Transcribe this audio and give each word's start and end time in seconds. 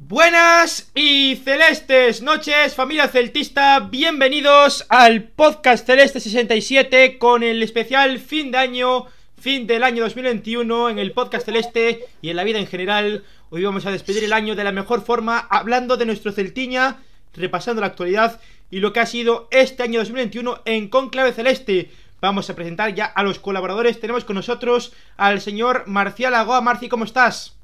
Buenas 0.00 0.92
y 0.94 1.40
celestes 1.44 2.22
noches, 2.22 2.76
familia 2.76 3.08
celtista, 3.08 3.80
bienvenidos 3.80 4.86
al 4.88 5.24
podcast 5.24 5.84
Celeste 5.84 6.20
67 6.20 7.18
con 7.18 7.42
el 7.42 7.60
especial 7.64 8.20
fin 8.20 8.52
de 8.52 8.58
año, 8.58 9.06
fin 9.36 9.66
del 9.66 9.82
año 9.82 10.04
2021 10.04 10.90
en 10.90 11.00
el 11.00 11.10
podcast 11.10 11.46
Celeste 11.46 12.06
y 12.22 12.30
en 12.30 12.36
la 12.36 12.44
vida 12.44 12.60
en 12.60 12.68
general. 12.68 13.24
Hoy 13.50 13.64
vamos 13.64 13.86
a 13.86 13.90
despedir 13.90 14.22
el 14.22 14.32
año 14.32 14.54
de 14.54 14.62
la 14.62 14.70
mejor 14.70 15.02
forma 15.02 15.40
hablando 15.50 15.96
de 15.96 16.06
nuestro 16.06 16.30
Celtiña, 16.30 16.98
repasando 17.34 17.80
la 17.80 17.88
actualidad 17.88 18.40
y 18.70 18.78
lo 18.78 18.92
que 18.92 19.00
ha 19.00 19.06
sido 19.06 19.48
este 19.50 19.82
año 19.82 19.98
2021 19.98 20.62
en 20.64 20.88
Conclave 20.88 21.32
Celeste. 21.32 21.90
Vamos 22.20 22.48
a 22.48 22.54
presentar 22.54 22.94
ya 22.94 23.06
a 23.06 23.24
los 23.24 23.40
colaboradores. 23.40 23.98
Tenemos 23.98 24.24
con 24.24 24.36
nosotros 24.36 24.92
al 25.16 25.40
señor 25.40 25.88
Marcial 25.88 26.34
Agoa. 26.34 26.60
Marci, 26.60 26.88
¿cómo 26.88 27.04
estás? 27.04 27.57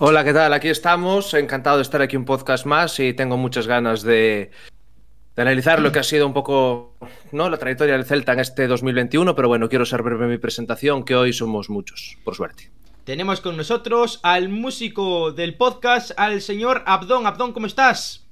Hola, 0.00 0.22
¿qué 0.22 0.32
tal? 0.32 0.52
Aquí 0.52 0.68
estamos. 0.68 1.34
Encantado 1.34 1.78
de 1.78 1.82
estar 1.82 2.00
aquí 2.00 2.16
un 2.16 2.24
podcast 2.24 2.66
más 2.66 3.00
y 3.00 3.14
tengo 3.14 3.36
muchas 3.36 3.66
ganas 3.66 4.02
de, 4.02 4.52
de, 5.34 5.42
analizar 5.42 5.80
lo 5.80 5.90
que 5.90 5.98
ha 5.98 6.04
sido 6.04 6.24
un 6.24 6.32
poco 6.32 6.94
¿no? 7.32 7.50
la 7.50 7.56
trayectoria 7.56 7.94
del 7.94 8.04
Celta 8.04 8.34
en 8.34 8.38
este 8.38 8.68
2021, 8.68 9.34
pero 9.34 9.48
bueno, 9.48 9.68
quiero 9.68 9.84
ser 9.84 10.02
breve 10.02 10.28
mi 10.28 10.38
presentación, 10.38 11.04
que 11.04 11.16
hoy 11.16 11.32
somos 11.32 11.68
muchos, 11.68 12.16
por 12.22 12.36
suerte. 12.36 12.70
Tenemos 13.02 13.40
con 13.40 13.56
nosotros 13.56 14.20
al 14.22 14.48
músico 14.48 15.32
del 15.32 15.56
podcast, 15.56 16.12
al 16.16 16.42
señor 16.42 16.84
Abdón. 16.86 17.26
Abdón, 17.26 17.52
¿cómo 17.52 17.66
estás? 17.66 18.24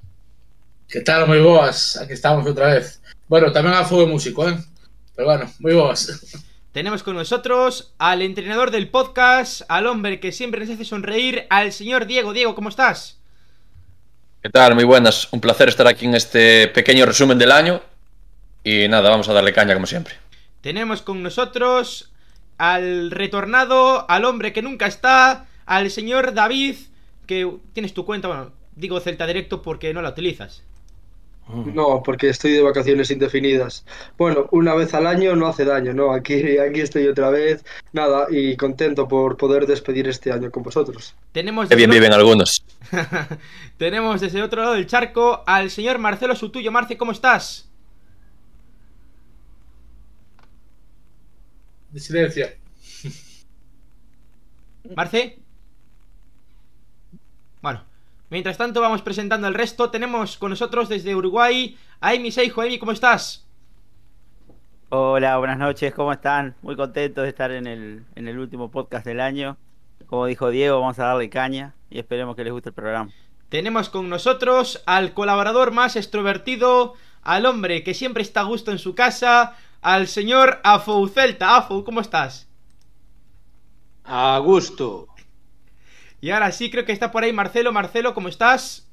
¿Qué 0.88 1.00
tal? 1.00 1.26
Muy 1.26 1.40
boas. 1.40 1.96
Aquí 1.96 2.12
estamos 2.12 2.46
otra 2.46 2.74
vez. 2.74 3.02
Bueno, 3.26 3.50
también 3.50 3.74
a 3.74 3.84
fuego 3.84 4.06
músico, 4.06 4.48
¿eh? 4.48 4.56
Pero 5.16 5.26
bueno, 5.26 5.50
muy 5.58 5.74
boas. 5.74 6.44
Tenemos 6.76 7.02
con 7.02 7.16
nosotros 7.16 7.94
al 7.96 8.20
entrenador 8.20 8.70
del 8.70 8.90
podcast, 8.90 9.62
al 9.70 9.86
hombre 9.86 10.20
que 10.20 10.30
siempre 10.30 10.60
nos 10.60 10.68
hace 10.68 10.84
sonreír, 10.84 11.46
al 11.48 11.72
señor 11.72 12.04
Diego. 12.04 12.34
Diego, 12.34 12.54
¿cómo 12.54 12.68
estás? 12.68 13.18
¿Qué 14.42 14.50
tal? 14.50 14.74
Muy 14.74 14.84
buenas. 14.84 15.32
Un 15.32 15.40
placer 15.40 15.70
estar 15.70 15.86
aquí 15.86 16.04
en 16.04 16.14
este 16.14 16.68
pequeño 16.68 17.06
resumen 17.06 17.38
del 17.38 17.50
año. 17.50 17.80
Y 18.62 18.88
nada, 18.88 19.08
vamos 19.08 19.26
a 19.30 19.32
darle 19.32 19.54
caña 19.54 19.72
como 19.72 19.86
siempre. 19.86 20.16
Tenemos 20.60 21.00
con 21.00 21.22
nosotros 21.22 22.12
al 22.58 23.10
retornado, 23.10 24.04
al 24.10 24.26
hombre 24.26 24.52
que 24.52 24.60
nunca 24.60 24.84
está, 24.84 25.46
al 25.64 25.90
señor 25.90 26.34
David, 26.34 26.76
que 27.26 27.50
tienes 27.72 27.94
tu 27.94 28.04
cuenta, 28.04 28.28
bueno, 28.28 28.52
digo 28.74 29.00
Celta 29.00 29.26
Directo 29.26 29.62
porque 29.62 29.94
no 29.94 30.02
la 30.02 30.10
utilizas. 30.10 30.62
No, 31.48 32.02
porque 32.02 32.28
estoy 32.28 32.52
de 32.52 32.62
vacaciones 32.62 33.10
indefinidas. 33.10 33.84
Bueno, 34.18 34.48
una 34.50 34.74
vez 34.74 34.94
al 34.94 35.06
año 35.06 35.36
no 35.36 35.46
hace 35.46 35.64
daño, 35.64 35.92
¿no? 35.94 36.12
Aquí, 36.12 36.58
aquí 36.58 36.80
estoy 36.80 37.06
otra 37.06 37.30
vez, 37.30 37.64
nada, 37.92 38.26
y 38.30 38.56
contento 38.56 39.06
por 39.06 39.36
poder 39.36 39.66
despedir 39.66 40.08
este 40.08 40.32
año 40.32 40.50
con 40.50 40.64
vosotros. 40.64 41.14
Tenemos 41.30 41.68
Qué 41.68 41.76
bien 41.76 41.90
viven 41.90 42.12
algunos. 42.12 42.64
Tenemos 43.78 44.20
desde 44.20 44.42
otro 44.42 44.62
lado 44.62 44.74
del 44.74 44.86
charco 44.86 45.44
al 45.46 45.70
señor 45.70 45.98
Marcelo 45.98 46.34
Sutuyo. 46.34 46.72
Marce, 46.72 46.96
¿cómo 46.96 47.12
estás? 47.12 47.68
De 51.92 52.00
silencio. 52.00 52.48
Marce. 54.96 55.38
Bueno, 57.62 57.84
Mientras 58.28 58.58
tanto, 58.58 58.80
vamos 58.80 59.02
presentando 59.02 59.46
el 59.46 59.54
resto. 59.54 59.90
Tenemos 59.90 60.36
con 60.36 60.50
nosotros 60.50 60.88
desde 60.88 61.14
Uruguay 61.14 61.78
a 62.00 62.10
Amy 62.10 62.32
Seijo. 62.32 62.60
Amy, 62.60 62.78
¿cómo 62.78 62.90
estás? 62.90 63.46
Hola, 64.88 65.38
buenas 65.38 65.58
noches, 65.58 65.94
¿cómo 65.94 66.12
están? 66.12 66.54
Muy 66.62 66.76
contentos 66.76 67.22
de 67.22 67.28
estar 67.28 67.50
en 67.50 67.66
el, 67.66 68.04
en 68.14 68.28
el 68.28 68.38
último 68.38 68.70
podcast 68.70 69.06
del 69.06 69.20
año. 69.20 69.56
Como 70.06 70.26
dijo 70.26 70.50
Diego, 70.50 70.80
vamos 70.80 70.98
a 70.98 71.06
darle 71.06 71.30
caña 71.30 71.74
y 71.90 71.98
esperemos 71.98 72.34
que 72.34 72.44
les 72.44 72.52
guste 72.52 72.70
el 72.70 72.74
programa. 72.74 73.10
Tenemos 73.48 73.90
con 73.90 74.08
nosotros 74.08 74.82
al 74.86 75.12
colaborador 75.12 75.70
más 75.70 75.94
extrovertido, 75.94 76.94
al 77.22 77.46
hombre 77.46 77.84
que 77.84 77.94
siempre 77.94 78.22
está 78.22 78.40
a 78.40 78.44
gusto 78.44 78.72
en 78.72 78.78
su 78.78 78.94
casa, 78.94 79.56
al 79.82 80.08
señor 80.08 80.60
Afou 80.64 81.06
Celta. 81.08 81.56
Afou, 81.56 81.84
¿cómo 81.84 82.00
estás? 82.00 82.48
A 84.04 84.38
gusto. 84.38 85.08
Y 86.26 86.32
ahora 86.32 86.50
sí, 86.50 86.72
creo 86.72 86.84
que 86.84 86.90
está 86.90 87.12
por 87.12 87.22
ahí 87.22 87.32
Marcelo. 87.32 87.70
Marcelo, 87.70 88.12
¿cómo 88.12 88.26
estás? 88.26 88.90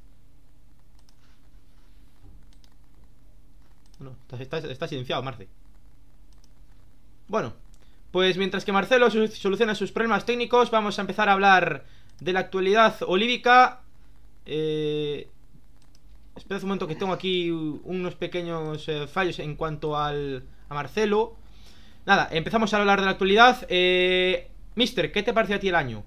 No, 3.98 4.14
está, 4.38 4.86
silenciado, 4.86 5.20
Marce. 5.20 5.48
Bueno, 7.26 7.54
pues 8.12 8.36
mientras 8.36 8.64
que 8.64 8.70
Marcelo 8.70 9.10
soluciona 9.10 9.74
sus 9.74 9.90
problemas 9.90 10.24
técnicos, 10.24 10.70
vamos 10.70 10.96
a 10.96 11.00
empezar 11.00 11.28
a 11.28 11.32
hablar 11.32 11.84
de 12.20 12.32
la 12.32 12.38
actualidad 12.38 12.98
olívica. 13.04 13.80
Eh... 14.46 15.28
Espera 16.36 16.60
un 16.60 16.66
momento 16.68 16.86
que 16.86 16.94
tengo 16.94 17.12
aquí 17.12 17.50
unos 17.50 18.14
pequeños 18.14 18.88
eh, 18.88 19.08
fallos 19.08 19.40
en 19.40 19.56
cuanto 19.56 19.96
al, 19.96 20.44
a 20.68 20.74
Marcelo. 20.74 21.34
Nada, 22.06 22.28
empezamos 22.30 22.72
a 22.72 22.76
hablar 22.76 23.00
de 23.00 23.06
la 23.06 23.10
actualidad. 23.10 23.66
Eh, 23.68 24.52
Mister, 24.76 25.10
¿qué 25.10 25.24
te 25.24 25.32
parece 25.32 25.54
a 25.54 25.58
ti 25.58 25.66
el 25.66 25.74
año? 25.74 26.04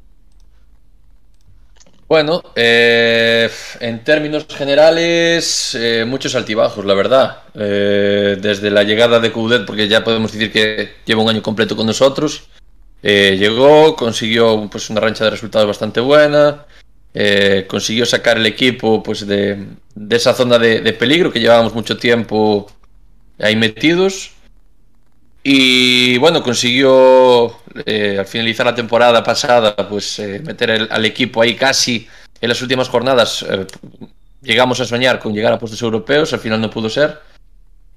Bueno, 2.07 2.41
eh, 2.55 3.49
en 3.81 4.01
términos 4.05 4.47
generales, 4.49 5.75
eh, 5.77 6.05
muchos 6.07 6.35
altibajos, 6.35 6.85
la 6.85 6.93
verdad. 6.93 7.39
Eh, 7.53 8.37
desde 8.39 8.71
la 8.71 8.83
llegada 8.83 9.19
de 9.19 9.31
Coudet, 9.33 9.65
porque 9.65 9.89
ya 9.89 10.05
podemos 10.05 10.31
decir 10.31 10.51
que 10.51 10.95
lleva 11.05 11.23
un 11.23 11.29
año 11.29 11.41
completo 11.43 11.75
con 11.75 11.85
nosotros, 11.85 12.47
llegó, 13.01 13.95
consiguió 13.95 14.69
pues, 14.71 14.89
una 14.89 15.01
rancha 15.01 15.25
de 15.25 15.31
resultados 15.31 15.67
bastante 15.67 15.99
buena, 15.99 16.65
consiguió 17.67 18.05
sacar 18.05 18.37
el 18.37 18.45
equipo 18.45 19.03
pues, 19.03 19.27
de, 19.27 19.65
esa 20.09 20.33
zona 20.33 20.57
de, 20.59 20.93
peligro 20.93 21.31
que 21.31 21.39
llevábamos 21.41 21.73
mucho 21.73 21.97
tiempo 21.97 22.71
ahí 23.39 23.55
metidos. 23.57 24.31
Y 25.49 26.17
bueno, 26.17 26.43
consiguió 26.43 27.59
eh, 27.85 28.17
al 28.19 28.25
finalizar 28.25 28.65
la 28.65 28.75
temporada 28.75 29.23
pasada, 29.23 29.77
pues 29.77 30.19
eh, 30.19 30.41
meter 30.43 30.71
el, 30.71 30.89
al 30.91 31.05
equipo 31.05 31.41
ahí 31.41 31.55
casi 31.55 32.05
en 32.41 32.49
las 32.49 32.61
últimas 32.61 32.89
jornadas. 32.89 33.45
Eh, 33.49 33.65
llegamos 34.41 34.81
a 34.81 34.85
soñar 34.85 35.19
con 35.19 35.33
llegar 35.33 35.53
a 35.53 35.57
puestos 35.57 35.81
europeos, 35.81 36.33
al 36.33 36.41
final 36.41 36.59
no 36.59 36.69
pudo 36.69 36.89
ser. 36.89 37.21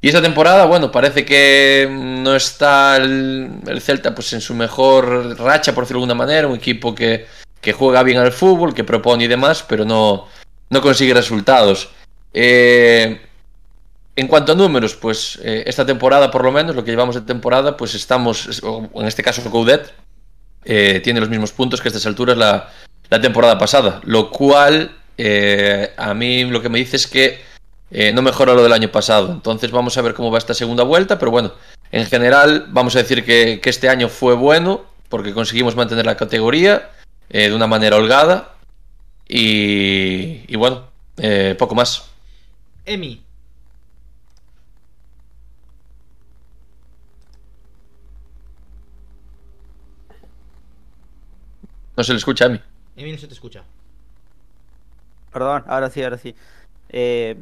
Y 0.00 0.06
esta 0.06 0.22
temporada, 0.22 0.64
bueno, 0.66 0.92
parece 0.92 1.24
que 1.24 1.88
no 1.90 2.36
está 2.36 2.98
el, 2.98 3.50
el 3.66 3.80
Celta 3.80 4.14
pues 4.14 4.32
en 4.32 4.40
su 4.40 4.54
mejor 4.54 5.36
racha, 5.36 5.74
por 5.74 5.82
decirlo 5.82 6.02
de 6.02 6.04
alguna 6.04 6.24
manera. 6.24 6.46
Un 6.46 6.54
equipo 6.54 6.94
que, 6.94 7.26
que 7.60 7.72
juega 7.72 8.04
bien 8.04 8.18
al 8.18 8.30
fútbol, 8.30 8.74
que 8.74 8.84
propone 8.84 9.24
y 9.24 9.26
demás, 9.26 9.64
pero 9.68 9.84
no, 9.84 10.28
no 10.68 10.80
consigue 10.80 11.14
resultados. 11.14 11.88
Eh, 12.32 13.20
en 14.20 14.28
cuanto 14.28 14.52
a 14.52 14.54
números, 14.54 14.96
pues 14.96 15.38
eh, 15.42 15.64
esta 15.66 15.86
temporada, 15.86 16.30
por 16.30 16.44
lo 16.44 16.52
menos, 16.52 16.76
lo 16.76 16.84
que 16.84 16.90
llevamos 16.90 17.14
de 17.14 17.22
temporada, 17.22 17.78
pues 17.78 17.94
estamos, 17.94 18.60
en 18.94 19.06
este 19.06 19.22
caso, 19.22 19.42
Coudet 19.50 19.94
eh, 20.66 21.00
tiene 21.02 21.20
los 21.20 21.30
mismos 21.30 21.52
puntos 21.52 21.80
que 21.80 21.88
a 21.88 21.90
estas 21.90 22.04
alturas 22.04 22.36
la, 22.36 22.68
temporada 23.22 23.56
pasada, 23.58 24.02
lo 24.04 24.30
cual 24.30 24.94
eh, 25.16 25.94
a 25.96 26.12
mí 26.12 26.44
lo 26.44 26.60
que 26.60 26.68
me 26.68 26.78
dice 26.78 26.96
es 26.96 27.06
que 27.06 27.40
eh, 27.90 28.12
no 28.12 28.20
mejora 28.20 28.52
lo 28.52 28.62
del 28.62 28.74
año 28.74 28.92
pasado. 28.92 29.32
Entonces 29.32 29.70
vamos 29.70 29.96
a 29.96 30.02
ver 30.02 30.12
cómo 30.12 30.30
va 30.30 30.36
esta 30.36 30.52
segunda 30.52 30.84
vuelta, 30.84 31.18
pero 31.18 31.30
bueno, 31.30 31.54
en 31.90 32.04
general 32.04 32.66
vamos 32.68 32.94
a 32.96 32.98
decir 32.98 33.24
que, 33.24 33.58
este 33.64 33.88
año 33.88 34.10
fue 34.10 34.34
bueno 34.34 34.84
porque 35.08 35.32
conseguimos 35.32 35.76
mantener 35.76 36.04
la 36.04 36.18
categoría 36.18 36.90
eh, 37.30 37.48
de 37.48 37.54
una 37.54 37.66
manera 37.66 37.96
holgada 37.96 38.54
y, 39.26 40.44
y 40.46 40.56
bueno, 40.56 40.90
poco 41.58 41.74
más. 41.74 42.04
Emi, 42.84 43.22
No 51.96 52.04
se 52.04 52.12
le 52.12 52.18
escucha 52.18 52.46
a 52.46 52.48
mí. 52.48 52.60
Emi 52.96 53.12
no 53.12 53.18
se 53.18 53.26
te 53.26 53.34
escucha. 53.34 53.62
Perdón, 55.32 55.64
ahora 55.66 55.90
sí, 55.90 56.02
ahora 56.02 56.18
sí. 56.18 56.34
Eh, 56.88 57.36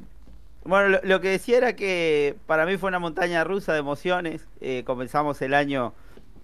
bueno, 0.64 0.88
lo, 0.88 1.00
lo, 1.02 1.20
que 1.20 1.28
decía 1.28 1.56
era 1.56 1.76
que 1.76 2.36
para 2.46 2.66
mí 2.66 2.76
fue 2.76 2.88
una 2.88 2.98
montaña 2.98 3.44
rusa 3.44 3.72
de 3.72 3.78
emociones. 3.78 4.46
Eh, 4.60 4.82
comenzamos 4.84 5.40
el 5.40 5.54
año 5.54 5.94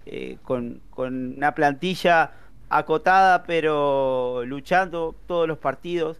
eh, 0.05 0.37
con, 0.43 0.81
con, 0.91 1.37
una 1.37 1.55
plantilla 1.55 2.31
acotada, 2.69 3.43
pero 3.43 4.43
luchando 4.45 5.15
todos 5.27 5.47
los 5.47 5.57
partidos. 5.57 6.17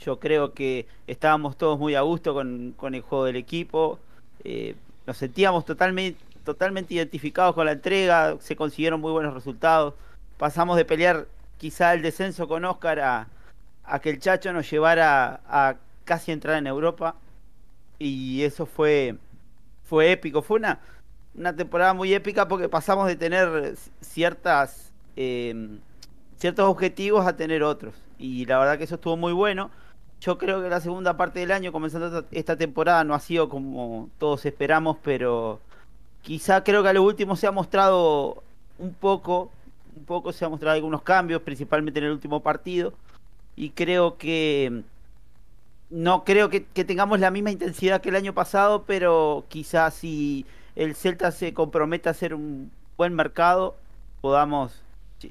Yo 0.00 0.18
creo 0.18 0.52
que 0.52 0.86
estábamos 1.06 1.56
todos 1.56 1.78
muy 1.78 1.94
a 1.94 2.00
gusto 2.00 2.34
con, 2.34 2.74
con 2.76 2.94
el 2.94 3.02
juego 3.02 3.24
del 3.24 3.36
equipo. 3.36 3.98
Eh, 4.44 4.74
nos 5.06 5.16
sentíamos 5.16 5.64
totalmente, 5.64 6.20
totalmente 6.44 6.94
identificados 6.94 7.54
con 7.54 7.66
la 7.66 7.72
entrega. 7.72 8.36
Se 8.40 8.56
consiguieron 8.56 9.00
muy 9.00 9.12
buenos 9.12 9.34
resultados 9.34 9.94
pasamos 10.42 10.76
de 10.76 10.84
pelear 10.84 11.28
quizá 11.56 11.94
el 11.94 12.02
descenso 12.02 12.48
con 12.48 12.64
Oscar 12.64 12.98
a, 12.98 14.00
que 14.00 14.10
el 14.10 14.18
Chacho 14.18 14.52
nos 14.52 14.68
llevara 14.68 15.40
a, 15.46 15.76
casi 16.04 16.32
entrar 16.32 16.56
en 16.58 16.66
Europa 16.66 17.14
y 18.00 18.42
eso 18.42 18.66
fue 18.66 19.14
fue 19.84 20.10
épico 20.10 20.42
fue 20.42 20.58
una 20.58 20.80
una 21.36 21.54
temporada 21.54 21.94
muy 21.94 22.12
épica 22.12 22.48
porque 22.48 22.68
pasamos 22.68 23.06
de 23.06 23.14
tener 23.14 23.76
ciertas 24.00 24.92
eh, 25.14 25.78
ciertos 26.38 26.66
objetivos 26.68 27.24
a 27.24 27.36
tener 27.36 27.62
otros. 27.62 27.94
Y 28.18 28.44
la 28.46 28.58
verdad 28.58 28.78
que 28.78 28.84
eso 28.84 28.96
estuvo 28.96 29.16
muy 29.16 29.32
bueno. 29.32 29.70
Yo 30.20 30.38
creo 30.38 30.60
que 30.60 30.68
la 30.68 30.80
segunda 30.80 31.16
parte 31.16 31.38
del 31.38 31.52
año, 31.52 31.70
comenzando 31.70 32.06
esta- 32.08 32.28
esta 32.32 32.56
temporada, 32.56 33.04
no 33.04 33.14
ha 33.14 33.20
sido 33.20 33.48
como 33.48 34.10
todos 34.18 34.44
esperamos, 34.44 34.96
pero 35.04 35.60
quizá 36.22 36.64
creo 36.64 36.82
que 36.82 36.88
a 36.90 36.92
lo 36.92 37.02
último 37.04 37.36
se 37.36 37.46
ha 37.46 37.52
mostrado 37.52 38.42
un 38.78 38.92
poco, 38.94 39.50
un 39.96 40.04
poco 40.04 40.32
se 40.32 40.44
ha 40.44 40.48
mostrado 40.48 40.76
algunos 40.76 41.02
cambios, 41.02 41.42
principalmente 41.42 41.98
en 42.00 42.06
el 42.06 42.12
último 42.12 42.42
partido. 42.42 42.92
Y 43.56 43.70
creo 43.70 44.16
que 44.16 44.82
no 45.90 46.24
creo 46.24 46.48
que, 46.48 46.60
tengamos 46.60 47.20
la 47.20 47.30
misma 47.30 47.50
intensidad 47.50 48.00
que 48.00 48.08
el 48.08 48.16
año 48.16 48.32
pasado, 48.32 48.84
pero 48.86 49.44
quizás 49.48 49.94
si 49.94 50.46
el 50.74 50.94
Celta 50.94 51.30
se 51.30 51.52
compromete 51.52 52.08
a 52.08 52.12
hacer 52.12 52.34
un 52.34 52.70
buen 52.96 53.14
mercado, 53.14 53.76
podamos 54.22 54.82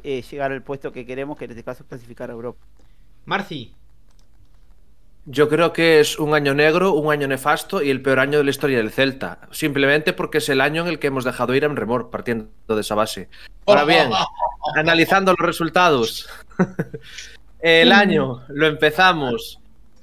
eh, 0.03 0.21
llegar 0.21 0.51
al 0.51 0.61
puesto 0.61 0.91
que 0.91 1.05
queremos, 1.05 1.37
que 1.37 1.45
en 1.45 1.51
este 1.51 1.63
caso 1.63 1.83
es 1.83 1.89
clasificar 1.89 2.29
a 2.29 2.33
Europa. 2.33 2.59
Marci, 3.25 3.73
Yo 5.25 5.50
creo 5.50 5.71
que 5.71 6.00
es 6.00 6.18
un 6.18 6.33
año 6.33 6.56
negro, 6.56 6.94
un 6.94 7.12
año 7.12 7.27
nefasto 7.27 7.83
y 7.83 7.91
el 7.91 8.01
peor 8.01 8.19
año 8.19 8.39
de 8.39 8.44
la 8.44 8.50
historia 8.50 8.77
del 8.77 8.89
Celta. 8.89 9.39
Simplemente 9.51 10.13
porque 10.13 10.39
es 10.39 10.50
el 10.50 10.62
año 10.62 10.81
en 10.81 10.88
el 10.88 11.00
que 11.00 11.07
hemos 11.07 11.23
dejado 11.23 11.53
ir 11.53 11.63
a 11.63 11.68
Remor, 11.68 12.09
partiendo 12.09 12.50
de 12.68 12.81
esa 12.81 12.95
base. 12.95 13.29
Ahora 13.68 13.85
bien, 13.85 14.09
analizando 14.75 15.35
los 15.38 15.45
resultados, 15.45 16.27
el 17.59 17.91
año 17.91 18.44
lo 18.50 18.68
empezamos. 18.68 19.59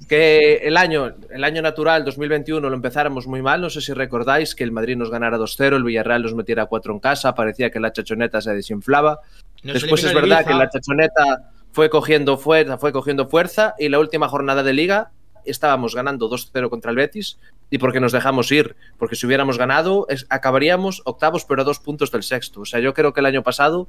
Que 0.09 0.59
el 0.59 0.77
año, 0.77 1.17
el 1.29 1.43
año 1.43 1.61
natural 1.61 2.05
2021 2.05 2.71
lo 2.71 2.75
empezáramos 2.75 3.27
muy 3.27 3.43
mal. 3.43 3.61
No 3.61 3.69
sé 3.69 3.81
si 3.81 3.93
recordáis 3.93 4.55
que 4.55 4.63
el 4.63 4.71
Madrid 4.71 4.97
nos 4.97 5.11
ganara 5.11 5.37
2-0, 5.37 5.75
el 5.75 5.83
Villarreal 5.83 6.23
nos 6.23 6.35
metiera 6.35 6.67
4 6.67 6.93
en 6.93 7.01
casa, 7.01 7.35
parecía 7.35 7.71
que 7.71 7.81
la 7.81 7.93
chachoneta 7.93 8.41
se 8.41 8.55
desinflaba. 8.55 9.19
nos 9.65 9.75
Después 9.75 10.05
es 10.05 10.15
verdad 10.15 10.47
que 10.47 10.55
la 10.55 10.71
chachoneta 10.71 11.51
fue 11.73 11.91
cogiendo 11.91 12.39
fuerza, 12.39 12.79
fue 12.79 12.93
cogiendo 12.93 13.29
fuerza 13.29 13.75
y 13.79 13.89
la 13.89 13.99
última 13.99 14.29
jornada 14.29 14.63
de 14.63 14.73
liga 14.73 15.11
estábamos 15.45 15.95
ganando 15.95 16.29
2-0 16.29 16.69
contra 16.69 16.91
el 16.91 16.97
Betis 16.97 17.39
y 17.71 17.79
porque 17.79 18.01
nos 18.01 18.13
dejamos 18.13 18.51
ir, 18.53 18.77
porque 18.99 19.17
si 19.17 19.27
hubiéramos 19.27 19.57
ganado 19.59 20.07
es- 20.09 20.27
acabaríamos 20.29 21.03
octavos 21.05 21.45
pero 21.45 21.63
a 21.63 21.65
dos 21.65 21.79
puntos 21.79 22.11
del 22.11 22.23
sexto. 22.23 22.61
O 22.63 22.65
sea, 22.65 22.81
yo 22.81 22.93
creo 22.95 23.13
que 23.13 23.21
el 23.21 23.27
año 23.27 23.43
pasado 23.43 23.89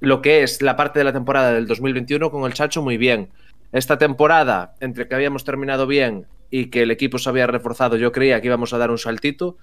lo 0.00 0.20
que 0.20 0.42
es 0.42 0.60
la 0.60 0.76
parte 0.76 0.98
de 0.98 1.04
la 1.04 1.12
temporada 1.12 1.52
del 1.52 1.66
2021 1.66 2.30
con 2.30 2.44
el 2.44 2.52
Chacho 2.54 2.82
muy 2.82 2.96
bien. 2.98 3.30
Esta 3.72 3.96
temporada, 3.98 4.74
entre 4.80 5.08
que 5.08 5.14
habíamos 5.14 5.44
terminado 5.44 5.86
bien 5.86 6.26
y 6.50 6.66
que 6.66 6.82
el 6.82 6.90
equipo 6.90 7.18
se 7.18 7.28
había 7.28 7.46
reforzado, 7.46 7.96
yo 7.96 8.12
creía 8.12 8.40
que 8.40 8.48
íbamos 8.48 8.72
a 8.72 8.78
dar 8.78 8.90
un 8.90 8.98
saltito. 8.98 9.56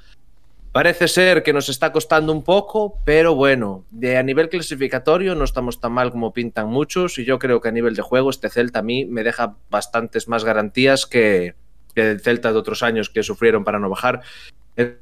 Parece 0.72 1.10
ser 1.10 1.44
que 1.44 1.52
nos 1.52 1.68
está 1.68 1.92
costando 1.92 2.32
un 2.32 2.44
poco, 2.44 2.98
pero 3.04 3.36
bueno, 3.36 3.84
de 3.92 4.18
a 4.18 4.24
nivel 4.24 4.48
clasificatorio 4.48 5.36
no 5.36 5.44
estamos 5.44 5.82
tan 5.82 5.92
mal 5.92 6.12
como 6.12 6.32
pintan 6.32 6.70
muchos 6.70 7.20
y 7.20 7.26
yo 7.26 7.40
creo 7.40 7.60
que 7.60 7.68
a 7.68 7.74
nivel 7.74 7.94
de 7.94 8.02
juego 8.02 8.30
este 8.30 8.50
Celta 8.50 8.80
a 8.80 8.82
mí 8.82 9.04
me 9.06 9.24
deja 9.24 9.58
bastantes 9.70 10.30
más 10.30 10.46
garantías 10.46 11.06
que, 11.06 11.56
que 11.94 12.12
el 12.12 12.22
Celta 12.22 12.54
de 12.54 12.58
otros 12.58 12.84
años 12.84 13.10
que 13.10 13.22
sufrieron 13.22 13.66
para 13.66 13.80
no 13.80 13.90
bajar. 13.90 14.22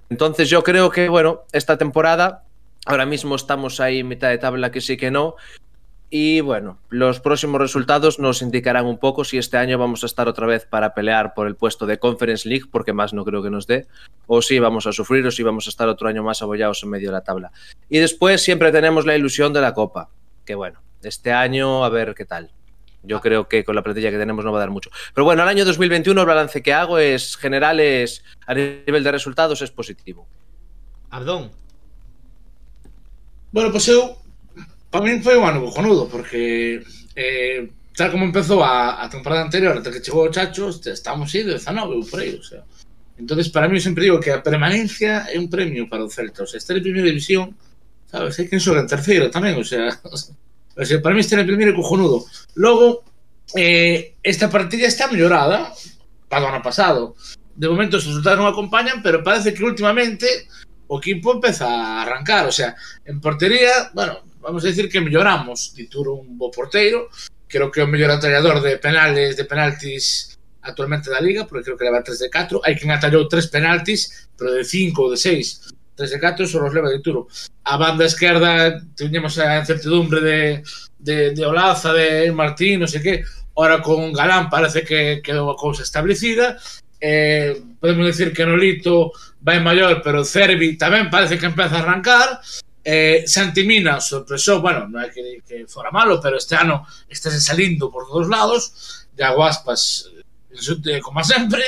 Entonces 0.09 0.49
yo 0.49 0.63
creo 0.63 0.89
que, 0.89 1.07
bueno, 1.07 1.41
esta 1.51 1.77
temporada, 1.77 2.45
ahora 2.87 3.05
mismo 3.05 3.35
estamos 3.35 3.79
ahí 3.79 4.03
mitad 4.03 4.29
de 4.29 4.39
tabla 4.39 4.71
que 4.71 4.81
sí 4.81 4.97
que 4.97 5.11
no. 5.11 5.35
Y 6.11 6.41
bueno, 6.41 6.79
los 6.89 7.19
próximos 7.19 7.61
resultados 7.61 8.17
nos 8.17 8.41
indicarán 8.41 8.87
un 8.87 8.97
poco 8.97 9.23
si 9.23 9.37
este 9.37 9.57
año 9.57 9.77
vamos 9.77 10.01
a 10.01 10.07
estar 10.07 10.27
otra 10.27 10.47
vez 10.47 10.65
para 10.65 10.95
pelear 10.95 11.35
por 11.35 11.45
el 11.45 11.55
puesto 11.55 11.85
de 11.85 11.99
Conference 11.99 12.49
League, 12.49 12.65
porque 12.71 12.93
más 12.93 13.13
no 13.13 13.23
creo 13.23 13.43
que 13.43 13.51
nos 13.51 13.67
dé, 13.67 13.85
o 14.25 14.41
si 14.41 14.57
vamos 14.57 14.87
a 14.87 14.91
sufrir 14.91 15.25
o 15.27 15.31
si 15.31 15.43
vamos 15.43 15.67
a 15.67 15.69
estar 15.69 15.87
otro 15.87 16.07
año 16.07 16.23
más 16.23 16.41
abollados 16.41 16.81
en 16.81 16.89
medio 16.89 17.09
de 17.09 17.13
la 17.13 17.23
tabla. 17.23 17.51
Y 17.89 17.99
después 17.99 18.41
siempre 18.41 18.71
tenemos 18.71 19.05
la 19.05 19.15
ilusión 19.15 19.53
de 19.53 19.61
la 19.61 19.75
Copa, 19.75 20.09
que 20.45 20.55
bueno, 20.55 20.81
este 21.03 21.31
año 21.31 21.85
a 21.85 21.89
ver 21.89 22.15
qué 22.15 22.25
tal. 22.25 22.51
Yo 23.03 23.21
creo 23.21 23.47
que 23.47 23.63
con 23.63 23.75
la 23.75 23.83
plantilla 23.83 24.09
que 24.09 24.17
tenemos 24.17 24.43
no 24.43 24.51
va 24.51 24.57
a 24.57 24.61
dar 24.61 24.71
mucho. 24.71 24.89
Pero 25.13 25.25
bueno, 25.25 25.43
el 25.43 25.49
año 25.49 25.63
2021 25.63 26.19
el 26.19 26.27
balance 26.27 26.63
que 26.63 26.73
hago 26.73 26.97
es 26.97 27.37
general, 27.37 27.79
es 27.79 28.23
a 28.47 28.55
nivel 28.55 29.03
de 29.03 29.11
resultados 29.11 29.61
es 29.61 29.69
positivo. 29.69 30.27
Abdón, 31.11 31.51
Bueno, 33.51 33.71
pues 33.71 33.89
Para 34.89 35.05
min 35.05 35.21
foi 35.21 35.37
un 35.37 35.45
ano 35.45 35.61
cojonudo, 35.61 36.09
porque 36.09 36.81
eh, 37.13 37.69
tal 37.93 38.09
como 38.09 38.25
empezou 38.25 38.65
a, 38.65 39.03
a 39.03 39.09
temporada 39.09 39.45
anterior, 39.45 39.77
até 39.77 39.93
que 39.93 40.01
chegou 40.01 40.25
o 40.25 40.33
Chacho, 40.33 40.69
estamos 40.69 41.29
aí 41.33 41.45
19 41.45 41.95
ou 41.95 42.05
por 42.05 42.19
aí, 42.19 42.33
o 42.35 42.43
sea. 42.43 42.65
entonces 43.19 43.49
para 43.49 43.67
mí 43.67 43.79
sempre 43.81 44.05
digo 44.05 44.19
que 44.19 44.31
a 44.31 44.41
permanencia 44.41 45.27
é 45.27 45.37
un 45.37 45.49
premio 45.49 45.89
para 45.89 46.05
o 46.05 46.09
Celta, 46.09 46.43
o 46.43 46.47
sea, 46.47 46.57
estar 46.57 46.77
en 46.77 46.83
primeira 46.83 47.11
división, 47.11 47.53
sabes, 48.07 48.39
hai 48.39 48.47
quen 48.47 48.63
xoga 48.63 48.79
en 48.79 48.87
terceiro 48.87 49.27
tamén, 49.27 49.59
o 49.59 49.65
sea, 49.67 49.91
o 50.79 50.85
sea, 50.87 50.97
para 51.03 51.13
mí 51.13 51.19
estar 51.19 51.37
en 51.37 51.45
primeiro 51.45 51.75
é 51.75 51.77
cojonudo. 51.77 52.23
Logo, 52.55 53.03
eh, 53.59 54.15
esta 54.23 54.47
partida 54.47 54.87
está 54.87 55.11
mellorada, 55.11 55.75
para 56.31 56.47
o 56.47 56.49
ano 56.49 56.63
pasado, 56.63 57.19
de 57.59 57.67
momento 57.67 57.99
os 57.99 58.07
resultados 58.07 58.39
non 58.39 58.47
acompañan, 58.47 59.03
pero 59.03 59.19
parece 59.19 59.51
que 59.51 59.67
últimamente 59.67 60.47
o 60.87 60.97
equipo 60.97 61.35
empeza 61.35 61.67
a 61.67 62.07
arrancar, 62.07 62.47
o 62.47 62.55
sea, 62.55 62.73
en 63.03 63.19
portería, 63.19 63.91
bueno, 63.91 64.23
vamos 64.49 64.65
a 64.65 64.67
decir 64.67 64.89
que 64.89 64.99
melloramos, 64.99 65.73
dituro 65.75 66.15
un 66.15 66.35
bo 66.35 66.49
porteiro, 66.49 67.09
creo 67.47 67.69
que 67.69 67.81
é 67.81 67.83
o 67.85 67.87
mellor 67.87 68.09
atallador 68.09 68.65
de 68.65 68.81
penales, 68.81 69.37
de 69.37 69.45
penaltis 69.45 70.37
actualmente 70.61 71.09
da 71.09 71.21
Liga, 71.21 71.45
porque 71.45 71.65
creo 71.65 71.77
que 71.77 71.85
leva 71.85 72.01
3 72.01 72.17
de 72.17 72.29
4, 72.33 72.61
hai 72.65 72.73
quen 72.73 72.89
atallou 72.89 73.29
3 73.29 73.45
penaltis, 73.53 74.29
pero 74.33 74.49
de 74.57 74.65
5 74.65 74.97
ou 74.97 75.13
de 75.13 75.21
6, 75.21 75.69
3 75.95 76.09
de 76.09 76.19
4 76.19 76.49
só 76.49 76.65
os 76.65 76.73
leva 76.73 76.89
de 76.89 76.97
Turo. 76.97 77.29
A 77.63 77.77
banda 77.77 78.09
esquerda 78.09 78.81
teñemos 78.97 79.37
a 79.37 79.61
incertidumbre 79.61 80.19
de, 80.19 80.63
de, 80.97 81.17
de 81.37 81.43
Olaza, 81.45 81.93
de 81.93 82.33
Martín, 82.33 82.81
non 82.81 82.89
sei 82.89 83.05
que, 83.05 83.21
ora 83.53 83.85
con 83.85 84.09
Galán 84.17 84.49
parece 84.49 84.81
que 84.81 85.21
quedou 85.21 85.53
a 85.53 85.59
cousa 85.59 85.85
establecida, 85.85 86.57
eh, 86.97 87.53
podemos 87.77 88.09
decir 88.09 88.33
que 88.33 88.49
Nolito 88.49 89.13
vai 89.45 89.61
maior, 89.61 90.01
pero 90.01 90.25
Cervi 90.25 90.73
tamén 90.73 91.13
parece 91.13 91.37
que 91.37 91.45
empeza 91.45 91.77
a 91.77 91.85
arrancar, 91.85 92.41
Eh, 92.91 93.27
Santimina 93.27 94.01
sorpresou, 94.01 94.61
bueno, 94.65 94.89
non 94.89 95.05
é 95.05 95.13
que, 95.13 95.45
que 95.45 95.69
fora 95.69 95.93
malo, 95.93 96.17
pero 96.17 96.41
este 96.41 96.57
ano 96.57 96.89
está 97.05 97.29
salindo 97.29 97.93
por 97.93 98.09
todos 98.09 98.25
lados, 98.25 99.05
de 99.13 99.21
Aguaspas 99.21 100.09
eh, 100.17 100.97
eh, 100.97 100.99
como 100.99 101.21
sempre, 101.21 101.61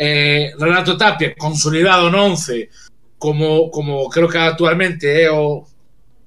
eh, 0.00 0.56
Renato 0.56 0.96
Tapia 0.96 1.36
consolidado 1.36 2.08
no 2.08 2.24
11 2.24 2.72
como, 3.20 3.68
como 3.68 4.08
creo 4.08 4.32
que 4.32 4.40
actualmente 4.40 5.12
é 5.12 5.28
o, 5.28 5.60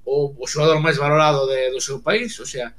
o, 0.06 0.16
o 0.38 0.46
xogador 0.46 0.78
máis 0.78 0.94
valorado 0.94 1.50
de, 1.50 1.74
do 1.74 1.82
seu 1.82 1.98
país, 1.98 2.38
o 2.38 2.46
sea, 2.46 2.70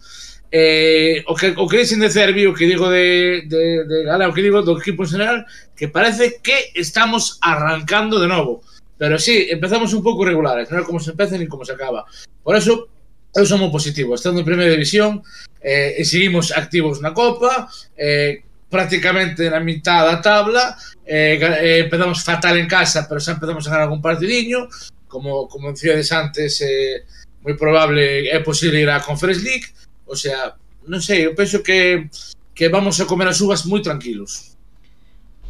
eh, 0.48 1.19
o 1.28 1.36
que 1.36 1.52
o 1.52 1.68
que 1.68 1.84
dicen 1.84 2.00
de 2.00 2.08
Cervi, 2.08 2.48
o 2.48 2.56
que 2.56 2.64
digo 2.64 2.88
de, 2.88 3.44
de, 3.44 3.83
de 3.83 3.97
Gala, 4.07 4.31
o 4.31 4.33
que 4.33 4.40
digo 4.40 4.64
do 4.64 4.80
equipo 4.80 5.04
en 5.04 5.12
general, 5.12 5.40
que 5.76 5.92
parece 5.92 6.40
que 6.40 6.71
estamos 6.80 7.36
arrancando 7.44 8.24
de 8.24 8.31
novo. 8.31 8.64
Pero 8.97 9.19
sí, 9.19 9.47
empezamos 9.49 9.94
un 9.94 10.01
pouco 10.01 10.25
irregulares, 10.25 10.69
non 10.73 10.81
é 10.81 10.85
como 10.85 10.97
se 10.97 11.13
empeza 11.13 11.37
ni 11.37 11.45
como 11.45 11.61
se 11.61 11.77
acaba. 11.77 12.09
Por 12.42 12.57
eso, 12.57 12.89
eu 13.37 13.45
somos 13.45 13.69
moi 13.69 13.75
positivo, 13.77 14.18
estando 14.18 14.42
en 14.42 14.49
primeira 14.49 14.73
división, 14.73 15.21
eh, 15.61 16.01
e 16.01 16.04
seguimos 16.04 16.49
activos 16.49 16.97
na 16.97 17.13
Copa, 17.13 17.69
eh, 17.94 18.42
prácticamente 18.69 19.45
na 19.54 19.61
mitad 19.61 20.09
da 20.09 20.18
tabla, 20.18 20.73
eh, 21.06 21.37
eh, 21.37 21.85
empezamos 21.85 22.25
fatal 22.25 22.57
en 22.57 22.66
casa, 22.66 23.06
pero 23.06 23.21
xa 23.21 23.37
empezamos 23.37 23.63
a 23.66 23.71
ganar 23.71 23.85
algún 23.85 24.01
partidiño, 24.01 24.66
como, 25.06 25.45
como 25.47 25.71
decíades 25.71 26.09
antes, 26.09 26.57
eh, 26.66 27.06
moi 27.45 27.54
probable 27.54 28.27
é 28.27 28.42
posible 28.42 28.81
ir 28.81 28.89
á 28.89 28.97
Conference 28.99 29.45
League, 29.45 29.69
o 30.09 30.18
sea, 30.18 30.57
non 30.89 30.99
sei, 31.06 31.30
eu 31.30 31.37
penso 31.37 31.61
que 31.61 32.09
que 32.57 32.73
vamos 32.73 32.97
a 32.97 33.06
comer 33.06 33.30
as 33.30 33.37
uvas 33.37 33.69
moi 33.69 33.85
tranquilos. 33.85 34.57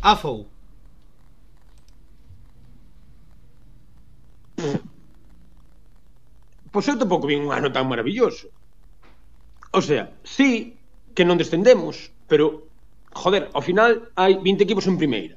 Afou, 0.03 0.51
Pois, 4.57 4.81
pois 6.71 6.85
eu 6.89 6.99
tampouco 7.01 7.29
vin 7.29 7.45
un 7.45 7.51
ano 7.53 7.69
tan 7.75 7.85
maravilloso. 7.91 8.47
O 9.71 9.81
sea, 9.87 10.03
sí 10.35 10.49
que 11.15 11.23
non 11.25 11.39
descendemos, 11.41 12.09
pero, 12.29 12.45
joder, 13.13 13.43
ao 13.53 13.61
final 13.61 13.91
hai 14.17 14.33
20 14.37 14.65
equipos 14.65 14.85
en 14.89 14.97
primeira. 15.01 15.35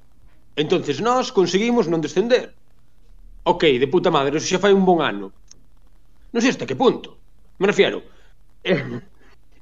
Entonces 0.57 1.01
nós 1.01 1.33
conseguimos 1.39 1.85
non 1.89 2.05
descender. 2.05 2.53
Ok, 3.45 3.63
de 3.81 3.89
puta 3.89 4.11
madre, 4.13 4.37
eso 4.37 4.49
xa 4.49 4.61
fai 4.65 4.73
un 4.77 4.85
bon 4.89 5.01
ano. 5.01 5.33
Non 6.33 6.41
sei 6.43 6.53
hasta 6.53 6.69
que 6.69 6.77
punto. 6.77 7.17
Me 7.61 7.67
refiero, 7.69 7.99
eh, 8.65 9.01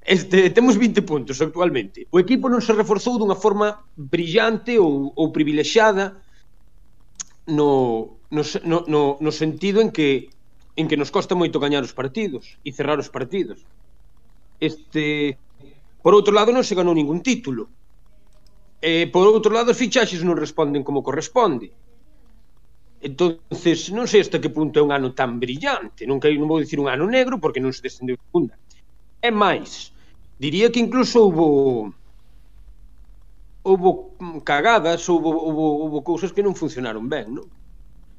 este, 0.02 0.50
temos 0.50 0.74
20 0.78 1.02
puntos 1.02 1.38
actualmente. 1.42 2.06
O 2.14 2.18
equipo 2.18 2.46
non 2.50 2.62
se 2.62 2.74
reforzou 2.74 3.18
dunha 3.18 3.38
forma 3.38 3.86
brillante 3.94 4.78
ou, 4.78 5.14
ou 5.14 5.34
privilexiada 5.34 6.18
no, 7.46 8.17
no, 8.30 8.42
no, 8.64 8.84
no, 8.86 9.02
no 9.20 9.30
sentido 9.32 9.80
en 9.80 9.90
que 9.90 10.30
en 10.78 10.86
que 10.86 10.96
nos 10.96 11.10
costa 11.10 11.34
moito 11.34 11.58
gañar 11.58 11.82
os 11.82 11.90
partidos 11.90 12.54
e 12.62 12.70
cerrar 12.70 13.02
os 13.02 13.10
partidos. 13.10 13.66
Este, 14.62 15.34
por 15.98 16.14
outro 16.14 16.30
lado, 16.30 16.54
non 16.54 16.62
se 16.62 16.78
ganou 16.78 16.94
ningún 16.94 17.18
título. 17.18 17.66
E 18.78 19.10
por 19.10 19.26
outro 19.26 19.50
lado, 19.50 19.74
as 19.74 19.80
fichaxes 19.82 20.22
non 20.22 20.38
responden 20.38 20.86
como 20.86 21.02
corresponde. 21.02 21.74
Entonces, 23.02 23.90
non 23.90 24.06
sei 24.06 24.22
hasta 24.22 24.38
que 24.38 24.54
punto 24.54 24.78
é 24.78 24.86
un 24.86 24.94
ano 24.94 25.18
tan 25.18 25.42
brillante, 25.42 26.06
non 26.06 26.22
que 26.22 26.30
non 26.38 26.46
vou 26.46 26.62
dicir 26.62 26.78
un 26.78 26.86
ano 26.86 27.10
negro 27.10 27.42
porque 27.42 27.58
non 27.58 27.74
se 27.74 27.82
descendeu 27.82 28.14
segunda. 28.14 28.54
É 29.18 29.34
máis, 29.34 29.90
diría 30.38 30.70
que 30.70 30.78
incluso 30.78 31.26
houbo 31.26 31.90
houve 33.66 33.90
cagadas, 34.46 35.02
houbo, 35.10 35.34
houbo, 35.34 35.66
houbo 35.82 35.98
cousas 36.06 36.30
que 36.30 36.46
non 36.46 36.54
funcionaron 36.54 37.10
ben, 37.10 37.34
non? 37.34 37.50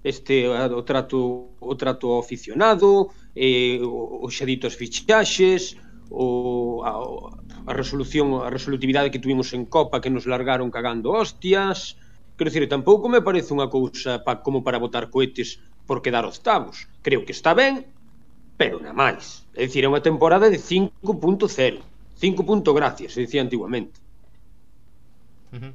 este 0.04 0.48
o 0.48 0.84
trato 0.84 1.52
o 1.60 1.76
trato 1.76 2.14
ao 2.14 2.20
aficionado, 2.20 3.12
eh, 3.36 3.80
os 3.84 4.32
xeditos 4.34 4.76
fichaxes, 4.76 5.76
o, 6.10 6.82
a, 6.84 6.94
a 7.70 7.74
resolución 7.74 8.42
a 8.42 8.50
resolutividade 8.50 9.12
que 9.12 9.20
tuvimos 9.20 9.54
en 9.54 9.66
Copa 9.66 10.02
que 10.02 10.10
nos 10.10 10.26
largaron 10.26 10.72
cagando 10.72 11.12
hostias. 11.12 12.00
Quero 12.38 12.50
dicir, 12.50 12.70
tampouco 12.72 13.12
me 13.12 13.22
parece 13.22 13.52
unha 13.52 13.68
cousa 13.68 14.24
pa, 14.24 14.40
como 14.40 14.64
para 14.64 14.80
botar 14.80 15.12
cohetes 15.12 15.60
por 15.84 16.00
quedar 16.00 16.24
octavos. 16.24 16.88
Creo 17.04 17.28
que 17.28 17.36
está 17.36 17.54
ben 17.54 17.86
pero 18.60 18.76
na 18.84 18.92
máis. 18.92 19.48
É 19.56 19.64
dicir, 19.68 19.88
é 19.88 19.92
unha 19.92 20.04
temporada 20.04 20.52
de 20.52 20.60
5.0 20.60 21.00
5 22.20 22.46
punto 22.46 22.74
gracias, 22.74 23.14
se 23.14 23.22
dicía 23.22 23.42
antiguamente 23.42 24.00
uh 25.54 25.58
-huh. 25.58 25.74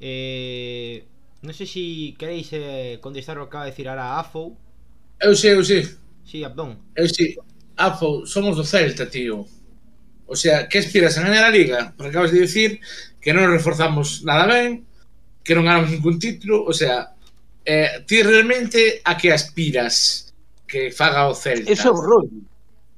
eh, 0.00 1.06
Non 1.42 1.50
sei 1.58 1.66
se 1.66 2.14
queréis 2.14 2.54
eh, 2.54 3.02
contestar 3.02 3.34
o 3.34 3.50
que 3.50 3.50
acaba 3.50 3.66
de 3.66 3.74
decir 3.74 3.90
ara 3.90 4.14
Afou. 4.14 4.54
Eu 5.18 5.34
sei, 5.34 5.58
eu 5.58 5.64
sei. 5.66 5.82
Si, 5.82 6.38
sí, 6.38 6.38
Abdón. 6.46 6.78
Eu 6.94 7.10
sei. 7.10 7.34
Afou, 7.74 8.22
somos 8.30 8.54
do 8.54 8.62
Celta, 8.62 9.10
tío. 9.10 9.42
O 10.30 10.36
sea, 10.38 10.70
que 10.70 10.78
aspiras 10.78 11.18
a 11.18 11.26
ganar 11.26 11.50
a 11.50 11.50
Liga? 11.50 11.94
Porque 11.98 12.14
acabas 12.14 12.30
de 12.30 12.46
dicir 12.46 12.78
que 13.18 13.34
non 13.34 13.50
reforzamos 13.50 14.22
nada 14.22 14.46
ben, 14.46 14.86
que 15.42 15.58
non 15.58 15.66
ganamos 15.66 15.90
ningún 15.90 16.22
título, 16.22 16.62
o 16.62 16.70
sea, 16.70 17.10
eh, 17.66 18.06
ti 18.06 18.22
realmente 18.22 19.02
a 19.02 19.18
que 19.18 19.34
aspiras 19.34 20.30
que 20.70 20.94
faga 20.94 21.26
o 21.26 21.34
Celta? 21.34 21.66
Ese 21.66 21.90
é 21.90 21.92
o 21.92 21.98
rollo. 21.98 22.38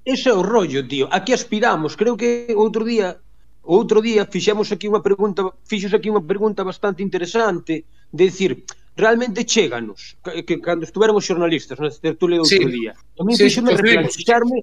Ese 0.04 0.28
é 0.28 0.36
o 0.36 0.44
rollo, 0.44 0.84
tío. 0.84 1.08
A 1.08 1.24
que 1.24 1.32
aspiramos? 1.32 1.96
Creo 1.96 2.12
que 2.12 2.52
outro 2.52 2.84
día 2.84 3.16
outro 3.64 4.04
día 4.04 4.28
fixemos 4.28 4.68
aquí 4.68 4.84
unha 4.84 5.00
pregunta, 5.00 5.48
fixos 5.64 5.96
aquí 5.96 6.12
unha 6.12 6.20
pregunta 6.20 6.60
bastante 6.60 7.00
interesante 7.00 7.88
de 8.14 8.24
decir, 8.30 8.64
realmente 8.94 9.44
chéganos, 9.44 10.16
que, 10.22 10.46
que 10.46 10.60
cando 10.62 10.86
estuveron 10.86 11.18
os 11.18 11.26
xornalistas 11.26 11.76
na 11.82 11.90
tertulia 11.90 12.38
do 12.38 12.46
outro 12.46 12.70
sí. 12.70 12.78
día. 12.78 12.92
A 12.94 13.22
mí 13.26 13.34
sí, 13.34 13.50
fixome 13.50 13.74
replantexarme 13.74 14.62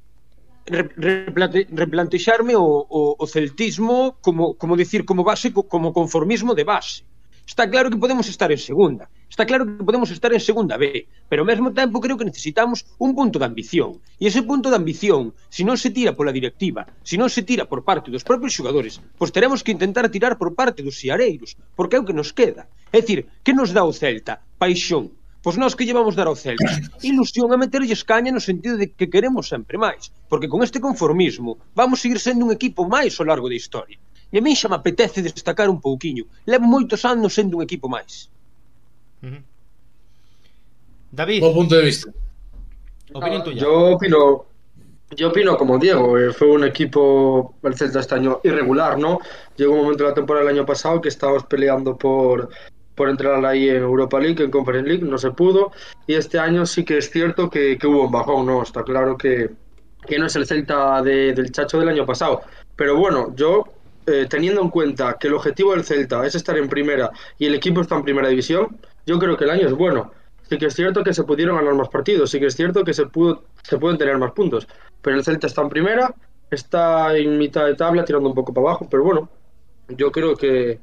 replante, 0.72 1.67
replantexarme 1.67 2.55
o, 2.55 2.88
o, 2.88 3.01
o 3.20 3.25
celtismo 3.27 4.15
como, 4.22 4.55
como 4.55 4.79
decir, 4.79 5.03
como 5.03 5.27
base, 5.27 5.51
como 5.51 5.91
conformismo 5.91 6.55
de 6.55 6.63
base. 6.63 7.03
Está 7.46 7.67
claro 7.67 7.89
que 7.91 8.00
podemos 8.00 8.27
estar 8.29 8.51
en 8.51 8.62
segunda, 8.62 9.10
Está 9.31 9.45
claro 9.45 9.63
que 9.63 9.88
podemos 9.88 10.11
estar 10.11 10.33
en 10.33 10.43
segunda 10.43 10.75
B, 10.75 11.07
pero 11.31 11.41
ao 11.41 11.47
mesmo 11.47 11.71
tempo 11.71 12.03
creo 12.03 12.19
que 12.19 12.27
necesitamos 12.27 12.83
un 13.00 13.15
punto 13.15 13.39
de 13.39 13.47
ambición. 13.47 14.03
E 14.19 14.27
ese 14.27 14.43
punto 14.43 14.67
de 14.67 14.75
ambición, 14.75 15.31
se 15.47 15.63
non 15.63 15.79
se 15.79 15.95
tira 15.95 16.11
pola 16.11 16.35
directiva, 16.35 16.83
se 17.00 17.15
non 17.15 17.31
se 17.31 17.47
tira 17.47 17.63
por 17.63 17.88
parte 17.88 18.11
dos 18.11 18.27
propios 18.27 18.51
xogadores, 18.51 19.00
pois 19.15 19.31
teremos 19.31 19.63
que 19.63 19.71
intentar 19.71 20.11
tirar 20.11 20.35
por 20.35 20.51
parte 20.51 20.83
dos 20.83 21.00
siareiros, 21.00 21.55
porque 21.79 21.95
é 21.95 22.03
o 22.03 22.07
que 22.07 22.11
nos 22.11 22.35
queda. 22.35 22.67
É 22.91 23.00
dicir, 23.00 23.23
que 23.39 23.55
nos 23.55 23.71
dá 23.71 23.88
o 23.88 23.95
Celta? 23.95 24.43
Paixón, 24.59 25.15
Pois 25.41 25.57
nós 25.57 25.73
que 25.73 25.88
llevamos 25.88 26.13
dar 26.19 26.27
ao 26.27 26.35
Celta? 26.35 26.67
Ilusión 27.01 27.50
a 27.55 27.57
meterlles 27.57 28.03
caña 28.03 28.35
no 28.35 28.43
sentido 28.43 28.75
de 28.75 28.91
que 28.91 29.07
queremos 29.07 29.47
sempre 29.47 29.79
máis, 29.79 30.11
porque 30.27 30.51
con 30.51 30.59
este 30.59 30.83
conformismo 30.83 31.55
vamos 31.71 32.03
seguir 32.03 32.19
sendo 32.19 32.43
un 32.43 32.51
equipo 32.51 32.83
máis 32.83 33.15
ao 33.15 33.25
largo 33.31 33.47
da 33.47 33.55
historia. 33.55 33.95
E 34.27 34.35
a 34.38 34.43
mí 34.43 34.51
xa 34.59 34.67
me 34.67 34.75
apetece 34.75 35.23
destacar 35.23 35.71
un 35.71 35.79
pouquiño. 35.79 36.27
Levo 36.51 36.67
moitos 36.67 37.07
anos 37.07 37.31
sendo 37.31 37.55
un 37.55 37.63
equipo 37.63 37.88
máis. 37.88 38.27
David, 41.11 41.41
Bo 41.41 41.53
punto 41.53 41.75
de 41.75 41.83
vista. 41.85 42.11
opinión 43.13 43.43
tuya. 43.43 43.61
Yo 43.61 43.95
opino, 43.95 44.45
yo 45.15 45.29
opino 45.29 45.57
como 45.57 45.77
Diego, 45.77 46.17
eh, 46.17 46.31
fue 46.31 46.47
un 46.49 46.63
equipo, 46.63 47.55
el 47.63 47.75
Celta 47.75 47.99
este 47.99 48.15
año, 48.15 48.39
irregular, 48.43 48.97
¿no? 48.97 49.19
Llegó 49.57 49.73
un 49.73 49.81
momento 49.83 50.03
de 50.03 50.09
la 50.09 50.15
temporada 50.15 50.45
del 50.45 50.55
año 50.55 50.65
pasado 50.65 51.01
que 51.01 51.09
estábamos 51.09 51.43
peleando 51.45 51.97
por, 51.97 52.49
por 52.95 53.09
entrar 53.09 53.43
ahí 53.45 53.67
en 53.69 53.77
Europa 53.83 54.19
League, 54.19 54.41
en 54.43 54.51
Conference 54.51 54.87
League, 54.87 55.03
no 55.03 55.17
se 55.17 55.31
pudo, 55.31 55.71
y 56.07 56.13
este 56.13 56.39
año 56.39 56.65
sí 56.65 56.85
que 56.85 56.97
es 56.97 57.11
cierto 57.11 57.49
que, 57.49 57.77
que 57.77 57.87
hubo 57.87 58.05
un 58.05 58.11
bajón, 58.11 58.45
¿no? 58.45 58.63
Está 58.63 58.83
claro 58.83 59.17
que, 59.17 59.49
que 60.07 60.17
no 60.17 60.27
es 60.27 60.35
el 60.37 60.45
Celta 60.45 61.01
de- 61.01 61.33
del 61.33 61.51
Chacho 61.51 61.77
del 61.79 61.89
año 61.89 62.05
pasado, 62.05 62.41
pero 62.75 62.95
bueno, 62.97 63.35
yo... 63.35 63.65
eh, 64.07 64.25
teniendo 64.27 64.61
en 64.61 64.69
cuenta 64.71 65.15
que 65.19 65.27
el 65.27 65.35
objetivo 65.35 65.73
del 65.73 65.83
Celta 65.83 66.25
es 66.25 66.33
estar 66.33 66.57
en 66.57 66.67
primera 66.67 67.11
y 67.37 67.45
el 67.45 67.53
equipo 67.53 67.81
está 67.81 67.95
en 67.95 68.03
primera 68.03 68.29
división, 68.29 68.79
yo 69.12 69.20
creo 69.20 69.36
que 69.36 69.44
el 69.44 69.50
año 69.50 69.68
es 69.68 69.74
bueno. 69.74 70.12
Sí 70.44 70.58
que 70.58 70.68
es 70.68 70.74
cierto 70.74 71.03
que 71.03 71.13
se 71.13 71.24
pudieron 71.24 71.58
ganar 71.58 71.75
más 71.75 71.89
partidos, 71.89 72.32
sí 72.32 72.39
que 72.39 72.48
es 72.48 72.56
cierto 72.56 72.84
que 72.84 72.94
se, 72.94 73.06
pudo, 73.06 73.44
se 73.62 73.77
pueden 73.77 73.98
tener 73.98 74.18
más 74.18 74.32
puntos, 74.32 74.68
pero 75.01 75.18
el 75.18 75.24
Celta 75.24 75.48
está 75.48 75.62
en 75.62 75.70
primera, 75.70 76.13
está 76.50 77.15
en 77.15 77.38
mitad 77.38 77.65
de 77.65 77.75
tabla 77.75 78.03
tirando 78.03 78.27
un 78.30 78.36
poco 78.36 78.53
para 78.53 78.68
abajo, 78.68 78.88
pero 78.89 79.03
bueno, 79.03 79.30
yo 79.89 80.12
creo 80.12 80.36
que, 80.36 80.80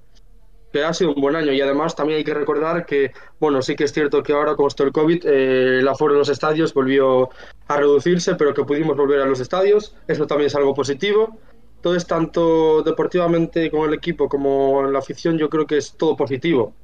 que 0.73 0.85
ha 0.85 0.95
sido 0.95 1.13
un 1.13 1.21
buen 1.21 1.37
año 1.37 1.53
y 1.53 1.61
además 1.61 1.95
también 1.95 2.19
hay 2.19 2.25
que 2.25 2.33
recordar 2.33 2.87
que, 2.87 3.13
bueno, 3.41 3.61
sí 3.61 3.77
que 3.77 3.85
es 3.85 3.93
cierto 3.93 4.23
que 4.23 4.33
ahora 4.33 4.57
con 4.57 4.67
esto 4.69 4.85
del 4.85 4.93
COVID 4.93 5.27
eh, 5.27 5.79
el 5.81 5.89
aforo 5.89 6.15
en 6.15 6.21
los 6.21 6.31
estadios 6.31 6.73
volvió 6.73 7.29
a 7.67 7.77
reducirse, 7.77 8.37
pero 8.37 8.55
que 8.55 8.65
pudimos 8.65 8.97
volver 8.97 9.21
a 9.21 9.27
los 9.27 9.41
estadios, 9.41 9.95
eso 10.07 10.27
también 10.27 10.47
es 10.47 10.55
algo 10.55 10.75
positivo. 10.75 11.37
Entonces, 11.77 12.07
tanto 12.07 12.83
deportivamente 12.83 13.71
con 13.71 13.89
el 13.89 13.95
equipo 13.95 14.29
como 14.29 14.85
en 14.85 14.93
la 14.93 14.99
afición, 14.99 15.39
yo 15.39 15.49
creo 15.49 15.67
que 15.67 15.77
es 15.77 15.93
todo 15.93 16.17
positivo 16.17 16.75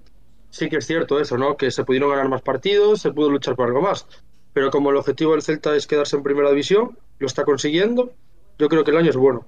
sí 0.55 0.69
que 0.69 0.77
es 0.77 0.87
cierto 0.87 1.19
eso, 1.19 1.37
¿no? 1.37 1.57
Que 1.57 1.73
se 1.73 1.83
pudieron 1.83 2.11
ganar 2.11 2.29
más 2.29 2.41
partidos, 2.41 3.01
se 3.01 3.11
pudo 3.11 3.29
luchar 3.29 3.57
por 3.57 3.67
algo 3.67 3.83
más. 3.83 4.07
Pero 4.53 4.71
como 4.71 4.91
el 4.91 4.97
objetivo 4.97 5.33
del 5.33 5.43
Celta 5.43 5.75
es 5.75 5.89
quedarse 5.89 6.15
en 6.15 6.23
primera 6.23 6.49
división, 6.51 6.97
lo 7.19 7.27
está 7.27 7.45
consiguiendo, 7.45 8.13
yo 8.57 8.69
creo 8.69 8.85
que 8.85 8.93
el 8.93 8.99
año 8.99 9.11
es 9.11 9.17
bueno. 9.17 9.45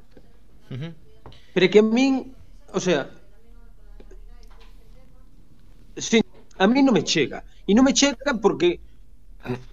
Pero 1.54 1.70
que 1.70 1.78
a 1.78 1.82
min, 1.82 2.34
o 2.72 2.80
sea, 2.80 3.08
sí, 5.96 6.20
a 6.58 6.66
mí 6.66 6.82
non 6.82 6.92
me 6.92 7.04
chega. 7.04 7.44
E 7.68 7.72
non 7.72 7.86
me 7.86 7.94
chega 7.94 8.34
porque 8.42 8.82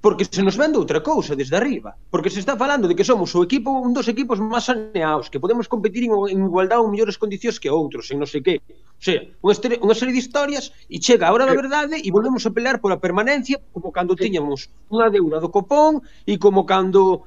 Porque 0.01 0.25
se 0.25 0.43
nos 0.43 0.57
vende 0.57 0.77
outra 0.77 1.01
cousa 1.01 1.35
desde 1.35 1.57
arriba. 1.57 1.95
Porque 2.11 2.29
se 2.29 2.39
está 2.39 2.53
falando 2.57 2.87
de 2.87 2.95
que 2.95 3.03
somos 3.03 3.33
o 3.33 3.41
equipo 3.41 3.71
un 3.71 3.93
dos 3.93 4.07
equipos 4.07 4.37
máis 4.37 4.69
saneados, 4.69 5.29
que 5.31 5.41
podemos 5.41 5.65
competir 5.65 6.05
en, 6.05 6.13
en 6.29 6.39
igualdade 6.45 6.81
ou 6.81 6.91
mellores 6.91 7.17
condicións 7.17 7.57
que 7.57 7.73
outros, 7.73 8.11
en 8.13 8.21
non 8.21 8.29
sei 8.29 8.41
que. 8.45 8.61
O 8.61 9.03
sea, 9.03 9.25
unha, 9.41 9.55
unha 9.81 9.95
serie 9.97 10.13
de 10.13 10.21
historias 10.21 10.71
e 10.85 11.01
chega 11.01 11.29
a 11.29 11.33
hora 11.33 11.49
da 11.49 11.55
eh. 11.55 11.59
verdade 11.59 11.95
e 11.97 12.09
volvemos 12.13 12.45
a 12.45 12.53
pelear 12.53 12.77
pola 12.77 13.01
permanencia 13.01 13.57
como 13.73 13.89
cando 13.89 14.13
tiñamos 14.13 14.69
unha 14.93 15.09
deuda 15.09 15.41
do 15.41 15.49
copón 15.49 16.05
e 16.29 16.37
como 16.37 16.63
cando 16.69 17.25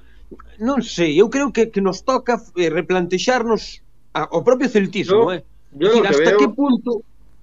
non 0.58 0.82
sei, 0.82 1.18
eu 1.18 1.30
creo 1.30 1.54
que, 1.54 1.70
que 1.70 1.84
nos 1.84 2.02
toca 2.02 2.40
eh, 2.58 2.70
replantexarnos 2.70 3.84
a, 4.16 4.26
ao 4.26 4.42
propio 4.42 4.66
celtismo, 4.66 5.30
yo, 5.30 5.34
eh? 5.36 5.42
Yo 5.76 5.92
Dicir, 5.92 6.06
hasta 6.08 6.30
que, 6.32 6.34
veo... 6.34 6.40
que 6.40 6.48
punto 6.50 6.90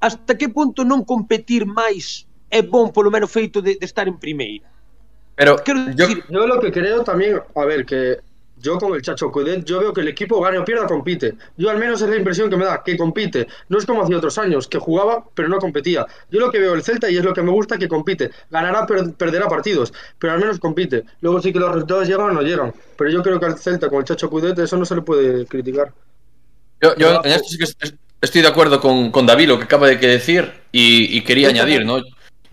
hasta 0.04 0.32
que 0.36 0.50
punto 0.50 0.84
non 0.84 1.08
competir 1.08 1.64
máis 1.64 2.28
é 2.52 2.60
bon 2.60 2.92
polo 2.92 3.10
menos 3.14 3.32
feito 3.32 3.64
de, 3.64 3.80
de 3.80 3.86
estar 3.88 4.06
en 4.10 4.20
primeira. 4.20 4.73
Pero 5.36 5.58
yo, 5.96 6.06
Yo 6.30 6.48
lo 6.48 6.60
que 6.60 6.72
creo 6.72 7.04
también, 7.04 7.40
a 7.56 7.66
ver, 7.66 7.86
que 7.86 8.20
yo 8.58 8.78
con 8.78 8.94
el 8.96 9.02
Chacho 9.02 9.30
Cudet, 9.30 9.66
yo 9.66 9.80
veo 9.80 9.92
que 9.92 10.00
el 10.02 10.08
equipo 10.08 10.40
gane 10.40 10.58
o 10.58 10.63
pierda, 10.63 10.88
compite. 10.88 11.34
Yo 11.58 11.70
al 11.70 11.78
menos 11.80 12.02
es 12.02 12.10
la 12.10 12.16
impresión 12.16 12.50
que 12.50 12.56
me 12.56 12.63
da, 12.63 12.82
que 12.82 12.96
compite. 12.96 13.46
No 13.68 13.78
es 13.78 13.86
como 13.86 14.04
hace 14.04 14.16
otros 14.16 14.38
años, 14.38 14.68
que 14.70 14.78
jugaba, 14.80 15.25
pero 15.34 15.50
no 15.50 15.58
competía. 15.58 16.06
Yo 16.32 16.40
lo 16.40 16.50
que 16.50 16.60
veo 16.60 16.74
el 16.74 16.82
Celta, 16.84 17.10
y 17.10 17.18
es 17.18 17.25
lo 17.25 17.34
que 17.34 17.42
me 17.42 17.52
gusta, 17.52 17.78
que 17.78 17.90
compite. 17.90 18.30
Ganará, 18.50 18.86
per- 18.88 19.13
perderá 19.16 19.48
partidos, 19.50 19.92
pero 20.18 20.32
al 20.34 20.40
menos 20.40 20.60
compite. 20.60 21.04
Luego 21.20 21.42
sí 21.42 21.52
que 21.52 21.60
los 21.60 21.74
resultados 21.74 22.08
llegan 22.08 22.28
o 22.28 22.32
no 22.32 22.42
llegan. 22.42 22.74
Pero 22.98 23.10
yo 23.10 23.22
creo 23.22 23.38
que 23.40 23.48
al 23.48 23.58
Celta 23.58 23.90
con 23.90 24.00
el 24.00 24.06
Chacho 24.06 24.30
Cudet 24.30 24.58
eso 24.60 24.78
no 24.78 24.86
se 24.86 24.96
le 24.96 25.02
puede 25.02 25.46
criticar. 25.46 25.92
yo, 26.82 26.96
yo 26.96 27.22
en 27.24 27.32
esto 27.32 27.50
sí 27.50 27.58
que 27.58 27.63
est- 27.66 27.96
estoy 28.22 28.42
de 28.44 28.48
acuerdo 28.48 28.80
con, 28.80 29.12
con 29.12 29.25
David, 29.25 29.48
lo 29.50 29.58
que 29.58 29.66
acaba 29.66 29.88
de 29.88 29.98
decir, 29.98 30.50
y, 30.72 31.18
y 31.18 31.22
quería 31.24 31.50
añadir, 31.50 31.86
¿no? 31.86 32.02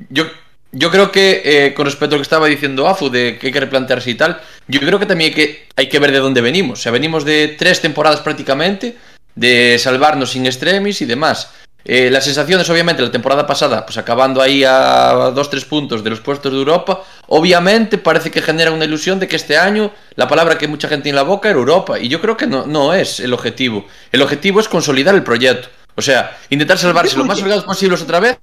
Yo, 0.08 0.24
yo 0.72 0.90
creo 0.90 1.10
que 1.10 1.42
eh, 1.44 1.74
con 1.74 1.86
respecto 1.86 2.14
a 2.14 2.16
lo 2.16 2.20
que 2.20 2.24
estaba 2.24 2.46
diciendo 2.46 2.86
Afu, 2.86 3.10
de 3.10 3.38
que 3.38 3.48
hay 3.48 3.52
que 3.52 3.60
replantearse 3.60 4.10
y 4.10 4.14
tal, 4.14 4.40
yo 4.68 4.80
creo 4.80 4.98
que 4.98 5.06
también 5.06 5.30
hay 5.30 5.34
que, 5.34 5.66
hay 5.76 5.88
que 5.88 5.98
ver 5.98 6.12
de 6.12 6.18
dónde 6.18 6.40
venimos. 6.40 6.78
O 6.78 6.82
sea, 6.82 6.92
venimos 6.92 7.24
de 7.24 7.56
tres 7.58 7.80
temporadas 7.80 8.20
prácticamente, 8.20 8.96
de 9.34 9.78
salvarnos 9.78 10.30
sin 10.30 10.46
extremis 10.46 11.00
y 11.02 11.06
demás. 11.06 11.50
Eh, 11.84 12.10
las 12.10 12.24
sensaciones, 12.24 12.68
obviamente, 12.68 13.02
la 13.02 13.10
temporada 13.10 13.46
pasada, 13.46 13.86
pues 13.86 13.96
acabando 13.96 14.42
ahí 14.42 14.64
a 14.64 15.32
dos, 15.34 15.48
tres 15.48 15.64
puntos 15.64 16.04
de 16.04 16.10
los 16.10 16.20
puestos 16.20 16.52
de 16.52 16.58
Europa, 16.58 17.02
obviamente 17.28 17.96
parece 17.96 18.30
que 18.30 18.42
genera 18.42 18.70
una 18.70 18.84
ilusión 18.84 19.18
de 19.18 19.26
que 19.26 19.36
este 19.36 19.56
año 19.56 19.90
la 20.14 20.28
palabra 20.28 20.58
que 20.58 20.68
mucha 20.68 20.88
gente 20.88 21.04
tiene 21.04 21.18
en 21.18 21.24
la 21.24 21.28
boca 21.28 21.48
era 21.48 21.58
Europa. 21.58 21.98
Y 21.98 22.08
yo 22.08 22.20
creo 22.20 22.36
que 22.36 22.46
no, 22.46 22.66
no 22.66 22.92
es 22.92 23.18
el 23.20 23.32
objetivo. 23.32 23.86
El 24.12 24.22
objetivo 24.22 24.60
es 24.60 24.68
consolidar 24.68 25.14
el 25.14 25.22
proyecto. 25.22 25.68
O 25.96 26.02
sea, 26.02 26.38
intentar 26.50 26.78
salvarse 26.78 27.16
lo 27.16 27.24
más 27.24 27.38
salvados 27.38 27.64
posibles 27.64 28.02
otra 28.02 28.20
vez. 28.20 28.38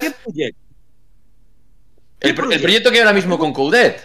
El, 2.19 2.33
pro, 2.36 2.50
el 2.50 2.62
proyecto 2.62 2.89
que 2.89 2.97
hai 2.97 3.03
ahora 3.05 3.13
mismo 3.13 3.38
con 3.38 3.53
Coudet. 3.53 4.01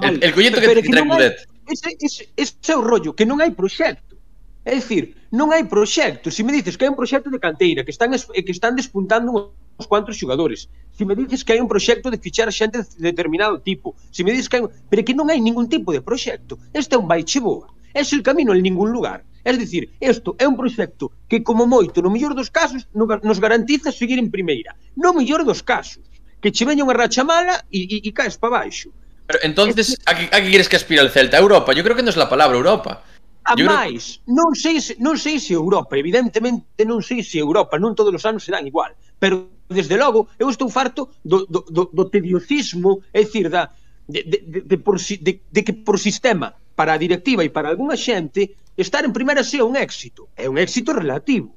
El, 0.00 0.22
el 0.22 0.32
proyecto 0.32 0.60
que, 0.60 0.68
que 0.82 0.82
trae 0.82 1.06
Coudet. 1.06 1.46
Ese, 1.66 1.96
ese, 2.00 2.28
ese 2.36 2.72
é 2.72 2.76
o 2.76 2.82
rollo, 2.82 3.14
que 3.14 3.24
non 3.24 3.38
hai 3.38 3.54
proxecto. 3.54 4.18
É 4.66 4.74
dicir, 4.74 5.14
non 5.30 5.54
hai 5.54 5.66
proxecto. 5.66 6.30
Se 6.30 6.42
me 6.42 6.50
dices 6.50 6.74
que 6.74 6.86
hai 6.86 6.90
un 6.90 6.98
proxecto 6.98 7.30
de 7.30 7.38
canteira, 7.38 7.86
que 7.86 7.94
están 7.94 8.10
eh, 8.14 8.42
que 8.42 8.54
están 8.54 8.74
despuntando 8.74 9.54
uns 9.78 9.86
cuantos 9.86 10.18
xogadores. 10.18 10.66
Se 10.90 11.06
me 11.06 11.14
dices 11.14 11.46
que 11.46 11.54
hai 11.54 11.60
un 11.62 11.70
proxecto 11.70 12.10
de 12.10 12.18
fichar 12.18 12.50
xente 12.50 12.82
de 12.82 12.86
determinado 12.98 13.62
tipo. 13.62 13.94
Se 14.10 14.22
me 14.26 14.34
dices 14.34 14.50
que 14.50 14.58
hai... 14.58 14.66
Pero 14.90 15.02
que 15.06 15.14
non 15.14 15.30
hai 15.30 15.38
ningún 15.38 15.70
tipo 15.70 15.94
de 15.94 16.02
proxecto. 16.02 16.58
Este 16.74 16.94
é 16.94 16.98
un 16.98 17.06
baiche 17.06 17.38
boa. 17.38 17.70
É 17.94 18.02
o 18.02 18.22
camino 18.22 18.54
en 18.54 18.62
ningún 18.62 18.90
lugar. 18.90 19.22
Es 19.44 19.58
dicir, 19.58 19.90
isto 19.98 20.34
é 20.38 20.46
un 20.46 20.56
proxecto 20.56 21.10
que, 21.26 21.42
como 21.42 21.66
moito, 21.66 21.98
no 21.98 22.10
mellor 22.14 22.34
dos 22.34 22.50
casos, 22.50 22.86
nos 22.94 23.38
garantiza 23.42 23.90
seguir 23.90 24.18
en 24.18 24.30
primeira. 24.30 24.78
No 24.94 25.10
mellor 25.12 25.42
dos 25.42 25.62
casos 25.62 26.02
que 26.42 26.50
che 26.50 26.66
veña 26.66 26.82
unha 26.82 26.98
racha 26.98 27.22
mala 27.22 27.62
e, 27.70 27.86
e, 27.86 27.96
e 28.02 28.10
caes 28.10 28.34
para 28.34 28.66
baixo. 28.66 28.90
Pero 29.30 29.38
entonces, 29.46 29.94
a 30.04 30.12
que, 30.18 30.26
a 30.34 30.38
que 30.42 30.50
queres 30.50 30.68
que 30.68 30.76
aspira 30.76 31.00
el 31.00 31.14
Celta? 31.14 31.38
Europa, 31.38 31.70
yo 31.72 31.86
creo 31.86 31.94
que 31.94 32.02
non 32.02 32.10
é 32.10 32.18
la 32.18 32.26
palabra 32.26 32.58
Europa. 32.58 33.06
A 33.46 33.54
Yo 33.54 33.66
máis, 33.66 34.22
creo... 34.22 34.38
non 34.38 34.50
sei 34.54 34.82
se, 34.82 34.98
non 34.98 35.18
sei 35.18 35.38
se 35.38 35.54
Europa, 35.54 35.94
evidentemente 35.98 36.82
non 36.82 37.02
sei 37.02 37.22
se 37.22 37.38
Europa, 37.38 37.78
non 37.78 37.94
todos 37.94 38.14
os 38.14 38.22
anos 38.26 38.42
serán 38.42 38.66
igual, 38.66 38.94
pero 39.18 39.50
desde 39.70 39.94
logo 39.98 40.30
eu 40.38 40.50
estou 40.50 40.70
farto 40.70 41.10
do, 41.22 41.46
do, 41.46 41.66
do, 41.66 41.82
do 41.90 42.04
tediosismo, 42.10 43.02
é 43.10 43.22
dicir, 43.22 43.50
da, 43.50 43.70
de, 44.06 44.22
de, 44.22 44.38
de, 44.46 44.60
de, 44.62 44.76
por, 44.78 44.98
de, 44.98 45.32
de 45.42 45.60
que 45.62 45.74
por 45.74 45.98
sistema 45.98 46.54
para 46.74 46.94
a 46.94 47.02
directiva 47.02 47.42
e 47.42 47.50
para 47.50 47.70
algunha 47.70 47.98
xente 47.98 48.54
estar 48.78 49.02
en 49.02 49.14
primeira 49.14 49.42
sea 49.42 49.66
un 49.66 49.74
éxito, 49.74 50.30
é 50.38 50.46
un 50.46 50.58
éxito 50.58 50.94
relativo. 50.94 51.54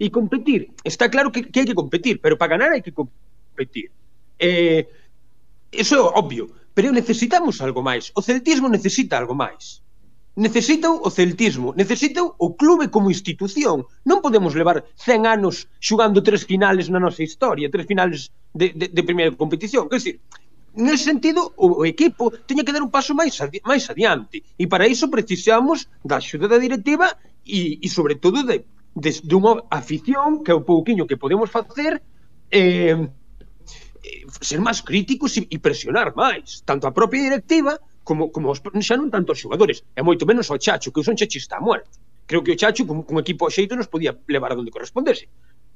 E 0.00 0.08
competir, 0.08 0.72
está 0.88 1.12
claro 1.12 1.28
que, 1.28 1.44
que 1.52 1.60
hai 1.60 1.68
que 1.68 1.76
competir, 1.76 2.16
pero 2.24 2.40
para 2.40 2.56
ganar 2.56 2.72
hai 2.72 2.80
que 2.80 2.96
competir. 2.96 3.92
Eh, 4.40 4.88
eso 5.70 5.94
é 5.94 6.00
obvio, 6.00 6.50
pero 6.74 6.90
necesitamos 6.90 7.60
algo 7.60 7.84
máis. 7.84 8.08
O 8.16 8.24
celtismo 8.24 8.72
necesita 8.72 9.20
algo 9.20 9.36
máis. 9.36 9.84
Necesita 10.34 10.88
o 10.88 11.10
celtismo, 11.10 11.74
necesita 11.76 12.24
o 12.24 12.48
clube 12.56 12.88
como 12.88 13.12
institución. 13.12 13.84
Non 14.08 14.24
podemos 14.24 14.56
levar 14.56 14.88
100 14.96 15.28
anos 15.28 15.68
xugando 15.76 16.24
tres 16.24 16.48
finales 16.48 16.88
na 16.88 17.02
nosa 17.02 17.20
historia, 17.20 17.68
tres 17.68 17.84
finales 17.84 18.32
de, 18.56 18.72
de, 18.72 18.86
de 18.88 19.02
primeira 19.04 19.36
competición. 19.36 19.92
Quer 19.92 20.00
dizer, 20.00 20.16
nese 20.72 21.04
sentido, 21.04 21.52
o, 21.60 21.82
o 21.82 21.84
equipo 21.84 22.32
teña 22.48 22.64
que 22.64 22.72
dar 22.72 22.80
un 22.80 22.94
paso 22.94 23.12
máis 23.12 23.36
adi 23.44 23.60
máis 23.60 23.84
adiante. 23.92 24.40
E 24.56 24.64
para 24.64 24.88
iso 24.88 25.12
precisamos 25.12 25.90
da 26.00 26.16
axuda 26.16 26.48
da 26.48 26.56
directiva 26.56 27.12
e, 27.44 27.76
e 27.82 27.88
sobre 27.92 28.16
todo, 28.16 28.40
de, 28.40 28.64
de, 28.96 29.10
de 29.20 29.34
unha 29.36 29.68
afición 29.68 30.40
que 30.40 30.54
é 30.54 30.56
o 30.56 30.64
pouquiño 30.64 31.04
que 31.04 31.20
podemos 31.20 31.52
facer 31.52 32.00
eh, 32.48 32.96
ser 34.40 34.60
máis 34.60 34.80
críticos 34.80 35.36
e, 35.38 35.46
e 35.50 35.56
presionar 35.58 36.14
máis, 36.16 36.62
tanto 36.68 36.84
a 36.86 36.92
propia 36.92 37.22
directiva 37.22 37.78
como, 38.04 38.30
como 38.34 38.50
os, 38.50 38.60
xa 38.60 38.94
non 38.96 39.12
tanto 39.12 39.32
os 39.34 39.40
xogadores, 39.40 39.84
e 39.94 40.00
moito 40.02 40.26
menos 40.26 40.50
ao 40.50 40.58
Chacho, 40.58 40.90
que 40.92 41.00
o 41.00 41.06
son 41.06 41.18
chachista 41.18 41.58
a 41.58 41.64
muerte. 41.64 41.94
Creo 42.26 42.42
que 42.42 42.54
o 42.54 42.58
Chacho, 42.58 42.86
con, 42.86 43.02
con 43.06 43.18
equipo 43.18 43.50
xeito, 43.50 43.74
nos 43.74 43.90
podía 43.90 44.16
levar 44.26 44.52
a 44.52 44.58
donde 44.58 44.74
correspondese. 44.74 45.26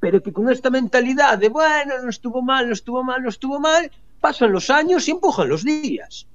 Pero 0.03 0.23
que 0.23 0.33
con 0.35 0.51
esta 0.51 0.71
mentalidade, 0.71 1.49
bueno, 1.49 1.99
non 1.99 2.11
estuvo 2.11 2.43
mal, 2.43 2.67
non 2.67 2.75
estuvo 2.75 3.01
mal, 3.07 3.21
non 3.23 3.31
estuvo 3.31 3.57
mal, 3.63 3.87
pasan 4.19 4.51
los 4.51 4.71
años 4.71 5.07
e 5.07 5.15
empujan 5.15 5.49
los 5.49 5.63
días. 5.63 6.27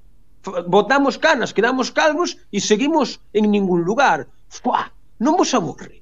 Botamos 0.68 1.20
canas, 1.20 1.52
quedamos 1.52 1.92
calvos 1.92 2.40
e 2.52 2.64
seguimos 2.64 3.20
en 3.36 3.52
ningún 3.52 3.84
lugar. 3.84 4.28
Fuá, 4.48 4.92
non 5.20 5.36
vos 5.36 5.52
aburre. 5.52 5.99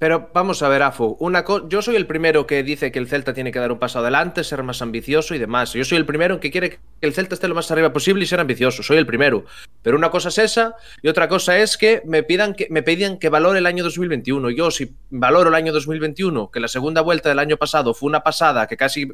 Pero 0.00 0.30
vamos 0.32 0.62
a 0.62 0.68
ver, 0.70 0.82
Afo, 0.82 1.18
una 1.20 1.44
yo 1.68 1.82
soy 1.82 1.94
el 1.94 2.06
primero 2.06 2.46
que 2.46 2.62
dice 2.62 2.90
que 2.90 2.98
el 2.98 3.06
Celta 3.06 3.34
tiene 3.34 3.52
que 3.52 3.58
dar 3.58 3.70
un 3.70 3.78
paso 3.78 3.98
adelante, 3.98 4.44
ser 4.44 4.62
más 4.62 4.80
ambicioso 4.80 5.34
y 5.34 5.38
demás. 5.38 5.74
Yo 5.74 5.84
soy 5.84 5.98
el 5.98 6.06
primero 6.06 6.40
que 6.40 6.50
quiere 6.50 6.70
que 6.70 6.78
el 7.02 7.12
Celta 7.12 7.34
esté 7.34 7.48
lo 7.48 7.54
más 7.54 7.70
arriba 7.70 7.92
posible 7.92 8.24
y 8.24 8.26
ser 8.26 8.40
ambicioso, 8.40 8.82
soy 8.82 8.96
el 8.96 9.04
primero. 9.04 9.44
Pero 9.82 9.98
una 9.98 10.10
cosa 10.10 10.30
es 10.30 10.38
esa 10.38 10.74
y 11.02 11.08
otra 11.08 11.28
cosa 11.28 11.58
es 11.58 11.76
que 11.76 12.00
me 12.06 12.22
pidan 12.22 12.54
que 12.54 12.66
me 12.70 12.82
pidan 12.82 13.18
que 13.18 13.28
valore 13.28 13.58
el 13.58 13.66
año 13.66 13.84
2021. 13.84 14.48
Yo 14.48 14.70
si 14.70 14.90
valoro 15.10 15.50
el 15.50 15.54
año 15.54 15.70
2021, 15.70 16.50
que 16.50 16.60
la 16.60 16.68
segunda 16.68 17.02
vuelta 17.02 17.28
del 17.28 17.38
año 17.38 17.58
pasado 17.58 17.92
fue 17.92 18.08
una 18.08 18.22
pasada, 18.22 18.66
que 18.66 18.78
casi 18.78 19.06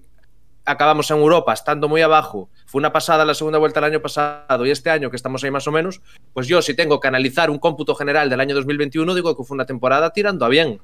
acabamos 0.67 1.11
en 1.11 1.19
Europa 1.19 1.53
estando 1.53 1.89
muy 1.89 2.03
abajo, 2.03 2.51
fue 2.67 2.81
una 2.81 2.93
pasada 2.93 3.25
la 3.25 3.35
segunda 3.35 3.59
vuelta 3.59 3.81
del 3.81 3.93
año 3.93 4.03
pasado 4.03 4.67
y 4.67 4.71
este 4.71 4.91
año 4.91 5.09
que 5.11 5.17
estamos 5.17 5.43
ahí 5.45 5.51
más 5.51 5.67
o 5.67 5.73
menos, 5.73 6.03
pues 6.35 6.49
yo 6.49 6.61
si 6.61 6.75
tengo 6.75 7.01
que 7.01 7.09
analizar 7.09 7.51
un 7.51 7.59
cómputo 7.59 7.95
general 7.95 8.29
del 8.29 8.41
año 8.41 8.55
2021, 8.55 9.15
digo 9.15 9.37
que 9.37 9.45
fue 9.45 9.55
una 9.55 9.65
temporada 9.65 10.11
tirando 10.13 10.45
a 10.45 10.49
bien. 10.49 10.81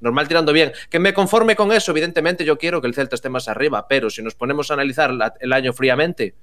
Normal 0.00 0.28
tirando 0.28 0.52
bien. 0.52 0.72
Que 0.90 0.98
me 0.98 1.14
conforme 1.14 1.56
con 1.56 1.72
eso, 1.72 1.90
evidentemente 1.92 2.44
yo 2.44 2.58
quiero 2.58 2.80
que 2.80 2.86
el 2.86 2.94
Celta 2.94 3.14
esté 3.14 3.28
más 3.30 3.48
arriba, 3.48 3.88
pero 3.88 4.10
si 4.10 4.22
nos 4.22 4.34
ponemos 4.34 4.70
a 4.70 4.74
analizar 4.74 5.10
el 5.40 5.52
año 5.52 5.72
fríamente, 5.72 6.34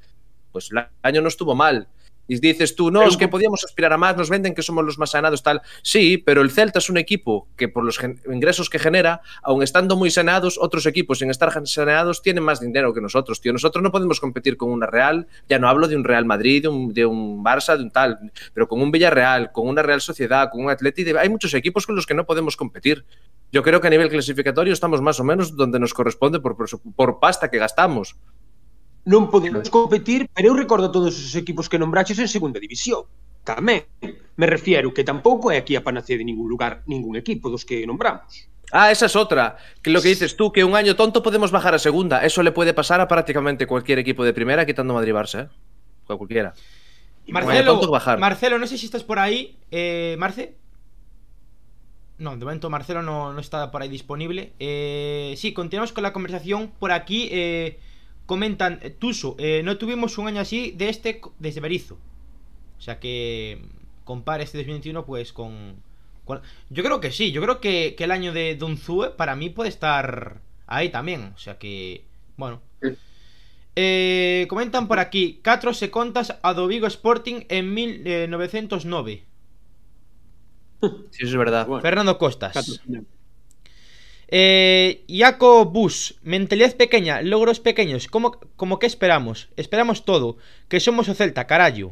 pues 0.51 0.71
el 0.71 0.85
año 1.03 1.21
no 1.21 1.27
estuvo 1.27 1.53
mal. 1.53 1.87
Y 2.31 2.39
dices 2.39 2.77
tú, 2.77 2.91
no, 2.91 3.03
es 3.03 3.17
que 3.17 3.27
podíamos 3.27 3.61
aspirar 3.65 3.91
a 3.91 3.97
más, 3.97 4.15
nos 4.15 4.29
venden 4.29 4.55
que 4.55 4.61
somos 4.61 4.85
los 4.85 4.97
más 4.97 5.09
sanados, 5.09 5.43
tal. 5.43 5.61
Sí, 5.81 6.17
pero 6.17 6.41
el 6.41 6.49
Celta 6.49 6.79
es 6.79 6.89
un 6.89 6.95
equipo 6.95 7.49
que 7.57 7.67
por 7.67 7.83
los 7.83 7.99
ingresos 8.25 8.69
que 8.69 8.79
genera, 8.79 9.19
aun 9.43 9.61
estando 9.63 9.97
muy 9.97 10.09
saneados, 10.11 10.57
otros 10.57 10.85
equipos 10.85 11.19
sin 11.19 11.29
estar 11.29 11.51
saneados 11.67 12.21
tienen 12.21 12.45
más 12.45 12.61
dinero 12.61 12.93
que 12.93 13.01
nosotros, 13.01 13.41
tío. 13.41 13.51
Nosotros 13.51 13.83
no 13.83 13.91
podemos 13.91 14.21
competir 14.21 14.55
con 14.55 14.71
una 14.71 14.85
Real, 14.85 15.27
ya 15.49 15.59
no 15.59 15.67
hablo 15.67 15.89
de 15.89 15.97
un 15.97 16.05
Real 16.05 16.23
Madrid, 16.23 16.61
de 16.61 16.69
un, 16.69 16.93
de 16.93 17.05
un 17.05 17.43
Barça, 17.43 17.75
de 17.75 17.83
un 17.83 17.91
tal, 17.91 18.31
pero 18.53 18.65
con 18.65 18.81
un 18.81 18.91
Villarreal, 18.91 19.51
con 19.51 19.67
una 19.67 19.81
Real 19.81 19.99
Sociedad, 19.99 20.49
con 20.49 20.63
un 20.63 20.69
Atleti, 20.69 21.03
hay 21.11 21.27
muchos 21.27 21.53
equipos 21.53 21.85
con 21.85 21.97
los 21.97 22.05
que 22.05 22.13
no 22.13 22.25
podemos 22.25 22.55
competir. 22.55 23.03
Yo 23.51 23.61
creo 23.61 23.81
que 23.81 23.87
a 23.87 23.89
nivel 23.89 24.07
clasificatorio 24.07 24.71
estamos 24.71 25.01
más 25.01 25.19
o 25.19 25.25
menos 25.25 25.57
donde 25.57 25.81
nos 25.81 25.93
corresponde 25.93 26.39
por, 26.39 26.55
por 26.95 27.19
pasta 27.19 27.51
que 27.51 27.57
gastamos. 27.57 28.15
non 29.05 29.33
podemos 29.33 29.69
competir, 29.73 30.29
pero 30.29 30.53
eu 30.53 30.55
recordo 30.57 30.93
todos 30.93 31.17
os 31.17 31.33
equipos 31.33 31.65
que 31.65 31.81
nombraches 31.81 32.19
en 32.21 32.29
segunda 32.29 32.61
división. 32.61 33.05
Tamén, 33.41 33.89
me 34.37 34.45
refiero 34.45 34.93
que 34.93 35.01
tampouco 35.01 35.49
é 35.49 35.57
aquí 35.57 35.73
a 35.73 35.81
panacea 35.81 36.17
de 36.17 36.25
ningún 36.25 36.45
lugar, 36.45 36.85
ningún 36.85 37.17
equipo 37.17 37.49
dos 37.49 37.65
que 37.65 37.81
nombramos. 37.89 38.45
Ah, 38.71 38.91
esa 38.91 39.07
es 39.07 39.15
otra. 39.15 39.57
Que 39.81 39.89
lo 39.89 40.01
que 40.01 40.09
dices 40.09 40.37
tú, 40.37 40.51
que 40.51 40.63
un 40.63 40.75
año 40.75 40.95
tonto 40.95 41.21
podemos 41.21 41.51
bajar 41.51 41.75
a 41.75 41.79
segunda. 41.79 42.23
Eso 42.23 42.41
le 42.41 42.51
puede 42.53 42.73
pasar 42.73 43.01
a 43.01 43.07
prácticamente 43.07 43.67
cualquier 43.67 43.99
equipo 43.99 44.23
de 44.23 44.33
primera, 44.33 44.65
quitando 44.65 44.93
Madrid-Barça, 44.93 45.45
¿eh? 45.45 45.49
A 46.07 46.15
cualquiera. 46.15 46.53
Marcelo, 47.27 47.73
tonto 47.73 47.91
bajar. 47.91 48.19
Marcelo, 48.19 48.57
no 48.59 48.67
sé 48.67 48.77
si 48.77 48.85
estás 48.85 49.03
por 49.03 49.19
ahí. 49.19 49.57
Eh, 49.71 50.15
Marce. 50.19 50.55
No, 52.17 52.37
de 52.37 52.45
momento 52.45 52.69
Marcelo 52.69 53.01
no, 53.01 53.33
no 53.33 53.39
está 53.39 53.71
por 53.71 53.81
ahí 53.81 53.89
disponible. 53.89 54.53
Eh, 54.59 55.33
sí, 55.37 55.53
continuamos 55.53 55.91
con 55.91 56.03
la 56.03 56.13
conversación 56.13 56.71
por 56.79 56.91
aquí. 56.91 57.29
Eh, 57.31 57.79
comentan, 58.33 58.79
eh, 58.81 58.89
Tuso, 59.01 59.35
eh, 59.39 59.61
no 59.63 59.77
tuvimos 59.81 60.17
un 60.19 60.27
año 60.27 60.41
así 60.41 60.59
de 60.79 60.89
este 60.89 61.21
desde 61.39 61.61
Berizo. 61.65 61.95
O 62.79 62.81
sea 62.85 62.99
que 63.01 63.59
mm, 63.61 64.03
compara 64.09 64.43
este 64.43 64.57
2021 64.59 65.05
pues 65.05 65.33
con, 65.33 65.83
con- 66.25 66.41
Yo 66.69 66.83
creo 66.83 66.99
que 67.03 67.11
sí, 67.11 67.31
yo 67.31 67.41
creo 67.45 67.59
que, 67.63 67.95
que 67.97 68.05
el 68.05 68.11
año 68.11 68.31
de 68.33 68.55
Dunzue 68.55 69.11
para 69.17 69.35
mí 69.35 69.49
puede 69.49 69.69
estar 69.69 70.41
ahí 70.67 70.89
también. 70.89 71.21
O 71.35 71.39
sea 71.39 71.57
que, 71.59 72.05
bueno. 72.37 72.61
Eh, 73.75 74.45
comentan 74.49 74.87
por 74.87 74.99
aquí, 74.99 75.39
Catro 75.41 75.73
se 75.73 75.91
contas 75.97 76.27
a 76.47 76.53
do 76.57 76.67
Vigo 76.67 76.87
Sporting 76.87 77.37
en 77.49 77.73
1909. 77.73 79.25
Sí, 81.11 81.23
eso 81.23 81.31
es 81.33 81.37
verdad. 81.37 81.67
Bueno, 81.67 81.81
Fernando 81.81 82.17
Costas. 82.17 82.53
catro, 82.53 82.75
Eh, 84.33 85.03
Iaco 85.07 85.65
Bus, 85.65 86.15
mentalidad 86.23 86.73
pequeña, 86.77 87.21
logros 87.21 87.59
pequeños, 87.59 88.07
como, 88.07 88.39
como 88.55 88.79
que 88.79 88.87
esperamos? 88.87 89.49
Esperamos 89.57 90.05
todo, 90.05 90.37
que 90.69 90.79
somos 90.79 91.09
o 91.09 91.13
Celta, 91.13 91.47
carallo. 91.47 91.91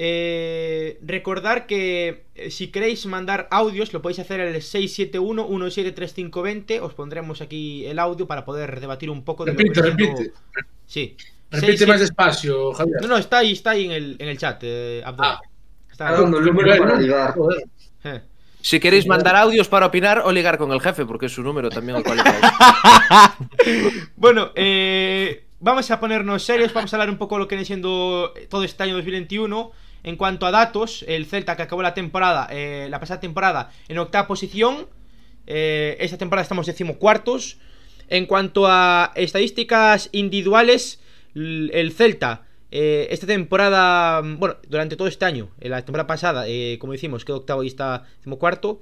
Eh, 0.00 0.96
recordar 1.02 1.66
que 1.66 2.24
eh, 2.36 2.52
si 2.52 2.68
queréis 2.68 3.04
mandar 3.04 3.48
audios 3.50 3.92
lo 3.92 4.00
podéis 4.00 4.20
hacer 4.20 4.40
al 4.40 4.54
671-173520 4.54 6.80
Os 6.80 6.94
pondremos 6.94 7.40
aquí 7.40 7.84
el 7.84 7.98
audio 7.98 8.28
para 8.28 8.44
poder 8.44 8.78
debatir 8.78 9.10
un 9.10 9.24
poco 9.24 9.44
de 9.44 9.54
lo 9.54 9.58
que 9.58 9.64
Repite, 9.64 9.82
siendo-. 9.96 10.22
Sí. 10.86 11.16
Repite 11.50 11.78
siete- 11.78 11.98
despacio, 11.98 12.72
Javier. 12.74 13.00
No, 13.02 13.08
no, 13.08 13.16
está 13.18 13.38
ahí, 13.38 13.50
está 13.52 13.70
ahí 13.70 13.86
en 13.86 13.90
el, 13.90 14.14
en 14.20 14.28
el 14.28 14.38
chat, 14.38 14.60
eh, 14.62 15.02
Abdul. 15.04 15.26
Ah. 15.26 15.40
Está 15.90 16.12
dando 16.12 16.38
el 16.38 16.44
número 16.44 16.70
Eh. 18.58 18.64
Si 18.64 18.80
queréis 18.80 19.06
mandar 19.06 19.36
audios 19.36 19.68
para 19.68 19.86
opinar 19.86 20.22
o 20.24 20.32
ligar 20.32 20.58
con 20.58 20.72
el 20.72 20.80
jefe, 20.80 21.06
porque 21.06 21.26
es 21.26 21.32
su 21.32 21.42
número 21.42 21.70
también 21.70 21.96
al 21.96 22.02
cual. 22.04 22.18
Bueno, 24.16 24.50
eh, 24.56 25.44
vamos 25.60 25.90
a 25.90 26.00
ponernos 26.00 26.42
serios, 26.42 26.72
vamos 26.72 26.92
a 26.92 26.96
hablar 26.96 27.10
un 27.10 27.18
poco 27.18 27.36
de 27.36 27.40
lo 27.40 27.48
que 27.48 27.54
viene 27.54 27.64
siendo 27.64 28.32
todo 28.50 28.64
este 28.64 28.82
año 28.82 28.94
2021. 28.94 29.70
En 30.04 30.16
cuanto 30.16 30.46
a 30.46 30.50
datos, 30.50 31.04
el 31.08 31.26
Celta 31.26 31.56
que 31.56 31.62
acabó 31.62 31.82
la 31.82 31.94
temporada, 31.94 32.48
eh, 32.50 32.86
la 32.90 33.00
pasada 33.00 33.20
temporada, 33.20 33.70
en 33.88 33.98
octava 33.98 34.26
posición. 34.26 34.86
eh, 35.46 35.96
esta 36.00 36.18
temporada 36.18 36.42
estamos 36.42 36.66
decimocuartos. 36.66 37.58
En 38.08 38.26
cuanto 38.26 38.66
a 38.66 39.12
estadísticas 39.16 40.08
individuales, 40.12 41.00
el 41.34 41.92
Celta, 41.96 42.47
eh, 42.70 43.08
esta 43.10 43.26
temporada, 43.26 44.22
mm, 44.22 44.38
bueno, 44.38 44.56
durante 44.68 44.96
todo 44.96 45.08
este 45.08 45.24
año, 45.24 45.50
en 45.60 45.70
la 45.70 45.84
temporada 45.84 46.06
pasada, 46.06 46.44
eh, 46.46 46.76
como 46.80 46.92
decimos, 46.92 47.24
quedó 47.24 47.38
octavo 47.38 47.64
y 47.64 47.68
está 47.68 48.04
decimocuarto. 48.18 48.80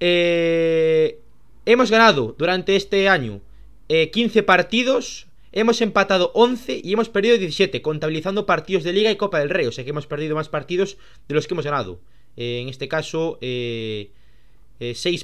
Eh, 0.00 1.20
hemos 1.64 1.90
ganado 1.90 2.34
durante 2.36 2.76
este 2.76 3.08
año 3.08 3.40
eh, 3.88 4.10
15 4.10 4.42
partidos, 4.42 5.28
hemos 5.52 5.80
empatado 5.80 6.32
11 6.34 6.80
y 6.82 6.92
hemos 6.92 7.08
perdido 7.08 7.38
17, 7.38 7.82
contabilizando 7.82 8.46
partidos 8.46 8.82
de 8.82 8.92
Liga 8.92 9.10
y 9.10 9.16
Copa 9.16 9.38
del 9.38 9.50
Rey. 9.50 9.66
O 9.66 9.72
sea 9.72 9.84
que 9.84 9.90
hemos 9.90 10.06
perdido 10.06 10.34
más 10.34 10.48
partidos 10.48 10.96
de 11.28 11.34
los 11.34 11.46
que 11.46 11.54
hemos 11.54 11.64
ganado. 11.64 12.00
Eh, 12.36 12.58
en 12.60 12.68
este 12.68 12.88
caso, 12.88 13.38
6 13.40 14.10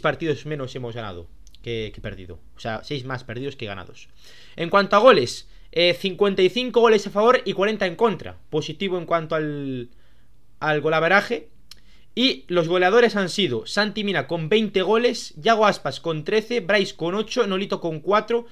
partidos 0.01 0.47
menos 0.47 0.77
hemos 0.77 0.95
ganado 0.95 1.27
que, 1.63 1.91
que 1.93 2.01
perdido. 2.01 2.39
O 2.57 2.61
sea, 2.61 2.85
6 2.85 3.05
más 3.05 3.25
perdidos 3.25 3.57
que 3.57 3.67
ganados. 3.67 4.09
En 4.55 4.71
cuanto 4.71 4.95
a 4.95 5.01
goles, 5.01 5.49
eh, 5.73 5.95
55 5.95 6.81
goles 6.81 7.07
a 7.07 7.11
favor 7.11 7.43
y 7.45 7.53
40 7.53 7.87
en 7.87 7.97
contra. 7.97 8.39
Positivo 8.51 8.99
en 8.99 9.07
cuanto 9.07 9.35
al, 9.35 9.91
al 10.59 10.81
golaveraje. 10.81 11.49
Y 12.15 12.45
los 12.49 12.69
goleadores 12.69 13.15
han 13.15 13.29
sido 13.29 13.67
Santi 13.67 14.03
Mina 14.03 14.27
con 14.27 14.49
20 14.49 14.83
goles, 14.83 15.33
Yago 15.37 15.67
Aspas 15.67 16.01
con 16.01 16.25
13, 16.25 16.61
Bryce 16.61 16.97
con 16.97 17.15
8, 17.15 17.47
Nolito 17.47 17.81
con 17.81 18.01
4, 18.01 18.47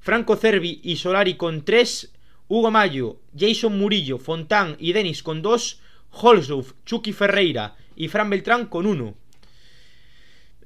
Franco 0.00 0.36
Cervi 0.36 0.80
y 0.82 0.96
Solari 0.96 1.34
con 1.34 1.64
3, 1.64 2.12
Hugo 2.48 2.70
Mayo, 2.70 3.20
Jason 3.36 3.78
Murillo, 3.78 4.18
Fontán 4.18 4.76
y 4.78 4.94
Denis 4.94 5.22
con 5.22 5.42
2, 5.42 5.80
Holsdorf, 6.10 6.72
Chucky 6.86 7.12
Ferreira 7.12 7.76
y 7.94 8.08
Fran 8.08 8.30
Beltrán 8.30 8.66
con 8.66 8.86
1. 8.86 9.14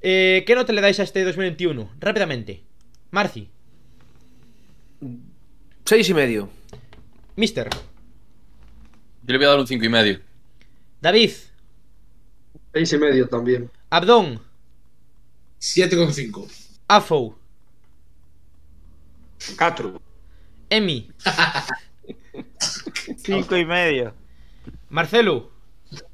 Eh, 0.01 0.43
¿Qué 0.47 0.55
nota 0.55 0.71
le 0.71 0.81
dais 0.81 0.99
a 0.99 1.03
este 1.03 1.23
2021? 1.25 1.91
Rápidamente. 1.99 2.63
Marci, 3.11 3.49
Seis 5.89 6.07
y 6.07 6.13
medio. 6.13 6.47
Mister, 7.35 7.67
Yo 9.23 9.31
le 9.33 9.37
voy 9.37 9.45
a 9.47 9.49
dar 9.49 9.59
un 9.59 9.65
5 9.65 9.83
y 9.85 9.89
medio. 9.89 10.21
David, 11.01 11.31
Seis 12.71 12.93
y 12.93 12.97
medio 12.99 13.27
también. 13.27 13.71
Abdón, 13.89 14.39
7,5. 15.59 16.47
Afou, 16.87 17.35
4. 19.57 19.99
Emi, 20.69 21.09
Cinco 23.17 23.57
y 23.57 23.65
medio. 23.65 24.13
Marcelo. 24.89 25.49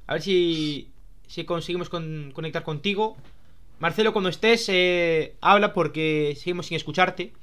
A 0.07 0.13
ver 0.13 0.21
si, 0.21 0.89
si 1.27 1.43
conseguimos 1.43 1.89
con- 1.89 2.31
conectar 2.33 2.63
contigo. 2.63 3.17
Marcelo, 3.79 4.13
cuando 4.13 4.29
estés, 4.29 4.67
eh, 4.69 5.35
habla 5.41 5.73
porque 5.73 6.33
seguimos 6.37 6.67
sin 6.67 6.77
escucharte. 6.77 7.33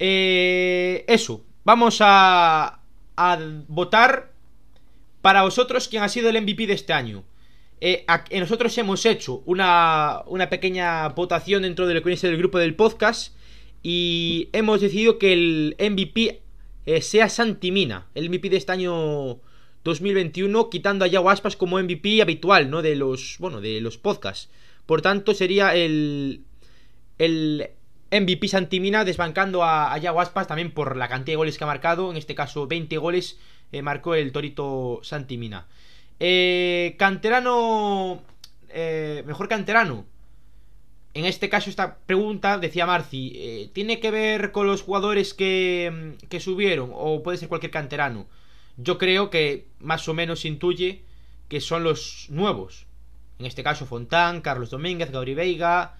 Eh, 0.00 1.04
eso, 1.06 1.44
vamos 1.62 1.98
a, 2.00 2.80
a 3.16 3.38
votar 3.68 4.32
para 5.22 5.42
vosotros 5.42 5.86
quién 5.86 6.02
ha 6.02 6.08
sido 6.08 6.30
el 6.30 6.40
MVP 6.40 6.66
de 6.66 6.72
este 6.72 6.92
año. 6.92 7.22
Eh, 7.80 8.04
eh, 8.28 8.40
nosotros 8.40 8.76
hemos 8.76 9.06
hecho 9.06 9.42
una, 9.46 10.22
una 10.26 10.50
pequeña 10.50 11.08
votación 11.08 11.62
dentro 11.62 11.86
de 11.86 11.94
grupo 12.00 12.58
del 12.58 12.74
podcast 12.74 13.34
y 13.82 14.48
hemos 14.52 14.82
decidido 14.82 15.18
que 15.18 15.32
el 15.32 15.76
MVP 15.78 16.42
eh, 16.84 17.02
sea 17.02 17.28
Santi 17.28 17.70
Mina, 17.70 18.06
el 18.14 18.28
MVP 18.28 18.50
de 18.50 18.58
este 18.58 18.72
año 18.72 19.40
2021, 19.84 20.68
quitando 20.68 21.06
a 21.06 21.08
Yago 21.08 21.30
Aspas 21.30 21.56
como 21.56 21.78
MVP 21.78 22.20
habitual, 22.20 22.68
¿no? 22.68 22.82
De 22.82 22.96
los, 22.96 23.36
bueno, 23.38 23.62
de 23.62 23.80
los 23.80 23.96
podcasts. 23.96 24.50
Por 24.84 25.00
tanto, 25.00 25.32
sería 25.32 25.74
el, 25.74 26.42
el 27.16 27.70
MVP 28.10 28.48
Santimina 28.48 29.04
desbancando 29.04 29.62
a, 29.64 29.92
a 29.92 29.98
Yago 29.98 30.20
Aspas 30.20 30.46
también 30.46 30.72
por 30.72 30.96
la 30.96 31.08
cantidad 31.08 31.34
de 31.34 31.36
goles 31.36 31.58
que 31.58 31.64
ha 31.64 31.66
marcado. 31.66 32.10
En 32.10 32.16
este 32.16 32.34
caso, 32.34 32.66
20 32.66 32.96
goles 32.98 33.38
eh, 33.72 33.82
marcó 33.82 34.14
el 34.14 34.32
Torito 34.32 35.00
Santimina. 35.02 35.66
Eh, 36.18 36.96
canterano. 36.98 38.22
eh, 38.68 39.22
mejor 39.26 39.48
canterano. 39.48 40.06
En 41.12 41.24
este 41.24 41.48
caso, 41.48 41.70
esta 41.70 41.98
pregunta, 42.06 42.58
decía 42.58 42.86
Marci, 42.86 43.32
eh, 43.34 43.70
¿tiene 43.72 43.98
que 43.98 44.10
ver 44.12 44.52
con 44.52 44.66
los 44.68 44.82
jugadores 44.82 45.34
que, 45.34 46.16
que 46.28 46.38
subieron? 46.40 46.90
¿O 46.94 47.22
puede 47.22 47.38
ser 47.38 47.48
cualquier 47.48 47.72
canterano? 47.72 48.28
Yo 48.76 48.96
creo 48.96 49.28
que 49.30 49.66
más 49.80 50.08
o 50.08 50.14
menos 50.14 50.44
intuye 50.44 51.04
que 51.48 51.60
son 51.60 51.82
los 51.84 52.26
nuevos. 52.30 52.86
En 53.40 53.46
este 53.46 53.64
caso, 53.64 53.86
Fontán, 53.86 54.40
Carlos 54.40 54.70
Domínguez, 54.70 55.10
Gabriel 55.10 55.36
Veiga. 55.36 55.98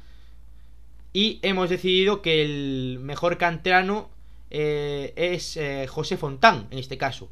Y 1.13 1.41
hemos 1.43 1.69
decidido 1.71 2.23
que 2.23 2.43
el 2.43 2.99
mejor 3.01 3.37
canterano 3.37 4.11
eh, 4.51 5.13
es 5.17 5.57
eh, 5.57 5.87
José 5.89 6.17
Fontán, 6.17 6.69
en 6.71 6.79
este 6.79 6.99
caso. 6.99 7.31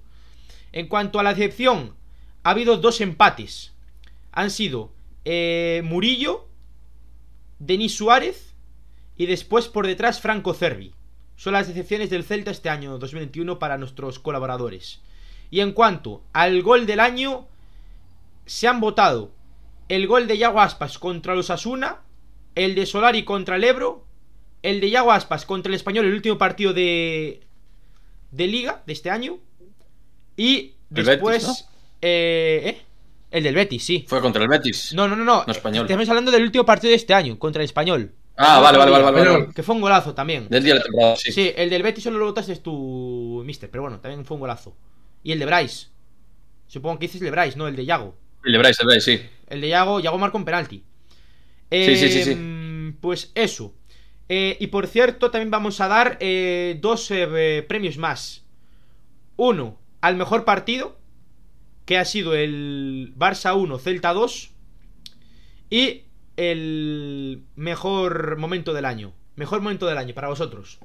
En 0.73 0.89
cuanto 0.89 1.19
a 1.19 1.23
la 1.23 1.35
decepción, 1.35 1.95
ha 2.43 2.51
habido 2.51 2.77
dos 2.77 3.01
empates. 3.01 3.73
Han 4.33 4.51
sido 4.51 4.93
eh, 5.25 5.83
Murillo, 5.85 6.49
Denis 7.59 7.97
Suárez 7.97 8.55
y 9.17 9.27
después 9.27 9.69
por 9.69 9.87
detrás 9.87 10.21
Franco 10.21 10.55
Cervi. 10.55 10.95
Son 11.37 11.53
las 11.53 11.69
decepciones 11.69 12.11
del 12.11 12.25
Celta 12.25 12.51
este 12.51 12.69
año 12.69 12.99
2021 12.99 13.59
para 13.59 13.79
nuestros 13.79 14.19
colaboradores. 14.19 15.01
Y 15.51 15.61
en 15.61 15.73
cuanto 15.73 16.23
al 16.33 16.63
gol 16.63 16.87
del 16.87 17.01
año, 17.01 17.47
se 18.45 18.67
han 18.67 18.81
votado 18.81 19.31
el 19.89 20.07
gol 20.07 20.27
de 20.27 20.37
Yago 20.37 20.61
Aspas 20.61 20.99
contra 20.99 21.35
los 21.35 21.51
Asuna, 21.51 22.01
el 22.59 22.75
de 22.75 22.87
Solari 22.87 23.25
contra 23.25 23.57
el 23.57 23.65
Ebro, 23.65 24.05
el 24.63 24.81
de 24.81 24.91
Yago 24.91 25.13
Aspas 25.13 25.47
contra 25.47 25.71
el 25.71 25.75
Español, 25.75 26.05
el 26.07 26.15
último 26.15 26.37
partido 26.39 26.73
de, 26.73 27.41
de 28.31 28.47
Liga 28.47 28.83
de 28.87 28.93
este 28.93 29.11
año, 29.11 29.39
y 30.37 30.75
El 30.95 31.05
después... 31.05 31.67
Eh, 32.01 32.63
¿eh? 32.65 32.83
El 33.31 33.45
del 33.45 33.55
Betis, 33.55 33.85
sí. 33.85 34.07
Fue 34.09 34.23
contra 34.23 34.43
el 34.43 34.49
Betis. 34.49 34.95
No, 34.95 35.07
no, 35.07 35.15
no, 35.15 35.23
no. 35.23 35.45
No, 35.47 35.53
Español. 35.53 35.85
Estamos 35.85 36.09
hablando 36.09 36.31
del 36.31 36.45
último 36.45 36.65
partido 36.65 36.91
de 36.91 36.97
este 36.97 37.13
año, 37.13 37.39
contra 37.39 37.61
el 37.61 37.67
Español. 37.67 38.15
Ah, 38.39 38.61
vale, 38.61 38.79
vale, 38.79 38.91
vale, 38.91 39.05
vale, 39.05 39.49
Que 39.55 39.63
fue 39.63 39.75
un 39.75 39.83
golazo 39.83 40.15
también. 40.15 40.49
Del 40.49 40.63
día 40.65 40.73
de 40.75 40.79
la 40.79 40.85
temporada, 40.85 41.17
sí. 41.17 41.33
Sí, 41.33 41.53
el 41.55 41.69
del 41.69 41.83
Betis 41.83 42.05
solo 42.05 42.19
lo 42.19 42.27
votaste 42.27 42.57
tú, 42.57 43.43
mister, 43.45 43.69
pero 43.69 43.83
bueno, 43.83 44.01
también 44.01 44.25
fue 44.25 44.37
un 44.37 44.41
golazo. 44.41 44.75
Y 45.23 45.33
el 45.33 45.41
de 45.41 45.47
Bryce. 45.47 45.89
Supongo 46.69 46.99
que 46.99 47.07
dices 47.07 47.21
el 47.21 47.27
de 47.27 47.31
Bryce, 47.33 47.59
no 47.59 47.69
el 47.69 47.77
de 47.77 47.85
Yago. 47.85 48.15
El 48.45 48.53
de 48.53 48.59
Bryce, 48.59 48.83
el 48.83 48.89
de 48.89 48.95
Bryce, 48.95 49.19
sí. 49.19 49.27
El 49.49 49.61
de 49.61 49.69
Yago, 49.69 50.01
Yago 50.01 50.17
marcó 50.17 50.39
un 50.39 50.45
penalti. 50.47 50.85
Sí, 51.71 51.97
sí, 51.97 52.23
sí. 52.25 52.31
Em, 52.33 52.95
Pues 53.01 53.31
eso. 53.35 53.75
Eh, 54.29 54.57
y 54.61 54.67
por 54.69 54.87
cierto, 54.87 55.31
también 55.31 55.51
vamos 55.51 55.81
a 55.81 55.89
dar 55.89 56.17
eh, 56.21 56.79
dos 56.81 57.11
eh, 57.11 57.65
premios 57.69 57.97
más. 57.99 58.45
Uno 59.37 59.79
al 60.01 60.17
mejor 60.17 60.45
partido, 60.45 60.99
que 61.87 61.97
ha 61.99 62.05
sido 62.05 62.35
el 62.35 63.15
Barça 63.17 63.57
1, 63.57 63.79
Celta 63.79 64.13
2. 64.13 64.51
Y 65.71 66.03
el 66.37 67.43
mejor 67.57 68.37
momento 68.37 68.73
del 68.73 68.85
año. 68.85 69.13
Mejor 69.37 69.61
momento 69.61 69.87
del 69.87 69.99
año 69.99 70.15
para 70.15 70.29
vosotros. 70.29 70.79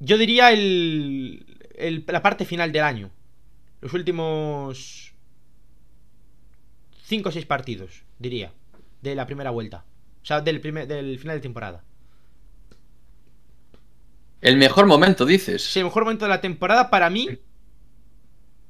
Yo 0.00 0.18
diría 0.18 0.52
el- 0.52 1.44
la 2.06 2.22
parte 2.22 2.44
final 2.44 2.72
del 2.72 2.82
año. 2.82 3.10
Los 3.80 3.92
últimos 3.94 5.05
5 7.08 7.28
o 7.28 7.32
6 7.32 7.46
partidos, 7.46 8.02
diría. 8.18 8.52
De 9.02 9.14
la 9.14 9.26
primera 9.26 9.50
vuelta. 9.50 9.84
O 10.22 10.26
sea, 10.26 10.40
del, 10.40 10.60
primer, 10.60 10.88
del 10.88 11.18
final 11.18 11.36
de 11.36 11.40
temporada. 11.40 11.84
El 14.40 14.56
mejor 14.56 14.86
momento, 14.86 15.24
dices. 15.24 15.62
Sí, 15.62 15.78
el 15.80 15.84
mejor 15.86 16.04
momento 16.04 16.24
de 16.24 16.28
la 16.30 16.40
temporada 16.40 16.90
para 16.90 17.08
mí. 17.10 17.28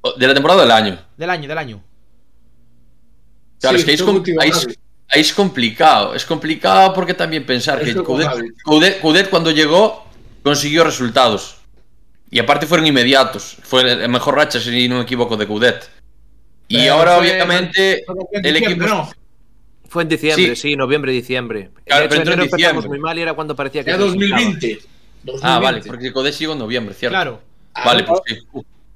O- 0.01 0.13
De 0.13 0.27
la 0.27 0.33
temporada 0.33 0.59
o 0.59 0.63
del 0.63 0.71
año. 0.71 0.99
Del 1.17 1.29
año, 1.29 1.47
del 1.47 1.57
año. 1.57 1.83
Claro, 3.59 3.77
Sí, 3.77 3.91
es 3.91 4.01
que 4.03 4.35
ahí 4.39 4.49
es, 4.49 4.67
es- 5.11 5.33
complicado. 5.33 6.13
Es 6.13 6.25
complicado 6.25 6.93
porque 6.93 7.13
también 7.13 7.45
pensar 7.45 7.83
que 7.83 7.95
Coudet. 7.95 8.27
Coudet- 8.63 9.01
Coudet 9.01 9.29
cuando 9.29 9.51
llegó 9.51 10.05
consiguió 10.43 10.83
resultados. 10.83 11.57
Y 12.29 12.39
aparte 12.39 12.67
fueron 12.67 12.85
inmediatos. 12.85 13.57
Fue 13.63 13.83
la 13.95 14.07
mejor 14.07 14.35
racha, 14.35 14.59
si 14.59 14.87
no 14.87 14.97
me 14.97 15.01
equivoco, 15.03 15.37
de 15.37 15.47
Coudet. 15.47 15.89
Y 16.67 16.77
Pero 16.79 16.93
ahora, 16.93 17.15
fue- 17.17 17.31
obviamente, 17.31 18.03
fue 18.05 18.15
en 18.33 18.45
el 18.45 18.53
diciembre, 18.55 18.87
equipo... 18.87 19.01
¿no? 19.03 19.09
Fue 19.89 20.03
en 20.03 20.09
diciembre, 20.09 20.55
Sí. 20.55 20.69
sí, 20.71 20.75
noviembre, 20.75 21.11
diciembre. 21.13 21.69
Claro, 21.85 22.01
de 22.01 22.05
hecho, 22.07 22.09
pero 22.09 22.21
entró 22.21 22.33
en 22.33 22.49
diciembre. 22.51 22.87
muy 22.89 22.99
mal 22.99 23.17
y 23.17 23.21
era 23.21 23.33
cuando 23.33 23.55
parecía 23.55 23.83
que 23.85 23.91
Ya 23.91 23.97
clasificaba. 23.97 24.41
2020. 24.41 24.79
Ah, 25.41 25.59
vale, 25.59 25.77
2020. 25.79 25.87
porque 25.89 26.11
Coudet 26.13 26.35
llegó 26.37 26.53
en 26.53 26.59
noviembre, 26.59 26.93
¿cierto? 26.93 27.13
Claro. 27.13 27.41
Vale, 27.85 28.03
pues 28.03 28.19
sí. 28.25 28.35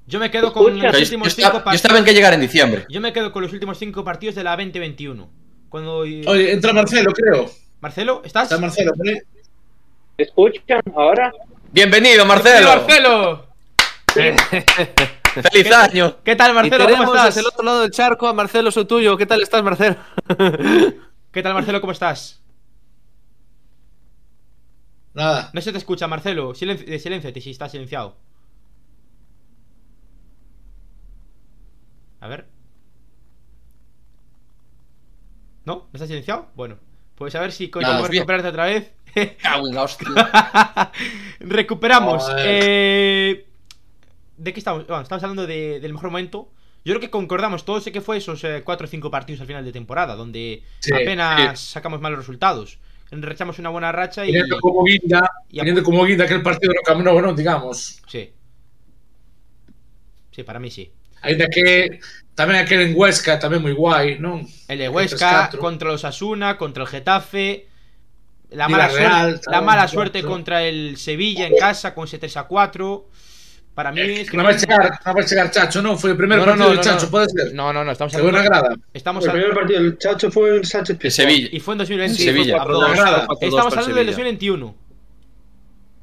Yo 0.06 0.18
me 0.18 0.30
quedo 0.30 0.52
con 0.52 0.66
Escucha. 0.66 0.86
los 0.88 0.96
yo, 0.96 1.02
últimos 1.04 1.28
estaba, 1.28 1.48
5 1.48 1.58
yo 1.58 1.64
partidos. 1.64 1.74
estaba 1.84 1.98
en 1.98 2.04
que 2.04 2.12
llegar 2.14 2.34
en 2.34 2.40
diciembre. 2.42 2.84
Yo 2.90 3.00
me 3.00 3.12
quedo 3.12 3.32
con 3.32 3.42
los 3.42 3.52
últimos 3.52 3.78
5 3.78 4.04
partidos 4.04 4.34
de 4.34 4.44
la 4.44 4.50
2021. 4.56 5.30
Cuando. 5.70 5.98
Oye, 6.00 6.52
entra 6.52 6.72
Marcelo, 6.74 7.12
creo. 7.12 7.50
Marcelo, 7.80 8.20
¿estás? 8.24 8.44
Está 8.44 8.58
Marcelo. 8.58 8.92
¿Me 8.98 9.22
escuchan 10.18 10.82
ahora? 10.94 11.32
Bienvenido, 11.72 12.26
Marcelo. 12.26 12.68
Marcelo! 12.68 13.46
¡Feliz 15.52 15.72
año! 15.72 16.16
¿Qué 16.24 16.36
tal, 16.36 16.50
Y 16.50 16.54
Marcelo? 16.54 16.86
¿Cómo 16.96 17.14
estás? 17.14 17.36
el 17.36 17.46
otro 17.46 17.64
lado 17.64 17.80
del 17.82 17.90
charco 17.90 18.28
a 18.28 18.34
Marcelo 18.34 18.70
Sotuyo. 18.70 19.16
¿Qué 19.16 19.26
tal 19.26 19.40
estás, 19.42 19.62
Marcelo? 19.62 19.96
¿Qué 21.30 21.42
tal, 21.42 21.54
Marcelo? 21.54 21.80
¿Cómo 21.80 21.92
estás? 21.92 22.42
Nada. 25.14 25.50
No 25.52 25.60
se 25.60 25.72
te 25.72 25.78
escucha, 25.78 26.06
Marcelo. 26.08 26.54
Silenci 26.54 26.84
eh, 26.86 26.98
silénciate 26.98 27.40
si 27.40 27.50
estás 27.50 27.70
silenciado. 27.72 28.16
A 32.20 32.28
ver. 32.28 32.46
¿No? 35.64 35.74
¿No 35.74 35.88
estás 35.92 36.08
silenciado? 36.08 36.48
Bueno. 36.54 36.76
Pues 37.14 37.34
a 37.34 37.40
ver 37.40 37.52
si 37.52 37.68
Vamos 37.68 38.08
bien. 38.08 38.22
recuperarte 38.22 38.48
otra 38.48 38.64
vez. 38.66 38.94
Cago 39.42 39.68
en 39.68 39.74
la 39.74 39.82
hostia. 39.82 40.08
Recuperamos. 41.40 42.26
Eh, 42.38 43.51
¿De 44.42 44.52
qué 44.52 44.58
estamos? 44.58 44.86
Bueno, 44.88 45.02
estamos 45.02 45.22
hablando 45.22 45.46
de- 45.46 45.78
del 45.78 45.92
mejor 45.92 46.10
momento. 46.10 46.50
Yo 46.84 46.90
creo 46.94 47.00
que 47.00 47.10
concordamos 47.10 47.64
todos. 47.64 47.84
Sé 47.84 47.92
que 47.92 48.00
fue 48.00 48.16
esos 48.18 48.42
4 48.64 48.86
o 48.86 48.90
5 48.90 49.08
partidos 49.08 49.40
al 49.40 49.46
final 49.46 49.64
de 49.64 49.70
temporada, 49.70 50.16
donde 50.16 50.64
Sí, 50.80 50.90
apenas 50.92 51.60
sacamos 51.60 52.00
malos 52.00 52.18
resultados. 52.18 52.78
Enrechamos 53.12 53.60
una 53.60 53.68
buena 53.70 53.92
racha 53.92 54.26
y. 54.26 54.32
Teniendo 54.32 54.58
como 54.58 54.82
guinda, 54.82 55.30
y 55.48 55.58
teniendo 55.58 55.82
como 55.84 56.04
guinda 56.04 56.24
aquel 56.24 56.42
partido 56.42 56.72
no 56.74 56.82
Camp 56.82 57.04
Nou, 57.06 57.20
¿no? 57.22 57.34
Digamos. 57.34 58.02
Sí. 58.08 58.32
Sí, 60.32 60.42
para 60.42 60.58
mí 60.58 60.70
sí. 60.70 60.90
Ainda 61.22 61.46
que 61.46 62.00
tamén 62.34 62.58
aquel 62.58 62.82
en 62.82 62.98
Huesca 62.98 63.38
tamén 63.38 63.62
moi 63.62 63.76
guai, 63.78 64.18
non? 64.18 64.42
El 64.66 64.78
de 64.82 64.88
Huesca 64.90 65.54
3-4. 65.54 65.62
contra 65.62 65.86
los 65.94 66.02
Asuna, 66.02 66.58
contra 66.58 66.82
el 66.82 66.90
Getafe. 66.90 67.70
La 68.50 68.66
mala, 68.68 68.90
suerte, 68.90 69.40
la 69.48 69.60
mala 69.62 69.86
suerte 69.88 70.20
contra 70.20 70.60
el 70.66 70.98
Sevilla 71.00 71.46
en 71.46 71.54
casa 71.56 71.94
con 71.94 72.04
ese 72.10 72.18
3 72.18 72.36
a 72.36 72.44
4. 72.50 73.06
Para 73.74 73.90
mí 73.90 74.00
es 74.02 74.28
que 74.30 74.36
Non 74.36 74.44
vai 74.44 74.52
chegar, 74.60 75.00
non 75.00 75.16
vai 75.16 75.24
chegar 75.24 75.48
Chacho, 75.48 75.80
non? 75.80 75.96
Foi 75.96 76.12
o 76.12 76.16
primeiro 76.16 76.44
No, 76.44 76.52
no, 76.52 76.68
partido 76.68 76.68
no, 76.68 76.76
de 76.76 76.76
no, 76.76 76.84
Chacho, 76.84 77.06
no. 77.08 77.12
pode 77.16 77.26
ser? 77.32 77.46
No, 77.56 77.72
no, 77.72 77.80
no, 77.84 77.90
estamos 77.96 78.12
hablando. 78.12 78.44
grada. 78.44 78.70
Estamos 78.92 79.24
El 79.24 79.30
a- 79.30 79.32
primer 79.32 79.52
partido 79.56 79.78
del 79.80 79.96
Chacho 79.96 80.28
fue 80.30 80.60
en 80.60 80.64
Sánchez 80.64 80.90
En 80.92 80.98
Pizjuán. 81.00 81.12
Sevilla. 81.28 81.48
y 81.50 81.58
fue 81.60 81.72
en 81.72 81.78
2020. 81.78 82.14
Sí, 82.18 82.24
Sevilla. 82.24 82.60
Abdón. 82.60 82.80
Buena 82.84 83.00
grada. 83.00 83.26
Estamos 83.40 83.72
hablando 83.72 83.94
del 83.96 84.06
2021. 84.12 84.74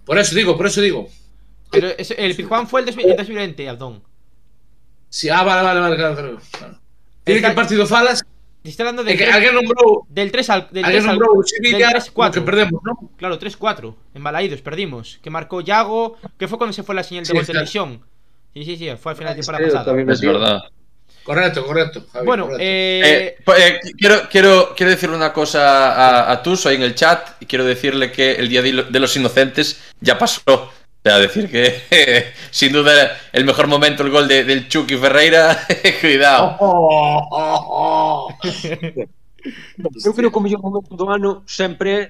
Por 0.05 0.17
eso 0.17 0.33
digo, 0.33 0.57
por 0.57 0.65
eso 0.65 0.81
digo. 0.81 1.09
Pero 1.69 1.89
ese- 1.95 2.15
el 2.17 2.33
Pizjuán 2.35 2.65
fue 2.67 2.79
el, 2.81 2.85
des- 2.87 2.97
el 2.97 3.15
2020, 3.15 3.69
Abdón. 3.69 4.01
Si, 5.09 5.29
ah, 5.29 5.43
vale, 5.43 5.61
vale, 5.61 5.79
vale, 5.79 5.95
claro, 5.95 6.15
claro. 6.15 6.79
Tiene 7.23 7.41
que 7.41 7.51
partido 7.51 7.85
falas? 7.85 8.25
Te 8.61 8.69
estoy 8.69 8.83
hablando 8.83 9.03
del 9.03 9.17
que 9.17 9.23
3, 9.23 9.35
alguén 9.35 9.53
nombrou, 9.55 10.05
del 10.09 10.31
3 10.31 10.49
al. 10.49 10.67
Del 10.71 10.83
alguén 10.85 11.03
3 11.03 11.11
al 11.13 11.19
del 11.19 11.27
Sevilla, 11.45 11.89
3-4. 11.91 12.27
o 12.27 12.31
que 12.31 12.41
perdemos, 12.41 12.81
non? 12.83 12.95
Claro, 13.15 13.39
3-4. 13.39 13.95
En 14.15 14.23
Balaídos 14.23 14.61
perdimos. 14.61 15.17
Que 15.23 15.29
marcó 15.29 15.61
Yago. 15.61 16.17
Que 16.37 16.47
fue 16.47 16.57
cuando 16.57 16.73
se 16.73 16.83
fue 16.83 16.93
la 16.93 17.03
señal 17.03 17.23
de 17.23 17.39
Sí, 17.39 17.45
televisión. 17.45 18.01
Sí, 18.53 18.65
sí, 18.65 18.75
sí. 18.77 18.89
Fue 18.99 19.13
al 19.13 19.17
final 19.17 19.33
de 19.33 19.39
temporada 19.41 19.63
pasada. 19.65 19.85
también 19.85 20.09
Es 20.09 20.19
verdad. 20.19 20.59
Correcto, 21.23 21.65
correcto. 21.65 22.05
Javi, 22.11 22.25
Bueno, 22.25 22.43
correcto. 22.45 22.63
eh, 22.63 23.01
Eh, 23.05 23.35
po- 23.45 23.53
eh, 23.55 23.79
quiero, 23.97 24.15
quiero, 24.29 24.73
quiero 24.75 24.89
decir 24.91 25.09
una 25.09 25.31
cosa 25.31 25.93
a, 25.93 26.31
a 26.31 26.41
Tuso 26.41 26.69
ahí 26.69 26.75
en 26.75 26.81
el 26.83 26.95
chat 26.95 27.41
y 27.41 27.45
quiero 27.45 27.63
decirle 27.65 28.11
que 28.11 28.33
el 28.33 28.49
Día 28.49 28.61
de 28.61 28.99
los 28.99 29.15
Inocentes 29.15 29.79
ya 30.01 30.17
pasó. 30.17 30.41
sea, 31.09 31.19
decir 31.19 31.49
que 31.49 31.81
eh, 31.89 32.33
sin 32.51 32.71
duda 32.71 33.17
el 33.33 33.45
mejor 33.45 33.67
momento, 33.67 34.03
el 34.03 34.11
gol 34.11 34.27
de, 34.27 34.43
del 34.43 34.67
Chucky 34.67 34.97
Ferreira, 34.97 35.57
cuidado. 36.01 36.57
Oh, 36.59 37.27
oh, 37.31 37.67
oh. 37.71 38.37
oh. 38.41 39.09
Eu 40.05 40.13
creo 40.13 40.29
que 40.31 40.37
o 40.37 40.43
mellor 40.43 40.61
momento 40.61 40.93
do 40.99 41.07
ano 41.09 41.43
sempre 41.47 41.89
é 41.89 42.01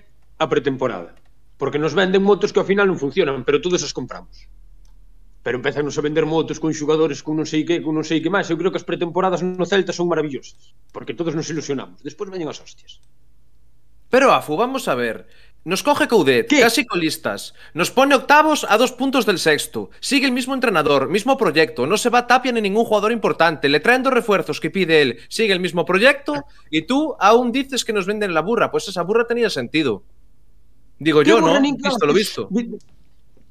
a 0.42 0.50
pretemporada. 0.50 1.14
Porque 1.60 1.78
nos 1.78 1.94
venden 1.94 2.26
motos 2.26 2.52
que 2.52 2.60
ao 2.60 2.66
final 2.66 2.88
non 2.90 2.98
funcionan, 2.98 3.46
pero 3.46 3.62
todos 3.62 3.86
as 3.86 3.94
compramos. 3.94 4.50
Pero 5.46 5.62
empezan 5.62 5.88
a 5.88 6.02
vender 6.02 6.26
motos 6.26 6.60
con 6.60 6.74
xogadores 6.74 7.22
con 7.22 7.38
non 7.38 7.48
sei 7.48 7.64
que, 7.64 7.80
con 7.86 7.94
non 7.96 8.04
sei 8.04 8.20
que 8.20 8.34
máis. 8.34 8.50
Eu 8.50 8.58
creo 8.58 8.74
que 8.74 8.82
as 8.82 8.88
pretemporadas 8.88 9.46
no 9.46 9.66
Celta 9.70 9.94
son 9.94 10.10
maravillosas, 10.10 10.74
porque 10.92 11.14
todos 11.14 11.38
nos 11.38 11.48
ilusionamos. 11.54 12.02
Despois 12.02 12.34
veñen 12.34 12.50
as 12.50 12.60
hostias. 12.60 13.00
Pero, 14.10 14.34
Afu, 14.34 14.58
vamos 14.58 14.90
a 14.90 14.98
ver. 14.98 15.30
Nos 15.66 15.84
coge 15.84 16.08
Coudet, 16.08 16.48
¿Qué? 16.48 16.62
casi 16.62 16.86
colistas. 16.86 17.54
Nos 17.74 17.92
pone 17.92 18.16
octavos 18.16 18.66
a 18.68 18.78
dos 18.78 18.94
puntos 18.94 19.26
del 19.26 19.40
sexto. 19.40 19.90
Sigue 20.00 20.26
el 20.26 20.32
mismo 20.32 20.54
entrenador, 20.54 21.10
mismo 21.10 21.38
proyecto. 21.38 21.86
No 21.86 21.98
se 21.98 22.10
va 22.10 22.28
Tapia 22.28 22.52
ni 22.52 22.62
ningún 22.62 22.86
jugador 22.86 23.12
importante. 23.12 23.68
Le 23.68 23.80
traen 23.82 24.02
dos 24.02 24.14
refuerzos 24.14 24.60
que 24.60 24.70
pide 24.72 25.02
él. 25.02 25.20
Sigue 25.28 25.54
el 25.54 25.60
mismo 25.60 25.84
proyecto. 25.86 26.34
Y 26.72 26.84
tú 26.84 27.16
aún 27.20 27.52
dices 27.52 27.84
que 27.84 27.92
nos 27.94 28.06
venden 28.06 28.34
la 28.34 28.42
burra. 28.42 28.72
Pues 28.72 28.88
esa 28.88 29.04
burra 29.04 29.28
tenía 29.28 29.50
sentido. 29.50 30.04
Digo 30.98 31.24
yo, 31.24 31.40
¿no? 31.40 31.48
borra 31.48 31.60
nin 31.60 31.76
Visto 31.76 32.06
lo 32.06 32.14
visto. 32.14 32.50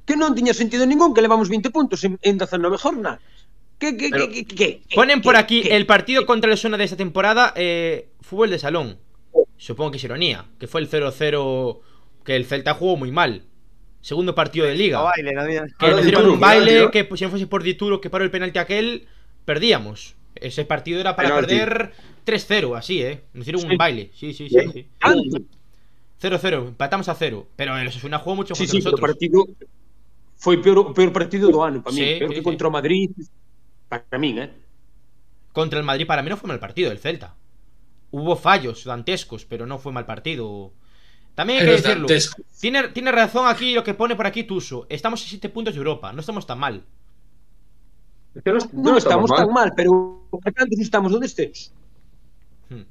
Que 0.09 0.17
non 0.17 0.33
tiña 0.33 0.57
sentido 0.57 0.89
ningún 0.89 1.13
que 1.13 1.21
levamos 1.21 1.53
20 1.53 1.69
puntos 1.69 2.01
en, 2.05 2.17
en 2.25 2.41
19 2.41 2.81
jornadas. 2.81 3.21
Pero- 3.79 3.97
que, 3.97 4.11
que, 4.11 4.45
que, 4.45 4.81
que, 4.89 4.97
Ponen 4.97 5.21
por 5.21 5.37
aquí 5.37 5.63
el 5.69 5.85
partido 5.85 6.25
contra 6.25 6.49
el 6.49 6.55
Osuna 6.55 6.77
de 6.81 6.85
esta 6.85 6.97
temporada, 6.97 7.53
eh, 7.55 8.09
fútbol 8.21 8.51
de 8.51 8.59
salón. 8.59 8.97
Supongo 9.57 9.93
que 9.93 9.99
es 9.99 10.05
ironía, 10.05 10.47
que 10.59 10.67
fue 10.67 10.81
el 10.81 10.89
0-0 10.89 11.81
que 12.29 12.37
el 12.37 12.45
Celta 12.45 12.75
jugó 12.75 12.99
muy 12.99 13.11
mal. 13.11 13.45
Segundo 14.03 14.35
partido 14.35 14.67
de 14.67 14.75
liga. 14.75 14.99
No 14.99 15.05
baile, 15.05 15.33
no 15.33 15.41
había- 15.41 15.67
Que 15.79 15.89
nos 15.91 16.03
dieron 16.05 16.29
un 16.29 16.39
baile, 16.39 16.73
tío. 16.81 16.91
que 16.91 17.05
pues, 17.05 17.19
si 17.21 17.25
no 17.25 17.31
fuese 17.31 17.47
por 17.47 17.63
Dituro 17.63 18.03
que 18.03 18.11
paró 18.11 18.23
el 18.23 18.31
penalti 18.31 18.59
aquel, 18.59 19.09
perdíamos. 19.47 20.15
Ese 20.35 20.67
partido 20.67 21.01
era 21.01 21.17
para 21.17 21.31
Penalti. 21.31 21.57
perder 21.57 21.93
3-0, 22.27 22.77
así, 22.77 23.01
¿eh? 23.03 23.23
Nos 23.33 23.47
dieron 23.47 23.63
Sí. 23.63 23.69
un 23.69 23.77
baile, 23.79 24.11
sí, 24.15 24.35
sí, 24.35 24.51
sí. 24.51 24.59
sí. 24.75 24.87
Tanto. 25.01 25.39
0-0, 26.21 26.69
empatamos 26.69 27.09
a 27.09 27.15
0. 27.15 27.47
Pero 27.57 27.79
el 27.79 27.89
Osasuna 27.89 28.19
jugó 28.19 28.37
mucho 28.37 28.55
Sí, 28.55 28.65
contra 28.65 28.73
sí, 28.73 28.79
nosotros. 28.85 29.01
partido 29.01 29.47
foi 30.37 30.61
peor, 30.61 30.79
o 30.79 30.93
peor 30.93 31.11
partido 31.11 31.49
do 31.51 31.65
ano 31.65 31.81
para 31.83 31.97
mí, 31.97 32.03
Sí, 32.05 32.19
peor 32.21 32.29
sí, 32.29 32.35
que 32.37 32.41
sí. 32.41 32.45
contra 32.45 32.69
o 32.69 32.71
Madrid. 32.71 33.11
Para 33.89 34.19
min, 34.21 34.37
eh. 34.39 34.51
Contra 35.53 35.79
el 35.81 35.85
Madrid 35.87 36.07
para 36.07 36.23
mí 36.23 36.29
no 36.29 36.37
fue 36.37 36.47
mal 36.49 36.61
partido, 36.61 36.93
el 36.93 36.99
Celta. 36.99 37.35
Hubo 38.13 38.37
fallos 38.37 38.85
dantescos, 38.85 39.47
pero 39.49 39.65
no 39.65 39.79
fue 39.79 39.93
mal 39.93 40.05
partido. 40.05 40.73
También 41.39 41.61
hay 41.61 41.67
que 41.67 41.71
decirlo. 41.83 42.09
Tiene, 42.61 42.89
tiene 42.89 43.13
razón 43.13 43.47
aquí 43.47 43.73
lo 43.73 43.85
que 43.85 43.95
pone 43.95 44.17
por 44.17 44.27
aquí 44.27 44.43
Tuso. 44.43 44.87
Estamos 44.89 45.25
a 45.25 45.29
7 45.29 45.49
puntos 45.51 45.73
de 45.73 45.79
Europa, 45.79 46.13
no 46.13 46.19
estamos 46.19 46.45
tan 46.45 46.59
mal. 46.59 46.83
Es 48.35 48.43
que 48.43 48.53
no, 48.73 48.97
estamos 48.99 49.31
tan 49.31 49.49
mal, 49.53 49.73
pero 49.77 50.27
antes 50.57 50.81
estamos 50.81 51.13
onde 51.13 51.27
estés. 51.27 51.73
Hmm. 52.69 52.83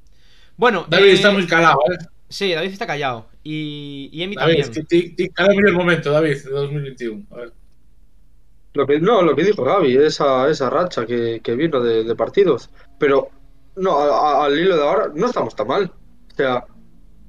Bueno, 0.56 0.86
David 0.88 1.08
eh, 1.08 1.14
está 1.14 1.32
muy 1.32 1.46
calado, 1.46 1.78
¿eh? 1.92 1.98
Sí, 2.30 2.54
David 2.54 2.72
está 2.72 2.88
callado. 2.88 3.28
Y, 3.44 4.10
y 4.14 4.24
Emi 4.24 4.36
David, 4.36 4.64
también. 4.64 4.86
ti, 4.88 5.10
ti, 5.10 5.30
el 5.66 5.74
momento, 5.74 6.10
David, 6.14 6.42
de 6.42 6.50
2021. 6.50 7.26
A 7.32 7.36
ver. 7.36 7.54
Lo 8.76 8.88
que, 8.88 9.02
no, 9.02 9.24
lo 9.24 9.36
que 9.36 9.44
dijo 9.44 9.62
Gaby, 9.62 9.98
esa, 9.98 10.48
esa 10.50 10.70
racha 10.70 11.06
que, 11.06 11.42
que 11.44 11.54
vino 11.56 11.82
de, 11.82 12.06
de 12.06 12.16
partidos. 12.16 12.70
Pero, 12.98 13.30
no, 13.76 13.98
a- 14.00 14.44
a- 14.44 14.46
al 14.46 14.58
hilo 14.58 14.78
de 14.78 14.84
ahora, 14.84 15.12
no 15.14 15.26
estamos 15.26 15.54
tan 15.54 15.68
mal. 15.68 15.92
O 16.32 16.36
sea, 16.36 16.64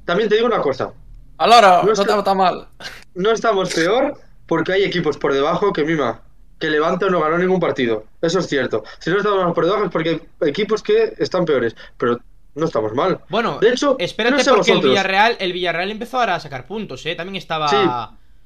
también 0.04 0.28
te 0.28 0.36
digo 0.36 0.46
una 0.46 0.62
cosa. 0.62 0.92
Ahora, 1.38 1.78
No 1.78 1.82
no 1.84 1.92
es 1.92 1.98
que- 1.98 2.02
estaba 2.02 2.24
tan 2.24 2.36
mal. 2.36 2.68
No 3.14 3.30
estamos 3.30 3.72
peor 3.72 4.14
porque 4.46 4.72
hay 4.72 4.84
equipos 4.84 5.16
por 5.18 5.32
debajo 5.32 5.72
que 5.72 5.84
Mima, 5.84 6.20
que 6.58 6.68
Levante 6.68 7.08
no 7.10 7.20
ganó 7.20 7.38
ningún 7.38 7.60
partido. 7.60 8.04
Eso 8.20 8.40
es 8.40 8.46
cierto. 8.48 8.82
Si 8.98 9.10
no 9.10 9.18
estamos 9.18 9.54
por 9.54 9.64
debajo 9.64 9.84
es 9.84 9.90
porque 9.90 10.10
hay 10.40 10.48
equipos 10.48 10.82
que 10.82 11.14
están 11.18 11.44
peores. 11.44 11.74
Pero 11.96 12.18
no 12.54 12.64
estamos 12.66 12.92
mal. 12.94 13.20
Bueno, 13.28 13.58
De 13.60 13.70
hecho, 13.70 13.96
espérate 13.98 14.36
no 14.38 14.42
sé 14.42 14.50
porque 14.52 14.72
el. 14.72 14.80
Villarreal, 14.80 15.36
el 15.38 15.52
Villarreal 15.52 15.90
empezó 15.90 16.18
ahora 16.18 16.34
a 16.34 16.40
sacar 16.40 16.66
puntos, 16.66 17.04
¿eh? 17.06 17.14
También 17.14 17.36
estaba 17.36 17.68
Sí. 17.68 17.76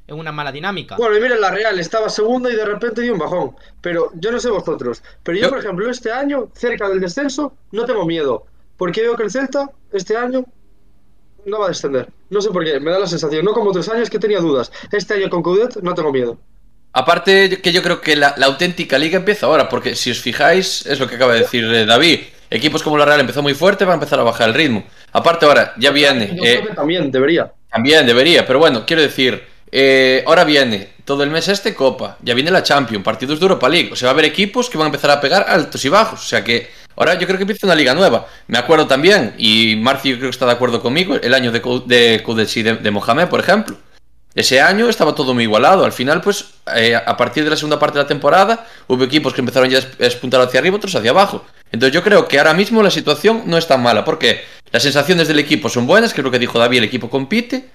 en 0.09 0.19
una 0.19 0.33
mala 0.33 0.53
dinámica. 0.53 0.97
Bueno, 0.97 1.17
y 1.17 1.21
mira, 1.21 1.37
la 1.37 1.51
Real 1.51 1.79
estaba 1.79 2.11
segunda 2.11 2.51
y 2.51 2.57
de 2.57 2.65
repente 2.67 3.01
dio 3.01 3.15
un 3.15 3.19
bajón. 3.21 3.57
Pero 3.81 4.11
yo 4.15 4.31
no 4.33 4.39
sé 4.39 4.51
vosotros. 4.51 5.03
Pero 5.23 5.39
yo, 5.39 5.45
Yo- 5.45 5.49
por 5.51 5.59
ejemplo, 5.61 5.89
este 5.91 6.13
año, 6.13 6.49
cerca 6.55 6.89
del 6.91 7.01
descenso, 7.01 7.55
no 7.71 7.85
tengo 7.87 8.05
miedo. 8.05 8.45
Porque 8.77 9.01
veo 9.01 9.17
que 9.17 9.23
el 9.23 9.31
Celta, 9.31 9.71
este 9.93 10.17
año, 10.17 10.45
no 11.47 11.61
va 11.61 11.67
a 11.67 11.69
descender. 11.69 12.09
No 12.31 12.41
sé 12.41 12.51
por 12.51 12.65
qué, 12.65 12.81
me 12.81 12.91
da 12.91 12.99
la 12.99 13.07
sensación. 13.07 13.45
No 13.45 13.53
como 13.53 13.71
otros 13.71 13.89
años 13.89 14.11
que 14.11 14.19
tenía 14.19 14.41
dudas. 14.41 14.71
Este 14.91 15.15
año 15.15 15.29
con 15.31 15.43
Coudet 15.43 15.77
no 15.83 15.95
tengo 15.95 16.13
miedo. 16.13 16.39
Aparte 16.93 17.61
que 17.63 17.73
yo 17.73 17.83
creo 17.83 18.01
que 18.01 18.17
la, 18.17 18.35
la 18.37 18.47
auténtica 18.47 18.99
liga 18.99 19.17
empieza 19.17 19.47
ahora, 19.47 19.69
porque 19.69 19.95
si 19.95 20.11
os 20.11 20.21
fijáis, 20.21 20.85
es 20.87 21.01
lo 21.01 21.09
que 21.09 21.17
acaba 21.17 21.33
de 21.33 21.41
decir 21.41 21.65
eh, 21.65 21.87
David. 21.87 22.21
Equipos 22.51 22.83
como 22.83 22.99
la 22.99 23.07
Real 23.07 23.21
empezó 23.21 23.41
muy 23.41 23.55
fuerte, 23.55 23.87
va 23.87 23.93
a 23.93 23.95
empezar 23.95 24.21
a 24.21 24.25
bajar 24.25 24.51
el 24.51 24.55
ritmo. 24.55 24.85
Aparte 25.13 25.47
ahora, 25.47 25.73
ya 25.79 25.91
viene. 25.91 26.37
Yo 26.37 26.45
eh, 26.45 26.57
creo 26.59 26.69
que 26.69 26.75
también 26.75 27.11
debería. 27.11 27.51
También 27.71 28.07
debería, 28.07 28.47
pero 28.47 28.59
bueno, 28.59 28.85
quiero 28.85 29.01
decir, 29.01 29.43
eh, 29.71 30.23
ahora 30.27 30.45
viene 30.45 30.91
todo 31.07 31.23
el 31.23 31.31
mes 31.31 31.49
este 31.49 31.75
Copa, 31.75 32.19
ya 32.23 32.35
viene 32.35 32.51
la 32.51 32.63
Champions, 32.63 33.03
partidos 33.03 33.41
de 33.41 33.45
Europa 33.45 33.71
League, 33.71 33.91
o 33.93 33.97
sea, 33.97 34.07
va 34.07 34.11
a 34.11 34.13
haber 34.13 34.27
equipos 34.27 34.69
que 34.69 34.77
van 34.77 34.85
a 34.85 34.89
empezar 34.89 35.11
a 35.11 35.21
pegar 35.21 35.47
altos 35.49 35.83
y 35.87 35.89
bajos, 35.89 36.21
o 36.21 36.27
sea 36.27 36.45
que 36.45 36.69
ahora 36.97 37.15
yo 37.15 37.27
creo 37.27 37.37
que 37.39 37.43
empieza 37.43 37.67
una 37.67 37.75
liga 37.75 37.95
nueva. 37.95 38.27
Me 38.49 38.59
acuerdo 38.59 38.87
también, 38.87 39.35
y 39.39 39.77
Marci 39.77 40.11
yo 40.11 40.17
creo 40.17 40.29
que 40.31 40.35
está 40.35 40.47
de 40.47 40.53
acuerdo 40.53 40.81
conmigo, 40.81 41.17
el 41.17 41.35
año 41.35 41.53
de, 41.53 41.63
Cou- 41.63 41.85
de 41.85 42.23
Kudetsi 42.25 42.63
de, 42.63 42.77
de 42.77 42.91
Mohamed, 42.91 43.29
por 43.29 43.41
ejemplo. 43.41 43.77
Ese 44.35 44.63
año 44.63 44.89
estaba 44.89 45.15
todo 45.15 45.35
muy 45.35 45.45
igualado. 45.45 45.85
Al 45.85 45.93
final, 45.93 46.23
pues, 46.23 46.47
eh, 46.75 46.95
a 46.97 47.17
partir 47.19 47.45
de 47.45 47.51
la 47.51 47.57
segunda 47.57 47.79
parte 47.79 47.99
de 47.99 48.05
la 48.05 48.09
temporada, 48.09 48.67
hubo 48.89 49.05
equipos 49.05 49.35
que 49.35 49.43
empezaron 49.43 49.69
ya 49.69 49.79
a 49.79 49.83
despuntar 49.99 50.41
hacia 50.41 50.59
arriba, 50.61 50.77
otros 50.77 50.95
hacia 50.95 51.11
abajo. 51.11 51.45
Entonces 51.71 51.93
yo 51.93 52.03
creo 52.03 52.27
que 52.29 52.39
ahora 52.39 52.55
mismo 52.55 52.83
la 52.83 52.91
situación 52.91 53.43
no 53.45 53.59
es 53.59 53.67
tan 53.67 53.83
mala, 53.83 54.05
porque 54.07 54.43
las 54.71 54.83
sensaciones 54.83 55.29
del 55.29 55.39
equipo 55.39 55.69
son 55.69 55.87
buenas, 55.87 56.15
que 56.15 56.23
es 56.23 56.25
lo 56.25 56.31
que 56.31 56.39
dijo 56.39 56.59
David, 56.59 56.79
el 56.79 56.85
equipo 56.85 57.11
compite, 57.11 57.69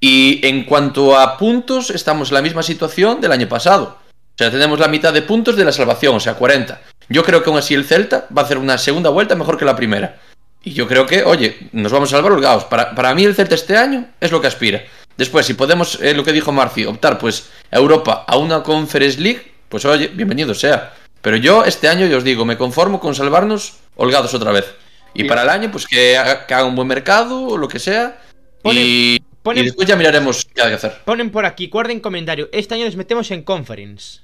y 0.00 0.40
en 0.46 0.64
cuanto 0.64 1.18
a 1.18 1.36
puntos, 1.36 1.90
estamos 1.90 2.28
en 2.30 2.34
la 2.36 2.42
misma 2.42 2.62
situación 2.62 3.20
del 3.20 3.32
año 3.32 3.48
pasado. 3.48 3.98
O 4.06 4.38
sea, 4.38 4.50
tenemos 4.50 4.78
la 4.80 4.88
mitad 4.88 5.12
de 5.12 5.20
puntos 5.20 5.54
de 5.56 5.66
la 5.66 5.72
salvación, 5.72 6.16
o 6.16 6.20
sea, 6.20 6.32
40. 6.34 6.80
Yo 7.10 7.24
creo 7.24 7.42
que 7.42 7.50
aún 7.50 7.58
así 7.58 7.74
el 7.74 7.84
Celta 7.84 8.26
va 8.36 8.42
a 8.42 8.44
hacer 8.44 8.56
una 8.56 8.78
segunda 8.78 9.10
vuelta 9.10 9.34
mejor 9.34 9.58
que 9.58 9.64
la 9.64 9.74
primera. 9.76 10.20
Y 10.62 10.72
yo 10.72 10.86
creo 10.86 11.06
que, 11.06 11.24
oye, 11.24 11.56
nos 11.72 11.90
vamos 11.90 12.12
a 12.12 12.16
salvar 12.16 12.32
holgados. 12.32 12.64
Para, 12.64 12.94
para 12.94 13.14
mí 13.14 13.24
el 13.24 13.34
Celta 13.34 13.56
este 13.56 13.76
año 13.76 14.06
es 14.20 14.30
lo 14.30 14.40
que 14.40 14.46
aspira. 14.46 14.84
Después, 15.16 15.44
si 15.44 15.54
podemos, 15.54 16.00
eh, 16.00 16.14
lo 16.14 16.22
que 16.22 16.32
dijo 16.32 16.52
Marci, 16.52 16.84
optar 16.86 17.18
pues 17.18 17.50
a 17.70 17.78
Europa, 17.78 18.24
a 18.26 18.36
una 18.38 18.62
Conference 18.62 19.20
League, 19.20 19.42
pues 19.68 19.84
oye, 19.84 20.06
bienvenido 20.06 20.54
sea. 20.54 20.94
Pero 21.20 21.36
yo 21.36 21.64
este 21.64 21.88
año, 21.88 22.06
yo 22.06 22.18
os 22.18 22.24
digo, 22.24 22.44
me 22.44 22.56
conformo 22.56 23.00
con 23.00 23.14
salvarnos 23.14 23.74
holgados 23.96 24.32
otra 24.32 24.52
vez. 24.52 24.72
Y 25.12 25.24
para 25.24 25.42
el 25.42 25.50
año, 25.50 25.70
pues 25.70 25.86
que 25.86 26.16
haga, 26.16 26.46
que 26.46 26.54
haga 26.54 26.64
un 26.64 26.76
buen 26.76 26.86
mercado 26.86 27.42
o 27.42 27.58
lo 27.58 27.66
que 27.66 27.80
sea. 27.80 28.22
y, 28.64 29.18
Ponen, 29.42 29.64
y 29.64 29.66
después 29.66 29.88
ya 29.88 29.96
miraremos 29.96 30.46
qué 30.54 30.62
hay 30.62 30.68
que 30.68 30.74
hacer. 30.74 30.98
ponen 31.04 31.30
por 31.30 31.44
aquí, 31.44 31.66
guarden 31.66 31.98
comentario. 31.98 32.48
Este 32.52 32.74
año 32.74 32.84
nos 32.84 32.96
metemos 32.96 33.30
en 33.30 33.42
conference. 33.42 34.20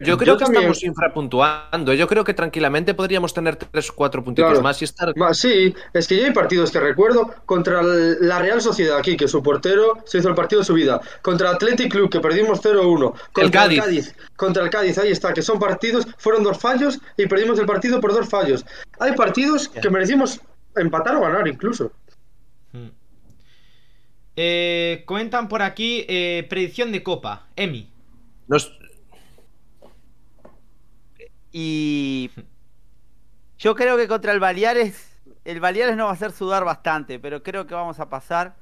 Yo 0.00 0.18
creo 0.18 0.34
Yo 0.34 0.38
que 0.38 0.44
también. 0.44 0.62
estamos 0.64 0.82
infrapuntuando. 0.84 1.94
Yo 1.94 2.06
creo 2.08 2.24
que 2.24 2.34
tranquilamente 2.34 2.94
podríamos 2.94 3.32
tener 3.32 3.56
tres 3.56 3.90
o 3.90 3.94
cuatro 3.94 4.24
puntitos 4.24 4.50
Claro. 4.50 4.62
más 4.62 4.80
y 4.82 4.84
estar. 4.84 5.12
Sí, 5.32 5.74
es 5.92 6.08
que 6.08 6.16
ya 6.18 6.26
hay 6.26 6.32
partidos 6.32 6.70
que 6.70 6.80
recuerdo 6.80 7.32
contra 7.46 7.82
la 7.82 8.38
Real 8.40 8.60
Sociedad 8.60 8.98
aquí, 8.98 9.16
que 9.16 9.28
su 9.28 9.42
portero 9.42 9.98
se 10.04 10.18
hizo 10.18 10.28
el 10.28 10.34
partido 10.34 10.60
de 10.60 10.66
su 10.66 10.74
vida. 10.74 11.00
Contra 11.22 11.50
Athletic 11.50 11.90
Club, 11.92 12.10
que 12.10 12.20
perdimos 12.20 12.60
0-1. 12.60 13.14
Contra 13.32 13.44
El 13.44 13.50
Cádiz. 13.80 14.14
Contra 14.36 14.62
el 14.64 14.70
Cádiz, 14.70 14.98
ahí 14.98 15.10
está, 15.12 15.32
que 15.32 15.42
son 15.42 15.58
partidos, 15.58 16.06
fueron 16.18 16.42
dos 16.42 16.58
fallos 16.58 16.98
y 17.16 17.26
perdimos 17.26 17.58
el 17.58 17.66
partido 17.66 18.00
por 18.00 18.12
dos 18.12 18.28
fallos. 18.28 18.64
Hay 18.98 19.12
partidos 19.12 19.68
que 19.68 19.90
merecimos 19.90 20.40
empatar 20.76 21.16
o 21.16 21.20
ganar 21.20 21.46
incluso. 21.46 21.92
Mm. 22.72 22.88
Eh, 24.36 25.02
comentan 25.06 25.48
por 25.48 25.62
aquí 25.62 26.04
eh, 26.08 26.44
predicción 26.48 26.90
de 26.90 27.02
Copa. 27.02 27.46
Emi. 27.56 27.88
Nos- 28.48 28.72
Y 31.56 32.32
yo 33.58 33.76
creo 33.76 33.96
que 33.96 34.08
contra 34.08 34.32
el 34.32 34.40
Baleares, 34.40 35.20
el 35.44 35.60
Baleares 35.60 35.96
nos 35.96 36.06
va 36.06 36.10
a 36.10 36.14
hacer 36.14 36.32
sudar 36.32 36.64
bastante, 36.64 37.20
pero 37.20 37.44
creo 37.44 37.64
que 37.68 37.74
vamos 37.74 38.00
a 38.00 38.08
pasar. 38.08 38.56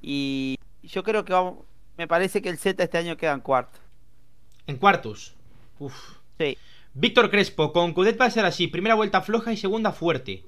Y 0.00 0.56
yo 0.80 1.02
creo 1.02 1.24
que 1.24 1.32
vamos, 1.32 1.64
me 1.96 2.06
parece 2.06 2.40
que 2.40 2.48
el 2.48 2.56
Z 2.56 2.80
este 2.84 2.98
año 2.98 3.16
queda 3.16 3.32
en 3.32 3.40
cuarto. 3.40 3.80
En 4.68 4.76
cuartos. 4.76 5.34
Uf. 5.80 6.18
Sí. 6.38 6.56
Víctor 6.94 7.30
Crespo, 7.30 7.72
con 7.72 7.92
Cudet 7.92 8.20
va 8.20 8.26
a 8.26 8.30
ser 8.30 8.44
así. 8.44 8.68
Primera 8.68 8.94
vuelta 8.94 9.22
floja 9.22 9.52
y 9.52 9.56
segunda 9.56 9.90
fuerte. 9.90 10.44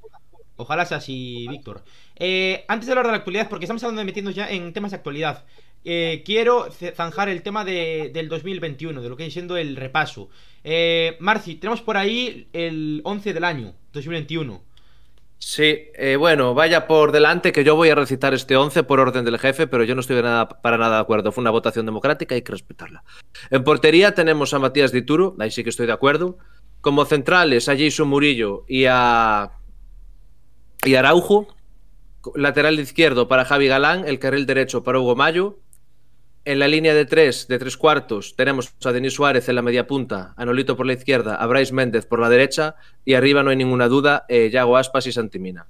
Ojalá 0.55 0.87
sea 0.87 0.99
así, 0.99 1.49
Víctor. 1.49 1.83
Eh, 2.15 2.65
antes 2.69 2.87
de 2.87 2.93
hablar 2.93 3.07
de 3.07 3.13
la 3.13 3.19
actualidad, 3.19 3.49
porque 3.49 3.65
estamos 3.65 3.83
hablando 3.83 4.03
de 4.03 4.07
metiendo 4.07 4.31
ya 4.31 4.49
en 4.49 4.73
temas 4.73 4.93
de 4.93 4.99
actualidad, 4.99 5.45
eh, 5.85 6.23
quiero 6.25 6.69
zanjar 6.95 7.29
el 7.29 7.43
tema 7.43 7.65
de- 7.65 8.11
del 8.13 8.29
2021, 8.29 9.01
de 9.03 9.09
lo 9.09 9.17
que 9.17 9.23
viene 9.23 9.33
siendo 9.33 9.57
el 9.57 9.77
repaso. 9.77 10.29
Eh, 10.65 11.17
Marci, 11.21 11.55
tenemos 11.57 11.81
por 11.83 11.97
ahí 11.97 12.49
el 12.53 13.01
11 13.05 13.33
del 13.33 13.45
año, 13.45 13.75
2021. 13.93 14.63
Sí, 15.41 15.83
eh, 15.95 16.17
bueno, 16.17 16.53
vaya 16.53 16.89
por 16.89 17.13
delante 17.13 17.53
que 17.53 17.63
yo 17.63 17.77
voy 17.77 17.91
a 17.91 17.95
recitar 17.95 18.35
este 18.35 18.57
11 18.57 18.83
por 18.83 18.99
orden 18.99 19.25
del 19.25 19.39
jefe, 19.39 19.69
pero 19.69 19.85
yo 19.85 19.95
no 19.95 20.01
estoy 20.01 20.21
nada, 20.21 20.49
para 20.49 20.77
nada 20.79 20.97
de 20.97 21.03
acuerdo. 21.03 21.31
Fue 21.31 21.43
una 21.43 21.51
votación 21.53 21.87
democrática 21.87 22.35
y 22.35 22.37
hay 22.37 22.43
que 22.43 22.51
respetarla. 22.53 23.05
En 23.51 23.63
portería 23.63 24.15
tenemos 24.15 24.53
a 24.53 24.59
Matías 24.59 24.91
Dituro, 24.91 25.37
ahí 25.39 25.53
sí 25.53 25.63
que 25.63 25.71
estoy 25.71 25.87
de 25.87 25.93
acuerdo. 25.93 26.39
Como 26.81 27.05
centrales 27.05 27.69
a 27.69 27.77
Jason 27.79 28.09
Murillo 28.09 28.65
y 28.69 28.87
a, 28.89 29.53
y 30.85 30.95
a 30.97 30.99
Araujo. 30.99 31.47
Lateral 32.35 32.79
izquierdo 32.81 33.29
para 33.29 33.45
Javi 33.45 33.69
Galán, 33.69 34.07
el 34.09 34.19
carril 34.19 34.45
derecho 34.45 34.83
para 34.83 34.99
Hugo 34.99 35.15
Mayo. 35.15 35.61
En 36.49 36.59
la 36.59 36.67
línea 36.67 36.95
de 36.95 37.05
tres, 37.05 37.47
de 37.47 37.59
tres 37.59 37.77
cuartos, 37.77 38.35
tenemos 38.35 38.73
a 38.83 38.91
Denis 38.93 39.13
Suárez 39.13 39.51
en 39.51 39.55
la 39.55 39.61
media 39.61 39.87
punta, 39.87 40.33
a 40.35 40.47
Nolito 40.47 40.79
por 40.79 40.87
la 40.87 40.95
izquierda, 40.95 41.35
a 41.35 41.47
Bryce 41.47 41.75
Méndez 41.75 42.07
por 42.07 42.21
la 42.21 42.31
derecha 42.31 42.75
y 43.05 43.13
arriba 43.13 43.43
no 43.43 43.51
hay 43.51 43.57
ninguna 43.57 43.87
duda, 43.87 44.25
eh, 44.31 44.49
Yago 44.51 44.79
Aspas 44.79 45.07
y 45.07 45.13
Santimina. 45.13 45.67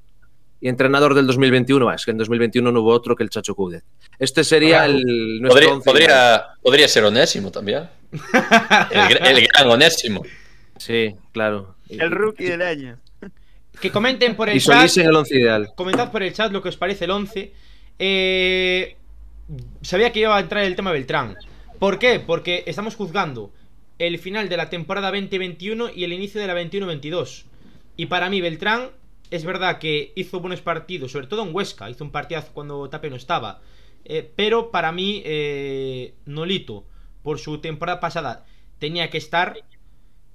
Y 0.61 0.69
entrenador 0.69 1.15
del 1.15 1.27
2021, 1.27 1.89
ah, 1.89 1.97
es 1.97 2.05
que 2.05 2.13
en 2.13 2.19
2021 2.19 2.71
no 2.71 2.81
hubo 2.81 2.93
otro 2.93 3.17
que 3.17 3.25
el 3.25 3.29
Chacho 3.29 3.57
Coudet. 3.57 3.83
Este 4.21 4.45
sería 4.45 4.85
Claro. 4.85 4.93
el 4.93 5.41
nuestro 5.41 5.49
Podría, 5.51 5.73
once 5.75 5.91
podría, 5.91 6.45
podría 6.63 6.87
ser 6.89 7.05
Onésimo 7.07 7.51
también. 7.51 7.89
El, 8.93 9.17
el 9.37 9.49
gran 9.49 9.69
Onésimo. 9.69 10.23
Sí, 10.77 11.13
claro. 11.33 11.75
El 11.89 12.13
rookie 12.13 12.45
del 12.45 12.63
año. 12.63 13.01
Que 13.81 13.91
comenten 13.91 14.37
por 14.37 14.49
el 14.49 14.57
Y 14.57 14.61
chat. 14.61 14.97
El 14.97 15.17
once 15.17 15.37
ideal. 15.37 15.71
Comentad 15.75 16.13
por 16.13 16.23
el 16.23 16.33
chat 16.33 16.53
lo 16.53 16.63
que 16.63 16.69
os 16.69 16.77
parece 16.77 17.07
el 17.07 17.11
11. 17.11 17.53
Eh, 17.99 18.97
sabía 19.83 20.13
que 20.13 20.21
iba 20.21 20.37
a 20.37 20.41
entrar 20.41 20.65
el 20.65 20.77
tema 20.77 20.93
Beltrán. 20.93 21.37
¿Por 21.79 21.99
qué? 21.99 22.21
Porque 22.21 22.65
estamos 22.67 22.97
juzgando 22.97 23.53
el 23.99 24.19
final 24.19 24.49
de 24.49 24.57
la 24.57 24.71
temporada 24.71 25.11
2021 25.11 25.91
y 25.95 26.05
el 26.05 26.13
inicio 26.13 26.41
de 26.41 26.47
la 26.47 26.55
21-22. 26.55 27.45
Y 27.97 28.07
para 28.07 28.31
mí 28.31 28.41
Beltrán 28.41 28.91
es 29.31 29.45
verdad 29.45 29.79
que 29.79 30.13
hizo 30.17 30.41
buenos 30.41 30.61
partidos, 30.61 31.13
sobre 31.13 31.27
todo 31.27 31.43
en 31.43 31.55
Huesca. 31.55 31.91
Hizo 31.91 32.05
un 32.05 32.11
partidazo 32.11 32.53
cuando 32.53 32.89
Tape 32.89 33.11
no 33.11 33.17
estaba. 33.17 33.61
Eh, 34.05 34.31
pero 34.37 34.71
para 34.71 34.93
mí 34.93 35.23
eh, 35.25 36.15
Nolito, 36.25 36.87
por 37.23 37.39
su 37.39 37.59
temporada 37.59 38.01
pasada, 38.01 38.47
tenía 38.79 39.11
que 39.11 39.19
estar. 39.19 39.57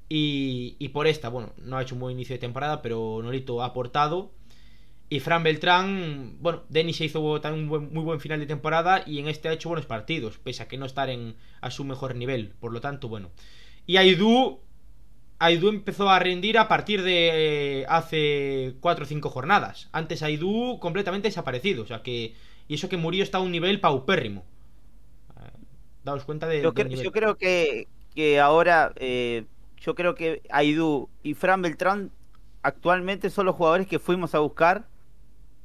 Y, 0.10 0.76
y 0.78 0.90
por 0.90 1.08
esta, 1.08 1.30
bueno, 1.30 1.54
no 1.58 1.78
ha 1.78 1.82
hecho 1.82 1.96
un 1.96 2.02
buen 2.02 2.16
inicio 2.16 2.36
de 2.36 2.40
temporada, 2.40 2.82
pero 2.82 3.22
Nolito 3.24 3.64
ha 3.64 3.68
aportado. 3.68 4.32
Y 5.10 5.20
Fran 5.20 5.44
Beltrán, 5.44 6.38
bueno, 6.40 6.64
Denis 6.70 6.98
se 6.98 7.06
hizo 7.06 7.40
también 7.40 7.66
un 7.66 7.70
buen- 7.70 7.94
muy 7.94 8.04
buen 8.04 8.20
final 8.20 8.40
de 8.40 8.48
temporada 8.48 9.04
y 9.06 9.20
en 9.20 9.28
este 9.28 9.48
ha 9.50 9.54
hecho 9.54 9.70
buenos 9.70 9.86
partidos, 9.86 10.40
pese 10.40 10.64
a 10.64 10.68
que 10.68 10.78
no 10.78 10.86
estar 10.88 11.10
en, 11.10 11.36
a 11.62 11.70
su 11.70 11.84
mejor 11.84 12.16
nivel. 12.16 12.54
Por 12.60 12.72
lo 12.74 12.82
tanto, 12.82 13.08
bueno. 13.10 13.30
Y 13.86 13.98
Aidú, 13.98 14.60
Aidú 15.40 15.70
empezó 15.70 16.10
a 16.10 16.20
rendir 16.20 16.58
a 16.58 16.68
partir 16.68 17.04
de 17.04 17.82
eh, 17.82 17.86
hace 17.90 18.76
4 18.80 19.04
o 19.06 19.08
5 19.08 19.30
jornadas. 19.30 19.90
Antes 19.92 20.24
Aidú 20.24 20.80
completamente 20.80 21.28
desaparecido, 21.28 21.84
o 21.84 21.88
sea 21.88 22.02
que... 22.02 22.34
Y 22.68 22.76
eso 22.76 22.90
que 22.90 22.98
murió 22.98 23.24
está 23.24 23.40
a 23.40 23.42
un 23.42 23.52
nivel 23.52 23.80
paupérrimo. 23.82 24.46
Eh, 25.38 25.50
Daos 26.04 26.24
cuenta 26.26 26.48
de... 26.48 26.62
Yo, 26.62 26.72
del 26.72 26.88
cre- 26.88 26.90
nivel. 26.90 27.06
yo 27.06 27.12
creo 27.12 27.38
que, 27.38 27.88
que 28.16 28.40
ahora, 28.40 28.94
eh, 28.96 29.46
yo 29.78 29.96
creo 29.96 30.16
que 30.16 30.42
Aidú 30.50 31.10
y 31.24 31.34
Fran 31.36 31.62
Beltrán 31.62 32.12
actualmente 32.64 33.30
son 33.30 33.46
los 33.46 33.56
jugadores 33.56 33.88
que 33.88 34.00
fuimos 34.00 34.34
a 34.36 34.40
buscar 34.40 34.88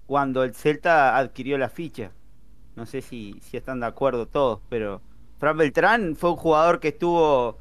cuando 0.09 0.45
el 0.45 0.55
Celta 0.57 1.17
adquirió 1.19 1.59
la 1.59 1.71
ficha. 1.71 2.13
No 2.77 2.87
sé 2.87 3.03
si, 3.03 3.41
si 3.43 3.57
están 3.59 3.81
de 3.81 3.87
acuerdo 3.87 4.27
todos, 4.29 4.61
pero 4.71 5.03
Fran 5.39 5.57
Beltrán 5.59 6.17
fue 6.17 6.31
un 6.33 6.37
jugador 6.37 6.81
que 6.81 6.89
estuvo 6.89 7.59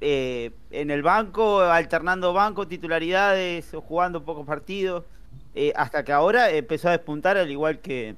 eh, 0.00 0.52
en 0.70 0.90
el 0.92 1.02
banco, 1.02 1.60
alternando 1.62 2.32
banco, 2.34 2.68
titularidades, 2.68 3.72
jugando 3.86 4.24
pocos 4.24 4.46
partidos, 4.46 5.04
eh, 5.54 5.72
hasta 5.76 6.04
que 6.04 6.12
ahora 6.12 6.50
empezó 6.50 6.88
a 6.88 6.92
despuntar 6.92 7.36
al 7.38 7.50
igual 7.50 7.80
que, 7.80 8.16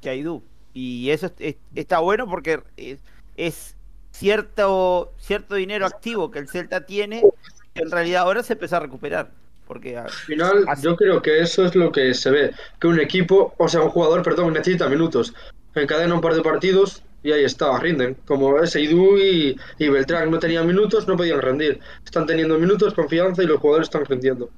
que 0.00 0.10
Aidú. 0.10 0.44
Y 0.74 1.10
eso 1.10 1.26
es- 1.26 1.34
es- 1.40 1.56
está 1.74 2.00
bueno 2.00 2.28
porque 2.28 2.62
es, 2.76 3.00
es 3.36 3.76
cierto, 4.12 5.14
cierto 5.18 5.54
dinero 5.56 5.86
activo 5.86 6.30
que 6.30 6.38
el 6.40 6.48
Celta 6.48 6.86
tiene, 6.86 7.28
que 7.74 7.82
en 7.82 7.90
realidad 7.90 8.22
ahora 8.22 8.42
se 8.42 8.54
empieza 8.54 8.78
a 8.78 8.80
recuperar. 8.80 9.37
Porque 9.68 9.98
Al 9.98 10.10
final, 10.10 10.64
Así. 10.66 10.82
yo 10.82 10.96
creo 10.96 11.20
que 11.20 11.40
eso 11.40 11.66
es 11.66 11.74
lo 11.76 11.92
que 11.92 12.14
se 12.14 12.30
ve. 12.30 12.52
Que 12.80 12.86
un 12.86 12.98
equipo, 12.98 13.54
o 13.58 13.68
sea, 13.68 13.82
un 13.82 13.90
jugador, 13.90 14.22
perdón, 14.22 14.54
necesita 14.54 14.88
minutos. 14.88 15.34
Encadena 15.74 16.14
un 16.14 16.22
par 16.22 16.34
de 16.34 16.42
partidos 16.42 17.04
y 17.22 17.32
ahí 17.32 17.44
está, 17.44 17.78
rinden. 17.78 18.16
Como 18.24 18.58
ese 18.60 18.80
Idu 18.80 19.18
y, 19.18 19.56
y 19.78 19.88
Beltrán 19.88 20.30
no 20.30 20.38
tenían 20.38 20.66
minutos, 20.66 21.06
no 21.06 21.18
podían 21.18 21.42
rendir. 21.42 21.80
Están 22.02 22.26
teniendo 22.26 22.58
minutos, 22.58 22.94
confianza 22.94 23.42
y 23.42 23.46
los 23.46 23.60
jugadores 23.60 23.88
están 23.88 24.06
rindiendo. 24.06 24.50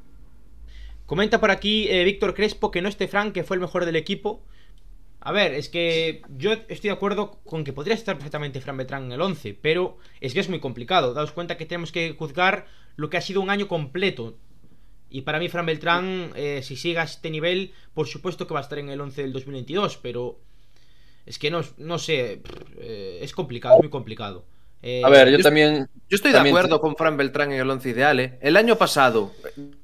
Comenta 1.07 1.41
por 1.41 1.51
aquí 1.51 1.89
eh, 1.89 2.05
Víctor 2.05 2.35
Crespo 2.35 2.71
que 2.71 2.81
no 2.81 2.89
esté 2.89 3.09
Frank, 3.09 3.33
que 3.33 3.43
fue 3.43 3.57
el 3.57 3.61
mejor 3.61 3.85
del 3.85 3.97
equipo. 3.97 4.45
A 5.19 5.33
ver, 5.33 5.53
es 5.55 5.69
que 5.69 6.23
yo 6.39 6.53
estoy 6.53 6.89
de 6.89 6.93
acuerdo 6.93 7.41
con 7.45 7.65
que 7.65 7.73
podría 7.73 7.95
estar 7.95 8.15
perfectamente 8.15 8.61
Fran 8.61 8.77
Beltrán 8.77 9.05
en 9.07 9.13
el 9.13 9.21
11, 9.21 9.59
pero 9.61 9.99
es 10.21 10.33
que 10.33 10.41
es 10.41 10.49
muy 10.49 10.61
complicado. 10.61 11.13
Daos 11.13 11.33
cuenta 11.33 11.57
que 11.57 11.67
tenemos 11.67 11.93
que 11.93 12.15
juzgar 12.17 12.67
lo 12.97 13.11
que 13.11 13.17
ha 13.17 13.21
sido 13.21 13.41
un 13.41 13.51
año 13.51 13.69
completo. 13.69 14.39
Y 15.11 15.23
para 15.23 15.39
mí 15.41 15.49
Fran 15.49 15.67
Beltrán, 15.67 16.33
eh, 16.37 16.61
si 16.63 16.77
sigue 16.77 16.99
a 16.99 17.03
este 17.03 17.31
nivel, 17.31 17.73
por 17.95 18.07
supuesto 18.07 18.47
que 18.47 18.55
va 18.55 18.61
a 18.61 18.63
estar 18.63 18.79
en 18.79 18.89
el 18.89 19.01
11 19.01 19.23
del 19.23 19.33
2022, 19.33 19.97
pero 19.97 20.39
es 21.27 21.39
que 21.39 21.51
no, 21.51 21.63
no 21.79 21.99
sé, 21.99 22.43
eh, 22.79 23.19
es 23.21 23.33
complicado, 23.33 23.75
es 23.77 23.83
muy 23.83 23.91
complicado. 23.91 24.45
Eh, 24.83 25.03
A 25.05 25.11
ver, 25.11 25.31
yo 25.31 25.39
yo- 25.39 25.45
también. 25.45 25.89
Yo 26.09 26.17
estoy 26.17 26.33
de 26.33 26.39
acuerdo 26.39 26.81
con 26.81 26.97
Fran 26.97 27.17
Beltrán 27.17 27.53
en 27.53 27.61
el 27.61 27.71
once 27.71 27.89
ideal. 27.89 28.19
¿eh? 28.19 28.37
El 28.41 28.57
año 28.57 28.75
pasado, 28.77 29.31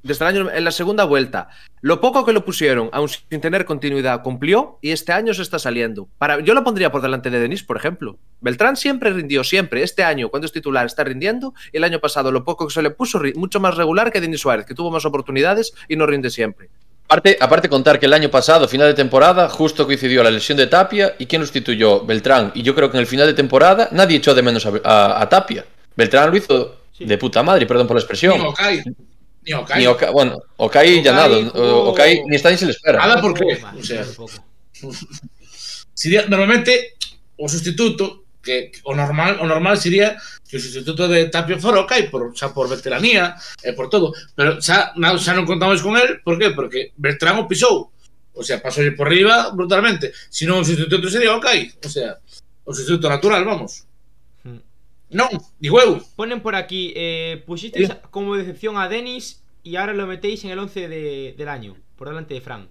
desde 0.02 0.24
el 0.24 0.28
año 0.28 0.50
en 0.50 0.64
la 0.64 0.72
segunda 0.72 1.04
vuelta, 1.04 1.50
lo 1.82 2.00
poco 2.00 2.24
que 2.26 2.32
lo 2.32 2.44
pusieron, 2.44 2.88
aun 2.92 3.08
sin 3.08 3.40
tener 3.40 3.64
continuidad, 3.64 4.22
cumplió 4.22 4.78
y 4.82 4.90
este 4.90 5.12
año 5.12 5.34
se 5.34 5.42
está 5.42 5.60
saliendo. 5.60 6.08
Para, 6.18 6.40
yo 6.40 6.52
lo 6.54 6.64
pondría 6.64 6.90
por 6.90 7.00
delante 7.00 7.30
de 7.30 7.38
Denis, 7.38 7.62
por 7.62 7.76
ejemplo. 7.76 8.18
Beltrán 8.40 8.74
siempre 8.76 9.10
rindió, 9.10 9.44
siempre. 9.44 9.84
Este 9.84 10.02
año, 10.02 10.28
cuando 10.28 10.46
es 10.46 10.52
titular, 10.52 10.84
está 10.86 11.04
rindiendo. 11.04 11.54
Y 11.72 11.76
el 11.76 11.84
año 11.84 12.00
pasado, 12.00 12.32
lo 12.32 12.42
poco 12.42 12.66
que 12.66 12.74
se 12.74 12.82
le 12.82 12.90
puso, 12.90 13.20
mucho 13.36 13.60
más 13.60 13.76
regular 13.76 14.10
que 14.10 14.20
Denis 14.20 14.40
Suárez, 14.40 14.66
que 14.66 14.74
tuvo 14.74 14.90
más 14.90 15.04
oportunidades 15.04 15.74
y 15.88 15.94
no 15.94 16.06
rinde 16.06 16.30
siempre. 16.30 16.70
Aparte, 17.08 17.38
aparte 17.40 17.68
contar 17.68 18.00
que 18.00 18.06
el 18.06 18.12
año 18.12 18.30
pasado, 18.30 18.66
final 18.66 18.88
de 18.88 18.94
temporada, 18.94 19.48
justo 19.48 19.86
coincidió 19.86 20.24
la 20.24 20.30
lesión 20.30 20.58
de 20.58 20.66
Tapia 20.66 21.14
y 21.18 21.26
quien 21.26 21.40
sustituyó 21.42 22.04
Beltrán. 22.04 22.50
Y 22.54 22.62
yo 22.62 22.74
creo 22.74 22.90
que 22.90 22.96
en 22.96 23.02
el 23.02 23.06
final 23.06 23.28
de 23.28 23.34
temporada 23.34 23.88
nadie 23.92 24.16
echó 24.16 24.34
de 24.34 24.42
menos 24.42 24.66
a, 24.66 24.72
a, 24.82 25.22
a 25.22 25.28
Tapia. 25.28 25.64
Beltrán 25.94 26.30
lo 26.30 26.36
hizo 26.36 26.76
sí. 26.96 27.04
de 27.04 27.16
puta 27.16 27.44
madre, 27.44 27.64
perdón 27.64 27.86
por 27.86 27.96
la 27.96 28.00
expresión. 28.00 28.38
Ni 28.40 28.46
Okai. 28.46 28.82
Ni 29.42 29.52
Okai. 29.52 29.78
Ni 29.78 29.86
Oka, 29.86 30.10
bueno, 30.10 30.36
Okai, 30.56 30.98
Okai 30.98 31.02
ya 31.02 31.12
nada. 31.12 31.36
O... 31.54 31.90
Okai 31.90 32.24
ni 32.26 32.34
está 32.34 32.50
ni 32.50 32.58
se 32.58 32.66
le 32.66 32.72
espera. 32.72 32.98
Nada 32.98 33.20
porque. 33.22 33.44
O 33.78 33.82
sea, 33.84 34.04
si, 35.94 36.10
normalmente 36.28 36.96
o 37.38 37.48
sustituto 37.48 38.24
que 38.46 38.70
o 38.86 38.94
normal 38.94 39.42
o 39.42 39.46
normal 39.50 39.74
sería 39.82 40.14
que 40.46 40.54
o 40.56 40.62
sustituto 40.62 41.10
de 41.10 41.26
Tapia 41.26 41.58
fora 41.58 41.82
o 41.82 41.86
Kai 41.90 42.06
por, 42.06 42.30
xa 42.38 42.54
por 42.54 42.70
veteranía 42.70 43.34
e 43.58 43.74
por 43.74 43.90
todo, 43.90 44.14
pero 44.38 44.62
xa, 44.62 44.94
na, 44.94 45.18
xa 45.18 45.34
non 45.34 45.42
contamos 45.42 45.82
con 45.82 45.98
él, 45.98 46.22
por 46.22 46.38
qué? 46.38 46.54
Porque 46.54 46.94
Beltrán 46.94 47.42
o 47.42 47.50
pisou. 47.50 47.90
O 48.38 48.44
sea, 48.46 48.62
pasou 48.62 48.86
por 48.94 49.10
riba 49.10 49.50
brutalmente. 49.50 50.14
Si 50.30 50.46
non 50.46 50.62
o 50.62 50.64
sustituto 50.64 51.10
sería 51.10 51.34
o 51.34 51.42
Kai, 51.42 51.74
o 51.82 51.90
sea, 51.90 52.22
o 52.62 52.70
sustituto 52.70 53.10
natural, 53.10 53.42
vamos. 53.42 53.82
Non, 55.06 55.30
digo 55.62 55.78
eu. 55.80 56.02
Ponen 56.18 56.42
por 56.42 56.54
aquí, 56.58 56.90
eh, 56.94 57.42
Sí. 57.46 57.70
como 58.10 58.34
decepción 58.34 58.76
a 58.76 58.88
Denis 58.90 59.42
y 59.62 59.76
ahora 59.76 59.94
lo 59.94 60.06
metéis 60.06 60.42
en 60.44 60.50
el 60.50 60.58
11 60.58 60.88
de- 60.88 61.34
del 61.38 61.48
año, 61.48 61.76
por 61.96 62.08
delante 62.08 62.34
de 62.34 62.40
Fran. 62.42 62.68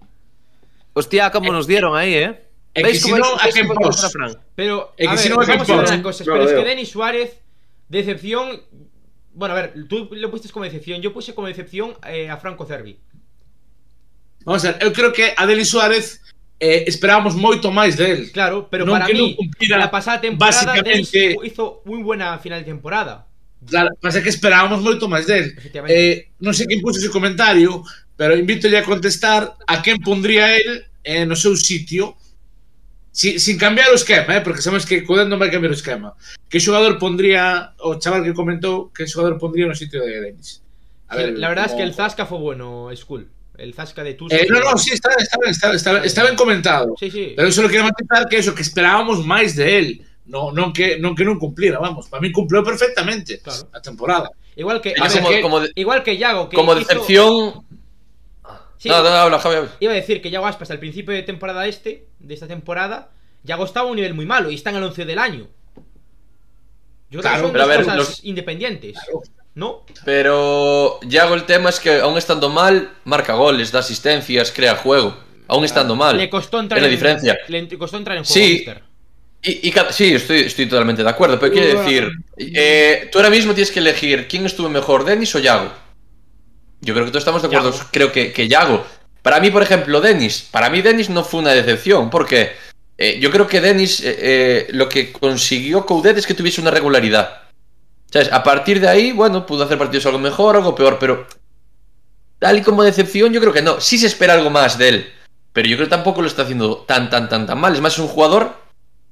Hostia, 0.92 1.30
cómo 1.30 1.52
nos 1.52 1.66
dieron 1.66 1.96
ahí, 1.96 2.14
¿eh? 2.14 2.45
Que 2.76 3.00
cómo 3.00 3.16
a 3.16 3.44
veis 3.44 3.54
que 3.54 3.66
contra 3.66 4.10
Fran? 4.10 4.36
Pero, 4.54 4.92
Es 4.96 5.08
a 5.08 5.16
que 5.16 5.22
ver, 5.22 5.30
no 5.30 5.36
vamos 5.36 5.70
a 5.70 5.76
ver 5.96 6.02
cosas. 6.02 6.26
No 6.26 6.32
pero 6.34 6.44
es 6.44 6.52
que. 6.52 6.64
Denis 6.64 6.88
Suárez, 6.90 7.40
decepción. 7.88 8.60
Bueno, 9.32 9.54
a 9.54 9.60
ver, 9.60 9.74
tú 9.88 10.08
lo 10.12 10.30
pusiste 10.30 10.52
como 10.52 10.64
decepción. 10.64 11.00
Yo 11.00 11.12
puse 11.12 11.34
como 11.34 11.48
decepción 11.48 11.94
eh, 12.06 12.28
a 12.28 12.36
Franco 12.36 12.66
Cervi. 12.66 12.98
Vamos 14.44 14.64
a 14.64 14.72
ver, 14.72 14.84
eu 14.84 14.92
creo 14.92 15.12
que 15.12 15.32
a 15.36 15.46
Denis 15.46 15.70
Suárez 15.72 16.20
eh, 16.60 16.84
esperábamos 16.86 17.34
moito 17.34 17.72
máis 17.72 17.96
del. 17.96 18.30
Claro, 18.30 18.68
pero 18.68 18.84
Non 18.84 18.94
para 19.00 19.08
que 19.08 19.16
mí, 19.16 19.34
cumplira 19.34 19.80
la 19.80 19.90
pasada 19.90 20.20
temporada 20.20 20.76
Denis 20.84 21.08
básicamente- 21.10 21.36
hizo 21.48 21.80
muy 21.88 22.04
buena 22.04 22.36
final 22.38 22.60
de 22.60 22.68
temporada. 22.68 23.26
Claro, 23.66 23.90
pasa 23.98 24.20
que 24.22 24.28
esperábamos 24.30 24.84
moito 24.84 25.08
máis 25.08 25.24
del. 25.26 25.56
Efectivamente. 25.56 25.96
Eh, 25.96 26.14
non 26.44 26.52
sei 26.52 26.68
quen 26.68 26.84
puso 26.84 27.00
ese 27.00 27.08
comentario, 27.10 27.82
pero 28.14 28.36
invito 28.36 28.68
a 28.68 28.84
contestar 28.84 29.56
a 29.64 29.80
quen 29.82 29.98
pondría 30.04 30.54
el 30.54 30.84
eh, 31.02 31.24
no 31.26 31.34
seu 31.34 31.56
sitio 31.56 32.14
si, 33.16 33.40
sin 33.40 33.56
cambiar 33.56 33.88
o 33.88 33.96
esquema, 33.96 34.36
eh, 34.36 34.42
porque 34.44 34.60
sabemos 34.60 34.84
que 34.84 35.00
Coudet 35.00 35.24
non 35.24 35.40
vai 35.40 35.48
cambiar 35.48 35.72
o 35.72 35.78
esquema. 35.80 36.12
Que 36.52 36.60
xogador 36.60 37.00
pondría 37.00 37.72
o 37.80 37.96
chaval 37.96 38.20
que 38.20 38.36
comentou 38.36 38.92
que 38.92 39.08
xogador 39.08 39.40
pondría 39.40 39.64
no 39.64 39.72
sitio 39.72 40.04
de 40.04 40.20
Denis? 40.20 40.60
Sí, 41.08 41.24
la 41.40 41.48
verdad 41.48 41.72
es 41.72 41.72
que 41.72 41.80
el 41.86 41.94
Zasca 41.96 42.28
fue 42.28 42.36
bueno, 42.36 42.92
Skull. 42.92 43.24
El 43.56 43.72
Zasca 43.72 44.04
de 44.04 44.12
Tusk. 44.20 44.36
Eh, 44.36 44.44
no, 44.52 44.60
no, 44.60 44.76
sí, 44.76 44.92
está, 44.92 45.08
está, 45.16 45.38
ben, 45.40 45.48
está, 45.48 45.72
está, 45.72 45.90
está 46.04 46.20
ben 46.28 46.36
comentado. 46.36 46.92
Sí, 47.00 47.08
sí. 47.10 47.32
Pero 47.32 47.48
eso 47.48 47.62
lo 47.64 47.68
quería 47.72 47.88
matizar 47.88 48.28
que 48.28 48.36
eso, 48.36 48.52
que 48.52 48.60
esperábamos 48.60 49.24
máis 49.24 49.56
de 49.56 49.64
él. 49.80 49.88
No, 50.28 50.52
non 50.52 50.74
que 50.76 50.98
non 51.00 51.16
que 51.16 51.24
non 51.24 51.40
cumplira, 51.40 51.80
vamos. 51.80 52.10
Para 52.12 52.20
mí 52.20 52.28
cumplió 52.36 52.60
perfectamente 52.60 53.40
Claro. 53.40 53.70
a 53.72 53.80
temporada. 53.80 54.28
Igual 54.58 54.82
que, 54.84 54.92
a 54.98 55.08
ver, 55.08 55.12
como, 55.22 55.28
que- 55.30 55.40
como, 55.40 55.56
de- 55.64 55.72
igual 55.78 56.02
que 56.04 56.18
Yago, 56.20 56.50
que 56.50 56.56
como 56.58 56.76
hizo- 56.76 56.84
decepción. 56.84 57.64
Sí, 58.78 58.88
No, 58.88 59.02
no, 59.02 59.08
habla, 59.08 59.38
Javi. 59.38 59.68
Iba 59.80 59.92
a 59.92 59.96
decir 59.96 60.20
que 60.20 60.30
Yago 60.30 60.46
Aspas 60.46 60.70
al 60.70 60.78
principio 60.78 61.14
de 61.14 61.22
temporada 61.22 61.66
este, 61.66 62.06
de 62.18 62.34
esta 62.34 62.46
temporada, 62.46 63.10
Yago 63.42 63.64
estaba 63.64 63.88
a 63.88 63.90
un 63.90 63.96
nivel 63.96 64.14
muy 64.14 64.26
malo 64.26 64.50
y 64.50 64.54
está 64.54 64.70
en 64.70 64.76
el 64.76 64.82
11 64.84 65.04
del 65.04 65.18
año. 65.18 65.46
Yo 67.08 67.20
creo 67.20 67.22
Claro, 67.22 67.36
que 67.36 67.42
son 67.42 67.52
pero 67.52 67.64
a 67.64 67.66
dos 67.66 67.76
ver, 67.76 67.84
cosas 67.84 67.96
los- 67.98 68.24
independientes. 68.24 68.96
¿No? 69.54 69.86
Pero 70.04 71.00
Yago 71.02 71.34
el 71.34 71.44
tema 71.44 71.70
es 71.70 71.80
que 71.80 72.00
aún 72.00 72.18
estando 72.18 72.50
mal, 72.50 72.90
marca 73.04 73.32
goles, 73.34 73.72
da 73.72 73.78
asistencias, 73.78 74.52
crea 74.52 74.76
juego. 74.76 75.16
Aún 75.48 75.64
estando 75.64 75.94
mal. 75.96 76.16
Le 76.16 76.28
costó 76.28 76.60
entrar 76.60 76.78
Es 76.78 76.82
la 76.82 76.88
en- 76.88 76.94
diferencia. 76.94 77.38
Le 77.48 77.68
costó 77.78 77.96
entrar 77.96 78.18
en 78.18 78.24
juego. 78.24 78.34
Sí. 78.34 78.66
Y, 79.42 79.72
sí, 79.90 80.12
estoy, 80.14 80.40
estoy 80.40 80.66
totalmente 80.66 81.04
de 81.04 81.08
acuerdo, 81.08 81.38
pero 81.38 81.52
quiero 81.52 81.80
decir, 81.80 82.10
eh, 82.36 83.08
tú 83.12 83.18
ahora 83.18 83.30
mismo 83.30 83.54
tienes 83.54 83.70
que 83.70 83.78
elegir 83.78 84.26
quién 84.28 84.44
estuvo 84.44 84.68
mejor, 84.68 85.04
Denis 85.04 85.32
o 85.36 85.38
Yago. 85.38 85.70
Yo 86.80 86.94
creo 86.94 87.06
que 87.06 87.10
todos 87.10 87.22
estamos 87.22 87.42
de 87.42 87.48
acuerdo, 87.48 87.72
Yago. 87.72 87.84
creo 87.90 88.12
que, 88.12 88.32
que 88.32 88.48
Yago. 88.48 88.84
Para 89.22 89.40
mí, 89.40 89.50
por 89.50 89.62
ejemplo, 89.62 90.00
Denis, 90.00 90.46
para 90.50 90.70
mí 90.70 90.82
Denis 90.82 91.10
no 91.10 91.24
fue 91.24 91.40
una 91.40 91.50
decepción, 91.50 92.10
porque 92.10 92.52
eh, 92.98 93.18
yo 93.20 93.30
creo 93.30 93.46
que 93.46 93.60
Denis 93.60 94.00
eh, 94.00 94.16
eh, 94.18 94.66
lo 94.70 94.88
que 94.88 95.12
consiguió 95.12 95.84
Coudet 95.84 96.16
es 96.18 96.26
que 96.26 96.34
tuviese 96.34 96.60
una 96.60 96.70
regularidad. 96.70 97.42
¿Sabes? 98.10 98.32
A 98.32 98.42
partir 98.42 98.80
de 98.80 98.88
ahí, 98.88 99.12
bueno, 99.12 99.44
pudo 99.44 99.64
hacer 99.64 99.78
partidos 99.78 100.06
algo 100.06 100.18
mejor, 100.18 100.56
algo 100.56 100.74
peor, 100.74 100.98
pero 101.00 101.26
tal 102.38 102.58
y 102.58 102.62
como 102.62 102.84
decepción, 102.84 103.32
yo 103.32 103.40
creo 103.40 103.52
que 103.52 103.62
no. 103.62 103.80
Sí 103.80 103.98
se 103.98 104.06
espera 104.06 104.34
algo 104.34 104.50
más 104.50 104.78
de 104.78 104.88
él, 104.88 105.12
pero 105.52 105.66
yo 105.68 105.76
creo 105.76 105.88
que 105.88 105.96
tampoco 105.96 106.22
lo 106.22 106.28
está 106.28 106.42
haciendo 106.42 106.78
tan, 106.78 107.10
tan, 107.10 107.28
tan, 107.28 107.46
tan 107.46 107.58
mal. 107.58 107.74
Es 107.74 107.80
más, 107.80 107.94
es 107.94 107.98
un 107.98 108.08
jugador 108.08 108.54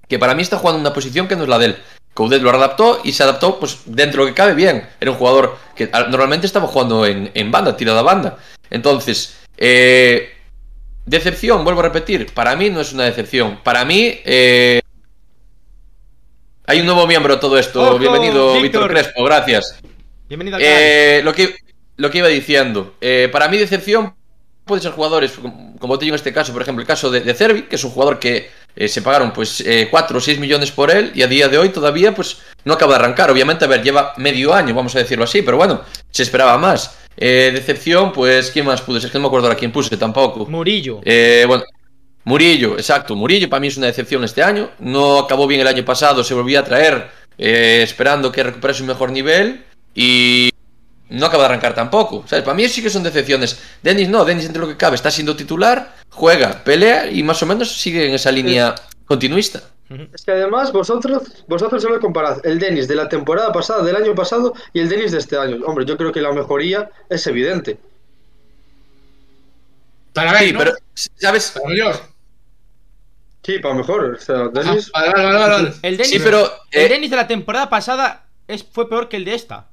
que 0.09 0.19
para 0.19 0.35
mí 0.35 0.43
está 0.43 0.59
jugando 0.59 0.79
en 0.79 0.87
una 0.87 0.95
posición 0.95 1.27
que 1.27 1.37
no 1.37 1.43
es 1.43 1.49
la 1.49 1.59
de 1.59 1.67
él. 1.67 1.77
Coudet 2.15 2.41
lo 2.41 2.51
adaptó 2.51 3.01
y 3.03 3.13
se 3.13 3.25
adaptó, 3.25 3.59
pues 3.59 3.81
dentro 3.87 4.23
de 4.23 4.31
lo 4.31 4.35
que 4.35 4.41
cabe 4.41 4.55
bien. 4.55 4.89
Era 5.01 5.11
un 5.11 5.17
jugador 5.17 5.59
que 5.75 5.91
ah, 5.93 6.07
normalmente 6.09 6.47
estaba 6.47 6.69
jugando 6.69 7.05
en, 7.05 7.31
en 7.35 7.51
banda, 7.51 7.77
tirada 7.77 8.01
a 8.01 8.05
banda. 8.05 8.39
Entonces, 8.71 9.37
eh, 9.57 10.33
decepción, 11.05 11.65
vuelvo 11.65 11.81
a 11.81 11.85
repetir, 11.85 12.33
para 12.33 12.55
mí 12.55 12.71
no 12.71 12.81
es 12.81 12.93
una 12.93 13.05
decepción. 13.05 13.59
Para 13.65 13.85
mí, 13.85 14.21
eh, 14.25 14.81
hay 16.67 16.81
un 16.81 16.87
nuevo 16.87 17.07
miembro 17.07 17.35
a 17.35 17.41
todo 17.41 17.59
esto. 17.59 17.83
Ojo, 17.83 17.99
Bienvenido, 17.99 18.61
Víctor. 18.61 18.89
Crespo, 18.89 19.25
gracias. 19.25 19.77
Bienvenido 20.29 20.57
al. 20.57 20.63
Eh, 20.65 21.21
lo, 21.25 21.35
que, 21.35 21.57
lo 21.97 22.11
que 22.11 22.19
iba 22.19 22.29
diciendo, 22.29 22.95
eh, 23.01 23.29
para 23.31 23.49
mí 23.49 23.59
decepción 23.59 24.15
puede 24.65 24.81
ser 24.81 24.93
jugadores, 24.93 25.33
como, 25.33 25.77
como 25.79 25.99
te 25.99 26.07
digo 26.07 26.15
en 26.15 26.21
este 26.21 26.33
caso, 26.33 26.53
por 26.53 26.63
ejemplo, 26.63 26.81
el 26.81 26.87
caso 26.87 27.11
de, 27.11 27.21
de 27.21 27.35
Cervi, 27.35 27.63
que 27.63 27.77
es 27.77 27.85
un 27.85 27.91
jugador 27.91 28.19
que 28.19 28.51
eh, 28.77 28.89
se 28.89 29.03
pagaron 29.03 29.33
pues 29.33 29.65
4 29.91 30.19
o 30.19 30.21
6 30.21 30.39
millones 30.39 30.71
por 30.71 30.91
él 30.91 31.13
y 31.15 31.23
a 31.23 31.27
día 31.27 31.49
de 31.49 31.59
hoy 31.59 31.69
todavía 31.69 32.15
pues 32.15 32.39
no 32.65 32.75
acaba 32.75 32.95
de 32.95 33.01
arrancar. 33.01 33.31
Obviamente, 33.31 33.65
a 33.65 33.69
ver, 33.69 33.83
lleva 33.83 34.15
medio 34.17 34.55
año, 34.55 34.75
vamos 34.75 34.95
a 34.97 34.99
decirlo 34.99 35.25
así, 35.25 35.43
pero 35.43 35.57
bueno, 35.57 35.83
se 36.11 36.23
esperaba 36.23 36.59
más. 36.59 36.99
Eh, 37.17 37.51
decepción, 37.55 38.13
pues, 38.13 38.51
¿quién 38.51 38.67
más 38.67 38.81
pudo 38.81 38.99
ser? 38.99 39.07
Es 39.07 39.13
que 39.13 39.19
no 39.19 39.23
me 39.23 39.27
acuerdo 39.29 39.47
ahora 39.47 39.59
quién 39.59 39.73
puse 39.73 39.97
tampoco. 39.97 40.47
Murillo. 40.47 41.01
Eh, 41.05 41.45
bueno, 41.47 41.65
Murillo, 42.25 42.75
exacto. 42.75 43.15
Murillo 43.15 43.49
para 43.49 43.61
mí 43.61 43.69
es 43.69 43.77
una 43.77 43.87
decepción 43.87 44.25
este 44.25 44.43
año. 44.43 44.71
No 44.81 45.21
acabó 45.21 45.47
bien 45.47 45.61
el 45.61 45.67
año 45.67 45.85
pasado, 45.85 46.25
se 46.25 46.35
volvió 46.35 46.59
a 46.59 46.65
traer 46.65 47.09
eh, 47.39 47.81
esperando 47.83 48.33
que 48.33 48.43
recuperase 48.43 48.83
un 48.83 48.89
mejor 48.89 49.13
nivel 49.13 49.65
y 49.95 50.51
no 51.11 51.27
acaba 51.27 51.45
de 51.45 51.49
arrancar 51.51 51.75
tampoco. 51.75 52.25
¿Sabes? 52.27 52.45
Para 52.45 52.55
mí 52.57 52.69
sí 52.69 52.83
que 52.83 52.91
son 52.91 53.03
decepciones. 53.03 53.59
Denis 53.83 54.09
no, 54.09 54.25
Denis 54.25 54.47
entre 54.47 54.61
lo 54.61 54.69
que 54.69 54.77
cabe 54.77 54.97
está 54.97 55.11
siendo 55.11 55.37
titular, 55.37 55.95
juega, 56.11 56.65
pelea 56.65 57.11
y 57.11 57.23
más 57.23 57.43
o 57.43 57.47
menos 57.47 57.71
sigue 57.73 58.09
en 58.09 58.15
esa 58.15 58.31
línea 58.33 58.75
continuista. 59.05 59.63
Es 60.15 60.25
que 60.25 60.33
además 60.33 60.73
vosotros, 60.73 61.23
vosotros 61.47 61.83
solo 61.83 62.01
comparad 62.01 62.45
el 62.45 62.59
Denis 62.59 62.89
de 62.89 62.95
la 62.97 63.09
temporada 63.09 63.53
pasada, 63.53 63.83
del 63.85 63.95
año 63.97 64.15
pasado, 64.15 64.55
y 64.73 64.81
el 64.81 64.89
Denis 64.89 65.13
de 65.13 65.19
este 65.19 65.37
año. 65.37 65.59
Hombre, 65.67 65.85
yo 65.85 65.97
creo 65.99 66.11
que 66.11 66.23
la 66.23 66.33
mejoría 66.33 66.91
es 67.11 67.27
evidente. 67.27 67.79
Para 70.13 70.33
ver, 70.33 70.43
Sí, 70.45 70.53
¿no? 70.53 70.59
pero, 70.61 70.73
¿sabes? 70.95 71.51
Para 71.51 71.69
mellor. 71.69 71.97
Sí, 73.43 73.59
para 73.59 73.75
mejor. 73.75 74.15
O 74.17 74.21
sea, 74.21 74.37
Ah, 74.45 74.51
Denis. 74.53 74.91
vale, 74.93 75.13
vale, 75.13 75.25
vale, 75.25 75.39
vale. 75.55 75.73
El 75.83 75.97
Denis, 75.99 76.11
Sí, 76.13 76.19
pero... 76.19 76.51
el 76.71 76.83
eh, 76.87 76.89
Denis 76.89 77.11
de 77.11 77.17
la 77.17 77.27
temporada 77.29 77.69
pasada 77.69 78.25
es, 78.49 78.65
fue 78.65 78.89
peor 78.89 79.09
que 79.09 79.17
el 79.17 79.25
de 79.25 79.35
esta. 79.35 79.67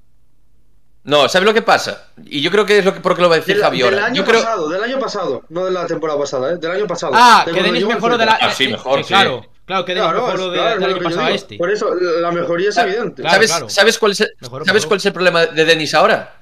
No, 1.04 1.28
¿sabes 1.30 1.46
lo 1.46 1.54
que 1.54 1.62
pasa? 1.64 2.08
Y 2.26 2.42
yo 2.42 2.52
creo 2.52 2.66
que 2.66 2.78
es 2.80 2.86
lo 2.86 2.94
que, 2.94 3.00
porque 3.00 3.22
lo 3.22 3.30
va 3.30 3.36
a 3.36 3.40
decir 3.40 3.56
Del, 3.56 3.64
Javi 3.64 3.82
del 3.82 3.98
año 4.00 4.16
Yo 4.16 4.26
creo... 4.26 4.40
pasado, 4.42 4.70
del 4.70 4.84
año 4.84 5.00
pasado, 5.00 5.44
no 5.50 5.66
de 5.66 5.72
la 5.72 5.88
temporada 5.88 6.20
pasada, 6.20 6.52
¿eh? 6.54 6.58
del 6.58 6.72
año 6.72 6.88
pasado. 6.88 7.14
Ah, 7.16 7.44
De 7.46 7.54
que 7.54 7.64
Denis 7.64 7.86
mejoró 7.86 8.18
de 8.18 8.26
la. 8.26 8.38
Ah, 8.40 8.52
sí, 8.52 8.66
eh, 8.66 8.70
mejor, 8.70 9.00
eh, 9.00 9.04
sí. 9.04 9.08
Claro, 9.10 9.46
claro 9.66 9.86
que 9.86 9.94
Denis 9.96 10.10
Claro, 10.10 10.26
mejoró 10.28 10.52
de- 10.52 10.58
claro, 10.60 10.80
del 10.82 10.94
año 10.94 11.04
pasado 11.04 11.26
a 11.26 11.32
este. 11.32 11.58
Por 11.58 11.72
eso 11.72 11.94
la 11.96 12.32
mejoría 12.32 12.70
es 12.70 12.78
Ah, 12.78 12.84
evidente. 12.84 13.22
Claro, 13.24 13.34
¿Sabes, 13.36 13.50
claro. 13.52 13.70
¿sabes, 13.70 13.98
cuál 13.98 14.12
es 14.12 14.22
el, 14.22 14.32
¿sabes 14.66 14.86
cuál 14.86 14.98
es 14.98 15.06
el 15.06 15.14
problema 15.14 15.46
de 15.48 15.66
Denis 15.66 15.94
ahora? 15.96 16.36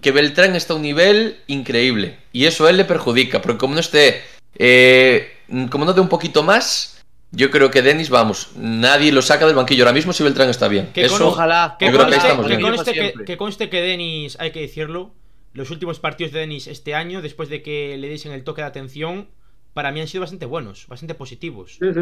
Que 0.00 0.12
Beltrán 0.12 0.54
está 0.54 0.74
a 0.74 0.76
un 0.76 0.82
nivel 0.82 1.40
increíble. 1.48 2.18
Y 2.32 2.44
eso 2.46 2.66
a 2.66 2.70
él 2.70 2.76
le 2.76 2.84
perjudica. 2.84 3.40
Porque 3.40 3.58
como 3.58 3.74
no 3.74 3.80
esté. 3.80 4.22
eh, 4.56 5.38
como 5.70 5.84
no 5.84 5.92
dé 5.92 6.00
un 6.00 6.08
poquito 6.08 6.42
más. 6.42 6.93
Yo 7.34 7.50
creo 7.50 7.70
que 7.70 7.82
Denis, 7.82 8.10
vamos, 8.10 8.50
nadie 8.56 9.10
lo 9.12 9.22
saca 9.22 9.46
del 9.46 9.54
banquillo 9.56 9.84
ahora 9.84 9.92
mismo 9.94 10.12
si 10.12 10.22
Beltrán 10.22 10.50
está 10.50 10.68
bien. 10.68 10.90
Que 10.92 11.04
eso, 11.06 11.18
con- 11.18 11.26
Ojalá. 11.28 11.76
Que 11.78 11.86
Yo 11.86 11.92
creo 11.92 12.06
que 12.06 12.14
ahí 12.14 12.20
conste, 12.20 12.28
estamos 12.28 12.46
que, 12.46 12.56
bien. 12.56 12.70
conste 12.70 12.92
que, 12.92 13.24
que 13.24 13.36
conste 13.36 13.70
que 13.70 13.80
Denis, 13.80 14.36
hay 14.40 14.52
que 14.52 14.60
decirlo, 14.60 15.12
los 15.52 15.70
últimos 15.70 16.00
partidos 16.00 16.32
de 16.32 16.40
Denis 16.40 16.66
este 16.66 16.94
año, 16.94 17.22
después 17.22 17.48
de 17.48 17.62
que 17.62 17.96
le 17.98 18.08
diesen 18.08 18.32
el 18.32 18.44
toque 18.44 18.60
de 18.62 18.68
atención, 18.68 19.28
para 19.72 19.90
mí 19.92 20.00
han 20.00 20.06
sido 20.08 20.20
bastante 20.22 20.46
buenos, 20.46 20.86
bastante 20.86 21.14
positivos. 21.14 21.78
Sí, 21.80 21.86
sí. 21.92 22.00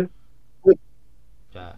O 0.65 1.53
sea, 1.53 1.77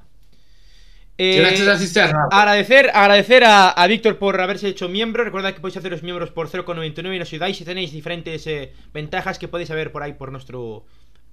eh, 1.18 1.34
Tiraste 1.36 1.64
la 1.64 1.78
cisterna. 1.78 2.18
agradecer, 2.30 2.90
agradecer 2.92 3.44
a, 3.44 3.70
a 3.70 3.86
Víctor 3.86 4.18
por 4.18 4.40
haberse 4.40 4.68
hecho 4.68 4.88
miembro. 4.88 5.22
Recuerda 5.24 5.52
que 5.54 5.60
podéis 5.60 5.76
haceros 5.76 6.02
miembros 6.02 6.30
por 6.30 6.48
0,99 6.48 7.14
y 7.14 7.18
nos 7.20 7.28
ayudáis 7.32 7.60
y 7.60 7.64
tenéis 7.64 7.92
diferentes 7.92 8.46
eh, 8.48 8.72
ventajas 8.92 9.38
que 9.38 9.46
podéis 9.48 9.68
ver 9.70 9.92
por 9.92 10.02
ahí 10.02 10.14
por 10.14 10.32
nuestro, 10.32 10.84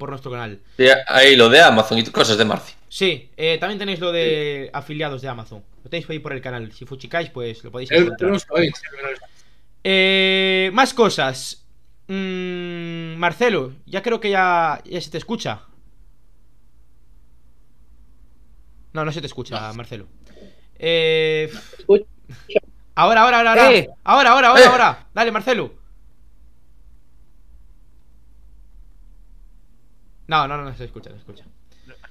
por 0.02 0.10
nuestro 0.10 0.32
canal. 0.32 0.60
Sí, 0.78 0.88
ahí 1.08 1.36
lo 1.36 1.47
de 1.47 1.62
Amazon 1.62 1.99
y 1.99 2.04
cosas 2.06 2.36
de 2.36 2.43
Marci. 2.43 2.74
Sí, 2.89 3.30
eh, 3.38 3.58
también 3.60 3.78
tenéis 3.78 3.99
lo 3.99 4.12
de 4.12 4.70
afiliados 4.74 5.22
de 5.22 5.28
Amazon. 5.30 5.64
Lo 5.84 5.89
tenéis 5.91 6.08
por 6.08 6.14
ahí 6.14 6.20
por 6.20 6.34
el 6.34 6.41
canal. 6.41 6.72
Si 6.74 6.86
fuchicáis, 6.86 7.30
pues 7.30 7.64
lo 7.64 7.72
podéis 7.72 7.91
Eu- 7.91 8.02
encontrar. 8.02 8.39
sabía. 8.39 8.72
Eh, 9.84 10.72
más 10.74 10.93
cosas. 10.95 11.66
Mm, 12.08 13.16
Marcelo, 13.18 13.74
ya 13.86 14.02
creo 14.02 14.20
que 14.20 14.32
ya, 14.32 14.82
ya 14.86 14.99
se 14.99 15.12
te 15.12 15.20
escucha. 15.20 15.62
No, 18.93 19.06
no 19.06 19.12
se 19.12 19.22
te 19.22 19.28
escucha, 19.28 19.72
Marcelo. 19.74 20.08
Eh, 20.80 21.47
ahora, 22.95 23.22
ahora, 23.22 23.38
ahora, 23.38 23.49
ahora. 23.52 23.72
Eh. 23.74 23.88
Ahora, 24.04 24.32
ahora, 24.32 24.47
ahora, 24.49 24.62
Eh. 24.62 24.66
ahora. 24.68 25.08
Dale, 25.14 25.32
Marcelo. 25.32 25.74
No, 30.32 30.47
no, 30.47 30.55
no, 30.57 30.73
se 30.73 30.86
escucha, 30.86 31.09
se 31.11 31.17
escucha. 31.17 31.43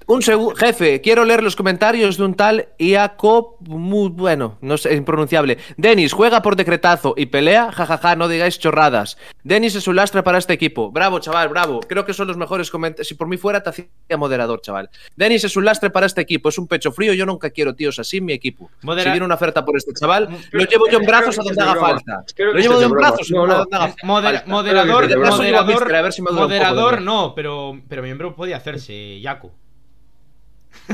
Un 0.07 0.23
segundo, 0.23 0.57
jefe, 0.57 1.01
quiero 1.01 1.25
leer 1.25 1.41
los 1.41 1.55
comentarios 1.55 2.17
de 2.17 2.25
un 2.25 2.35
tal 2.35 2.69
Iaco, 2.79 3.59
muy 3.61 4.09
bueno, 4.09 4.59
no 4.61 4.77
sé, 4.77 4.95
impronunciable. 4.97 5.59
Denis, 5.77 6.13
juega 6.13 6.43
por 6.43 6.57
decretazo 6.57 7.15
y 7.17 7.27
pelea, 7.27 7.71
jajaja, 7.71 8.17
no 8.17 8.27
digáis 8.27 8.59
chorradas. 8.59 9.19
Denis 9.45 9.77
es 9.77 9.87
un 9.87 9.95
lastre 9.95 10.25
para 10.25 10.39
este 10.39 10.53
equipo. 10.53 10.91
Bravo, 10.91 11.21
chaval, 11.21 11.49
bravo. 11.49 11.79
Creo 11.81 12.05
que 12.05 12.13
son 12.13 12.27
los 12.27 12.37
mejores 12.37 12.73
comentarios. 12.73 13.07
Si 13.07 13.15
por 13.15 13.29
mí 13.29 13.37
fuera, 13.37 13.63
te 13.63 13.71
hacía 13.71 13.87
moderador, 14.19 14.61
chaval. 14.63 14.91
Denis 15.15 15.45
es 15.45 15.57
un 15.57 15.65
lastre 15.65 15.91
para 15.91 16.07
este 16.07 16.21
equipo, 16.23 16.49
es 16.49 16.59
un 16.59 16.67
pecho 16.67 16.91
frío. 16.91 17.13
Yo 17.15 17.25
nunca 17.25 17.51
quiero 17.51 17.75
tíos 17.77 17.99
así 18.01 18.17
en 18.17 18.25
mi 18.25 18.33
equipo. 18.33 18.69
Modera- 18.83 19.05
Si 19.05 19.11
viene 19.11 19.27
una 19.27 19.37
oferta 19.37 19.65
por 19.65 19.77
este 19.77 19.93
chaval, 19.95 20.29
lo 20.51 20.65
llevo 20.65 20.89
yo 20.91 20.99
en 20.99 21.07
brazos 21.07 21.39
a 21.39 21.43
donde 21.45 21.63
haga 21.63 21.77
falta. 21.77 22.25
Creo 22.35 22.53
Lo 22.53 22.59
llevo 22.59 22.81
yo 22.81 22.87
en 22.87 22.93
brazos 22.93 23.31
No, 23.31 23.45
a 23.45 23.55
donde 23.59 23.77
haga 23.77 23.95
Moder- 24.03 24.35
falta. 24.39 24.51
moderador, 24.51 25.05
a 25.05 25.63
Mister, 25.63 25.95
a 25.95 26.03
ver 26.03 26.13
si 26.13 26.23
me 26.23 26.33
moderador 26.33 27.01
no, 27.01 27.33
pero, 27.37 27.81
pero 27.89 28.03
miembro 28.03 28.35
podía 28.35 28.57
hacerse, 28.57 29.21
Yaku. 29.21 29.53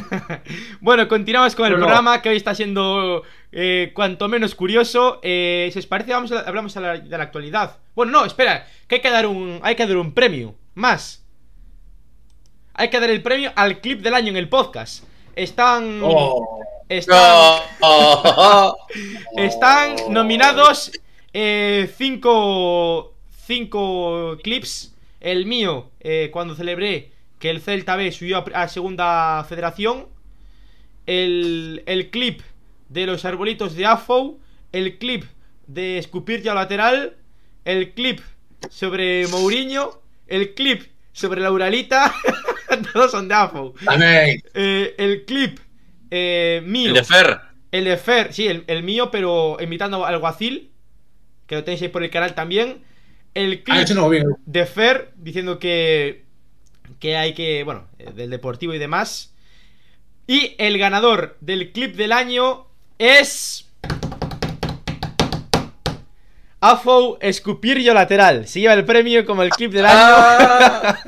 bueno, 0.81 1.09
continuamos 1.09 1.55
con 1.55 1.67
el 1.67 1.73
no. 1.73 1.79
programa 1.79 2.21
que 2.23 2.29
hoy 2.29 2.37
está 2.37 2.55
siendo 2.55 3.23
eh, 3.53 3.93
cuanto 3.95 4.29
menos 4.29 4.55
curioso. 4.55 5.21
Eh, 5.23 5.71
si 5.73 5.79
os 5.79 5.87
parece, 5.87 6.13
vamos 6.13 6.33
a- 6.33 6.41
hablamos 6.41 6.77
a 6.77 6.81
la- 6.81 6.99
de 6.99 7.17
la 7.19 7.25
actualidad. 7.25 7.79
Bueno, 7.95 8.13
no, 8.13 8.25
espera, 8.25 8.67
que 8.87 8.97
hay 8.97 9.01
que 9.01 9.11
dar 9.11 9.27
un, 9.27 9.61
hay 9.63 9.75
que 9.75 9.87
dar 9.87 9.97
un 9.97 10.13
premio. 10.13 10.55
Más. 10.75 11.25
Hay 12.75 12.91
que 12.91 13.01
dar 13.01 13.09
el 13.11 13.23
premio 13.23 13.53
al 13.57 13.81
clip 13.81 14.03
del 14.03 14.15
año 14.15 14.29
en 14.29 14.37
el 14.37 14.49
podcast. 14.49 15.05
Están. 15.35 16.01
Oh, 16.03 16.61
Están. 16.89 17.63
Están 19.37 19.97
nominados 20.11 20.93
eh, 21.33 21.91
cinco, 21.97 23.15
cinco 23.47 24.37
clips. 24.43 24.93
El 25.21 25.47
mío, 25.47 25.91
eh, 26.01 26.29
cuando 26.33 26.55
celebré 26.55 27.11
que 27.39 27.51
el 27.51 27.61
Celta 27.61 27.97
B 27.97 28.13
subió 28.13 28.39
a, 28.39 28.63
a 28.63 28.69
segunda 28.69 29.45
federación. 29.49 30.07
El, 31.07 31.83
el 31.87 32.11
clip 32.11 32.41
de 32.89 33.07
los 33.07 33.25
arbolitos 33.25 33.75
de 33.75 33.87
AFO. 33.87 34.39
El 34.73 34.99
clip 34.99 35.25
de 35.67 35.99
escupir 35.99 36.43
ya 36.43 36.55
lateral. 36.55 37.17
El 37.65 37.93
clip 37.95 38.21
sobre 38.71 39.27
Mourinho. 39.29 40.03
El 40.27 40.55
clip 40.55 40.83
sobre 41.13 41.41
la 41.41 41.53
Uralita. 41.53 42.13
Todos 42.93 43.11
son 43.13 43.29
de 43.29 43.35
AFO. 43.35 43.75
Eh, 44.55 44.95
el 44.99 45.25
clip 45.25 45.59
eh, 46.11 46.63
mío. 46.65 46.89
El 46.89 46.95
de 46.95 47.05
Fer. 47.05 47.41
El 47.73 47.85
de 47.85 47.97
Fer, 47.97 48.33
sí, 48.33 48.47
el, 48.47 48.65
el 48.69 48.83
mío, 48.83 49.11
pero 49.11 49.59
imitando 49.61 50.05
al 50.07 50.19
Guacil. 50.19 50.71
Que 51.47 51.57
lo 51.57 51.65
tenéis 51.65 51.83
ahí 51.83 51.89
por 51.89 52.03
el 52.03 52.11
canal 52.11 52.35
también. 52.35 52.83
El 53.35 53.63
Ah, 53.69 53.85
clip 53.85 53.97
no 53.97 54.09
bien. 54.09 54.27
de 54.47 54.67
Fer 54.67 55.13
diciendo 55.17 55.59
que. 55.59 56.26
Que 56.99 57.17
hay 57.17 57.35
que. 57.35 57.63
Bueno, 57.65 57.89
eh, 57.99 58.13
del 58.13 58.31
deportivo 58.31 58.75
y 58.75 58.79
demás. 58.79 59.35
Y 60.27 60.55
el 60.59 60.79
ganador 60.79 61.37
del 61.41 61.73
clip 61.73 61.95
del 61.97 62.13
año 62.13 62.67
es. 62.99 63.71
Afo 66.61 67.19
Escupirlo 67.21 67.95
Lateral. 67.95 68.49
Se 68.49 68.61
lleva 68.61 68.75
el 68.75 68.85
premio 68.85 69.25
como 69.25 69.43
el 69.43 69.51
clip 69.51 69.73
del 69.73 69.87
año. 69.87 69.95
Ah. 69.99 70.99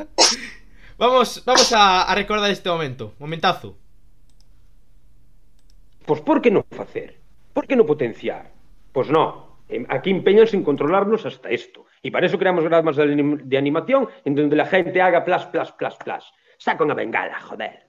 vamos 0.99 1.43
vamos 1.45 1.72
a, 1.72 2.03
a 2.03 2.14
recordar 2.14 2.51
este 2.51 2.68
momento. 2.68 3.14
Momentazo. 3.18 3.76
Pois 6.07 6.20
por 6.20 6.41
que 6.41 6.49
non 6.49 6.64
facer? 6.72 7.20
Por 7.53 7.68
que 7.68 7.76
non 7.76 7.84
potenciar? 7.84 8.49
Pois 8.97 9.12
non. 9.12 9.45
Em, 9.68 9.84
Aquí 9.93 10.09
empeñanse 10.09 10.57
en 10.57 10.64
controlarnos 10.64 11.28
hasta 11.28 11.53
esto. 11.53 11.84
Y 12.03 12.11
para 12.11 12.26
eso 12.26 12.38
creamos 12.38 12.62
programas 12.62 12.96
de, 12.96 13.05
anim- 13.05 13.42
de 13.42 13.57
animación 13.59 14.09
en 14.24 14.34
donde 14.34 14.57
la 14.57 14.66
gente 14.66 15.01
haga 15.03 15.24
plas, 15.24 15.46
plas, 15.46 15.72
plas, 15.72 15.96
plas. 15.96 16.24
Saca 16.59 16.82
unha 16.86 16.94
bengala, 16.94 17.38
joder. 17.42 17.86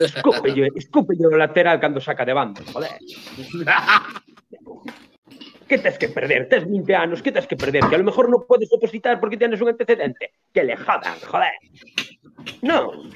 Escúpelle, 0.00 0.72
escúpelle 0.78 1.26
o 1.28 1.36
lateral 1.36 1.76
cando 1.78 2.00
saca 2.00 2.24
de 2.24 2.32
banda, 2.32 2.62
joder. 2.72 2.96
Que 5.68 5.78
tes 5.78 5.98
que 5.98 6.08
perder? 6.08 6.48
Tes 6.48 6.66
20 6.66 6.94
anos, 6.96 7.22
que 7.22 7.30
tes 7.30 7.46
que 7.46 7.54
perder? 7.54 7.86
Que 7.86 7.94
a 7.94 8.02
lo 8.02 8.08
mejor 8.08 8.26
non 8.26 8.42
podes 8.48 8.72
opositar 8.74 9.20
porque 9.22 9.38
tienes 9.38 9.60
un 9.62 9.70
antecedente. 9.70 10.34
Que 10.50 10.66
le 10.66 10.74
jodan, 10.74 11.14
joder. 11.22 11.54
Non. 12.66 13.06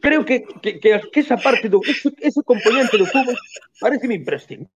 Creo 0.00 0.24
que, 0.24 0.46
que, 0.62 0.78
que, 0.78 1.00
que 1.10 1.20
esa 1.20 1.36
parte 1.36 1.68
do 1.68 1.82
ese, 1.84 2.14
ese 2.22 2.40
componente 2.46 2.94
do 2.96 3.04
fútbol 3.10 3.34
parece 3.82 4.06
imprescindible. 4.06 4.70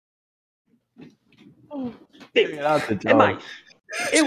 É 2.33 3.13
máis, 3.13 3.43
eu, 4.11 4.25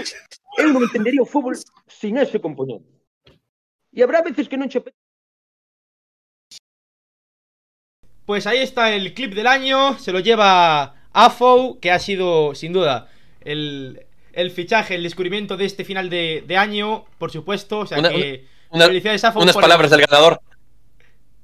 eu 0.57 0.67
non 0.73 0.83
entendería 0.83 1.21
o 1.21 1.27
fútbol 1.29 1.55
sin 1.87 2.17
ese 2.17 2.39
componente. 2.39 2.87
E 3.93 4.03
habrá 4.03 4.21
veces 4.21 4.47
que 4.47 4.57
non 4.57 4.69
che 4.69 4.79
Pues 8.25 8.45
ahí 8.45 8.59
está 8.59 8.91
el 8.93 9.13
clip 9.13 9.33
del 9.33 9.47
año. 9.47 9.97
Se 9.99 10.11
lo 10.11 10.19
lleva 10.19 10.95
AFO, 11.13 11.79
que 11.79 11.91
ha 11.91 11.99
sido, 11.99 12.53
sin 12.55 12.73
duda, 12.73 13.09
el, 13.41 14.05
el 14.33 14.51
fichaje, 14.51 14.95
el 14.95 15.03
descubrimiento 15.03 15.55
de 15.55 15.63
este 15.65 15.85
final 15.85 16.09
de, 16.09 16.43
de 16.45 16.57
año, 16.57 17.05
por 17.17 17.31
supuesto. 17.31 17.79
O 17.79 17.85
sea 17.87 17.99
Una- 17.99 18.09
que. 18.09 18.45
una- 18.71 18.87
felicidades, 18.87 19.23
AFO. 19.23 19.39
Unas 19.39 19.53
por- 19.55 19.63
palabras 19.63 19.91
del 19.91 20.01
ganador. 20.01 20.41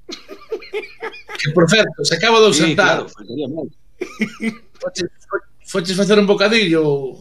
Que 0.08 1.52
por 1.54 1.70
certo, 1.70 2.04
se 2.04 2.16
acaba 2.16 2.40
de 2.40 2.46
ausentar. 2.48 3.06
claro, 3.08 3.48
máis. 3.56 3.72
Foches, 4.80 5.10
foches 5.66 5.96
facer 5.96 6.20
un 6.20 6.28
bocadillo 6.28 7.16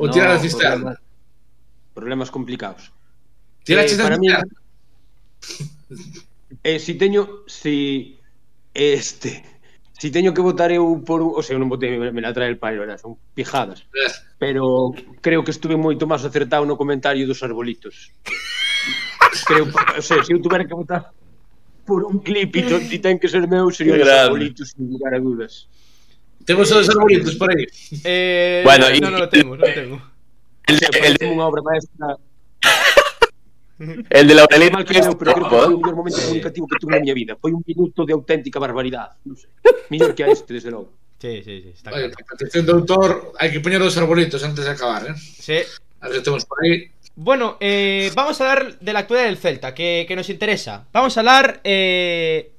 Ou 0.00 0.08
no, 0.08 0.12
tirar 0.16 0.32
a 0.32 0.40
cisterna? 0.40 0.96
Problemas, 0.96 1.92
problemas 1.92 2.28
complicados. 2.32 2.88
Tiraches 3.68 3.98
eh, 3.98 4.00
a 4.00 4.04
para 4.08 4.16
Mí, 4.16 4.32
eh, 6.64 6.78
si 6.80 6.96
teño, 6.96 7.44
si 7.44 8.16
este, 8.72 9.44
si 10.00 10.10
teño 10.10 10.32
que 10.32 10.40
votar 10.40 10.72
eu 10.72 11.04
por, 11.04 11.20
o 11.20 11.44
sea, 11.44 11.52
eu 11.52 11.60
non 11.60 11.68
votei, 11.68 12.00
me, 12.00 12.08
me 12.08 12.24
la 12.24 12.32
trae 12.32 12.48
el 12.48 12.56
pairo, 12.56 12.80
era, 12.80 12.96
son 12.96 13.20
pijadas. 13.36 13.84
Pero 14.40 14.96
creo 15.20 15.44
que 15.44 15.52
estuve 15.52 15.76
moito 15.76 16.08
máis 16.08 16.24
acertado 16.24 16.64
no 16.64 16.80
comentario 16.80 17.28
dos 17.28 17.44
arbolitos. 17.44 18.08
creo, 19.44 19.68
o 19.68 20.00
sea, 20.00 20.24
se 20.24 20.32
eu 20.32 20.40
tuvera 20.40 20.64
que 20.64 20.72
votar 20.72 21.12
por 21.84 22.08
un 22.08 22.24
clip 22.24 22.56
e 22.56 22.98
ten 23.04 23.20
que 23.20 23.28
ser 23.28 23.44
meu, 23.44 23.68
sería 23.68 24.00
dos 24.00 24.08
arbolitos, 24.08 24.72
sin 24.72 24.88
lugar 24.88 25.12
a 25.12 25.20
dudas. 25.20 25.68
Temos 26.44 26.70
os 26.72 26.88
arbolitos 26.88 27.34
por 27.36 27.50
aí. 27.50 27.66
Eh, 28.04 28.62
Bueno, 28.64 28.88
no, 28.88 28.94
y- 28.96 29.00
no 29.00 29.10
lo 29.10 29.28
tengo, 29.28 29.56
no 29.56 29.64
lo 29.66 29.72
tengo. 29.74 29.96
El, 30.66 30.76
de- 30.78 30.98
el, 31.06 31.14
unha 31.34 31.44
obra 31.46 31.62
maestra 31.66 32.14
el 34.10 34.28
de 34.28 34.34
la 34.34 34.42
Aurelita 34.44 34.76
mal 34.76 34.84
que 34.84 34.98
eu, 35.00 35.16
pero 35.16 35.32
creo 35.32 35.48
que 35.48 35.56
¿eh? 35.56 35.64
foi 35.64 35.72
o 35.72 35.80
mellor 35.80 35.96
momento 35.96 36.20
comunicativo 36.20 36.66
que 36.68 36.76
tuve 36.76 36.92
na 36.92 37.00
miña 37.00 37.16
vida. 37.16 37.32
Foi 37.40 37.56
un 37.56 37.64
minuto 37.64 38.04
de 38.04 38.12
auténtica 38.12 38.60
barbaridade. 38.60 39.16
Non 39.24 39.40
sei. 39.40 39.48
Millor 39.88 40.12
que 40.12 40.22
a 40.24 40.28
este, 40.28 40.52
desde 40.52 40.68
logo. 40.68 40.92
Sí, 41.16 41.40
sí, 41.40 41.54
sí. 41.64 41.70
Está 41.80 41.88
Oye, 41.96 42.12
claro. 42.12 42.28
petición 42.36 42.64
de 42.68 42.72
autor 42.76 43.32
hai 43.40 43.48
que 43.48 43.64
poñer 43.64 43.80
os 43.80 43.96
arbolitos 43.96 44.44
antes 44.44 44.68
de 44.68 44.72
acabar, 44.76 45.08
eh? 45.08 45.16
Sí. 45.16 45.64
A 46.04 46.12
ver 46.12 46.20
temos 46.20 46.44
por 46.44 46.60
aí. 46.60 46.92
Bueno, 47.16 47.56
eh, 47.60 48.12
vamos 48.12 48.36
a 48.40 48.52
hablar 48.52 48.76
de 48.80 48.92
la 48.92 49.00
actualidad 49.08 49.28
del 49.32 49.40
Celta, 49.40 49.72
que, 49.72 50.04
que 50.04 50.12
nos 50.16 50.28
interesa. 50.28 50.84
Vamos 50.92 51.16
a 51.16 51.20
hablar 51.24 51.60
eh, 51.64 52.52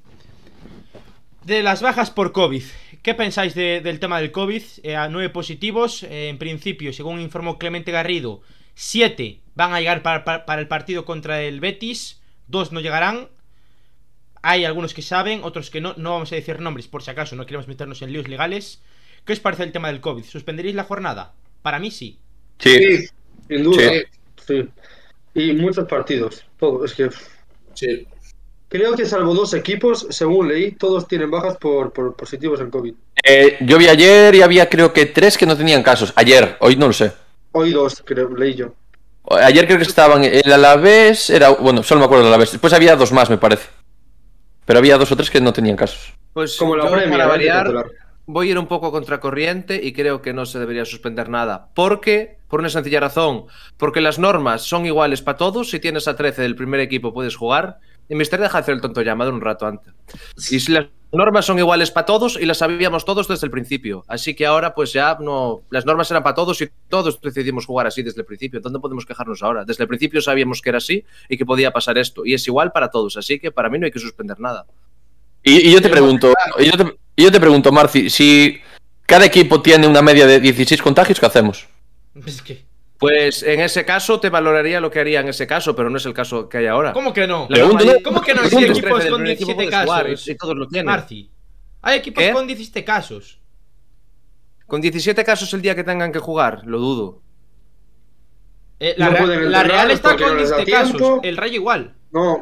de 1.45 1.61
las 1.61 1.81
bajas 1.85 2.09
por 2.09 2.33
COVID. 2.33 2.65
¿Qué 3.01 3.15
pensáis 3.15 3.55
de- 3.55 3.81
del 3.81 3.99
tema 3.99 4.19
del 4.19 4.31
COVID? 4.31 4.61
Eh, 4.83 4.95
a 4.95 5.07
nueve 5.09 5.29
positivos. 5.29 6.03
eh, 6.03 6.29
en 6.29 6.37
principio, 6.37 6.93
según 6.93 7.19
informó 7.19 7.57
Clemente 7.57 7.91
Garrido, 7.91 8.41
siete 8.75 9.39
van 9.55 9.73
a 9.73 9.79
llegar 9.79 10.03
para, 10.03 10.23
para- 10.23 10.45
para 10.45 10.61
el 10.61 10.67
partido 10.67 11.03
contra 11.05 11.41
el 11.41 11.59
Betis. 11.59 12.21
Dos 12.47 12.71
no 12.71 12.79
llegarán. 12.79 13.29
Hay 14.43 14.65
algunos 14.65 14.93
que 14.93 15.01
saben, 15.01 15.41
otros 15.43 15.69
que 15.69 15.81
no. 15.81 15.93
No 15.97 16.11
vamos 16.11 16.31
a 16.31 16.35
decir 16.35 16.59
nombres 16.59 16.87
por 16.87 17.03
si 17.03 17.11
acaso, 17.11 17.35
no 17.35 17.45
queremos 17.45 17.67
meternos 17.67 18.01
en 18.01 18.11
líos 18.11 18.27
legales. 18.27 18.81
¿Qué 19.25 19.33
os 19.33 19.39
parece 19.39 19.63
el 19.63 19.71
tema 19.71 19.87
del 19.89 20.01
COVID? 20.01 20.23
¿Suspenderéis 20.25 20.75
la 20.75 20.83
jornada? 20.83 21.33
Para 21.61 21.79
mí 21.79 21.91
sí. 21.91 22.19
Sí, 22.59 23.05
Sin 23.47 23.63
duda. 23.63 23.81
Sí. 23.91 24.03
Sí. 24.47 24.67
Y 25.33 25.53
muchos 25.53 25.87
partidos. 25.87 26.43
Todo. 26.59 26.83
Es 26.85 26.93
que 26.93 27.09
Sí. 27.73 28.07
Creo 28.71 28.95
que 28.95 29.05
salvo 29.05 29.33
dos 29.33 29.53
equipos, 29.53 30.07
según 30.09 30.47
leí, 30.47 30.71
todos 30.71 31.05
tienen 31.05 31.29
bajas 31.29 31.57
por, 31.57 31.91
por 31.91 32.15
positivos 32.15 32.61
en 32.61 32.71
COVID. 32.71 32.93
Eh, 33.23 33.57
yo 33.59 33.77
vi 33.77 33.89
ayer 33.89 34.33
y 34.33 34.41
había 34.41 34.69
creo 34.69 34.93
que 34.93 35.05
tres 35.05 35.37
que 35.37 35.45
no 35.45 35.57
tenían 35.57 35.83
casos. 35.83 36.13
Ayer, 36.15 36.55
hoy 36.61 36.77
no 36.77 36.87
lo 36.87 36.93
sé. 36.93 37.11
Hoy 37.51 37.71
dos, 37.71 38.01
creo, 38.05 38.29
leí 38.29 38.55
yo. 38.55 38.73
Ayer 39.29 39.65
creo 39.65 39.77
que 39.77 39.83
estaban 39.83 40.23
el 40.23 40.51
Alavés, 40.51 41.29
era 41.29 41.49
bueno, 41.49 41.83
solo 41.83 41.99
me 41.99 42.05
acuerdo 42.05 42.23
del 42.23 42.33
Alavés. 42.33 42.51
Después 42.51 42.71
había 42.71 42.95
dos 42.95 43.11
más, 43.11 43.29
me 43.29 43.37
parece. 43.37 43.67
Pero 44.65 44.79
había 44.79 44.97
dos 44.97 45.11
o 45.11 45.17
tres 45.17 45.29
que 45.29 45.41
no 45.41 45.51
tenían 45.51 45.75
casos. 45.75 46.13
Pues 46.33 46.55
Como 46.55 46.77
la 46.77 46.85
yo, 46.85 46.91
Premier, 46.91 47.11
para 47.11 47.23
que 47.25 47.29
variar, 47.29 47.85
voy 48.25 48.47
a 48.47 48.51
ir 48.51 48.57
un 48.57 48.67
poco 48.67 48.87
a 48.87 48.91
contracorriente 48.91 49.81
y 49.83 49.91
creo 49.91 50.21
que 50.21 50.33
no 50.33 50.45
se 50.45 50.59
debería 50.59 50.85
suspender 50.85 51.27
nada. 51.27 51.67
Porque, 51.75 52.37
por 52.47 52.61
una 52.61 52.69
sencilla 52.69 53.01
razón, 53.01 53.47
porque 53.77 53.99
las 53.99 54.17
normas 54.17 54.61
son 54.61 54.85
iguales 54.85 55.21
para 55.21 55.37
todos. 55.37 55.69
Si 55.69 55.79
tienes 55.79 56.07
a 56.07 56.15
13 56.15 56.41
del 56.41 56.55
primer 56.55 56.79
equipo 56.79 57.13
puedes 57.13 57.35
jugar. 57.35 57.79
Y 58.11 58.15
Mister 58.15 58.41
deja 58.41 58.57
de 58.57 58.61
hacer 58.63 58.75
el 58.75 58.81
tonto 58.81 59.01
llamado 59.03 59.31
un 59.31 59.39
rato 59.39 59.65
antes. 59.65 59.93
Y 60.51 60.59
si 60.59 60.73
las 60.73 60.87
normas 61.13 61.45
son 61.45 61.57
iguales 61.59 61.91
para 61.91 62.05
todos 62.05 62.37
y 62.37 62.45
las 62.45 62.57
sabíamos 62.57 63.05
todos 63.05 63.25
desde 63.25 63.47
el 63.47 63.51
principio. 63.51 64.03
Así 64.05 64.35
que 64.35 64.45
ahora, 64.45 64.75
pues 64.75 64.91
ya 64.91 65.15
no. 65.21 65.61
Las 65.69 65.85
normas 65.85 66.11
eran 66.11 66.21
para 66.21 66.35
todos 66.35 66.61
y 66.61 66.69
todos 66.89 67.21
decidimos 67.21 67.65
jugar 67.65 67.87
así 67.87 68.03
desde 68.03 68.19
el 68.19 68.25
principio. 68.25 68.59
¿Dónde 68.59 68.79
podemos 68.79 69.05
quejarnos 69.05 69.41
ahora? 69.41 69.63
Desde 69.63 69.85
el 69.85 69.87
principio 69.87 70.21
sabíamos 70.21 70.61
que 70.61 70.67
era 70.67 70.79
así 70.79 71.05
y 71.29 71.37
que 71.37 71.45
podía 71.45 71.71
pasar 71.71 71.97
esto. 71.97 72.25
Y 72.25 72.33
es 72.33 72.45
igual 72.47 72.73
para 72.73 72.89
todos. 72.89 73.15
Así 73.15 73.39
que 73.39 73.49
para 73.49 73.69
mí 73.69 73.79
no 73.79 73.85
hay 73.85 73.91
que 73.93 73.99
suspender 73.99 74.41
nada. 74.41 74.65
Y, 75.41 75.69
y 75.69 75.71
yo 75.71 75.81
te 75.81 75.87
pregunto, 75.87 76.33
y 76.59 76.65
yo 76.65 76.73
te, 76.73 76.97
y 77.15 77.23
yo 77.23 77.31
te 77.31 77.39
pregunto, 77.39 77.71
Marci, 77.71 78.09
si 78.09 78.59
cada 79.05 79.23
equipo 79.25 79.61
tiene 79.61 79.87
una 79.87 80.01
media 80.01 80.27
de 80.27 80.41
16 80.41 80.81
contagios, 80.81 81.17
¿qué 81.17 81.27
hacemos? 81.27 81.65
Es 82.25 82.41
que. 82.41 82.70
Pues 83.01 83.41
en 83.41 83.59
ese 83.61 83.83
caso 83.83 84.19
te 84.19 84.29
valoraría 84.29 84.79
lo 84.79 84.91
que 84.91 84.99
haría 84.99 85.21
en 85.21 85.27
ese 85.27 85.47
caso, 85.47 85.75
pero 85.75 85.89
no 85.89 85.97
es 85.97 86.05
el 86.05 86.13
caso 86.13 86.47
que 86.47 86.59
hay 86.59 86.67
ahora. 86.67 86.93
¿Cómo 86.93 87.11
que 87.11 87.25
no? 87.25 87.47
La 87.49 87.61
¿Cómo 88.03 88.21
que 88.21 88.33
no? 88.35 88.43
si 88.47 88.55
hay 88.57 88.65
equipos 88.65 88.81
13 88.91 89.03
del 89.03 89.09
con 89.11 89.21
primer 89.21 89.33
equipo 89.35 89.47
17 89.53 89.55
puedes 89.55 89.83
jugar 89.85 90.03
casos. 90.05 90.27
Y, 90.27 90.31
y 90.31 90.35
todos 90.35 90.55
lo 90.55 90.67
tienen. 90.67 90.85
Marci. 90.85 91.31
Hay 91.81 91.97
equipos 91.97 92.23
¿Qué? 92.23 92.31
con 92.31 92.45
17 92.45 92.83
casos. 92.85 93.39
Con 94.67 94.81
17 94.81 95.23
casos 95.23 95.51
el 95.55 95.61
día 95.63 95.73
que 95.75 95.83
tengan 95.83 96.11
que 96.11 96.19
jugar, 96.19 96.61
lo 96.65 96.77
dudo. 96.77 97.21
Eh, 98.79 98.93
la, 98.97 99.09
No 99.09 99.25
Real- 99.25 99.51
la 99.51 99.63
Real 99.63 99.91
está 99.91 100.15
con 100.15 100.27
no 100.27 100.35
les 100.35 100.49
da 100.51 100.57
17 100.57 100.71
casos. 100.71 101.19
El 101.23 101.37
Rayo 101.37 101.55
igual. 101.55 101.95
No, 102.11 102.39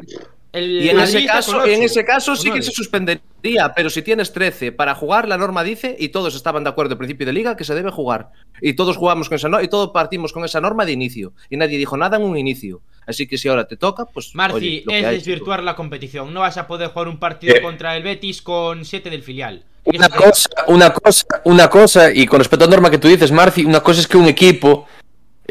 El 0.52 0.82
Y 0.82 0.88
en 0.88 0.98
ese 0.98 1.24
caso, 1.24 1.64
en 1.64 1.82
ese 1.82 2.04
caso 2.04 2.34
sí 2.34 2.50
que 2.50 2.62
se 2.62 2.72
suspendería, 2.72 3.72
pero 3.74 3.88
si 3.88 4.02
tienes 4.02 4.32
13 4.32 4.72
para 4.72 4.94
jugar, 4.94 5.28
la 5.28 5.38
norma 5.38 5.62
dice, 5.62 5.96
y 5.98 6.08
todos 6.08 6.34
estaban 6.34 6.64
de 6.64 6.70
acuerdo 6.70 6.94
al 6.94 6.98
principio 6.98 7.26
de 7.26 7.32
liga, 7.32 7.56
que 7.56 7.64
se 7.64 7.74
debe 7.74 7.90
jugar. 7.90 8.30
Y 8.60 8.74
todos 8.74 8.96
jugamos 8.96 9.28
con 9.28 9.36
esa 9.36 9.48
norma, 9.48 9.64
y 9.64 9.68
todos 9.68 9.90
partimos 9.90 10.32
con 10.32 10.44
esa 10.44 10.60
norma 10.60 10.84
de 10.84 10.92
inicio. 10.92 11.32
Y 11.48 11.56
nadie 11.56 11.78
dijo 11.78 11.96
nada 11.96 12.16
en 12.16 12.24
un 12.24 12.36
inicio. 12.36 12.80
Así 13.06 13.26
que 13.26 13.38
si 13.38 13.48
ahora 13.48 13.66
te 13.66 13.76
toca, 13.76 14.06
pues. 14.06 14.34
Marci, 14.34 14.56
oye, 14.56 14.82
lo 14.84 14.92
que 14.92 14.98
es 15.00 15.06
hay, 15.06 15.14
desvirtuar 15.16 15.62
la 15.62 15.76
competición. 15.76 16.34
No 16.34 16.40
vas 16.40 16.56
a 16.56 16.66
poder 16.66 16.88
jugar 16.88 17.08
un 17.08 17.18
partido 17.18 17.54
contra 17.62 17.96
el 17.96 18.02
Betis 18.02 18.42
con 18.42 18.84
7 18.84 19.08
del 19.08 19.22
filial. 19.22 19.64
Una 19.84 20.08
cosa, 20.08 20.48
una 20.66 20.90
cosa, 20.90 21.26
una 21.44 21.70
cosa, 21.70 22.12
y 22.12 22.26
con 22.26 22.38
respecto 22.38 22.64
a 22.64 22.68
la 22.68 22.72
norma 22.72 22.90
que 22.90 22.98
tú 22.98 23.08
dices, 23.08 23.32
Marci, 23.32 23.64
una 23.64 23.80
cosa 23.80 24.00
es 24.00 24.06
que 24.06 24.18
un 24.18 24.26
equipo 24.26 24.86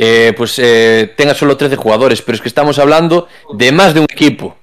eh, 0.01 0.33
pues 0.37 0.57
eh, 0.59 1.13
tenga 1.17 1.33
solo 1.33 1.57
13 1.57 1.75
jugadores, 1.75 2.21
pero 2.21 2.35
es 2.37 2.41
que 2.41 2.47
estamos 2.47 2.79
hablando 2.79 3.27
de 3.53 3.71
más 3.71 3.93
de 3.93 3.99
un 3.99 4.07
equipo. 4.09 4.55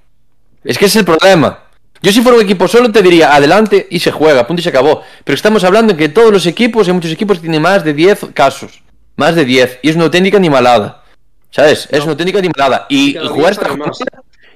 Es 0.67 0.79
que 0.79 0.87
ese 0.87 0.99
es 1.01 1.07
el 1.07 1.17
problema. 1.17 1.61
Yo 2.03 2.13
si 2.13 2.21
fuera 2.21 2.37
un 2.39 2.45
equipo 2.45 2.69
solo 2.69 2.93
te 2.93 3.03
diría 3.03 3.35
adelante 3.35 3.87
y 3.91 4.01
se 4.01 4.11
juega, 4.13 4.47
punto 4.47 4.61
y 4.61 4.63
se 4.63 4.69
acabó. 4.69 5.03
Pero 5.25 5.35
estamos 5.35 5.65
hablando 5.65 5.93
en 5.93 5.99
que 5.99 6.09
todos 6.09 6.31
los 6.33 6.47
equipos, 6.47 6.87
hay 6.89 6.95
muchos 6.95 7.11
equipos 7.11 7.39
que 7.39 7.43
tienen 7.43 7.63
más 7.63 7.85
de 7.85 7.95
10 7.95 8.27
casos. 8.35 8.83
Más 9.17 9.35
de 9.35 9.45
10. 9.45 9.79
Y 9.83 9.89
es 9.91 9.97
una 9.97 10.05
auténtica 10.05 10.37
animalada. 10.37 11.03
¿Sabes? 11.51 11.89
Es 11.91 12.03
una 12.03 12.13
auténtica 12.13 12.39
animalada. 12.39 12.87
Y 12.91 13.15
Cada 13.15 13.29
jugar 13.29 13.53
esta 13.53 13.69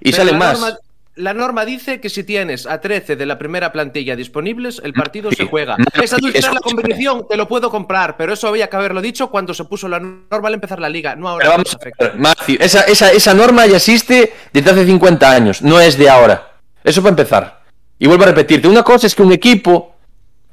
y 0.03 0.13
salen 0.13 0.37
más. 0.39 0.61
norma- 0.61 0.79
la 1.17 1.35
norma 1.35 1.65
dice 1.65 2.01
que 2.01 2.09
si 2.09 2.25
tienes 2.25 2.67
a 2.67 2.81
13 2.81 3.17
de 3.17 3.27
la 3.27 3.39
primera 3.39 3.73
plantilla 3.73 4.17
disponibles, 4.17 4.81
el 4.85 4.93
partido 4.93 5.31
Sí. 5.31 5.37
se 5.37 5.45
juega. 5.47 5.77
Marci, 5.77 6.05
Es 6.05 6.13
adulterar 6.13 6.55
la 6.55 6.61
competición, 6.61 7.27
te 7.29 7.37
lo 7.37 7.47
puedo 7.49 7.71
comprar, 7.71 8.17
pero 8.17 8.33
eso 8.33 8.49
había 8.49 8.69
que 8.69 8.77
haberlo 8.77 9.03
dicho 9.03 9.29
cuando 9.31 9.53
se 9.53 9.65
puso 9.65 9.89
la 9.89 9.99
norma 10.01 10.49
al 10.49 10.55
empezar 10.55 10.81
la 10.81 10.89
liga, 10.89 11.17
no 11.17 11.29
ahora. 11.29 11.49
Vamos 11.51 11.75
a 11.75 11.79
ver, 11.79 12.59
esa, 12.61 12.83
esa, 12.83 13.11
esa 13.13 13.35
norma 13.35 13.67
ya 13.67 13.77
existe 13.77 14.33
desde 14.53 14.71
hace 14.71 14.87
50 14.87 15.31
años, 15.31 15.63
no 15.63 15.81
es 15.81 15.99
de 15.99 16.09
ahora. 16.09 16.53
Eso 16.85 17.03
para 17.03 17.11
empezar. 17.11 17.61
Y 17.99 18.07
vuelvo 18.07 18.23
a 18.25 18.29
repetirte, 18.29 18.67
una 18.69 18.83
cosa 18.83 19.07
es 19.07 19.15
que 19.15 19.23
un 19.23 19.33
equipo, 19.33 19.95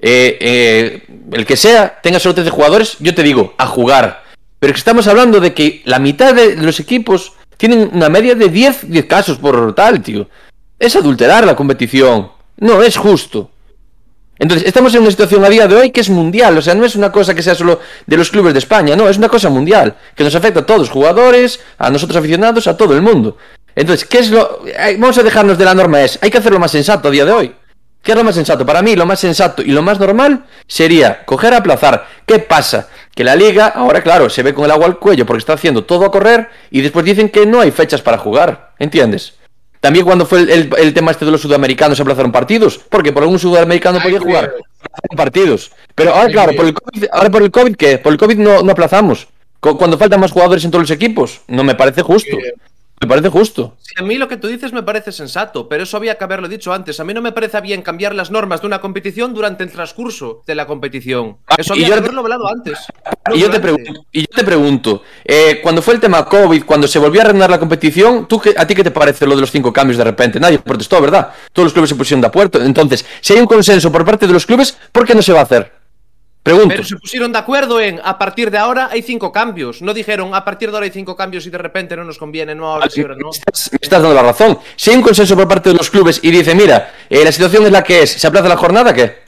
eh, 0.02 0.38
eh, 0.42 1.08
el 1.32 1.46
que 1.46 1.56
sea, 1.56 2.00
tenga 2.02 2.20
solo 2.20 2.36
13 2.36 2.50
jugadores, 2.50 2.98
yo 3.00 3.16
te 3.16 3.24
digo, 3.24 3.54
a 3.58 3.68
jugar. 3.68 4.24
Pero 4.60 4.72
es 4.72 4.76
que 4.76 4.80
estamos 4.80 5.08
hablando 5.08 5.40
de 5.40 5.54
que 5.54 5.82
la 5.86 6.00
mitad 6.00 6.34
de 6.34 6.56
los 6.58 6.80
equipos 6.80 7.34
tienen 7.58 7.90
una 7.94 8.10
media 8.10 8.36
de 8.36 8.50
10, 8.50 8.90
10 8.90 9.06
casos 9.06 9.38
por 9.38 9.74
tal, 9.76 10.02
tío. 10.02 10.28
Es 10.80 10.96
adulterar 10.96 11.46
la 11.46 11.56
competición. 11.56 12.32
No 12.58 12.84
es 12.84 12.98
justo. 12.98 13.52
Entonces, 14.40 14.68
estamos 14.68 14.94
en 14.94 15.02
una 15.02 15.10
situación 15.10 15.44
a 15.44 15.50
día 15.50 15.68
de 15.68 15.76
hoy 15.76 15.92
que 15.92 16.02
es 16.02 16.10
mundial, 16.10 16.56
o 16.56 16.62
sea, 16.62 16.76
no 16.76 16.86
es 16.86 16.96
una 16.96 17.12
cosa 17.12 17.34
que 17.34 17.42
sea 17.42 17.56
solo 17.56 17.80
de 18.06 18.18
los 18.18 18.30
clubes 18.30 18.54
de 18.54 18.60
España, 18.60 18.96
no, 18.96 19.10
es 19.10 19.18
una 19.18 19.30
cosa 19.30 19.50
mundial, 19.50 19.96
que 20.16 20.24
nos 20.24 20.36
afecta 20.36 20.60
a 20.60 20.66
todos, 20.66 20.92
jugadores, 20.92 21.60
a 21.80 21.90
nosotros 21.90 22.18
aficionados, 22.18 22.68
a 22.68 22.78
todo 22.78 22.94
el 22.94 23.02
mundo. 23.02 23.38
Entonces, 23.76 24.08
¿qué 24.08 24.20
es 24.20 24.30
lo...? 24.30 24.62
eh, 24.68 24.96
Vamos 25.00 25.18
a 25.18 25.24
dejarnos 25.24 25.58
de 25.58 25.66
la 25.66 25.74
norma, 25.74 26.04
es, 26.04 26.20
hay 26.22 26.30
que 26.30 26.38
hacerlo 26.38 26.60
más 26.60 26.70
sensato 26.70 27.08
a 27.08 27.12
día 27.12 27.26
de 27.26 27.32
hoy. 27.32 27.56
¿Qué 28.04 28.12
es 28.12 28.18
lo 28.18 28.24
más 28.24 28.36
sensato? 28.36 28.64
Para 28.64 28.84
mí, 28.84 28.96
lo 28.96 29.08
más 29.08 29.20
sensato 29.20 29.64
y 29.64 29.72
lo 29.72 29.82
más 29.82 30.00
normal 30.00 30.46
sería 30.68 31.26
coger 31.26 31.56
a 31.56 31.58
aplazar. 31.58 32.08
¿Qué 32.26 32.38
pasa? 32.38 32.90
Que 33.16 33.24
la 33.24 33.36
liga, 33.36 33.68
ahora 33.68 34.02
claro, 34.04 34.30
se 34.30 34.44
ve 34.44 34.54
con 34.54 34.66
el 34.66 34.72
agua 34.72 34.86
al 34.86 35.00
cuello 35.00 35.26
porque 35.26 35.40
está 35.40 35.54
haciendo 35.54 35.84
todo 35.84 36.06
a 36.06 36.12
correr 36.12 36.48
y 36.70 36.82
después 36.82 37.04
dicen 37.04 37.30
que 37.30 37.48
no 37.48 37.60
hay 37.60 37.72
fechas 37.72 38.02
para 38.04 38.20
jugar, 38.20 38.74
¿entiendes? 38.78 39.34
También 39.80 40.06
cuando 40.06 40.26
fue 40.26 40.40
el, 40.42 40.50
el- 40.50 40.70
el 40.78 40.94
tema 40.94 41.12
este 41.12 41.26
de 41.26 41.32
los 41.32 41.42
sudamericanos 41.42 41.98
se 41.98 42.02
aplazaron 42.02 42.32
partidos, 42.32 42.80
porque 42.90 43.12
por 43.14 43.24
algún 43.24 43.40
sudamericano 43.40 44.00
Ay, 44.00 44.04
podía 44.04 44.20
jugar 44.20 44.46
aplazaron 44.46 45.16
partidos. 45.18 45.72
Pero 45.96 46.12
ahora 46.12 46.26
Ay, 46.28 46.32
claro, 46.34 46.54
por 46.56 46.66
el 46.66 46.74
COVID, 46.74 47.06
ahora 47.12 47.30
por 47.30 47.44
el 47.44 47.52
COVID 47.52 47.76
¿qué? 47.76 47.98
Por 47.98 48.12
el 48.12 48.18
COVID 48.18 48.38
no, 48.38 48.62
no 48.64 48.72
aplazamos. 48.72 49.28
Cu- 49.60 49.78
Cuando 49.78 49.98
faltan 49.98 50.20
más 50.20 50.32
jugadores 50.32 50.64
en 50.66 50.72
todos 50.72 50.84
los 50.84 50.92
equipos, 50.92 51.42
no 51.48 51.64
me 51.64 51.76
parece 51.76 52.02
justo. 52.02 52.38
Me 53.00 53.08
parece 53.08 53.30
justo. 53.30 53.76
Sí, 53.80 53.94
a 53.96 54.02
mí 54.02 54.16
lo 54.16 54.28
que 54.28 54.38
tú 54.38 54.48
dices 54.48 54.74
me 54.74 54.82
parece 54.82 55.12
sensato, 55.12 55.70
pero 55.70 55.84
eso 55.84 55.98
había 55.98 56.16
que 56.18 56.24
haberlo 56.24 56.48
dicho 56.48 56.74
antes. 56.74 57.00
A 57.00 57.04
mí 57.04 57.14
no 57.14 57.22
me 57.22 57.32
parece 57.32 57.62
bien 57.62 57.84
cambiar 57.84 58.16
las 58.16 58.32
normas 58.32 58.62
de 58.62 58.68
una 58.68 58.82
competición 58.82 59.36
durante 59.36 59.64
el 59.64 59.72
transcurso 59.72 60.44
de 60.48 60.56
la 60.56 60.66
competición. 60.66 61.38
Eso 61.58 61.74
Ah, 61.74 61.78
y 61.78 61.84
había 61.84 61.88
yo 61.90 61.94
que 61.94 62.00
haberlo 62.00 62.22
hablado 62.22 62.48
antes. 62.48 62.80
no 63.30 63.36
Y 63.36 63.40
yo, 63.40 63.52
te 63.52 63.60
pregunto, 63.60 63.92
y 64.12 64.22
yo 64.22 64.28
te 64.36 64.44
pregunto, 64.44 65.04
eh, 65.24 65.60
cuando 65.62 65.84
fue 65.84 65.94
el 65.94 66.00
tema 66.00 66.26
COVID, 66.26 66.64
cuando 66.66 66.88
se 66.88 66.98
volvió 66.98 67.22
a 67.22 67.26
reanudar 67.26 67.52
la 67.52 67.60
competición, 67.60 68.28
¿tú 68.28 68.40
qué- 68.42 68.56
¿a 68.58 68.66
ti 68.66 68.74
qué 68.74 68.84
te 68.84 68.92
parece 68.92 69.28
lo 69.28 69.36
de 69.36 69.42
los 69.42 69.52
cinco 69.52 69.72
cambios 69.72 70.00
de 70.00 70.04
repente? 70.04 70.40
Nadie 70.40 70.58
protestó, 70.58 71.00
¿verdad? 71.00 71.30
Todos 71.54 71.68
los 71.68 71.74
clubes 71.74 71.90
se 71.90 71.96
pusieron 71.96 72.22
de 72.22 72.28
acuerdo. 72.28 72.60
Entonces, 72.64 73.06
si 73.22 73.34
hay 73.34 73.40
un 73.40 73.46
consenso 73.46 73.92
por 73.92 74.04
parte 74.06 74.26
de 74.26 74.34
los 74.34 74.46
clubes, 74.48 74.76
¿por 74.92 75.06
qué 75.06 75.14
no 75.14 75.22
se 75.22 75.34
va 75.34 75.42
a 75.42 75.44
hacer? 75.44 75.77
Pregunto. 76.48 76.70
Pero 76.70 76.84
se 76.86 76.96
pusieron 76.96 77.32
de 77.34 77.40
acuerdo 77.40 77.82
en 77.82 78.00
a 78.02 78.18
partir 78.18 78.50
de 78.50 78.58
ahora 78.58 78.88
hay 78.90 79.02
cinco 79.02 79.34
cambios. 79.34 79.82
No 79.82 79.94
dijeron 79.94 80.34
a 80.34 80.46
partir 80.46 80.70
de 80.70 80.78
ahora 80.78 80.86
hay 80.86 80.92
cinco 80.92 81.14
cambios 81.14 81.46
y 81.46 81.50
de 81.50 81.58
repente 81.58 81.98
no 81.98 82.06
nos 82.06 82.18
conviene, 82.18 82.56
no 82.56 82.68
ahora 82.68 82.90
sí, 82.90 83.02
ahora 83.02 83.16
no. 83.16 83.26
Me 83.26 83.32
estás, 83.32 83.70
me 83.72 83.80
estás 83.82 84.02
dando 84.02 84.16
la 84.16 84.24
razón. 84.24 84.58
Si 84.78 84.90
hay 84.90 84.96
un 84.96 85.02
consenso 85.04 85.36
por 85.36 85.46
parte 85.46 85.70
de 85.72 85.76
los 85.76 85.90
clubes 85.90 86.22
y 86.24 86.32
dice, 86.32 86.56
mira, 86.56 86.94
eh, 87.10 87.24
la 87.26 87.34
situación 87.34 87.66
es 87.66 87.72
la 87.74 87.84
que 87.84 88.04
es, 88.04 88.14
¿se 88.14 88.26
aplaza 88.28 88.48
la 88.48 88.56
jornada? 88.56 88.94
¿Qué? 88.94 89.28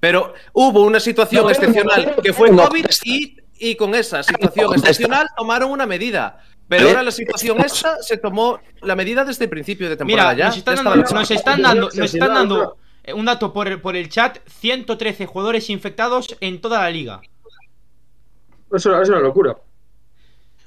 Pero 0.00 0.34
hubo 0.54 0.82
una 0.82 0.98
situación 0.98 1.44
No, 1.44 1.50
excepcional 1.50 2.14
no, 2.16 2.22
que 2.22 2.32
fue 2.32 2.50
no, 2.50 2.66
COVID 2.68 2.86
y, 3.04 3.36
y 3.58 3.74
con 3.76 3.94
esa 3.94 4.24
situación 4.24 4.66
No, 4.66 4.74
excepcional 4.74 5.28
tomaron 5.36 5.70
una 5.70 5.86
medida. 5.86 6.38
Pero 6.66 6.86
¿Eh? 6.86 6.88
ahora 6.90 7.02
la 7.04 7.10
situación 7.12 7.60
esta 7.60 8.02
se 8.02 8.16
tomó 8.16 8.58
la 8.82 8.96
medida 8.96 9.24
desde 9.24 9.44
el 9.44 9.50
principio 9.50 9.88
de 9.88 9.96
temporada 9.96 10.32
Mira, 10.32 10.38
ya. 10.38 10.46
nos 10.48 10.56
están 10.56 10.76
ya 10.76 10.82
dando, 10.82 11.14
nos 11.14 11.30
están 11.30 11.62
dando, 11.62 11.90
nos 11.94 12.14
están 12.14 12.34
Eh, 13.04 13.12
un 13.12 13.24
dato 13.24 13.52
por, 13.52 13.80
por 13.80 13.96
el 13.96 14.08
chat, 14.08 14.38
113 14.48 15.26
jugadores 15.26 15.70
infectados 15.70 16.36
en 16.40 16.60
toda 16.60 16.80
la 16.80 16.90
liga. 16.90 17.20
Es 18.72 18.86
una, 18.86 19.02
es 19.02 19.08
una 19.08 19.20
locura. 19.20 19.56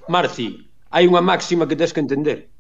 Marci, 0.08 0.68
hai 0.92 1.08
unha 1.08 1.24
máxima 1.24 1.64
que 1.64 1.80
tens 1.80 1.96
que 1.96 2.04
entender. 2.04 2.52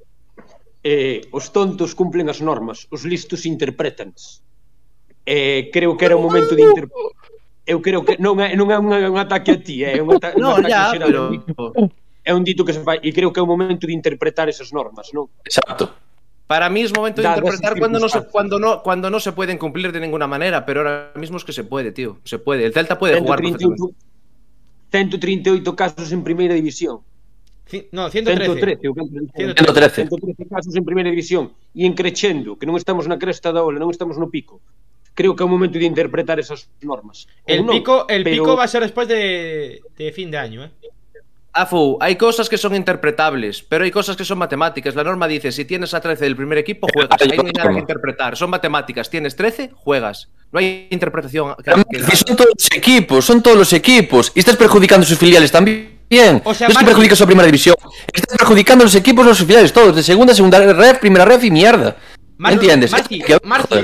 Eh, 0.83 1.27
os 1.35 1.51
tontos 1.51 1.91
cumplen 1.95 2.31
as 2.31 2.39
normas, 2.39 2.87
os 2.91 3.03
listos 3.03 3.43
interpretan's. 3.43 4.43
Eh, 5.25 5.71
creo 5.71 5.95
que 5.95 6.05
era 6.07 6.15
o 6.15 6.23
momento 6.23 6.55
de 6.55 6.63
inter... 6.63 6.87
Eu 7.63 7.79
creo 7.79 8.03
que 8.03 8.19
non 8.19 8.35
é, 8.43 8.59
non 8.59 8.67
é 8.71 8.75
un, 8.75 8.91
un 8.91 9.15
ataque 9.15 9.55
a 9.55 9.59
ti, 9.59 9.87
eh, 9.87 9.95
é 9.95 10.03
un, 10.03 10.11
ata 10.11 10.35
no, 10.35 10.59
un 10.59 10.67
ataque 10.67 10.75
ya, 10.75 10.91
xeral. 10.91 11.07
Pero... 11.07 11.23
É 12.23 12.31
un 12.31 12.43
dito 12.43 12.63
que 12.63 12.71
se 12.71 12.83
fai 12.83 12.99
e 13.03 13.11
creo 13.11 13.31
que 13.31 13.39
é 13.39 13.43
o 13.43 13.47
momento 13.47 13.87
de 13.87 13.95
interpretar 13.95 14.47
esas 14.47 14.71
normas, 14.71 15.11
non? 15.15 15.31
Exacto. 15.43 15.91
Para 16.53 16.69
mí 16.69 16.81
es 16.81 16.93
momento 16.93 17.19
de 17.19 17.27
interpretar 17.27 17.79
cuando 17.79 17.97
no, 17.97 18.07
se, 18.07 18.21
cuando, 18.27 18.59
no, 18.59 18.83
cuando 18.83 19.09
no 19.09 19.19
se 19.19 19.31
pueden 19.31 19.57
cumplir 19.57 19.91
de 19.91 19.99
ninguna 19.99 20.27
manera, 20.27 20.63
pero 20.67 20.81
ahora 20.81 21.11
mismo 21.15 21.37
es 21.37 21.43
que 21.43 21.51
se 21.51 21.63
puede, 21.63 21.91
tío. 21.91 22.19
Se 22.25 22.37
puede. 22.37 22.63
El 22.63 22.73
Celta 22.73 22.99
puede 22.99 23.17
jugar 23.19 23.39
138, 23.39 23.95
perfectamente. 24.91 25.17
138 25.71 25.75
casos 25.75 26.11
en 26.11 26.23
primeira 26.23 26.53
división. 26.53 26.99
No, 27.91 28.07
113. 28.07 28.53
113, 28.53 28.87
o 28.87 28.93
que 28.93 29.01
113. 29.35 29.95
113 30.05 30.47
casos 30.47 30.75
en 30.75 30.85
primeira 30.85 31.09
división 31.09 31.53
e 31.73 31.87
en 31.89 31.97
crecendo, 31.97 32.53
que 32.61 32.69
non 32.69 32.77
estamos 32.77 33.09
na 33.09 33.17
cresta 33.17 33.49
da 33.49 33.65
ola, 33.65 33.81
non 33.81 33.89
estamos 33.89 34.21
no 34.21 34.29
pico. 34.29 34.61
Creo 35.17 35.33
que 35.33 35.41
é 35.41 35.45
o 35.45 35.49
momento 35.49 35.81
de 35.81 35.89
interpretar 35.89 36.37
esas 36.37 36.69
normas. 36.85 37.25
El 37.49 37.65
non, 37.65 37.81
pico, 37.81 38.05
el 38.05 38.21
pero- 38.21 38.45
pico 38.45 38.51
va 38.53 38.65
a 38.65 38.69
ser 38.69 38.85
después 38.85 39.09
de, 39.09 39.81
de 39.97 40.13
fin 40.13 40.29
de 40.29 40.37
año, 40.37 40.69
¿eh? 40.69 40.71
Afu, 41.55 41.97
hay 42.01 42.15
cosas 42.15 42.49
que 42.49 42.57
son 42.57 42.73
interpretables, 42.75 43.61
pero 43.61 43.83
hay 43.83 43.91
cosas 43.91 44.15
que 44.15 44.25
son 44.25 44.39
matemáticas. 44.39 44.95
La 44.95 45.03
norma 45.03 45.27
dice, 45.27 45.51
si 45.51 45.65
tienes 45.65 45.93
a 45.93 46.01
13 46.01 46.23
del 46.23 46.35
primer 46.35 46.57
equipo, 46.57 46.87
juegas. 46.91 47.21
Ahí 47.21 47.37
no 47.37 47.43
hay 47.45 47.51
nada 47.51 47.69
que 47.71 47.79
interpretar. 47.79 48.35
Son 48.35 48.49
matemáticas. 48.49 49.07
Tienes 49.09 49.35
13, 49.35 49.69
juegas. 49.75 50.29
No 50.51 50.59
hay 50.59 50.87
interpretación. 50.89 51.53
que- 51.63 51.99
que- 51.99 52.15
son 52.15 52.35
todos 52.35 52.49
los 52.57 52.71
equipos, 52.71 53.25
son 53.25 53.43
todos 53.43 53.57
los 53.57 53.71
equipos. 53.73 54.31
Y 54.33 54.39
estás 54.39 54.55
perjudicando 54.57 55.05
a 55.05 55.07
sus 55.07 55.17
filiales 55.19 55.51
también. 55.51 55.91
O 56.43 56.53
sea, 56.53 56.67
no 56.67 56.71
es 56.73 56.77
que 56.79 56.85
perjudicas 56.85 57.21
a 57.21 57.25
primera 57.27 57.45
división. 57.45 57.75
Estás 58.11 58.37
perjudicando 58.37 58.83
a 58.83 58.85
los 58.85 58.95
equipos, 58.95 59.23
a 59.25 59.29
los 59.29 59.37
filiales, 59.37 59.71
todos. 59.73 59.95
De 59.95 60.01
segunda, 60.03 60.33
segunda 60.33 60.59
ref, 60.73 60.97
primera 60.99 61.23
ref 61.25 61.43
y 61.43 61.51
mierda. 61.51 61.95
¿Me 62.37 62.49
Marci, 62.49 62.55
entiendes? 62.55 62.91
Marci, 62.91 63.21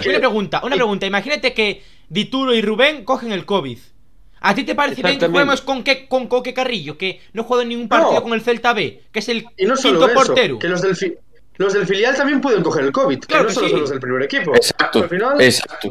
una 0.09 0.17
pregunta, 0.19 0.61
una 0.63 0.75
pregunta. 0.75 1.05
Imagínate 1.05 1.53
que 1.53 1.83
Dituro 2.09 2.53
y 2.53 2.61
Rubén 2.63 3.05
cogen 3.05 3.31
el 3.31 3.45
COVID. 3.45 3.77
¿A 4.41 4.55
ti 4.55 4.63
te 4.63 4.73
parece 4.75 5.01
bien 5.03 5.19
que 5.19 5.27
juguemos 5.27 5.61
con, 5.61 5.83
que, 5.83 6.07
con 6.07 6.27
Coque 6.27 6.53
Carrillo, 6.53 6.97
que 6.97 7.21
no 7.33 7.43
juega 7.43 7.63
en 7.63 7.69
ningún 7.69 7.89
partido 7.89 8.13
No. 8.15 8.23
con 8.23 8.33
el 8.33 8.41
Celta 8.41 8.73
B, 8.73 9.03
que 9.11 9.19
es 9.19 9.29
el 9.29 9.45
Y 9.57 9.65
no 9.65 9.75
quinto 9.75 10.05
eso, 10.05 10.13
portero? 10.13 10.59
que 10.59 10.67
los 10.69 10.81
del, 10.81 10.95
fi- 10.95 11.13
los 11.57 11.73
del 11.73 11.85
filial 11.85 12.15
también 12.15 12.39
pueden 12.39 12.63
coger 12.63 12.85
el 12.85 12.91
COVID, 12.91 13.19
Claro 13.21 13.43
que 13.43 13.43
no 13.43 13.47
que 13.49 13.53
solo 13.53 13.67
sí. 13.67 13.71
son 13.71 13.81
los 13.81 13.89
del 13.89 13.99
primer 13.99 14.23
equipo. 14.23 14.55
Exacto, 14.55 14.99
Al 15.03 15.09
final, 15.09 15.41
exacto. 15.41 15.89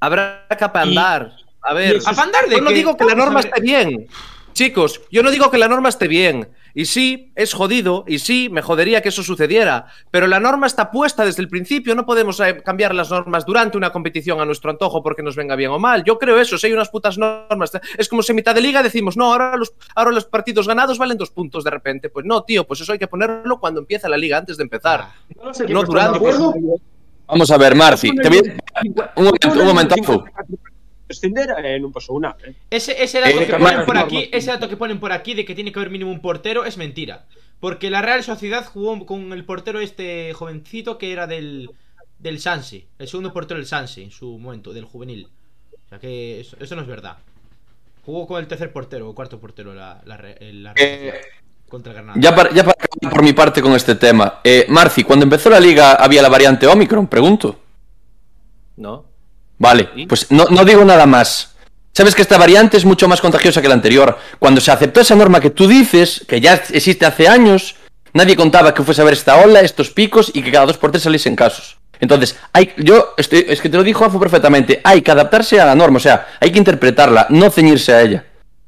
Habrá 0.00 0.46
que 0.56 0.64
apandar. 0.64 1.32
A 1.62 1.74
ver, 1.74 1.96
y- 1.96 2.00
¿Apandar 2.06 2.48
de 2.48 2.56
yo 2.56 2.60
no 2.62 2.70
qué? 2.70 2.74
digo 2.76 2.96
que 2.96 3.04
la 3.04 3.12
a 3.12 3.16
norma 3.16 3.40
esté 3.40 3.60
bien. 3.60 4.06
Chicos, 4.52 5.00
yo 5.10 5.22
no 5.22 5.30
digo 5.30 5.50
que 5.50 5.58
la 5.58 5.68
norma 5.68 5.88
esté 5.88 6.08
bien. 6.08 6.48
Y 6.74 6.86
sí, 6.86 7.32
es 7.36 7.52
jodido. 7.52 8.04
Y 8.06 8.18
sí, 8.18 8.48
me 8.50 8.62
jodería 8.62 9.02
que 9.02 9.10
eso 9.10 9.22
sucediera. 9.22 9.86
Pero 10.10 10.26
la 10.26 10.40
norma 10.40 10.66
está 10.66 10.90
puesta 10.90 11.24
desde 11.24 11.42
el 11.42 11.48
principio. 11.48 11.94
No 11.94 12.06
podemos 12.06 12.40
eh, 12.40 12.62
cambiar 12.64 12.94
las 12.94 13.10
normas 13.10 13.44
durante 13.44 13.76
una 13.76 13.90
competición 13.92 14.40
a 14.40 14.44
nuestro 14.46 14.70
antojo 14.70 15.02
porque 15.02 15.22
nos 15.22 15.36
venga 15.36 15.54
bien 15.56 15.70
o 15.70 15.78
mal. 15.78 16.02
Yo 16.04 16.18
creo 16.18 16.40
eso. 16.40 16.56
Si 16.56 16.66
hay 16.66 16.72
unas 16.72 16.88
putas 16.88 17.18
normas. 17.18 17.72
Es 17.98 18.08
como 18.08 18.22
si 18.22 18.32
en 18.32 18.36
mitad 18.36 18.54
de 18.54 18.62
liga 18.62 18.82
decimos, 18.82 19.16
no, 19.16 19.32
ahora 19.32 19.56
los, 19.56 19.74
ahora 19.94 20.12
los 20.12 20.24
partidos 20.24 20.66
ganados 20.66 20.96
valen 20.98 21.18
dos 21.18 21.30
puntos 21.30 21.62
de 21.64 21.70
repente. 21.70 22.08
Pues 22.08 22.24
no, 22.24 22.42
tío, 22.42 22.66
pues 22.66 22.80
eso 22.80 22.92
hay 22.92 22.98
que 22.98 23.06
ponerlo 23.08 23.60
cuando 23.60 23.80
empieza 23.80 24.08
la 24.08 24.16
liga, 24.16 24.38
antes 24.38 24.56
de 24.56 24.62
empezar. 24.62 25.08
no 25.42 25.50
equipos 25.50 25.70
no, 25.70 25.80
de 25.80 25.86
durante, 25.86 26.16
acuerdo. 26.16 26.54
Vamos 27.26 27.50
a 27.50 27.56
ver, 27.58 27.74
Marci. 27.74 28.14
Te 28.16 28.28
voy 28.28 28.38
a- 28.38 29.12
Un 29.16 29.24
momento, 29.24 29.48
un 29.52 29.66
momentazo. 29.66 30.24
Descender 31.12 31.52
eh, 31.60 31.76
non 31.78 31.92
pasou 31.92 32.16
nada. 32.18 32.36
Eh. 32.42 32.56
Ese, 32.72 32.96
ese 32.96 33.20
dato 33.20 33.40
Eh, 33.40 33.46
que 33.46 33.52
Mar- 33.60 33.84
ponen 33.84 33.86
por 33.86 33.96
aquí, 34.00 34.28
ese 34.32 34.50
dato 34.50 34.68
que 34.68 34.76
ponen 34.80 34.98
por 34.98 35.12
aquí 35.12 35.34
de 35.36 35.44
que 35.44 35.54
tiene 35.54 35.70
que 35.70 35.78
haber 35.78 35.92
mínimo 35.92 36.10
un 36.10 36.20
portero 36.24 36.64
es 36.64 36.76
mentira. 36.80 37.28
Porque 37.60 37.90
la 37.90 38.02
Real 38.02 38.24
Sociedad 38.24 38.64
jugó 38.66 39.06
con 39.06 39.32
el 39.32 39.44
portero 39.44 39.78
este 39.78 40.32
jovencito 40.34 40.98
que 40.98 41.12
era 41.12 41.26
del, 41.28 41.70
del 42.18 42.40
Sanse, 42.40 42.88
el 42.98 43.06
segundo 43.06 43.32
portero 43.32 43.58
del 43.58 43.66
Sanse 43.70 44.02
en 44.02 44.10
su 44.10 44.36
momento, 44.38 44.72
del 44.72 44.84
juvenil. 44.84 45.28
O 45.86 45.88
sea 45.88 46.00
que 46.00 46.40
eso, 46.40 46.56
eso 46.58 46.74
no 46.74 46.82
es 46.82 46.88
verdad. 46.88 47.18
Jugó 48.04 48.26
con 48.26 48.40
el 48.40 48.48
tercer 48.48 48.72
portero 48.72 49.08
o 49.08 49.14
cuarto 49.14 49.38
portero 49.38 49.74
la, 49.74 50.02
la, 50.04 50.16
la 50.16 50.16
Real 50.16 50.74
Eh, 50.74 50.96
Sociedad 51.12 51.14
contra 51.68 51.92
Granada. 51.92 52.18
Ya 52.20 52.34
para, 52.34 52.50
ya 52.52 52.64
para 52.64 52.76
por 53.10 53.22
mi 53.22 53.32
parte 53.32 53.62
con 53.62 53.72
este 53.74 53.94
tema. 53.94 54.40
Eh, 54.42 54.66
Marci, 54.68 55.04
cuando 55.04 55.22
empezó 55.24 55.48
la 55.48 55.60
liga 55.60 55.94
había 55.94 56.20
la 56.20 56.28
variante 56.28 56.66
Omicron, 56.66 57.06
pregunto. 57.06 57.58
¿No? 58.76 59.04
Vale, 59.58 59.88
pues 60.08 60.30
no, 60.30 60.46
no 60.50 60.64
digo 60.64 60.84
nada 60.84 61.06
más. 61.06 61.54
Sabes 61.92 62.14
que 62.14 62.22
esta 62.22 62.38
variante 62.38 62.78
es 62.78 62.84
mucho 62.86 63.06
más 63.06 63.20
contagiosa 63.20 63.60
que 63.60 63.68
la 63.68 63.74
anterior. 63.74 64.18
Cuando 64.38 64.60
se 64.60 64.70
aceptó 64.70 65.00
esa 65.00 65.14
norma 65.14 65.40
que 65.40 65.50
tú 65.50 65.66
dices, 65.66 66.24
que 66.26 66.40
ya 66.40 66.54
existe 66.54 67.04
hace 67.04 67.28
años, 67.28 67.76
nadie 68.14 68.34
contaba 68.34 68.72
que 68.72 68.82
fuese 68.82 69.00
a 69.00 69.04
haber 69.04 69.14
esta 69.14 69.36
ola, 69.36 69.60
estos 69.60 69.90
picos 69.90 70.30
y 70.32 70.42
que 70.42 70.50
cada 70.50 70.66
dos 70.66 70.78
por 70.78 70.90
tres 70.90 71.02
saliesen 71.02 71.36
casos. 71.36 71.76
Entonces, 72.00 72.36
hay, 72.52 72.72
yo 72.78 73.14
estoy, 73.16 73.44
es 73.46 73.60
que 73.60 73.68
te 73.68 73.76
lo 73.76 73.82
dijo 73.84 74.04
Afu 74.04 74.18
perfectamente, 74.18 74.80
hay 74.82 75.02
que 75.02 75.10
adaptarse 75.10 75.60
a 75.60 75.66
la 75.66 75.74
norma, 75.74 75.98
o 75.98 76.00
sea, 76.00 76.26
hay 76.40 76.50
que 76.50 76.58
interpretarla, 76.58 77.26
no 77.30 77.50
ceñirse 77.50 77.92
a 77.92 78.02
ella. 78.02 78.24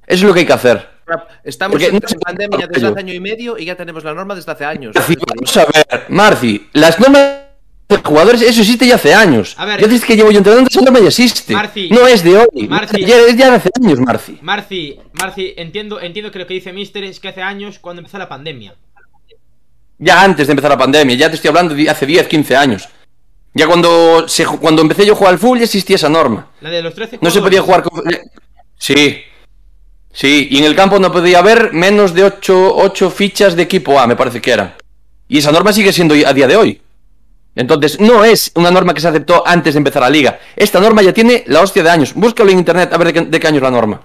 Eso 0.06 0.20
es 0.20 0.22
lo 0.22 0.34
que 0.34 0.40
hay 0.40 0.46
que 0.46 0.52
hacer. 0.52 0.94
Estamos 1.42 1.72
Porque 1.72 1.88
en 1.88 1.94
no 1.94 2.20
pandemia 2.20 2.66
desde 2.66 2.86
hace 2.86 2.98
año 2.98 3.12
y 3.12 3.20
medio 3.20 3.58
y 3.58 3.64
ya 3.64 3.74
tenemos 3.74 4.04
la 4.04 4.14
norma 4.14 4.34
desde 4.34 4.52
hace 4.52 4.64
años. 4.64 4.94
Marci, 4.94 5.16
vamos 5.16 5.56
a 5.56 5.64
ver, 5.66 6.04
Marci, 6.08 6.68
las 6.72 7.00
normas 7.00 7.43
de 7.88 7.96
jugadores, 7.98 8.42
eso 8.42 8.60
existe 8.60 8.86
ya 8.86 8.94
hace 8.96 9.14
años. 9.14 9.54
A 9.58 9.64
ver. 9.64 9.80
ya 9.80 9.86
dices 9.86 10.06
que 10.06 10.16
llevo 10.16 10.30
yo 10.30 10.38
entrenando, 10.38 10.68
norma 10.82 11.00
ya 11.00 11.08
existe. 11.08 11.52
Marci. 11.52 11.88
no 11.90 12.06
es 12.06 12.22
de 12.22 12.36
hoy. 12.36 12.68
Marci. 12.68 13.04
Ya 13.04 13.18
es 13.18 13.36
ya 13.36 13.50
de 13.50 13.56
hace 13.56 13.70
años, 13.80 13.98
Marci. 14.00 14.38
Marci, 14.40 14.98
Marci, 15.12 15.54
entiendo, 15.56 16.00
entiendo 16.00 16.30
que 16.30 16.38
lo 16.38 16.46
que 16.46 16.54
dice 16.54 16.72
Mister 16.72 17.04
es 17.04 17.20
que 17.20 17.28
hace 17.28 17.42
años 17.42 17.78
cuando 17.78 18.00
empezó 18.00 18.18
la 18.18 18.28
pandemia. 18.28 18.74
Ya 19.98 20.22
antes 20.22 20.46
de 20.46 20.52
empezar 20.52 20.70
la 20.70 20.78
pandemia, 20.78 21.14
ya 21.16 21.28
te 21.28 21.36
estoy 21.36 21.48
hablando 21.48 21.74
de 21.74 21.88
hace 21.88 22.06
10, 22.06 22.26
15 22.26 22.56
años. 22.56 22.88
Ya 23.52 23.68
cuando, 23.68 24.28
se, 24.28 24.44
cuando 24.44 24.82
empecé 24.82 25.06
yo 25.06 25.12
a 25.12 25.16
jugar 25.16 25.34
al 25.34 25.38
fútbol 25.38 25.58
ya 25.58 25.64
existía 25.64 25.96
esa 25.96 26.08
norma. 26.08 26.48
La 26.60 26.70
de 26.70 26.82
los 26.82 26.94
13 26.94 27.18
No 27.20 27.30
se 27.30 27.40
podía 27.40 27.62
jugar 27.62 27.82
con... 27.82 28.02
Sí. 28.76 29.22
Sí, 30.12 30.48
y 30.50 30.58
en 30.58 30.64
el 30.64 30.76
campo 30.76 30.98
no 30.98 31.10
podía 31.12 31.38
haber 31.38 31.72
menos 31.72 32.14
de 32.14 32.24
8, 32.24 33.10
fichas 33.10 33.56
de 33.56 33.62
equipo 33.62 33.98
A, 33.98 34.06
me 34.06 34.16
parece 34.16 34.40
que 34.40 34.52
eran. 34.52 34.74
Y 35.28 35.38
esa 35.38 35.52
norma 35.52 35.72
sigue 35.72 35.92
siendo 35.92 36.14
a 36.14 36.32
día 36.32 36.46
de 36.46 36.56
hoy. 36.56 36.80
Entonces, 37.56 38.00
no 38.00 38.24
es 38.24 38.50
una 38.56 38.70
norma 38.70 38.94
que 38.94 39.00
se 39.00 39.08
aceptó 39.08 39.42
antes 39.46 39.74
de 39.74 39.78
empezar 39.78 40.02
la 40.02 40.10
liga. 40.10 40.38
Esta 40.56 40.80
norma 40.80 41.02
ya 41.02 41.12
tiene 41.12 41.44
la 41.46 41.60
hostia 41.60 41.82
de 41.82 41.90
años. 41.90 42.12
Búscalo 42.14 42.50
en 42.50 42.58
internet 42.58 42.92
a 42.92 42.98
ver 42.98 43.08
de 43.08 43.12
qué, 43.12 43.20
de 43.22 43.40
qué 43.40 43.46
año 43.46 43.56
es 43.58 43.62
la 43.62 43.70
norma. 43.70 44.02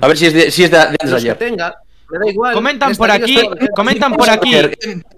A 0.00 0.08
ver 0.08 0.16
si 0.16 0.26
es 0.26 0.32
de, 0.34 0.50
si 0.50 0.64
es 0.64 0.70
de, 0.70 0.78
de 0.78 0.82
antes 0.84 1.10
de 1.10 1.16
ayer. 1.16 1.36
tenga, 1.38 1.76
me 2.10 2.18
da 2.18 2.28
igual. 2.30 2.54
Comentan 2.54 2.96
por 2.96 3.10
aquí, 3.10 3.38
está- 3.38 3.66
comentan 3.76 4.12
por 4.14 4.28
aquí. 4.28 4.52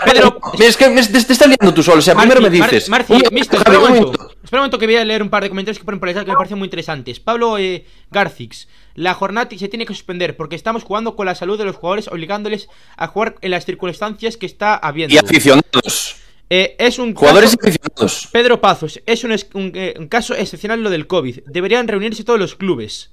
Pedro, 0.05 0.41
es 0.59 0.77
que 0.77 0.91
me- 0.91 1.03
te, 1.03 1.13
te 1.23 1.33
estás 1.33 1.47
liando 1.49 1.73
tú 1.73 1.83
solo. 1.83 1.99
O 1.99 2.03
sea, 2.03 2.15
primero 2.15 2.41
me 2.41 2.51
Mar- 2.51 2.71
dices. 2.71 2.89
Marci, 2.89 3.15
mister, 3.33 3.59
espera 3.61 3.79
un 3.79 3.85
momento. 3.85 4.13
Espera 4.13 4.31
un 4.53 4.59
momento 4.59 4.79
que 4.79 4.87
voy 4.87 4.97
a 4.97 5.05
leer 5.05 5.23
un 5.23 5.31
par 5.31 5.43
de 5.43 5.49
comentarios 5.49 5.79
que 5.79 5.85
ponen 5.85 6.01
por 6.01 6.09
el 6.09 6.15
chat 6.17 6.25
que 6.25 6.33
me 6.33 6.37
parecen 6.37 6.59
muy 6.59 6.67
interesantes. 6.67 7.19
Pablo 7.21 7.57
eh, 7.57 7.87
Garcix, 8.11 8.69
la 8.95 9.15
jornada 9.15 9.49
se 9.57 9.69
tiene 9.69 9.87
que 9.87 9.95
suspender 9.95 10.37
porque 10.37 10.55
estamos 10.57 10.83
jugando 10.85 11.17
con 11.17 11.27
la 11.27 11.35
salud 11.35 11.57
de 11.57 11.65
los 11.65 11.77
jugadores 11.77 12.09
obligándoles 12.09 12.69
a 12.97 13.07
jugar 13.07 13.37
en 13.41 13.53
las 13.53 13.65
circunstancias 13.65 14.37
que 14.37 14.47
está 14.47 14.77
habiendo. 14.77 15.15
Y 15.15 15.19
aficionados. 15.19 16.17
Eh, 16.57 16.77
es 16.79 16.99
un 17.01 17.15
Jugadores 17.15 17.55
y 17.55 17.57
caso-. 17.97 18.29
Pedro 18.31 18.61
Pazos, 18.61 19.01
es 19.07 19.25
un, 19.25 19.33
es- 19.33 19.49
un, 19.55 19.73
eh, 19.75 19.95
un 19.99 20.07
caso 20.09 20.35
excepcional 20.37 20.83
lo 20.83 20.91
del 20.91 21.07
COVID. 21.09 21.41
Deberían 21.47 21.89
reunirse 21.89 22.23
todos 22.23 22.39
los 22.39 22.55
clubes. 22.55 23.11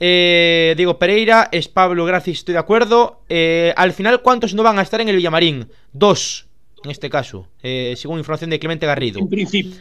Eh, 0.00 0.74
Diego 0.76 0.98
Pereira, 0.98 1.48
es 1.52 1.68
Pablo 1.68 2.04
Gracis, 2.04 2.38
estoy 2.38 2.54
de 2.54 2.58
acuerdo. 2.58 3.22
Eh, 3.28 3.72
al 3.76 3.92
final, 3.92 4.22
¿cuántos 4.22 4.54
no 4.54 4.62
van 4.62 4.78
a 4.78 4.82
estar 4.82 5.00
en 5.00 5.08
el 5.08 5.16
Villamarín? 5.16 5.68
Dos, 5.92 6.46
en 6.84 6.90
este 6.90 7.10
caso, 7.10 7.48
eh, 7.62 7.94
según 7.96 8.18
información 8.18 8.50
de 8.50 8.58
Clemente 8.58 8.86
Garrido. 8.86 9.18
En 9.20 9.28
principio. 9.28 9.76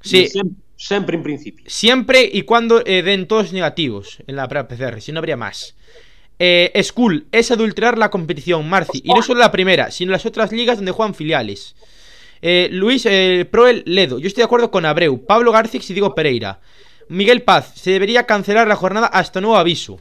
Sí, 0.00 0.28
Sempre 0.76 1.16
en 1.16 1.22
principio. 1.24 1.64
siempre 1.68 2.28
y 2.32 2.42
cuando 2.42 2.82
eh, 2.86 3.02
den 3.02 3.26
todos 3.26 3.52
negativos 3.52 4.18
en 4.28 4.36
la 4.36 4.46
prueba 4.48 4.68
PCR, 4.68 5.00
si 5.00 5.10
no 5.10 5.18
habría 5.18 5.36
más. 5.36 5.74
Eh, 6.38 6.70
School 6.84 7.26
es 7.32 7.50
adulterar 7.50 7.98
la 7.98 8.10
competición, 8.10 8.68
Marci, 8.68 9.00
y 9.02 9.08
no 9.08 9.22
solo 9.22 9.40
la 9.40 9.50
primera, 9.50 9.90
sino 9.90 10.12
las 10.12 10.24
otras 10.24 10.52
ligas 10.52 10.76
donde 10.78 10.92
juegan 10.92 11.14
filiales. 11.16 11.74
Eh, 12.40 12.68
Luis 12.70 13.04
eh, 13.06 13.46
Proel 13.50 13.82
Ledo, 13.86 14.18
yo 14.18 14.28
estoy 14.28 14.42
de 14.42 14.46
acuerdo 14.46 14.70
con 14.70 14.84
Abreu, 14.84 15.24
Pablo 15.26 15.52
Garcix 15.52 15.90
y 15.90 15.94
Diego 15.94 16.14
Pereira. 16.14 16.60
Miguel 17.08 17.42
Paz, 17.42 17.72
se 17.74 17.90
debería 17.90 18.26
cancelar 18.26 18.68
la 18.68 18.76
jornada 18.76 19.06
hasta 19.06 19.40
nuevo 19.40 19.56
aviso. 19.56 20.00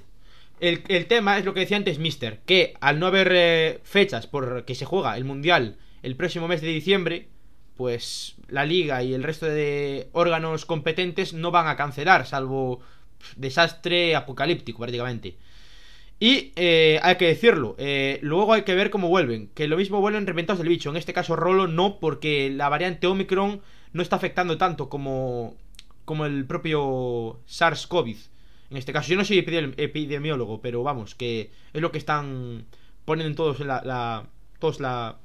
El, 0.60 0.82
tema 1.08 1.38
es 1.38 1.46
lo 1.46 1.54
que 1.54 1.62
decía 1.62 1.78
antes 1.78 2.00
Mister, 2.00 2.40
que 2.46 2.74
al 2.82 3.00
no 3.00 3.08
haber 3.08 3.32
eh, 3.32 3.80
fechas 3.84 4.26
por 4.26 4.66
que 4.66 4.74
se 4.74 4.86
juega 4.86 5.16
el 5.16 5.24
Mundial 5.24 5.78
el 6.02 6.16
próximo 6.16 6.48
mes 6.48 6.62
de 6.62 6.68
diciembre, 6.68 7.28
pues 7.76 8.36
la 8.48 8.66
liga 8.66 9.04
y 9.04 9.14
el 9.14 9.24
resto 9.24 9.46
de 9.46 10.10
órganos 10.14 10.66
competentes 10.66 11.34
no 11.34 11.52
van 11.52 11.68
a 11.68 11.76
cancelar, 11.76 12.26
salvo 12.26 12.82
desastre 13.36 14.16
apocalíptico 14.16 14.80
prácticamente. 14.80 15.36
Y 16.20 16.52
eh, 16.56 17.00
hay 17.04 17.16
que 17.18 17.28
decirlo, 17.28 17.76
eh, 17.78 18.18
luego 18.24 18.52
hay 18.54 18.64
que 18.64 18.74
ver 18.74 18.90
cómo 18.90 19.08
vuelven, 19.08 19.50
que 19.54 19.68
lo 19.68 19.78
mismo 19.78 20.02
vuelven 20.02 20.26
reventados 20.26 20.58
del 20.60 20.70
bicho, 20.70 20.90
en 20.90 20.98
este 20.98 21.14
caso 21.14 21.36
Rolo 21.36 21.68
no, 21.68 22.00
porque 22.00 22.50
la 22.50 22.70
variante 22.70 23.06
Omicron 23.06 23.62
no 23.94 24.02
está 24.02 24.16
afectando 24.16 24.58
tanto 24.58 24.90
como, 24.90 25.56
como 26.06 26.26
el 26.26 26.46
propio 26.46 27.40
SARS-CoV. 27.48 28.16
En 28.72 28.78
este 28.78 28.92
caso, 28.94 29.10
yo 29.10 29.16
no 29.18 29.24
soy 29.26 29.38
epidemi- 29.46 29.76
epidemiólogo, 29.78 30.60
pero 30.60 30.82
vamos, 30.82 31.14
que 31.14 31.52
es 31.72 31.82
lo 31.82 31.92
que 31.92 32.00
están 32.00 32.66
poniendo 33.06 33.30
en 33.30 33.36
todos 33.36 33.60
la, 33.60 33.82
la- 33.86 34.26
todos 34.60 34.80
la 34.80 35.18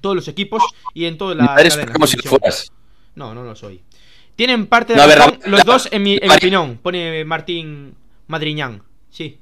todos 0.00 0.16
los 0.16 0.26
equipos 0.28 0.62
y 0.94 1.04
en 1.04 1.18
toda 1.18 1.34
la 1.34 1.54
cadena 1.54 1.92
como 1.92 2.06
si 2.06 2.16
fueras. 2.18 2.72
No, 3.14 3.34
no 3.34 3.42
lo 3.44 3.54
soy. 3.54 3.82
Tienen 4.36 4.66
parte 4.66 4.94
de 4.94 5.00
No, 5.00 5.06
razón 5.06 5.38
los 5.46 5.64
dos 5.64 5.88
en 5.92 6.02
mi, 6.02 6.14
en 6.14 6.28
mi 6.28 6.34
opinión, 6.34 6.78
pone 6.82 7.24
Martín 7.24 7.94
Madriñán. 8.26 8.82
Sí, 9.10 9.38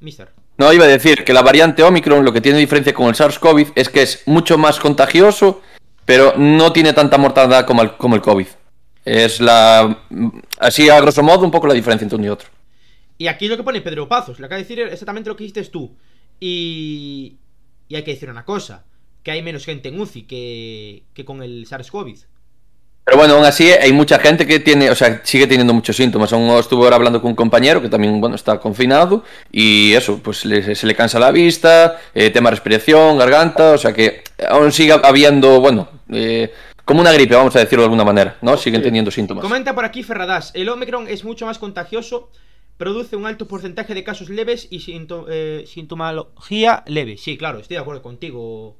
mister. 0.00 0.30
No, 0.58 0.72
iba 0.72 0.84
a 0.84 0.88
decir 0.88 1.24
que 1.24 1.32
la 1.32 1.42
variante 1.42 1.82
Omicron 1.82 2.24
lo 2.24 2.32
que 2.32 2.40
tiene 2.40 2.58
diferencia 2.58 2.92
con 2.92 3.08
el 3.08 3.14
SARS-CoV 3.14 3.72
es 3.74 3.88
que 3.88 4.02
es 4.02 4.22
mucho 4.26 4.58
más 4.58 4.78
contagioso, 4.78 5.62
pero 6.04 6.34
no 6.36 6.72
tiene 6.72 6.92
tanta 6.92 7.16
mortalidad 7.16 7.66
como 7.66 7.82
el, 7.82 7.96
como 7.96 8.14
el 8.14 8.20
COVID. 8.20 8.46
Es 9.04 9.40
la. 9.40 10.04
Así, 10.58 10.90
a 10.90 11.00
grosso 11.00 11.22
modo, 11.22 11.44
un 11.44 11.50
poco 11.50 11.66
la 11.66 11.74
diferencia 11.74 12.04
entre 12.04 12.16
uno 12.16 12.26
y 12.26 12.28
otro. 12.28 12.48
Y 13.16 13.26
aquí 13.28 13.48
lo 13.48 13.56
que 13.56 13.62
pone 13.62 13.80
Pedro 13.80 14.08
Pazos, 14.08 14.38
le 14.38 14.46
acaba 14.46 14.56
de 14.58 14.64
decir 14.64 14.80
exactamente 14.80 15.30
lo 15.30 15.36
que 15.36 15.44
dijiste 15.44 15.64
tú. 15.64 15.94
Y, 16.38 17.36
y 17.88 17.96
hay 17.96 18.02
que 18.02 18.12
decir 18.12 18.30
una 18.30 18.44
cosa, 18.44 18.84
que 19.22 19.30
hay 19.30 19.42
menos 19.42 19.64
gente 19.64 19.88
en 19.88 20.00
UCI 20.00 20.22
que, 20.22 21.02
que 21.12 21.24
con 21.24 21.42
el 21.42 21.66
SARS-CoV. 21.66 22.24
Pero 23.10 23.18
bueno, 23.18 23.34
aún 23.34 23.44
así 23.44 23.68
hay 23.72 23.92
mucha 23.92 24.20
gente 24.20 24.46
que 24.46 24.60
tiene, 24.60 24.88
o 24.88 24.94
sea, 24.94 25.20
sigue 25.24 25.48
teniendo 25.48 25.74
muchos 25.74 25.96
síntomas. 25.96 26.32
Aún 26.32 26.48
estuve 26.50 26.84
ahora 26.84 26.94
hablando 26.94 27.20
con 27.20 27.30
un 27.30 27.34
compañero 27.34 27.82
que 27.82 27.88
también, 27.88 28.20
bueno, 28.20 28.36
está 28.36 28.60
confinado 28.60 29.24
y 29.50 29.94
eso, 29.94 30.20
pues 30.22 30.44
le- 30.44 30.76
se 30.76 30.86
le 30.86 30.94
cansa 30.94 31.18
la 31.18 31.32
vista, 31.32 31.98
eh, 32.14 32.30
tema 32.30 32.50
respiración, 32.50 33.18
garganta, 33.18 33.72
o 33.72 33.78
sea 33.78 33.92
que 33.92 34.22
aún 34.48 34.70
sigue 34.70 34.92
habiendo, 34.92 35.60
bueno, 35.60 35.88
eh, 36.12 36.52
como 36.84 37.00
una 37.00 37.10
gripe, 37.10 37.34
vamos 37.34 37.56
a 37.56 37.58
decirlo 37.58 37.82
de 37.82 37.86
alguna 37.86 38.04
manera, 38.04 38.36
¿no? 38.42 38.56
Siguen 38.56 38.80
teniendo 38.80 39.10
síntomas. 39.10 39.42
Comenta 39.42 39.74
por 39.74 39.84
aquí 39.84 40.04
Ferradas, 40.04 40.52
el 40.54 40.68
Omicron 40.68 41.08
es 41.08 41.24
mucho 41.24 41.46
más 41.46 41.58
contagioso, 41.58 42.30
produce 42.76 43.16
un 43.16 43.26
alto 43.26 43.48
porcentaje 43.48 43.92
de 43.92 44.04
casos 44.04 44.28
leves 44.30 44.68
y 44.70 44.78
sinto- 44.78 45.26
eh, 45.28 45.64
sintomología 45.66 46.84
leve. 46.86 47.16
Sí, 47.16 47.36
claro, 47.36 47.58
estoy 47.58 47.74
de 47.74 47.80
acuerdo 47.80 48.02
contigo, 48.02 48.76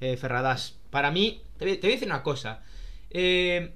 eh, 0.00 0.16
Ferradas. 0.16 0.76
Para 0.90 1.10
mí, 1.10 1.40
te, 1.58 1.64
voy- 1.64 1.74
te 1.74 1.88
voy 1.88 1.90
a 1.90 1.96
decir 1.96 2.06
una 2.08 2.22
cosa. 2.22 2.62
Eh, 3.14 3.72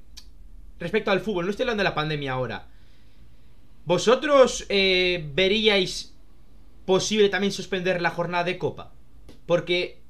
respecto 0.79 1.11
al 1.11 1.21
fútbol, 1.21 1.45
no 1.47 1.51
estoy 1.51 1.63
hablando 1.65 1.83
de 1.83 1.89
la 1.89 1.95
pandemia 1.95 2.33
ahora. 2.33 2.67
¿Vosotros 3.85 4.67
eh, 4.69 5.31
veríais 5.35 6.15
posible 6.85 7.29
también 7.29 7.53
suspender 7.53 8.03
la 8.03 8.11
jornada 8.11 8.45
de 8.45 8.59
Copa? 8.59 8.93
Porque 9.47 10.01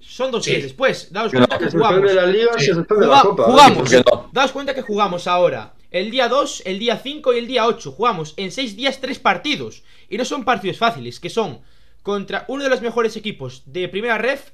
son 0.00 0.30
dos 0.30 0.44
Sí. 0.44 0.52
días 0.52 0.62
después. 0.62 1.12
Daos 1.12 1.32
cuenta 1.32 1.58
no. 1.58 1.64
que 1.66 1.70
jugamos. 1.70 1.96
suspende 2.00 2.14
la 2.14 2.26
liga, 2.26 2.52
Sí. 2.58 2.66
se 2.66 2.74
suspende 2.74 3.06
Juga- 3.06 3.16
la 3.16 3.22
copa. 3.22 3.44
jugamos. 3.44 3.90
Daos 4.32 4.52
cuenta 4.52 4.74
que 4.74 4.82
jugamos 4.82 5.26
ahora 5.26 5.74
el 5.90 6.10
día 6.10 6.28
2, 6.28 6.62
el 6.64 6.78
día 6.78 6.96
5 6.98 7.34
y 7.34 7.38
el 7.38 7.46
día 7.46 7.66
8. 7.66 7.92
Jugamos 7.92 8.32
en 8.36 8.50
6 8.52 8.76
días 8.76 9.00
3 9.00 9.18
partidos. 9.18 9.82
Y 10.08 10.16
no 10.16 10.24
son 10.24 10.44
partidos 10.44 10.78
fáciles, 10.78 11.20
que 11.20 11.28
son 11.30 11.60
contra 12.02 12.44
uno 12.48 12.62
de 12.62 12.70
los 12.70 12.80
mejores 12.82 13.16
equipos 13.16 13.62
de 13.66 13.88
primera 13.88 14.16
ref 14.16 14.50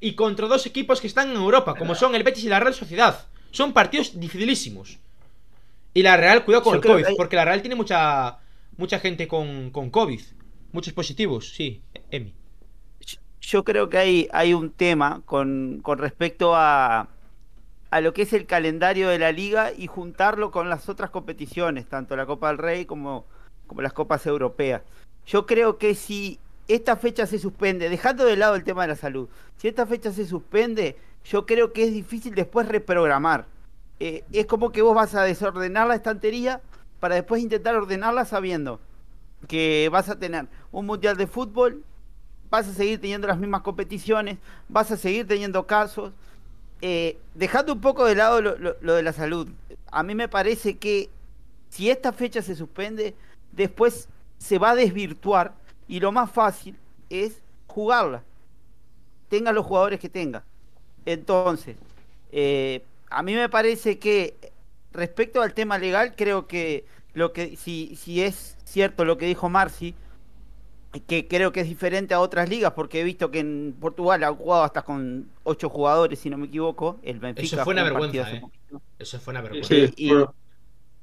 y 0.00 0.14
contra 0.14 0.46
dos 0.46 0.66
equipos 0.66 1.00
que 1.00 1.06
están 1.06 1.30
en 1.30 1.36
Europa, 1.36 1.74
como 1.74 1.94
son 1.94 2.14
el 2.14 2.22
Betis 2.22 2.44
y 2.44 2.48
la 2.48 2.60
Real 2.60 2.74
Sociedad. 2.74 3.26
Son 3.50 3.72
partidos 3.72 4.18
dificilísimos. 4.18 4.98
Y 5.94 6.02
la 6.02 6.16
Real, 6.16 6.44
cuidado 6.44 6.62
con 6.64 6.74
Yo 6.74 6.76
el 6.80 6.82
COVID, 6.86 7.04
hay- 7.06 7.16
porque 7.16 7.36
la 7.36 7.44
Real 7.44 7.60
tiene 7.62 7.74
mucha 7.74 8.38
mucha 8.76 9.00
gente 9.00 9.26
con, 9.26 9.70
con 9.70 9.90
COVID. 9.90 10.20
Muchos 10.70 10.92
positivos, 10.92 11.48
sí, 11.54 11.82
Emi. 12.10 12.32
yo 13.40 13.64
creo 13.64 13.88
que 13.88 13.98
hay, 13.98 14.28
hay 14.32 14.52
un 14.54 14.70
tema 14.70 15.22
con, 15.24 15.80
con 15.82 15.98
respecto 15.98 16.54
a, 16.54 17.08
a 17.90 18.00
lo 18.00 18.12
que 18.12 18.22
es 18.22 18.32
el 18.34 18.46
calendario 18.46 19.08
de 19.08 19.18
la 19.18 19.32
liga 19.32 19.72
y 19.76 19.86
juntarlo 19.86 20.50
con 20.50 20.68
las 20.68 20.88
otras 20.88 21.10
competiciones, 21.10 21.88
tanto 21.88 22.16
la 22.16 22.26
Copa 22.26 22.48
del 22.48 22.58
Rey 22.58 22.84
como, 22.84 23.24
como 23.66 23.80
las 23.82 23.94
copas 23.94 24.26
europeas. 24.26 24.82
Yo 25.26 25.46
creo 25.46 25.78
que 25.78 25.94
si 25.94 26.38
esta 26.68 26.96
fecha 26.96 27.26
se 27.26 27.38
suspende, 27.38 27.88
dejando 27.88 28.24
de 28.24 28.36
lado 28.36 28.54
el 28.54 28.64
tema 28.64 28.82
de 28.82 28.88
la 28.88 28.96
salud, 28.96 29.28
si 29.56 29.68
esta 29.68 29.86
fecha 29.86 30.12
se 30.12 30.26
suspende, 30.26 30.96
yo 31.24 31.46
creo 31.46 31.72
que 31.72 31.84
es 31.84 31.92
difícil 31.92 32.34
después 32.34 32.68
reprogramar. 32.68 33.46
Eh, 34.00 34.24
es 34.32 34.46
como 34.46 34.70
que 34.70 34.82
vos 34.82 34.94
vas 34.94 35.14
a 35.14 35.22
desordenar 35.24 35.86
la 35.88 35.96
estantería 35.96 36.60
para 37.00 37.16
después 37.16 37.42
intentar 37.42 37.74
ordenarla 37.74 38.24
sabiendo 38.24 38.80
que 39.48 39.88
vas 39.92 40.08
a 40.08 40.18
tener 40.18 40.46
un 40.72 40.86
mundial 40.86 41.16
de 41.16 41.26
fútbol, 41.26 41.82
vas 42.50 42.68
a 42.68 42.72
seguir 42.74 43.00
teniendo 43.00 43.28
las 43.28 43.38
mismas 43.38 43.62
competiciones, 43.62 44.38
vas 44.68 44.90
a 44.90 44.96
seguir 44.96 45.26
teniendo 45.26 45.66
casos. 45.66 46.12
Eh, 46.80 47.18
dejando 47.34 47.72
un 47.72 47.80
poco 47.80 48.04
de 48.04 48.14
lado 48.14 48.40
lo, 48.40 48.56
lo- 48.58 48.76
lo 48.80 48.94
de 48.94 49.02
la 49.02 49.12
salud, 49.12 49.48
a 49.90 50.02
mí 50.04 50.14
me 50.14 50.28
parece 50.28 50.76
que 50.78 51.10
si 51.70 51.90
esta 51.90 52.12
fecha 52.12 52.40
se 52.42 52.54
suspende, 52.54 53.14
después 53.52 54.08
se 54.38 54.58
va 54.58 54.70
a 54.70 54.74
desvirtuar 54.76 55.54
y 55.88 56.00
lo 56.00 56.12
más 56.12 56.30
fácil 56.30 56.76
es 57.10 57.42
jugarla. 57.66 58.22
Tenga 59.28 59.52
los 59.52 59.66
jugadores 59.66 59.98
que 59.98 60.08
tenga. 60.08 60.44
Entonces, 61.06 61.76
eh, 62.30 62.84
a 63.10 63.22
mí 63.22 63.34
me 63.34 63.48
parece 63.48 63.98
que 63.98 64.36
respecto 64.92 65.40
al 65.42 65.54
tema 65.54 65.78
legal, 65.78 66.14
creo 66.14 66.46
que 66.46 66.84
lo 67.14 67.32
que 67.32 67.56
si, 67.56 67.96
si 67.96 68.22
es 68.22 68.56
cierto 68.64 69.04
lo 69.04 69.16
que 69.16 69.26
dijo 69.26 69.48
Marci, 69.48 69.94
que 71.06 71.28
creo 71.28 71.52
que 71.52 71.60
es 71.60 71.68
diferente 71.68 72.14
a 72.14 72.20
otras 72.20 72.48
ligas, 72.48 72.72
porque 72.72 73.00
he 73.00 73.04
visto 73.04 73.30
que 73.30 73.40
en 73.40 73.74
Portugal 73.78 74.22
han 74.24 74.36
jugado 74.36 74.64
hasta 74.64 74.82
con 74.82 75.28
ocho 75.44 75.68
jugadores, 75.68 76.18
si 76.18 76.30
no 76.30 76.38
me 76.38 76.46
equivoco. 76.46 76.98
El 77.02 77.18
Benfica 77.18 77.56
Eso 77.56 77.64
fue 77.64 77.74
una 77.74 77.84
vergüenza, 77.84 78.22
hace 78.22 78.36
eh. 78.36 78.40
poquito. 78.40 78.82
Eso 78.98 79.18
fue 79.20 79.32
una 79.32 79.42
vergüenza. 79.42 79.68
Sí, 79.68 79.92
Y-. 79.96 80.12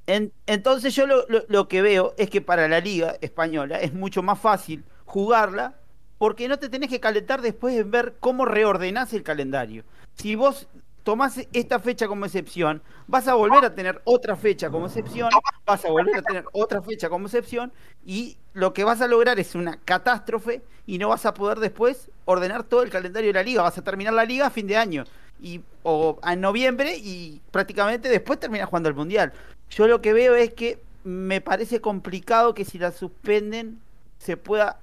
En- 0.06 0.32
entonces 0.46 0.94
yo 0.94 1.06
lo, 1.06 1.24
lo- 1.48 1.68
que 1.68 1.82
veo 1.82 2.14
es 2.16 2.30
que 2.30 2.40
para 2.40 2.68
la 2.68 2.80
liga 2.80 3.16
española 3.20 3.80
es 3.80 3.92
mucho 3.92 4.22
más 4.22 4.38
fácil 4.38 4.84
jugarla 5.04 5.74
porque 6.18 6.48
no 6.48 6.58
te 6.58 6.68
tenés 6.68 6.88
que 6.90 7.00
calentar 7.00 7.42
después 7.42 7.76
en 7.76 7.90
ver 7.90 8.14
cómo 8.20 8.44
reordenás 8.44 9.12
el 9.12 9.22
calendario. 9.22 9.84
Si 10.14 10.34
vos 10.34 10.68
tomás 11.02 11.40
esta 11.52 11.78
fecha 11.78 12.08
como 12.08 12.24
excepción, 12.24 12.82
vas 13.06 13.28
a 13.28 13.34
volver 13.34 13.64
a 13.64 13.74
tener 13.74 14.00
otra 14.04 14.34
fecha 14.36 14.70
como 14.70 14.86
excepción, 14.86 15.30
vas 15.66 15.84
a 15.84 15.88
volver 15.90 16.16
a 16.16 16.22
tener 16.22 16.44
otra 16.52 16.80
fecha 16.82 17.08
como 17.08 17.26
excepción 17.26 17.72
y 18.04 18.36
lo 18.54 18.72
que 18.72 18.84
vas 18.84 19.00
a 19.00 19.06
lograr 19.08 19.38
es 19.38 19.54
una 19.54 19.76
catástrofe 19.84 20.62
y 20.86 20.98
no 20.98 21.08
vas 21.10 21.26
a 21.26 21.34
poder 21.34 21.58
después 21.58 22.10
ordenar 22.24 22.64
todo 22.64 22.82
el 22.82 22.90
calendario 22.90 23.28
de 23.28 23.34
la 23.34 23.42
liga, 23.42 23.62
vas 23.62 23.76
a 23.78 23.82
terminar 23.82 24.14
la 24.14 24.24
liga 24.24 24.46
a 24.46 24.50
fin 24.50 24.66
de 24.66 24.76
año 24.76 25.04
y 25.40 25.60
o 25.82 26.18
en 26.24 26.40
noviembre 26.40 26.96
y 26.96 27.40
prácticamente 27.50 28.08
después 28.08 28.40
terminas 28.40 28.68
jugando 28.68 28.88
el 28.88 28.94
mundial. 28.94 29.32
Yo 29.70 29.86
lo 29.88 30.00
que 30.00 30.12
veo 30.12 30.34
es 30.34 30.54
que 30.54 30.78
me 31.04 31.40
parece 31.40 31.80
complicado 31.80 32.54
que 32.54 32.64
si 32.64 32.78
la 32.78 32.92
suspenden 32.92 33.78
se 34.18 34.36
pueda 34.36 34.78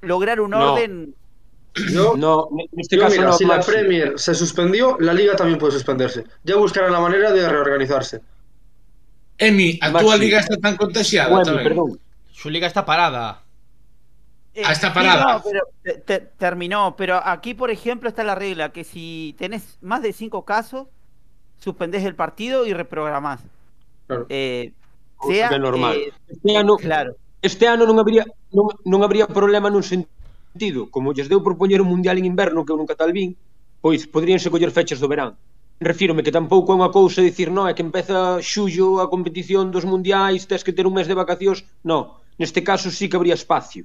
lograr 0.00 0.40
un 0.40 0.50
No. 0.50 0.72
orden. 0.74 1.14
Yo, 1.92 2.16
No, 2.16 2.48
en 2.72 2.80
este 2.80 2.96
yo, 2.96 3.02
caso 3.02 3.12
mira, 3.16 3.28
no, 3.28 3.32
si 3.32 3.44
la. 3.44 3.60
Premier 3.60 4.18
se 4.18 4.34
suspendió, 4.34 4.96
la 4.98 5.12
Liga 5.14 5.36
también 5.36 5.58
puede 5.58 5.72
suspenderse. 5.72 6.24
Ya 6.42 6.56
buscarán 6.56 6.92
la 6.92 7.00
manera 7.00 7.30
de 7.32 7.48
reorganizarse. 7.48 8.20
Emi, 9.38 9.78
a 9.80 9.90
túa 9.98 10.16
liga 10.16 10.40
está 10.40 10.56
tan 10.58 10.76
contagiada 10.76 11.30
Bueno, 11.30 11.54
perdón. 11.62 11.98
Su 12.32 12.50
liga 12.50 12.66
está 12.66 12.84
parada. 12.84 13.42
Eh, 14.52 14.62
Ah, 14.66 14.72
está 14.72 14.88
sí, 14.88 14.94
parada. 14.94 15.34
no, 15.34 15.42
pero 15.42 15.60
te- 15.82 15.92
te- 16.00 16.18
terminó, 16.36 16.94
pero 16.96 17.20
aquí 17.24 17.54
por 17.54 17.70
ejemplo 17.70 18.08
está 18.08 18.24
la 18.24 18.34
regla 18.34 18.72
que 18.72 18.82
si 18.84 19.34
tenés 19.38 19.78
más 19.80 20.02
de 20.02 20.12
cinco 20.12 20.44
casos, 20.44 20.88
suspendés 21.60 22.04
el 22.04 22.16
partido 22.16 22.66
y 22.66 22.72
reprogramás. 22.72 23.40
Claro. 24.06 24.26
Eh, 24.28 24.72
sea, 25.22 25.48
é 25.52 25.58
normal. 25.58 25.96
Eh, 25.96 26.12
este 26.28 26.56
ano, 26.56 26.76
claro. 26.76 27.16
este 27.42 27.68
ano 27.68 27.84
non 27.84 28.00
habría 28.00 28.24
non, 28.52 28.72
non 28.84 29.00
habría 29.04 29.28
problema 29.28 29.68
nun 29.68 29.84
sentido, 29.84 30.88
como 30.88 31.12
lles 31.12 31.28
deu 31.28 31.44
propoñer 31.44 31.80
un 31.84 31.92
mundial 31.92 32.16
en 32.18 32.26
inverno 32.26 32.64
que 32.64 32.72
eu 32.72 32.80
nunca 32.80 32.96
tal 32.96 33.12
vin, 33.12 33.36
pois 33.84 34.08
poderíanse 34.08 34.50
coller 34.50 34.72
fechas 34.72 34.98
do 34.98 35.08
verán. 35.08 35.36
Refírome 35.80 36.20
que 36.20 36.34
tampouco 36.34 36.72
é 36.72 36.76
unha 36.76 36.92
cousa 36.92 37.24
dicir, 37.24 37.48
non, 37.48 37.68
é 37.68 37.72
que 37.72 37.84
empeza 37.84 38.40
xullo 38.44 39.00
a 39.00 39.08
competición 39.08 39.72
dos 39.72 39.88
mundiais, 39.88 40.44
tes 40.44 40.64
que 40.64 40.76
ter 40.76 40.84
un 40.84 40.96
mes 40.96 41.08
de 41.08 41.16
vacacións, 41.16 41.64
non. 41.84 42.16
Neste 42.40 42.64
caso 42.64 42.88
sí 42.88 43.08
que 43.08 43.16
habría 43.16 43.36
espacio, 43.36 43.84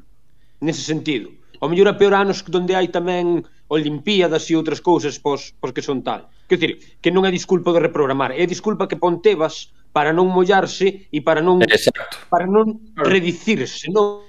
nese 0.59 0.83
sentido. 0.83 1.31
O 1.63 1.71
mellor 1.71 1.87
a 1.87 1.95
peor 1.99 2.15
anos 2.15 2.43
onde 2.43 2.75
hai 2.75 2.91
tamén 2.91 3.47
Olimpíadas 3.67 4.45
e 4.49 4.55
outras 4.55 4.79
cousas 4.79 5.17
pos, 5.17 5.53
pos 5.59 5.71
que 5.73 5.81
son 5.81 6.03
tal. 6.05 6.29
Quer 6.47 6.57
dicir, 6.61 6.73
que 7.01 7.09
non 7.09 7.25
é 7.25 7.31
disculpa 7.33 7.73
de 7.73 7.81
reprogramar, 7.81 8.31
é 8.33 8.45
disculpa 8.45 8.85
que 8.85 8.95
pon 8.99 9.17
Tebas 9.25 9.73
para 9.89 10.13
non 10.13 10.29
mollarse 10.29 11.09
e 11.09 11.19
para 11.25 11.41
non 11.41 11.57
Exacto. 11.65 12.17
para 12.29 12.45
non 12.45 12.79
redicirse, 12.97 13.89
non 13.89 14.21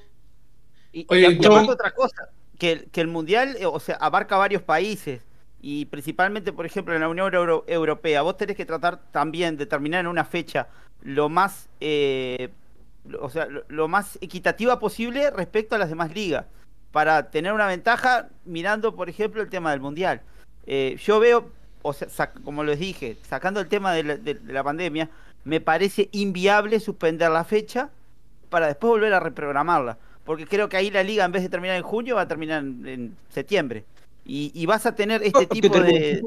Y, 0.96 1.04
Oye, 1.12 1.28
y 1.36 1.46
otra 1.46 1.90
cosa, 1.92 2.30
que, 2.58 2.72
el- 2.72 2.84
que 2.88 3.02
el 3.02 3.08
mundial, 3.08 3.56
eh, 3.60 3.66
o 3.66 3.76
sea, 3.78 3.96
abarca 4.00 4.38
varios 4.38 4.62
países 4.62 5.20
y 5.60 5.84
principalmente, 5.92 6.54
por 6.54 6.64
ejemplo, 6.64 6.94
en 6.94 7.00
la 7.04 7.08
Unión 7.10 7.34
Euro- 7.34 7.64
Europea, 7.68 8.22
vos 8.22 8.38
tenés 8.38 8.56
que 8.56 8.64
tratar 8.64 9.12
también 9.12 9.58
de 9.58 9.66
terminar 9.66 10.00
en 10.00 10.06
una 10.06 10.24
fecha 10.24 10.68
lo 11.02 11.28
más, 11.28 11.68
eh, 11.80 12.48
lo- 13.04 13.20
o 13.24 13.28
sea, 13.28 13.44
lo, 13.44 13.64
lo 13.68 13.88
más 13.88 14.16
equitativa 14.22 14.78
posible 14.80 15.28
respecto 15.30 15.74
a 15.74 15.78
las 15.78 15.90
demás 15.90 16.14
ligas, 16.14 16.46
para 16.96 17.28
tener 17.30 17.52
una 17.52 17.66
ventaja 17.66 18.28
mirando, 18.46 18.96
por 18.96 19.10
ejemplo, 19.10 19.42
el 19.42 19.50
tema 19.50 19.70
del 19.70 19.80
mundial. 19.80 20.22
Eh, 20.66 20.96
yo 21.04 21.20
veo, 21.20 21.50
o 21.82 21.92
sea, 21.92 22.30
como 22.32 22.64
les 22.64 22.78
dije, 22.78 23.18
sacando 23.28 23.60
el 23.60 23.68
tema 23.68 23.92
de 23.92 24.02
la, 24.02 24.16
de- 24.16 24.32
de 24.32 24.52
la 24.54 24.64
pandemia, 24.64 25.10
me 25.44 25.60
parece 25.60 26.08
inviable 26.12 26.80
suspender 26.80 27.30
la 27.30 27.44
fecha 27.44 27.90
para 28.48 28.68
después 28.68 28.88
volver 28.92 29.12
a 29.12 29.20
reprogramarla. 29.20 29.98
Porque 30.24 30.46
creo 30.46 30.70
que 30.70 30.78
ahí 30.78 30.90
la 30.90 31.02
liga, 31.02 31.26
en 31.26 31.32
vez 31.32 31.42
de 31.42 31.50
terminar 31.50 31.76
en 31.76 31.82
junio, 31.82 32.14
va 32.16 32.22
a 32.22 32.28
terminar 32.28 32.62
en, 32.62 32.86
en 32.88 33.16
septiembre. 33.28 33.84
Y, 34.24 34.50
y 34.54 34.64
vas 34.64 34.86
a 34.86 34.94
tener 34.94 35.22
este 35.22 35.46
tipo 35.46 35.78
de... 35.78 36.22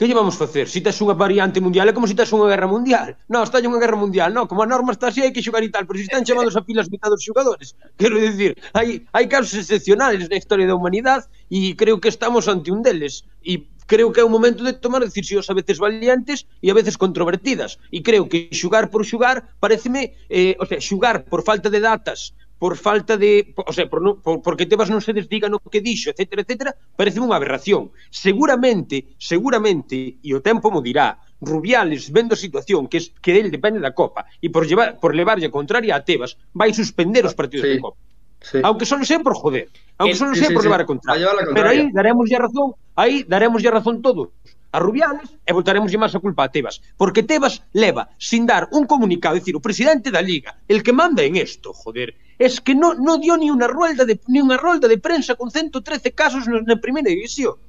Que 0.00 0.06
lle 0.08 0.14
vamos 0.14 0.36
facer? 0.40 0.64
Si 0.66 0.80
tes 0.80 0.96
unha 1.04 1.12
variante 1.12 1.60
mundial 1.60 1.84
é 1.84 1.92
como 1.92 2.08
se 2.08 2.16
si 2.16 2.16
tes 2.16 2.32
unha 2.32 2.48
guerra 2.48 2.64
mundial. 2.64 3.20
Non, 3.28 3.44
está 3.44 3.60
unha 3.60 3.76
guerra 3.76 4.00
mundial, 4.00 4.32
non, 4.32 4.48
como 4.48 4.64
a 4.64 4.70
norma 4.72 4.96
está 4.96 5.12
así 5.12 5.20
hai 5.20 5.28
que 5.28 5.44
xogar 5.44 5.60
e 5.60 5.68
tal, 5.68 5.84
pero 5.84 6.00
se 6.00 6.04
si 6.04 6.08
están 6.08 6.24
chamados 6.24 6.56
a 6.56 6.64
pilas 6.64 6.88
mitad 6.88 7.12
dos 7.12 7.20
xogadores. 7.20 7.76
Quero 8.00 8.16
dicir, 8.16 8.56
hai, 8.72 9.04
hai 9.12 9.28
casos 9.28 9.52
excepcionales 9.60 10.24
na 10.32 10.40
historia 10.40 10.64
da 10.64 10.72
humanidade 10.72 11.28
e 11.52 11.76
creo 11.76 12.00
que 12.00 12.08
estamos 12.08 12.48
ante 12.48 12.72
un 12.72 12.80
deles. 12.80 13.28
E 13.44 13.68
creo 13.84 14.08
que 14.08 14.22
é 14.22 14.24
un 14.24 14.32
momento 14.32 14.64
de 14.64 14.72
tomar 14.72 15.04
decisións 15.04 15.52
a 15.52 15.54
veces 15.60 15.76
valientes 15.76 16.48
e 16.64 16.72
a 16.72 16.76
veces 16.80 16.96
controvertidas. 16.96 17.76
E 17.92 18.00
creo 18.00 18.24
que 18.24 18.48
xugar 18.56 18.88
por 18.88 19.04
xugar, 19.04 19.52
pareceme, 19.60 20.16
eh, 20.32 20.56
o 20.56 20.64
sea, 20.64 20.80
xugar 20.80 21.28
por 21.28 21.44
falta 21.44 21.68
de 21.68 21.84
datas 21.84 22.32
por 22.60 22.76
falta 22.76 23.16
de, 23.16 23.54
o 23.56 23.72
sea, 23.72 23.88
por, 23.88 24.02
no, 24.02 24.20
por 24.20 24.44
porque 24.44 24.68
Tebas 24.68 24.92
non 24.92 25.00
se 25.00 25.16
desdiga 25.16 25.48
no 25.48 25.64
que 25.64 25.80
dixo, 25.80 26.12
etcétera, 26.12 26.44
etcétera, 26.44 26.70
parece 26.92 27.16
unha 27.16 27.32
aberración. 27.32 27.88
Seguramente, 28.12 29.16
seguramente, 29.16 30.20
e 30.20 30.30
o 30.36 30.44
tempo 30.44 30.68
mo 30.68 30.84
dirá, 30.84 31.16
Rubiales 31.40 32.12
vendo 32.12 32.36
a 32.36 32.38
situación 32.38 32.84
que 32.84 33.00
es, 33.00 33.16
que 33.24 33.32
del 33.32 33.48
depende 33.48 33.80
da 33.80 33.96
Copa 33.96 34.28
e 34.44 34.52
por 34.52 34.68
llevar 34.68 35.00
por 35.00 35.16
levarlle 35.16 35.48
contraria 35.48 35.96
a 35.96 36.04
Tebas, 36.04 36.36
vai 36.52 36.76
suspender 36.76 37.24
os 37.24 37.32
partidos 37.32 37.64
sí. 37.64 37.72
de 37.72 37.80
Copa. 37.80 37.96
Sí. 38.44 38.60
Aunque 38.60 38.84
só 38.84 39.00
non 39.00 39.08
sea 39.08 39.24
por 39.24 39.32
joder, 39.32 39.72
aunque 39.96 40.20
só 40.20 40.28
non 40.28 40.36
sea 40.36 40.52
sí, 40.52 40.54
por 40.54 40.60
sí, 40.60 40.68
levar 40.68 40.84
a 40.84 40.88
contraria. 40.88 41.32
A 41.32 41.32
contraria. 41.32 41.56
Pero 41.56 41.68
aí 41.72 41.88
daremos 41.96 42.28
ya 42.28 42.44
razón, 42.44 42.76
aí 42.92 43.24
daremos 43.24 43.64
ya 43.64 43.72
razón 43.72 44.04
todos 44.04 44.36
a 44.72 44.78
Rubiales 44.78 45.32
e 45.48 45.50
voltaremos 45.56 45.90
máis 45.96 46.14
a 46.14 46.22
culpa 46.22 46.46
a 46.46 46.52
Tebas, 46.52 46.84
porque 47.00 47.26
Tebas 47.26 47.64
leva 47.72 48.12
sin 48.20 48.46
dar 48.46 48.68
un 48.70 48.86
comunicado, 48.86 49.34
dicir 49.34 49.56
o 49.56 49.64
presidente 49.64 50.12
da 50.12 50.22
Liga, 50.22 50.60
el 50.68 50.84
que 50.84 50.94
manda 50.94 51.24
en 51.26 51.34
esto, 51.36 51.74
joder, 51.74 52.14
es 52.40 52.58
que 52.64 52.72
non 52.72 53.04
no 53.04 53.20
dio 53.20 53.36
ni 53.36 53.52
unha 53.52 53.68
rolda 53.68 54.08
de 54.08 54.16
ni 54.32 54.40
unha 54.40 54.56
rolda 54.56 54.88
de 54.88 54.96
prensa 54.96 55.36
con 55.36 55.52
113 55.52 56.16
casos 56.16 56.48
na, 56.48 56.64
na 56.64 56.80
primeira 56.80 57.12
división. 57.12 57.60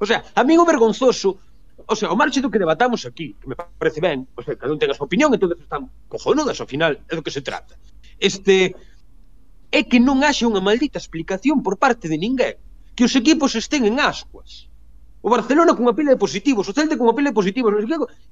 O 0.00 0.08
sea, 0.08 0.24
amigo 0.32 0.64
vergonzoso, 0.64 1.36
o 1.84 1.94
sea, 1.94 2.08
o 2.08 2.16
marchito 2.16 2.48
do 2.48 2.52
que 2.52 2.56
debatamos 2.56 3.04
aquí, 3.04 3.36
que 3.36 3.44
me 3.44 3.56
parece 3.60 4.00
ben, 4.00 4.24
o 4.32 4.40
sea, 4.40 4.56
cada 4.56 4.72
un 4.72 4.80
ten 4.80 4.88
a 4.88 4.96
súa 4.96 5.04
opinión, 5.04 5.36
entonces 5.36 5.60
están 5.60 5.92
cojonudas 6.08 6.56
ao 6.56 6.64
final, 6.64 6.96
é 6.96 7.12
do 7.12 7.20
que 7.20 7.28
se 7.28 7.44
trata. 7.44 7.76
Este 8.16 8.72
é 9.68 9.84
que 9.84 10.00
non 10.00 10.24
haxe 10.24 10.48
unha 10.48 10.64
maldita 10.64 10.96
explicación 10.96 11.60
por 11.60 11.76
parte 11.76 12.08
de 12.08 12.16
ninguén 12.16 12.56
que 12.96 13.04
os 13.04 13.12
equipos 13.12 13.52
estén 13.52 13.84
en 13.84 14.00
ascuas. 14.00 14.72
O 15.20 15.28
Barcelona 15.28 15.76
cunha 15.76 15.92
pila 15.92 16.16
de 16.16 16.22
positivos, 16.24 16.64
o 16.64 16.72
Celta 16.72 16.96
cunha 16.96 17.12
pila 17.12 17.28
de 17.28 17.36
positivos, 17.36 17.68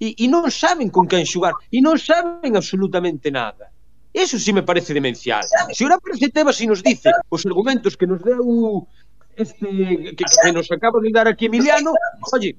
e, 0.01 0.17
e 0.17 0.25
non 0.33 0.49
saben 0.49 0.89
con 0.89 1.05
quen 1.05 1.29
xugar, 1.29 1.53
e 1.69 1.85
non 1.85 2.01
saben 2.01 2.57
absolutamente 2.57 3.29
nada. 3.29 3.74
Eso 4.15 4.39
sí 4.39 4.53
me 4.53 4.63
parece 4.63 4.95
demencial. 4.95 5.43
Se 5.43 5.75
si 5.75 5.83
ahora 5.83 5.97
aparece 5.97 6.31
Tebas 6.31 6.61
e 6.63 6.71
nos 6.71 6.87
dice 6.87 7.11
os 7.29 7.43
argumentos 7.45 7.99
que 7.99 8.07
nos 8.07 8.23
deu 8.23 8.87
este 9.35 10.15
que, 10.15 10.23
que 10.23 10.53
nos 10.55 10.71
acaba 10.71 11.03
de 11.03 11.11
dar 11.11 11.27
aquí 11.27 11.51
Emiliano, 11.51 11.91
oye, 12.31 12.55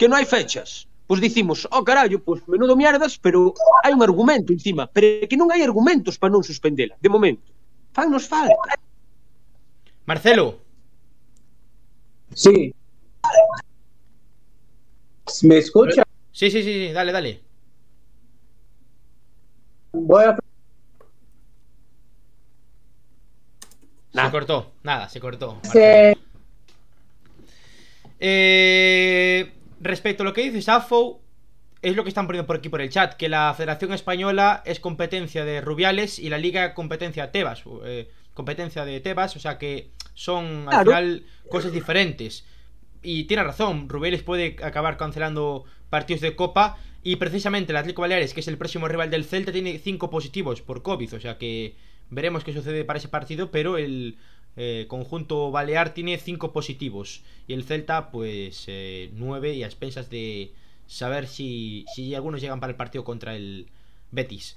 que 0.00 0.08
non 0.08 0.16
hai 0.16 0.24
fechas. 0.24 0.88
Pois 1.04 1.20
dicimos, 1.20 1.68
oh 1.68 1.84
carallo, 1.84 2.24
pois 2.24 2.40
menudo 2.48 2.72
mierdas, 2.72 3.20
pero 3.20 3.52
hai 3.84 3.92
un 3.92 4.00
argumento 4.00 4.48
encima, 4.56 4.88
pero 4.88 5.28
que 5.28 5.36
non 5.36 5.52
hai 5.52 5.60
argumentos 5.60 6.16
para 6.16 6.32
non 6.32 6.40
suspendela, 6.40 6.96
de 6.96 7.12
momento. 7.12 7.52
Fan 7.92 8.08
nos 8.08 8.24
falta. 8.24 8.56
Marcelo. 10.08 10.64
Sí. 12.32 12.72
¿Me 15.44 15.60
escucha? 15.60 16.00
Sí, 16.32 16.48
sí, 16.48 16.64
sí, 16.64 16.92
dale, 16.96 17.12
dale. 17.12 17.44
Voy 19.92 20.24
a 20.24 20.47
Se 24.26 24.30
cortó, 24.32 24.72
nada, 24.82 25.08
se 25.08 25.20
cortó. 25.20 25.58
Se- 25.62 26.16
Eh, 28.20 29.52
respecto 29.80 30.22
a 30.22 30.26
lo 30.26 30.32
que 30.32 30.42
dice 30.42 30.60
Safo, 30.62 31.20
es 31.82 31.94
lo 31.94 32.02
que 32.02 32.08
están 32.08 32.26
poniendo 32.26 32.46
por 32.46 32.56
aquí 32.56 32.68
por 32.68 32.80
el 32.80 32.90
chat, 32.90 33.14
que 33.14 33.28
la 33.28 33.54
Federación 33.56 33.92
Española 33.92 34.62
es 34.66 34.80
competencia 34.80 35.44
de 35.44 35.60
Rubiales 35.60 36.18
y 36.18 36.28
la 36.28 36.38
Liga 36.38 36.74
competencia 36.74 37.26
de 37.26 37.32
Tebas, 37.32 37.62
eh, 37.84 38.10
competencia 38.34 38.84
de 38.84 39.00
Tebas, 39.00 39.36
o 39.36 39.38
sea 39.38 39.58
que 39.58 39.90
son 40.14 40.62
al 40.68 40.84
Claro. 40.84 40.84
final 40.90 41.22
cosas 41.48 41.72
diferentes. 41.72 42.44
Y 43.02 43.24
tiene 43.24 43.44
razón, 43.44 43.88
Rubiales 43.88 44.24
puede 44.24 44.56
acabar 44.64 44.96
cancelando 44.96 45.64
partidos 45.88 46.20
de 46.20 46.34
Copa 46.34 46.76
y 47.04 47.16
precisamente 47.16 47.70
el 47.70 47.76
Atlético 47.76 48.02
Baleares, 48.02 48.34
que 48.34 48.40
es 48.40 48.48
el 48.48 48.58
próximo 48.58 48.88
rival 48.88 49.10
del 49.10 49.24
Celta, 49.24 49.52
tiene 49.52 49.78
cinco 49.78 50.10
positivos 50.10 50.60
por 50.60 50.82
COVID, 50.82 51.14
o 51.14 51.20
sea 51.20 51.38
que 51.38 51.76
veremos 52.10 52.44
qué 52.44 52.52
sucede 52.52 52.84
para 52.84 52.98
ese 52.98 53.08
partido, 53.08 53.50
pero 53.50 53.78
el 53.78 54.16
eh, 54.56 54.86
conjunto 54.88 55.50
Balear 55.50 55.94
tiene 55.94 56.18
cinco 56.18 56.52
positivos 56.52 57.22
y 57.46 57.52
el 57.52 57.64
Celta 57.64 58.10
pues 58.10 58.64
eh, 58.66 59.10
nueve 59.14 59.54
y 59.54 59.62
a 59.62 59.66
expensas 59.66 60.10
de 60.10 60.52
saber 60.86 61.26
si, 61.28 61.84
si 61.94 62.14
algunos 62.14 62.40
llegan 62.40 62.60
para 62.60 62.70
el 62.70 62.76
partido 62.76 63.04
contra 63.04 63.36
el 63.36 63.68
Betis. 64.10 64.56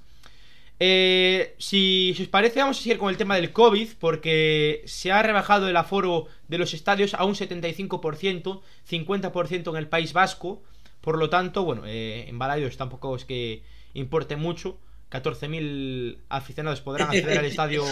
Eh, 0.83 1.53
si, 1.59 2.11
os 2.19 2.27
parece, 2.27 2.59
vamos 2.59 2.79
a 2.79 2.81
seguir 2.81 2.97
con 2.97 3.11
el 3.11 3.17
tema 3.17 3.35
del 3.35 3.51
COVID, 3.51 3.89
porque 3.99 4.81
se 4.87 5.11
ha 5.11 5.21
rebajado 5.21 5.69
el 5.69 5.77
aforo 5.77 6.25
de 6.47 6.57
los 6.57 6.73
estadios 6.73 7.13
a 7.13 7.23
un 7.23 7.35
75%, 7.35 8.61
50% 8.89 9.69
en 9.69 9.75
el 9.75 9.87
País 9.87 10.11
Vasco. 10.11 10.63
Por 11.01 11.19
lo 11.19 11.29
tanto, 11.29 11.63
bueno, 11.65 11.83
eh, 11.85 12.25
en 12.27 12.39
Balaidos 12.39 12.77
tampoco 12.77 13.15
es 13.15 13.25
que 13.25 13.61
importe 13.93 14.37
mucho. 14.37 14.79
14.000 15.11 16.17
aficionados 16.29 16.81
podrán 16.81 17.09
acceder 17.09 17.37
al 17.39 17.45
estadio 17.45 17.83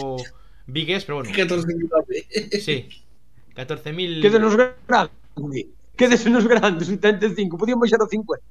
Vigues, 0.68 1.04
pero 1.06 1.18
bueno, 1.18 1.32
14.000. 1.36 2.60
sí. 2.62 2.88
14.000. 3.56 4.22
Quédenos 4.22 4.56
grande. 4.56 5.68
Quédesenos 5.98 6.48
grande, 6.48 6.86
75. 6.86 7.58
Podían 7.58 7.80
baixar 7.80 8.00
a 8.02 8.08
50. 8.08 8.46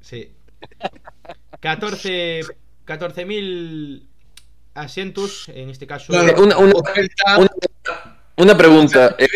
Sí. 0.00 0.30
14 1.60 2.40
14.000 2.86 4.02
asientos, 4.74 5.48
en 5.50 5.70
este 5.70 5.86
caso. 5.86 6.12
Claro, 6.12 6.42
Una- 6.42 6.56
una- 6.58 6.74
Una, 7.38 7.50
una 8.36 8.56
pregunta. 8.56 9.16
eh, 9.18 9.28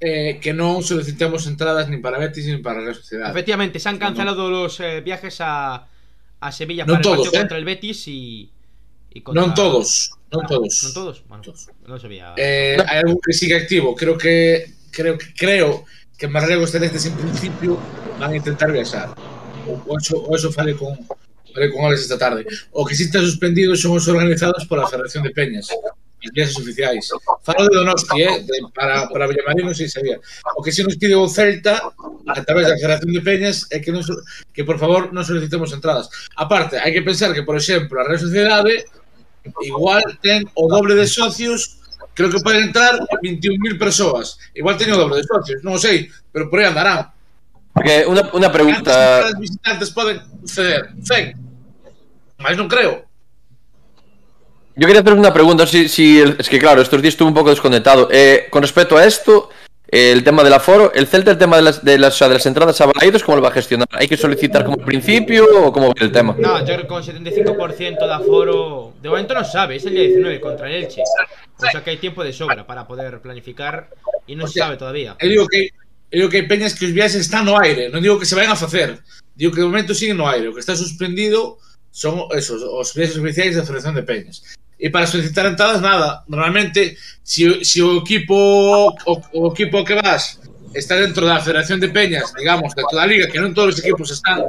eh, 0.00 0.40
que 0.42 0.52
non 0.52 0.82
solicitemos 0.82 1.46
entradas 1.46 1.86
nin 1.88 2.02
para 2.02 2.18
Betis 2.18 2.44
nin 2.50 2.60
para 2.64 2.80
a 2.80 2.90
Real 2.90 2.96
Sociedade. 2.98 3.30
Efectivamente, 3.30 3.78
se 3.78 3.88
han 3.88 3.98
cancelado 3.98 4.50
los 4.50 4.80
eh, 4.80 5.00
viajes 5.00 5.38
a, 5.40 5.86
a 6.44 6.52
Sevilla 6.52 6.84
Non 6.84 7.00
para 7.00 7.00
el 7.00 7.04
todos, 7.08 7.24
partido 7.24 7.32
¿eh? 7.32 7.40
contra 7.40 7.56
el 7.56 7.64
Betis 7.64 7.98
y, 8.08 8.52
y 9.16 9.18
contra- 9.24 9.40
Non 9.40 9.50
todos, 9.56 10.12
non 10.28 10.44
todos. 10.44 10.72
¿Non 10.84 10.92
todos? 10.92 11.16
Bueno, 11.24 11.40
Todos. 11.40 11.72
no 11.88 11.96
sabía. 11.96 12.36
Eh, 12.36 12.76
hai 12.84 13.00
algún 13.00 13.16
que 13.24 13.32
sigue 13.32 13.56
activo. 13.56 13.96
Creo 13.96 14.18
que 14.20 14.68
creo 14.92 15.16
que 15.16 15.32
creo 15.32 15.70
que 16.20 16.28
Marregos 16.28 16.70
Celestes 16.70 17.06
en 17.08 17.16
principio 17.16 17.80
van 18.20 18.32
a 18.32 18.36
intentar 18.36 18.68
viaxar. 18.70 19.16
O, 19.64 19.96
eso, 19.96 20.20
o 20.20 20.30
eso 20.36 20.52
falei 20.52 20.76
con 20.76 20.92
con 21.54 21.80
Alex 21.86 22.02
esta 22.10 22.18
tarde. 22.18 22.44
O 22.74 22.84
que 22.84 22.94
sí 22.98 23.04
está 23.08 23.20
suspendido 23.22 23.72
son 23.78 23.96
os 23.96 24.04
organizados 24.10 24.66
pola 24.66 24.84
Federación 24.90 25.22
de 25.24 25.30
Peñas. 25.30 25.70
Os 26.24 26.32
viaxes 26.32 26.56
oficiais. 26.56 27.04
Falo 27.44 27.68
de 27.68 27.76
Donosti, 27.76 28.22
eh, 28.22 28.40
de, 28.40 28.56
para, 28.72 29.08
para 29.12 29.28
Villamarino 29.28 29.68
non 29.68 29.76
sei 29.76 29.92
sabía. 29.92 30.16
O 30.56 30.64
que 30.64 30.72
si 30.72 30.80
nos 30.80 30.96
pide 30.96 31.12
o 31.12 31.28
Celta, 31.28 31.92
a 32.26 32.40
través 32.40 32.64
da 32.68 32.80
Federación 32.80 33.12
de 33.12 33.20
Peñas, 33.20 33.68
é 33.68 33.78
que, 33.84 33.92
non, 33.92 34.00
que 34.56 34.64
por 34.64 34.80
favor 34.80 35.12
non 35.12 35.20
solicitemos 35.20 35.68
entradas. 35.76 36.08
Aparte, 36.40 36.80
hai 36.80 36.96
que 36.96 37.04
pensar 37.04 37.36
que, 37.36 37.44
por 37.44 37.60
exemplo, 37.60 38.00
a 38.00 38.08
Real 38.08 38.20
Sociedade 38.20 38.88
igual 39.60 40.00
ten 40.24 40.48
o 40.56 40.64
doble 40.72 40.96
de 40.96 41.04
socios 41.04 41.84
creo 42.14 42.30
que 42.30 42.40
poden 42.40 42.72
entrar 42.72 42.96
21.000 43.20 43.76
persoas. 43.76 44.38
Igual 44.54 44.78
teño 44.78 44.96
o 44.96 45.02
doble 45.04 45.20
de 45.20 45.28
socios, 45.28 45.60
non 45.60 45.76
o 45.76 45.82
sei, 45.82 46.08
pero 46.32 46.48
por 46.48 46.62
aí 46.62 46.70
andarán. 46.70 47.12
Porque 47.74 48.06
unha, 48.06 48.30
unha 48.30 48.50
pregunta... 48.54 48.94
Cantas 49.28 49.36
visitantes 49.36 49.88
poden 49.90 50.22
ceder? 50.46 50.94
100. 51.02 51.34
Mas 52.38 52.54
non 52.56 52.70
creo. 52.70 53.03
Yo 54.76 54.86
quería 54.86 55.02
hacer 55.02 55.12
una 55.12 55.32
pregunta, 55.32 55.66
si, 55.66 55.88
si 55.88 56.20
el- 56.20 56.36
es 56.38 56.48
que 56.48 56.58
claro, 56.58 56.82
estos 56.82 57.00
días 57.00 57.14
estuve 57.14 57.28
un 57.28 57.34
poco 57.34 57.50
desconectado. 57.50 58.08
Eh, 58.10 58.46
con 58.50 58.62
respecto 58.62 58.96
a 58.96 59.04
esto, 59.04 59.50
eh, 59.88 60.10
el 60.10 60.24
tema 60.24 60.42
del 60.42 60.52
aforo, 60.52 60.92
el 60.92 61.06
Celta, 61.06 61.30
el 61.30 61.38
tema 61.38 61.56
de 61.56 61.62
las, 61.62 61.84
de 61.84 61.96
las, 61.96 62.14
o 62.14 62.18
sea, 62.18 62.28
de 62.28 62.34
las 62.34 62.46
entradas 62.46 62.80
a 62.80 62.86
Balaidos, 62.86 63.22
¿cómo 63.22 63.36
lo 63.36 63.42
va 63.42 63.50
a 63.50 63.52
gestionar? 63.52 63.86
¿Hay 63.92 64.08
que 64.08 64.16
solicitar 64.16 64.64
como 64.64 64.78
principio 64.78 65.46
o 65.64 65.72
cómo 65.72 65.88
va 65.88 65.94
el 66.00 66.10
tema? 66.10 66.34
No, 66.36 66.58
yo 66.58 66.64
creo 66.66 66.78
que 66.80 66.86
con 66.88 67.02
75% 67.04 68.04
de 68.04 68.12
aforo. 68.12 68.94
De 69.00 69.08
momento 69.08 69.34
no 69.34 69.44
sabe, 69.44 69.76
es 69.76 69.84
el 69.84 69.92
día 69.94 70.02
19 70.02 70.40
contra 70.40 70.68
el 70.68 70.82
Elche. 70.84 71.02
O 71.56 71.70
sea 71.70 71.84
que 71.84 71.90
hay 71.90 71.98
tiempo 71.98 72.24
de 72.24 72.32
sobra 72.32 72.66
para 72.66 72.84
poder 72.84 73.20
planificar 73.20 73.90
y 74.26 74.34
no 74.34 74.44
O 74.44 74.48
se 74.48 74.58
sabe 74.58 74.76
todavía. 74.76 75.14
eu 75.20 75.28
digo 75.28 75.46
que 75.46 75.70
eu 76.10 76.18
digo 76.26 76.30
que 76.30 76.38
hai 76.42 76.46
peñas 76.50 76.74
que 76.74 76.86
os 76.86 76.92
viaxes 76.92 77.20
están 77.26 77.44
no 77.46 77.54
aire 77.62 77.90
non 77.94 78.02
digo 78.02 78.18
que 78.18 78.26
se 78.26 78.34
vayan 78.34 78.50
a 78.52 78.56
facer 78.58 78.98
digo 79.38 79.52
que 79.54 79.60
de 79.62 79.66
momento 79.70 79.94
siguen 79.94 80.16
no 80.18 80.26
aire 80.26 80.48
o 80.50 80.54
que 80.54 80.58
está 80.62 80.74
suspendido 80.74 81.58
son 81.94 82.26
esos, 82.34 82.58
os 82.62 82.90
viaxes 82.94 83.18
oficiais 83.22 83.54
da 83.54 83.62
Federación 83.62 83.94
de 83.94 84.02
Peñas 84.02 84.42
e 84.84 84.90
para 84.92 85.08
solicitar 85.08 85.48
entradas 85.48 85.80
nada. 85.80 86.22
Normalmente, 86.28 87.00
se, 87.24 87.64
se 87.64 87.80
o 87.80 88.04
equipo 88.04 88.36
o, 88.36 89.12
o 89.32 89.48
equipo 89.48 89.80
que 89.80 89.96
vas 89.96 90.38
está 90.74 90.96
dentro 90.96 91.24
da 91.24 91.40
Federación 91.40 91.80
de 91.80 91.88
Peñas, 91.88 92.34
digamos, 92.36 92.74
de 92.74 92.84
toda 92.84 93.00
a 93.00 93.08
liga, 93.08 93.32
que 93.32 93.40
non 93.40 93.56
todos 93.56 93.78
os 93.78 93.80
equipos 93.80 94.12
están, 94.12 94.44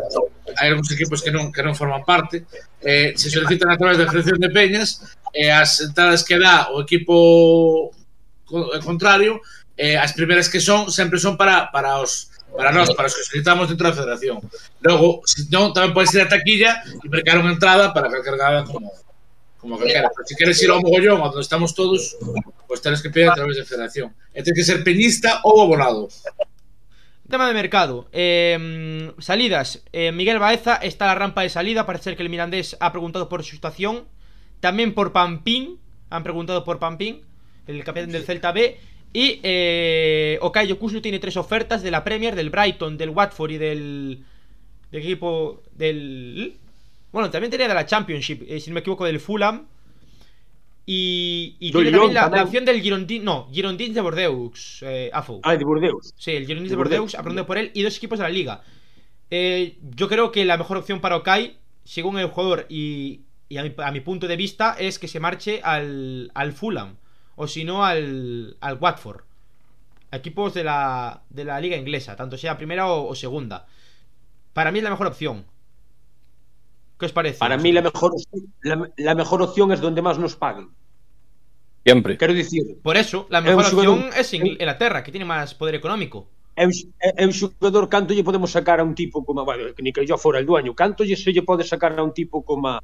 hai 0.60 0.76
algúns 0.76 0.92
equipos 0.92 1.24
que 1.24 1.32
non 1.32 1.56
que 1.56 1.64
non 1.64 1.72
forman 1.72 2.04
parte, 2.04 2.44
eh, 2.84 3.16
se 3.16 3.32
solicitan 3.32 3.72
a 3.72 3.80
través 3.80 3.96
da 3.96 4.12
Federación 4.12 4.44
de 4.44 4.52
Peñas, 4.52 5.08
eh, 5.32 5.56
as 5.56 5.80
entradas 5.80 6.28
que 6.28 6.36
dá 6.36 6.68
o 6.76 6.84
equipo 6.84 7.96
eh, 8.52 8.84
contrario, 8.84 9.40
eh, 9.80 9.96
as 9.96 10.12
primeiras 10.12 10.52
que 10.52 10.60
son 10.60 10.92
sempre 10.92 11.16
son 11.16 11.40
para 11.40 11.72
para 11.72 12.04
os 12.04 12.28
para 12.52 12.76
nós, 12.76 12.92
para 12.92 13.08
os 13.08 13.16
que 13.16 13.24
solicitamos 13.24 13.72
dentro 13.72 13.88
da 13.88 13.96
federación. 13.96 14.44
Logo, 14.84 15.24
se 15.24 15.48
non, 15.48 15.72
tamén 15.72 15.96
pode 15.96 16.12
ser 16.12 16.28
a 16.28 16.32
taquilla 16.32 16.84
e 17.04 17.08
mercar 17.08 17.40
unha 17.40 17.56
entrada 17.56 17.96
para 17.96 18.12
calquer 18.12 18.36
gala 18.36 18.68
como 18.68 18.92
como 19.66 19.82
calquera. 19.82 20.10
Pero 20.14 20.28
se 20.28 20.36
queres 20.38 20.62
ir 20.62 20.70
ao 20.70 20.80
mogollón 20.80 21.20
onde 21.20 21.42
estamos 21.42 21.74
todos, 21.74 22.16
pois 22.70 22.80
tenes 22.86 23.02
que 23.02 23.10
pedir 23.10 23.34
a 23.34 23.36
través 23.36 23.58
da 23.58 23.66
federación. 23.66 24.14
E 24.32 24.46
tens 24.46 24.54
que 24.54 24.64
ser 24.64 24.86
peñista 24.86 25.42
ou 25.42 25.66
abonado. 25.66 26.08
Tema 27.26 27.50
de 27.50 27.58
mercado. 27.58 28.06
Eh, 28.14 29.10
salidas. 29.18 29.82
Eh, 29.90 30.14
Miguel 30.14 30.38
Baeza 30.38 30.78
está 30.78 31.10
a 31.10 31.18
la 31.18 31.18
rampa 31.18 31.42
de 31.42 31.50
salida. 31.50 31.90
Parece 31.90 32.14
ser 32.14 32.16
que 32.16 32.22
el 32.22 32.30
Mirandés 32.30 32.78
ha 32.80 32.94
preguntado 32.94 33.28
por 33.28 33.42
su 33.44 33.58
situación. 33.58 34.06
También 34.62 34.94
por 34.94 35.12
Pampín. 35.12 35.82
Han 36.14 36.22
preguntado 36.22 36.64
por 36.64 36.78
Pampín, 36.78 37.26
el 37.66 37.84
capitán 37.84 38.12
del 38.12 38.26
Celta 38.26 38.52
B. 38.52 38.78
Y 39.12 39.40
eh, 39.42 40.38
Okay 40.42 40.68
Yokuslu 40.68 41.02
tiene 41.02 41.20
tres 41.20 41.36
ofertas 41.36 41.82
de 41.82 41.90
la 41.90 42.04
Premier, 42.04 42.36
del 42.36 42.52
Brighton, 42.52 42.96
del 42.96 43.10
Watford 43.10 43.52
y 43.52 43.58
del, 43.58 44.24
del 44.92 45.02
equipo 45.02 45.64
del... 45.74 46.58
Bueno, 47.16 47.30
también 47.30 47.50
tenía 47.50 47.70
de 47.70 47.74
la 47.74 47.86
Championship, 47.86 48.44
eh, 48.46 48.60
si 48.60 48.70
no 48.70 48.74
me 48.74 48.82
equivoco, 48.82 49.06
del 49.06 49.22
Fulham. 49.22 49.68
Y, 50.86 51.56
y 51.62 51.72
tiene 51.72 51.90
Lyon 51.90 52.14
también 52.14 52.32
la, 52.32 52.44
opción 52.44 52.66
del 52.66 52.82
Girondins... 52.82 53.24
No, 53.24 53.48
Girondins 53.54 53.96
de 53.96 54.02
Bordeaux, 54.02 54.82
eh, 54.82 55.10
Afo. 55.14 55.40
Ai, 55.44 55.58
de 55.58 55.64
Burdeos. 55.64 56.14
Sí, 56.18 56.32
el 56.32 56.46
Girondins 56.46 56.72
de 56.72 56.76
De 56.76 56.76
Bordeaux. 56.76 57.04
Bordeaux, 57.04 57.16
aprendido 57.18 57.46
por 57.46 57.58
él 57.58 57.72
y 57.74 57.84
dos 57.84 57.96
equipos 57.96 58.20
de 58.20 58.24
la 58.24 58.30
liga. 58.30 58.64
Eh, 59.32 59.78
yo 59.96 60.10
creo 60.10 60.34
que 60.34 60.44
la 60.44 60.58
mejor 60.58 60.76
opción 60.76 61.00
para 61.00 61.16
Okai, 61.16 61.56
según 61.86 62.20
el 62.20 62.28
jugador 62.28 62.66
y, 62.68 63.22
y 63.48 63.60
a, 63.60 63.64
mi, 63.64 63.74
a 63.78 63.92
mi 63.94 64.02
punto 64.02 64.28
de 64.28 64.36
vista, 64.36 64.76
es 64.78 65.00
que 65.00 65.08
se 65.08 65.22
marche 65.22 65.62
al, 65.64 66.32
al 66.34 66.52
Fulham 66.52 66.98
o 67.38 67.48
si 67.48 67.64
no 67.64 67.86
al, 67.86 68.58
al 68.60 68.78
Watford. 68.78 69.22
Equipos 70.12 70.54
de 70.54 70.66
la, 70.66 71.22
de 71.30 71.46
la 71.46 71.62
liga 71.62 71.78
inglesa, 71.78 72.18
tanto 72.18 72.38
sea 72.38 72.58
primera 72.58 72.92
o, 72.92 73.08
o 73.08 73.16
segunda. 73.16 73.68
Para 74.52 74.74
mí 74.74 74.80
es 74.80 74.84
la 74.84 74.90
mejor 74.90 75.08
opción. 75.08 75.46
¿Qué 77.00 77.06
os 77.08 77.12
parece? 77.12 77.40
Para 77.40 77.58
mí 77.58 77.72
la 77.72 77.82
mejor, 77.82 78.14
la, 78.62 78.90
la 78.98 79.16
mejor 79.16 79.42
opción 79.42 79.72
es 79.72 79.82
donde 79.82 80.02
más 80.02 80.18
nos 80.18 80.36
paguen. 80.36 80.70
Siempre. 81.84 82.18
Quero 82.18 82.34
dicir, 82.34 82.78
Por 82.82 82.98
eso, 82.98 83.28
la 83.30 83.40
É 83.40 83.42
mejor 83.42 83.66
opción 83.66 84.10
es 84.16 84.34
Ingl- 84.34 84.58
Inglaterra, 84.58 85.04
que 85.04 85.12
tiene 85.12 85.26
más 85.26 85.54
poder 85.54 85.76
económico. 85.76 86.30
é 86.56 86.64
un, 86.66 86.72
é, 87.04 87.12
é 87.20 87.26
un 87.28 87.34
xogador 87.36 87.90
canto 87.92 88.16
lle 88.16 88.24
podemos 88.24 88.48
sacar 88.50 88.80
a 88.80 88.84
un 88.88 88.96
tipo 88.96 89.26
como, 89.28 89.44
bueno, 89.44 89.68
ni 89.84 89.92
que 89.92 90.06
yo 90.08 90.16
fora 90.18 90.40
el 90.40 90.46
dueño, 90.48 90.72
canto 90.74 91.04
lle 91.04 91.18
se 91.20 91.34
lle 91.36 91.44
pode 91.44 91.64
sacar 91.68 91.92
a 92.00 92.02
un 92.02 92.14
tipo 92.16 92.42
como. 92.48 92.80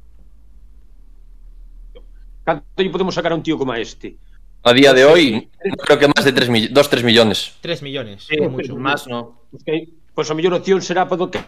Canto 2.44 2.82
lle 2.82 2.90
podemos 2.90 3.14
sacar 3.14 3.32
a 3.32 3.34
un 3.34 3.42
tío 3.42 3.56
como 3.56 3.72
a 3.72 3.78
este? 3.80 4.18
A 4.62 4.72
día 4.72 4.92
de 4.92 5.04
hoy, 5.04 5.48
creo 5.88 5.98
que 5.98 6.06
más 6.06 6.24
de 6.24 6.32
3 6.32 6.48
mill 6.50 6.68
2, 6.72 6.90
3 6.90 7.02
millones. 7.02 7.56
3 7.60 7.82
millones. 7.82 8.24
Sí, 8.28 8.36
como 8.36 8.50
mucho. 8.50 8.76
Más 8.76 9.06
no. 9.08 9.40
Pues 9.50 9.64
que, 9.64 9.88
pois 10.14 10.30
a 10.30 10.34
mellor 10.34 10.54
opción 10.54 10.82
será 10.82 11.08
para 11.08 11.18
do 11.18 11.30
que 11.32 11.40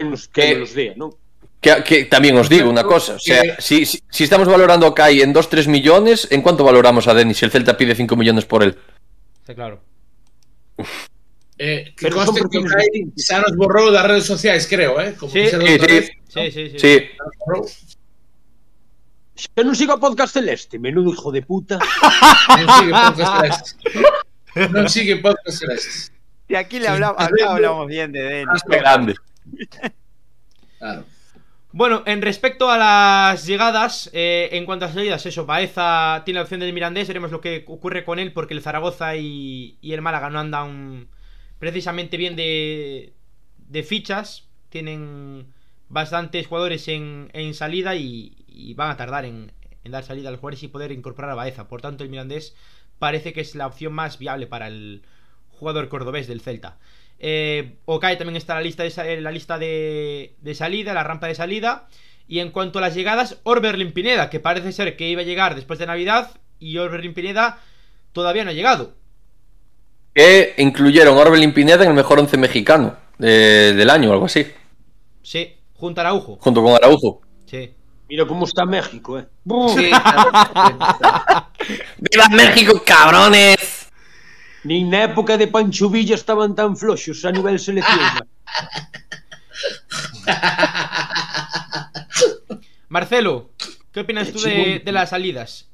nos, 0.00 0.28
que 0.28 0.40
Que- 0.40 0.56
nos 0.56 0.72
dea, 0.72 0.94
non? 0.96 1.10
Que, 1.64 1.82
que 1.82 2.04
también 2.04 2.36
os 2.36 2.50
digo 2.52 2.68
una 2.68 2.84
cosa. 2.84 3.14
O 3.14 3.18
sea, 3.18 3.40
si, 3.58 3.86
si, 3.86 3.98
si 4.10 4.24
estamos 4.24 4.46
valorando 4.46 4.86
a 4.86 4.94
Kai 4.94 5.22
en 5.22 5.32
2, 5.32 5.48
3 5.48 5.68
millones, 5.68 6.28
¿en 6.30 6.42
cuánto 6.42 6.62
valoramos 6.62 7.08
a 7.08 7.14
Denis 7.14 7.38
si 7.38 7.46
el 7.46 7.50
Celta 7.50 7.74
pide 7.78 7.94
5 7.94 8.14
millones 8.16 8.44
por 8.44 8.62
él? 8.62 8.76
Está 9.40 9.54
claro. 9.54 9.80
Eh, 11.56 11.94
que 11.96 12.10
conste 12.10 12.42
que 12.52 12.60
Kai 12.60 13.08
xa 13.16 13.40
nos 13.40 13.56
borrou 13.56 13.88
das 13.88 14.04
redes 14.04 14.28
sociais, 14.28 14.68
creo, 14.68 15.00
eh? 15.00 15.16
Como 15.16 15.32
Sí, 15.32 15.48
sí, 15.48 15.56
outra 15.56 15.88
sí. 15.88 15.94
vez, 15.94 16.04
Sí, 16.28 16.44
sí, 16.52 16.62
sí. 16.68 16.78
Sí. 16.78 16.94
xa 17.16 17.24
nos 17.24 17.34
borrou. 17.40 17.62
Xa 19.40 19.60
non 19.64 19.72
siga 19.74 19.96
o 19.96 20.02
podcast 20.04 20.36
celeste, 20.36 20.76
menudo 20.76 21.16
hijo 21.16 21.32
de 21.32 21.40
puta. 21.48 21.80
Non 22.60 22.68
sigue 22.76 22.92
podcast 22.92 23.32
celeste. 23.40 23.72
Non 24.68 24.86
sigue 24.92 25.14
podcast 25.24 25.56
celeste. 25.64 26.12
Y 26.44 26.60
aquí 26.60 26.76
le 26.76 26.92
hablamos, 26.92 27.16
hablamos 27.24 27.88
bien 27.88 28.12
de 28.12 28.20
Denis. 28.20 28.60
Grande. 28.68 29.16
Claro. 30.76 31.08
Bueno, 31.76 32.04
en 32.06 32.22
respecto 32.22 32.70
a 32.70 32.78
las 32.78 33.46
llegadas, 33.46 34.08
eh, 34.12 34.48
en 34.52 34.64
cuanto 34.64 34.84
a 34.84 34.92
salidas, 34.92 35.26
eso, 35.26 35.44
Baeza 35.44 36.22
tiene 36.24 36.38
la 36.38 36.44
opción 36.44 36.60
del 36.60 36.72
Mirandés, 36.72 37.08
veremos 37.08 37.32
lo 37.32 37.40
que 37.40 37.64
ocurre 37.66 38.04
con 38.04 38.20
él, 38.20 38.32
porque 38.32 38.54
el 38.54 38.62
Zaragoza 38.62 39.16
y, 39.16 39.76
el 39.82 40.00
Málaga 40.00 40.30
no 40.30 40.38
andan 40.38 41.08
precisamente 41.58 42.16
bien 42.16 42.36
de, 42.36 43.12
fichas, 43.82 44.46
tienen 44.68 45.52
bastantes 45.88 46.46
jugadores 46.46 46.86
en, 46.86 47.54
salida 47.54 47.96
y, 47.96 48.72
van 48.76 48.92
a 48.92 48.96
tardar 48.96 49.24
en 49.24 49.50
dar 49.82 50.04
salida 50.04 50.28
a 50.28 50.30
los 50.30 50.38
jugadores 50.38 50.62
y 50.62 50.68
poder 50.68 50.92
incorporar 50.92 51.32
a 51.32 51.34
Baeza. 51.34 51.66
Por 51.66 51.82
tanto, 51.82 52.04
el 52.04 52.10
Mirandés 52.10 52.54
parece 53.00 53.32
que 53.32 53.40
es 53.40 53.56
la 53.56 53.66
opción 53.66 53.92
más 53.92 54.20
viable 54.20 54.46
para 54.46 54.68
el 54.68 55.02
jugador 55.50 55.88
cordobés 55.88 56.28
del 56.28 56.40
Celta. 56.40 56.78
Eh, 57.26 57.76
Okai 57.86 58.18
también 58.18 58.36
está 58.36 58.52
en 58.52 58.58
la 58.58 58.62
lista, 58.64 58.82
de, 58.82 59.14
en 59.14 59.24
la 59.24 59.30
lista 59.30 59.58
de, 59.58 60.34
de 60.42 60.54
salida, 60.54 60.92
la 60.92 61.04
rampa 61.04 61.26
de 61.26 61.34
salida. 61.34 61.88
Y 62.28 62.40
en 62.40 62.50
cuanto 62.50 62.78
a 62.78 62.82
las 62.82 62.94
llegadas, 62.94 63.38
Orbelín 63.44 63.92
Pineda, 63.92 64.28
que 64.28 64.40
parece 64.40 64.72
ser 64.72 64.96
que 64.96 65.08
iba 65.08 65.22
a 65.22 65.24
llegar 65.24 65.54
después 65.54 65.78
de 65.78 65.86
Navidad, 65.86 66.30
y 66.58 66.76
Orbelín 66.76 67.14
Pineda 67.14 67.60
todavía 68.12 68.44
no 68.44 68.50
ha 68.50 68.54
llegado. 68.54 68.92
Que 70.14 70.54
incluyeron 70.58 71.16
a 71.16 71.20
Orbelín 71.22 71.54
Pineda 71.54 71.82
en 71.84 71.88
el 71.90 71.96
mejor 71.96 72.18
11 72.18 72.36
mexicano 72.36 72.96
de- 73.18 73.72
del 73.72 73.88
año 73.88 74.10
o 74.10 74.12
algo 74.12 74.26
así. 74.26 74.46
Sí, 75.22 75.54
junto 75.74 76.00
a 76.00 76.04
Araujo. 76.04 76.36
Junto 76.40 76.62
con 76.62 76.74
Araujo. 76.74 77.22
Sí. 77.46 77.72
Mira 78.06 78.26
como 78.26 78.44
está 78.44 78.66
México, 78.66 79.18
eh. 79.18 79.24
Sí, 79.74 79.90
¡Viva 81.98 82.28
México, 82.30 82.82
cabrones! 82.84 83.83
Nin 84.64 84.88
na 84.88 85.04
época 85.04 85.36
de 85.36 85.46
Pancho 85.46 85.90
Villa 85.90 86.14
estaban 86.14 86.54
tan 86.56 86.74
floxos 86.76 87.24
a 87.24 87.30
nivel 87.30 87.60
selección. 87.60 88.00
Marcelo, 92.88 93.50
¿qué 93.92 94.00
opinas 94.00 94.32
tú 94.32 94.40
de, 94.40 94.80
de 94.84 94.92
las 94.92 95.10
salidas? 95.10 95.68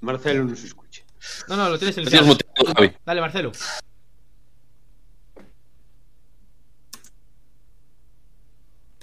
Marcelo 0.00 0.44
non 0.44 0.54
se 0.54 0.70
escucha. 0.70 1.02
No, 1.48 1.56
no, 1.56 1.68
lo 1.68 1.78
tienes 1.78 1.98
en 1.98 2.06
el 2.06 2.14
Javi. 2.14 2.94
Dale, 3.02 3.20
Marcelo. 3.20 3.50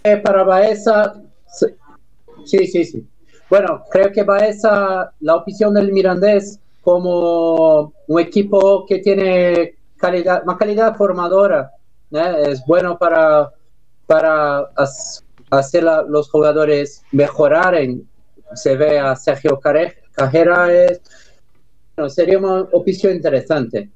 Eh, 0.04 0.18
para 0.18 0.44
Baeza, 0.44 1.16
sí, 1.48 1.68
sí, 2.46 2.68
sí, 2.68 2.86
sí. 2.86 3.08
Bueno, 3.54 3.86
creo 3.88 4.12
que 4.12 4.24
Baeza, 4.24 5.14
la 5.20 5.36
opción 5.36 5.76
del 5.76 5.92
Mirandés 5.92 6.60
como 6.82 7.94
un 8.08 8.20
equipo 8.20 8.84
que 8.88 8.98
tiene 8.98 9.76
calidad, 9.96 10.44
más 10.44 10.58
calidad 10.58 10.96
formadora, 10.96 11.70
es 12.48 12.66
bueno 12.66 12.98
para, 12.98 13.52
para 14.08 14.72
hacer 15.52 15.88
a 15.88 16.02
los 16.02 16.32
jugadores 16.32 17.04
mejorar. 17.12 17.76
En, 17.76 18.10
se 18.56 18.76
ve 18.76 18.98
a 18.98 19.16
Sergio 19.16 19.60
Cajera, 19.60 20.74
es, 20.74 21.00
bueno, 21.96 22.10
sería 22.10 22.40
una 22.40 22.62
opción 22.72 23.16
interesante. 23.16 23.88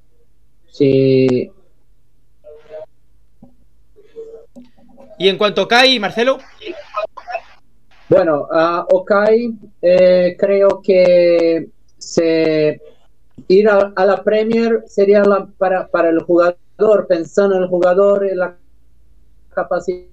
Sí, 0.71 1.51
Y 5.19 5.29
en 5.29 5.37
cuanto 5.37 5.67
Kai, 5.67 5.99
Marcelo, 5.99 6.37
Bueno, 8.09 8.47
eh, 9.81 10.35
creo 10.39 10.81
que 10.81 11.67
se 11.97 12.81
ir 13.47 13.69
a, 13.69 13.93
la 14.05 14.23
Premier 14.23 14.83
sería 14.87 15.23
la, 15.23 15.47
para, 15.57 16.09
el 16.09 16.21
jugador, 16.21 17.07
pensando 17.07 17.57
en 17.57 17.63
el 17.63 17.69
jugador, 17.69 18.25
en 18.25 18.37
la 18.37 18.57
capacidad 19.53 20.07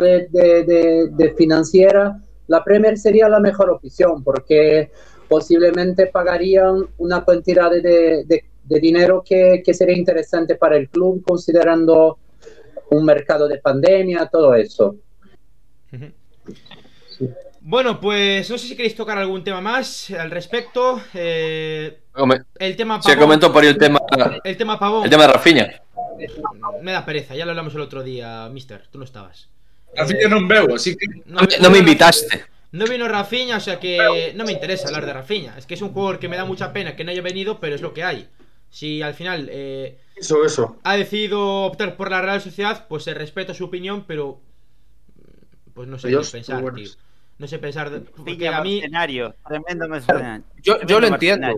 de, 0.00 1.34
financiera, 1.36 2.20
la 2.46 2.62
Premier 2.62 2.96
sería 2.96 3.28
la 3.28 3.40
mejor 3.40 3.70
opción 3.70 4.22
porque 4.22 4.90
posiblemente 5.28 6.06
pagarían 6.06 6.86
una 6.98 7.24
cantidad 7.24 7.70
de, 7.70 8.44
dinero 8.68 9.22
que 9.26 9.74
sería 9.74 9.96
interesante 9.96 10.54
para 10.54 10.76
el 10.76 10.88
club 10.88 11.22
considerando 11.26 12.18
un 12.90 13.04
mercado 13.04 13.48
de 13.48 13.58
pandemia, 13.58 14.28
todo 14.30 14.54
eso. 14.54 14.96
Bueno, 17.60 17.98
pues 18.00 18.48
no 18.50 18.58
sé 18.58 18.68
si 18.68 18.76
queréis 18.76 18.94
tocar 18.94 19.16
algún 19.18 19.42
tema 19.42 19.60
más 19.60 20.10
al 20.10 20.30
respecto. 20.30 21.00
Eh, 21.14 21.98
el 22.58 22.76
tema 22.76 23.00
Se 23.00 23.08
Pavón. 23.10 23.20
comentó 23.24 23.52
por 23.52 23.62
ahí 23.62 23.70
el 23.70 23.78
tema, 23.78 24.00
El 24.44 24.56
tema 24.56 24.78
Pavón. 24.78 25.04
el 25.04 25.10
tema 25.10 25.26
de 25.26 25.32
Rafinha. 25.32 25.82
Me 26.82 26.92
da 26.92 27.04
pereza, 27.04 27.34
ya 27.34 27.44
lo 27.44 27.50
hablamos 27.52 27.74
el 27.74 27.80
otro 27.80 28.02
día, 28.02 28.48
mister. 28.50 28.86
Tú 28.90 28.98
no 28.98 29.04
estabas. 29.04 29.48
Así 29.96 30.14
que 30.18 30.28
non 30.28 30.46
veo, 30.46 30.74
así 30.74 30.96
que 30.96 31.06
No, 31.26 31.40
No 31.62 31.70
me 31.70 31.78
invitaste. 31.78 32.44
No 32.74 32.84
vino 32.86 33.06
Rafinha, 33.06 33.56
o 33.56 33.60
sea 33.60 33.78
que 33.78 34.32
no 34.34 34.44
me 34.44 34.50
interesa 34.52 34.88
hablar 34.88 35.06
de 35.06 35.12
Rafinha. 35.14 35.54
Es 35.56 35.64
que 35.66 35.74
es 35.74 35.82
un 35.82 35.92
jugador 35.92 36.18
que 36.18 36.28
me 36.28 36.36
da 36.36 36.44
mucha 36.44 36.72
pena 36.72 36.96
que 36.96 37.04
no 37.04 37.12
haya 37.12 37.22
venido, 37.22 37.60
pero 37.60 37.74
es 37.76 37.80
lo 37.82 37.94
que 37.94 38.02
hay. 38.02 38.28
Si 38.70 39.00
al 39.02 39.14
final 39.14 39.48
eh, 39.52 39.98
Eso, 40.16 40.44
eso. 40.44 40.76
ha 40.82 40.96
decidido 40.96 41.62
optar 41.62 41.96
por 41.96 42.10
la 42.10 42.20
Real 42.20 42.40
Sociedad, 42.42 42.86
pues 42.88 43.04
se 43.04 43.14
respeto 43.14 43.54
su 43.54 43.64
opinión, 43.66 44.04
pero 44.06 44.40
pues 45.74 45.86
no 45.88 45.98
sé 45.98 46.10
qué 46.10 46.18
pensar, 46.30 46.62
tío. 46.74 46.90
no 47.38 47.46
sé 47.48 47.58
pensar 47.58 47.90
porque 48.16 48.48
a 48.48 48.62
mí 48.62 48.78
escenario 48.78 49.34
tremendo 49.46 49.88
mercenario 49.88 50.44
yo, 50.62 50.80
yo 50.86 51.00
lo 51.00 51.08
entiendo. 51.08 51.48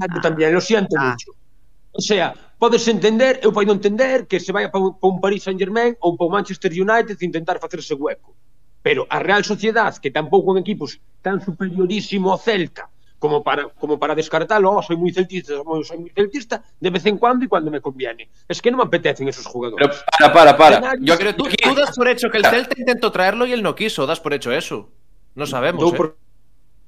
ah. 0.00 0.20
también 0.22 0.54
lo 0.54 0.60
siento 0.60 0.96
ah. 0.98 1.10
mucho. 1.10 1.32
O 1.92 2.00
sea 2.00 2.34
podes 2.58 2.86
entender 2.88 3.40
eu 3.42 3.52
pois 3.52 3.66
podo 3.66 3.74
entender 3.74 4.26
que 4.26 4.38
se 4.38 4.52
vai 4.52 4.70
para 4.70 4.84
un 4.84 5.20
Paris 5.20 5.42
Saint-Germain 5.42 5.98
ou 6.00 6.16
para 6.16 6.26
un 6.26 6.32
Manchester 6.32 6.70
United 6.72 7.18
intentar 7.20 7.58
facerse 7.58 7.94
hueco. 7.94 8.34
Pero 8.82 9.06
a 9.10 9.18
Real 9.18 9.42
Sociedad 9.44 9.92
que 9.98 10.10
tampouco 10.10 10.50
é 10.50 10.54
un 10.54 10.62
equipo 10.62 10.86
tan 11.20 11.42
superiorísimo 11.42 12.30
ao 12.30 12.38
Celta 12.38 12.93
como 13.24 13.42
para, 13.42 13.68
como 13.80 13.98
para 13.98 14.14
descartalo, 14.14 14.68
oh, 14.70 14.82
soy 14.84 15.00
moi 15.00 15.08
celtista, 15.08 15.56
soy 15.56 15.64
moi 15.64 15.80
celtista, 16.12 16.60
de 16.76 16.92
vez 16.92 17.08
en 17.08 17.16
cuando 17.16 17.40
e 17.40 17.48
cuando 17.48 17.72
me 17.72 17.80
conviene. 17.80 18.28
Es 18.44 18.60
que 18.60 18.68
non 18.68 18.76
me 18.76 18.84
apetecen 18.84 19.24
esos 19.32 19.48
Pero 19.48 19.80
jugadores. 19.80 20.04
para, 20.12 20.28
para, 20.28 20.52
para. 20.52 20.76
Escenarios- 20.76 21.08
Yo 21.08 21.14
Pero 21.16 21.32
tú, 21.32 21.48
tú 21.48 21.72
das 21.72 21.96
por 21.96 22.04
hecho 22.04 22.28
que 22.28 22.36
el 22.36 22.44
Celta 22.44 22.76
intentó 22.76 23.08
traerlo 23.08 23.48
y 23.48 23.56
él 23.56 23.64
no 23.64 23.72
quiso. 23.72 24.04
Das 24.04 24.20
por 24.20 24.36
hecho 24.36 24.52
eso. 24.52 24.92
No 25.32 25.48
sabemos. 25.48 25.80
dou 25.80 25.96
¿eh? 25.96 25.96
por, 25.96 26.20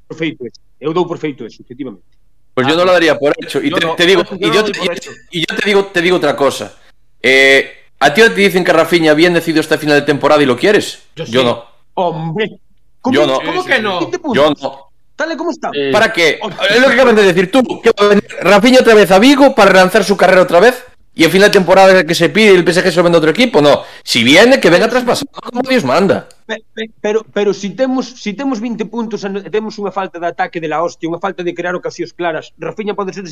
por 0.05 0.17
feito 0.21 0.45
eso. 0.45 0.61
Eu 0.77 0.93
dou 0.93 1.09
por 1.09 1.17
feito 1.17 1.49
eso, 1.49 1.65
efectivamente. 1.65 2.05
Pues 2.53 2.69
yo 2.69 2.77
no 2.77 2.85
lo 2.85 2.93
daría 2.93 3.17
por 3.17 3.33
hecho. 3.41 3.65
Y 3.65 3.73
Yo 3.73 3.81
te, 3.81 3.87
no, 3.89 3.97
te 3.97 4.05
digo, 4.05 4.21
yo 4.37 4.37
y 4.37 4.49
no 4.53 4.53
yo, 4.53 4.65
te, 4.69 4.77
por 4.77 4.93
y 5.33 5.41
yo 5.41 5.53
digo, 5.65 5.81
te 5.89 6.01
digo 6.05 6.17
otra 6.21 6.37
cosa. 6.37 6.77
Eh, 7.17 7.97
¿A 7.97 8.13
ti 8.13 8.21
te 8.21 8.29
dicen 8.37 8.61
que 8.61 8.77
Rafinha 8.77 9.17
bien 9.17 9.33
decidido 9.33 9.65
esta 9.65 9.81
final 9.81 9.97
de 9.97 10.05
temporada 10.05 10.45
y 10.45 10.45
lo 10.45 10.53
quieres? 10.61 11.01
Yo 11.17 11.25
sí. 11.25 11.33
no. 11.33 11.65
Hombre, 11.97 12.61
Yo 13.09 13.25
no. 13.25 13.41
¿Cómo 13.41 13.65
que 13.65 13.81
no? 13.81 14.01
20 14.05 14.19
puntos. 14.21 14.37
Yo 14.37 14.53
no. 14.53 14.86
Tal 15.17 15.33
y 15.33 15.37
como 15.37 15.51
está. 15.51 15.71
¿Para 15.93 16.13
qué? 16.13 16.39
Es 16.71 16.81
lo 16.81 16.89
que 16.89 16.95
acabas 16.95 17.17
de 17.17 17.23
decir 17.23 17.51
tú. 17.51 17.81
Que 17.83 17.91
va 17.91 18.07
a 18.07 18.09
venir 18.09 18.27
Rafinha 18.43 18.81
otra 18.81 18.95
vez 18.95 19.11
a 19.11 19.19
Vigo 19.19 19.55
para 19.55 19.73
relanzar 19.73 20.05
su 20.05 20.17
carrera 20.17 20.43
otra 20.43 20.61
vez. 20.61 20.85
Y 21.17 21.25
al 21.25 21.31
final 21.31 21.49
de 21.49 21.55
temporada 21.59 22.05
que 22.05 22.15
se 22.15 22.29
pide 22.29 22.53
el 22.55 22.61
PSG 22.63 22.91
se 22.93 22.97
lo 22.97 23.05
vende 23.05 23.17
a 23.17 23.21
otro 23.25 23.31
equipo. 23.31 23.63
No. 23.63 23.83
Si 24.05 24.23
viene, 24.23 24.61
que 24.61 24.69
venga 24.69 24.87
traspasado 24.87 25.31
como 25.33 25.63
Dios 25.65 25.83
manda. 25.83 26.29
Pe- 26.45 26.63
pe- 26.75 26.91
Pero, 27.01 27.25
pero 27.33 27.55
si 27.55 27.71
temos 27.71 28.05
si 28.21 28.35
temos 28.35 28.61
20 28.61 28.85
puntos 28.85 29.25
e 29.25 29.49
temos 29.49 29.81
unha 29.81 29.89
falta 29.91 30.21
de 30.21 30.29
ataque 30.29 30.61
de 30.61 30.69
la 30.69 30.85
hostia, 30.85 31.09
unha 31.09 31.17
falta 31.19 31.41
de 31.41 31.57
crear 31.57 31.73
ocasións 31.73 32.13
claras, 32.13 32.53
Rafinha 32.61 32.93
pode 32.93 33.17
ser 33.17 33.25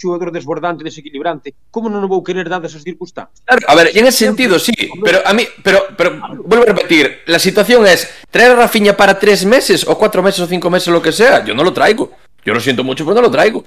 xogador 0.00 0.32
desbordante, 0.32 0.80
desequilibrante, 0.84 1.52
como 1.68 1.92
non 1.92 2.00
o 2.04 2.08
vou 2.08 2.24
querer 2.24 2.48
dadas 2.48 2.72
as 2.72 2.80
circunstancias? 2.80 3.44
Claro, 3.44 3.64
a 3.68 3.74
ver, 3.76 3.92
en 3.92 4.08
ese 4.08 4.24
sentido 4.28 4.56
sí, 4.56 4.72
pero 5.04 5.20
a 5.24 5.32
mí, 5.36 5.44
pero, 5.60 5.92
pero 5.92 6.16
vuelvo 6.40 6.64
a 6.64 6.72
repetir, 6.72 7.20
la 7.28 7.38
situación 7.38 7.84
es 7.84 8.08
traer 8.32 8.56
a 8.56 8.64
Rafinha 8.64 8.96
para 8.96 9.12
tres 9.20 9.44
meses 9.44 9.84
o 9.84 9.92
cuatro 10.00 10.24
meses 10.24 10.40
o 10.40 10.48
cinco 10.48 10.72
meses, 10.72 10.88
lo 10.88 11.00
que 11.04 11.12
sea, 11.12 11.44
yo 11.44 11.52
no 11.52 11.60
lo 11.64 11.72
traigo. 11.76 12.16
Yo 12.44 12.54
lo 12.54 12.60
siento 12.60 12.84
mucho, 12.84 13.04
pero 13.04 13.16
no 13.16 13.22
lo 13.26 13.30
traigo. 13.30 13.64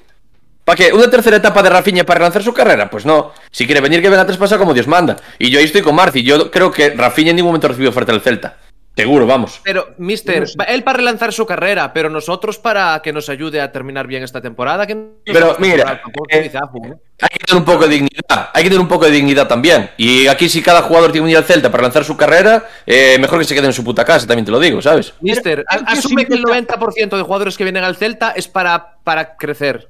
¿Para 0.70 0.84
qué? 0.86 0.92
¿Una 0.92 1.10
tercera 1.10 1.36
etapa 1.36 1.64
de 1.64 1.68
Rafinha 1.68 2.04
para 2.06 2.18
relanzar 2.18 2.44
su 2.44 2.54
carrera? 2.54 2.88
Pues 2.88 3.04
no. 3.04 3.32
Si 3.50 3.66
quiere 3.66 3.80
venir, 3.80 4.00
que 4.00 4.08
venga 4.08 4.24
tres 4.24 4.38
pasar 4.38 4.56
como 4.56 4.72
Dios 4.72 4.86
manda. 4.86 5.16
Y 5.36 5.50
yo 5.50 5.58
ahí 5.58 5.64
estoy 5.64 5.82
con 5.82 5.96
Marci. 5.96 6.22
Yo 6.22 6.48
creo 6.48 6.70
que 6.70 6.90
Rafinha 6.90 7.30
en 7.30 7.36
ningún 7.36 7.48
momento 7.48 7.66
recibió 7.66 7.90
oferta 7.90 8.12
del 8.12 8.20
Celta. 8.20 8.56
Seguro, 8.94 9.26
vamos. 9.26 9.60
Pero, 9.64 9.94
mister, 9.98 10.46
él 10.68 10.84
para 10.84 10.98
relanzar 10.98 11.32
su 11.32 11.44
carrera, 11.44 11.92
pero 11.92 12.08
nosotros 12.08 12.58
para 12.58 13.00
que 13.02 13.12
nos 13.12 13.28
ayude 13.28 13.60
a 13.60 13.72
terminar 13.72 14.06
bien 14.06 14.22
esta 14.22 14.40
temporada. 14.40 14.86
Que 14.86 14.94
no 14.94 15.08
Pero, 15.24 15.56
mira, 15.58 16.00
eh, 16.28 16.50
¿no? 16.54 17.00
Hay 17.20 17.28
que 17.30 17.38
tener 17.46 17.56
un 17.58 17.64
poco 17.64 17.88
de 17.88 17.94
dignidad. 17.94 18.50
Hay 18.54 18.62
que 18.62 18.68
tener 18.70 18.80
un 18.80 18.88
poco 18.88 19.06
de 19.06 19.10
dignidad 19.10 19.48
también. 19.48 19.90
Y 19.96 20.28
aquí, 20.28 20.48
si 20.48 20.62
cada 20.62 20.82
jugador 20.82 21.10
tiene 21.10 21.22
que 21.24 21.34
venir 21.34 21.36
al 21.38 21.44
Celta 21.46 21.72
para 21.72 21.82
lanzar 21.82 22.04
su 22.04 22.16
carrera, 22.16 22.64
eh, 22.86 23.16
mejor 23.20 23.40
que 23.40 23.44
se 23.44 23.56
quede 23.56 23.66
en 23.66 23.72
su 23.72 23.82
puta 23.82 24.04
casa, 24.04 24.24
también 24.24 24.44
te 24.44 24.52
lo 24.52 24.60
digo, 24.60 24.80
¿sabes? 24.80 25.14
Mister, 25.20 25.64
Pero, 25.68 25.82
asume 25.88 26.26
que 26.26 26.34
el 26.34 26.44
significa- 26.46 26.76
90% 26.76 27.16
de 27.16 27.22
jugadores 27.24 27.56
que 27.58 27.64
vienen 27.64 27.82
al 27.82 27.96
Celta 27.96 28.30
es 28.36 28.46
para, 28.46 28.98
para 29.02 29.34
crecer. 29.36 29.88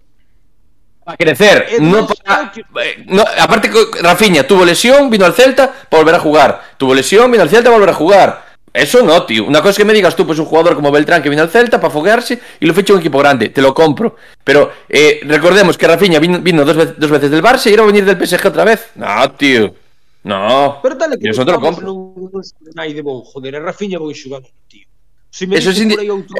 Para 1.17 1.17
crecer, 1.17 1.67
Eh, 1.71 1.77
no 1.81 2.07
para. 2.07 2.53
eh, 2.85 3.05
no, 3.07 3.23
aparte, 3.39 3.71
Rafinha 4.03 4.47
tuvo 4.47 4.65
lesión, 4.65 5.11
vino 5.11 5.25
al 5.25 5.35
Celta 5.35 5.73
para 5.89 6.03
volver 6.03 6.15
a 6.15 6.21
jugar. 6.21 6.61
Tuvo 6.77 6.95
lesión, 6.95 7.31
vino 7.31 7.43
al 7.43 7.49
Celta 7.51 7.65
para 7.65 7.77
volver 7.77 7.91
a 7.91 7.95
jugar. 7.95 8.51
Eso 8.73 9.03
no, 9.03 9.25
tío. 9.27 9.45
Una 9.47 9.59
cosa 9.61 9.71
es 9.71 9.77
que 9.79 9.85
me 9.85 9.93
digas 9.93 10.15
tú, 10.15 10.25
pues 10.25 10.39
un 10.39 10.45
jugador 10.47 10.77
como 10.77 10.93
Beltrán 10.93 11.23
que 11.23 11.29
vino 11.29 11.43
al 11.43 11.51
Celta 11.51 11.81
para 11.81 11.93
foguearse 11.93 12.39
y 12.61 12.67
lo 12.67 12.73
ficha 12.75 12.93
un 12.93 13.01
equipo 13.01 13.19
grande. 13.19 13.49
Te 13.49 13.61
lo 13.61 13.75
compro. 13.75 14.15
Pero 14.45 14.71
eh, 14.89 15.21
recordemos 15.25 15.77
que 15.77 15.89
Rafinha 15.89 16.21
vino, 16.21 16.39
vino 16.39 16.65
dos, 16.65 16.77
ve- 16.77 16.95
dos 16.97 17.11
veces 17.11 17.31
del 17.33 17.43
Barça 17.43 17.67
y 17.67 17.71
ahora 17.71 17.83
va 17.83 17.89
a 17.89 17.93
venir 17.93 18.05
del 18.05 18.17
PSG 18.27 18.47
otra 18.47 18.63
vez. 18.65 18.91
No, 18.95 19.33
tío. 19.33 19.75
No. 20.23 20.79
Pero 20.83 20.97
tal 20.97 21.11
Yo 21.13 21.19
que 21.19 21.31
eso 21.31 21.45
te 21.45 21.51
lo 21.51 21.61
compro. 21.61 21.85
non, 21.87 21.97
non 22.15 22.31
me 22.33 22.41
Eso 22.41 22.41
es, 22.41 22.55
dices 22.61 22.95
indi- 22.95 23.03
por 23.03 24.90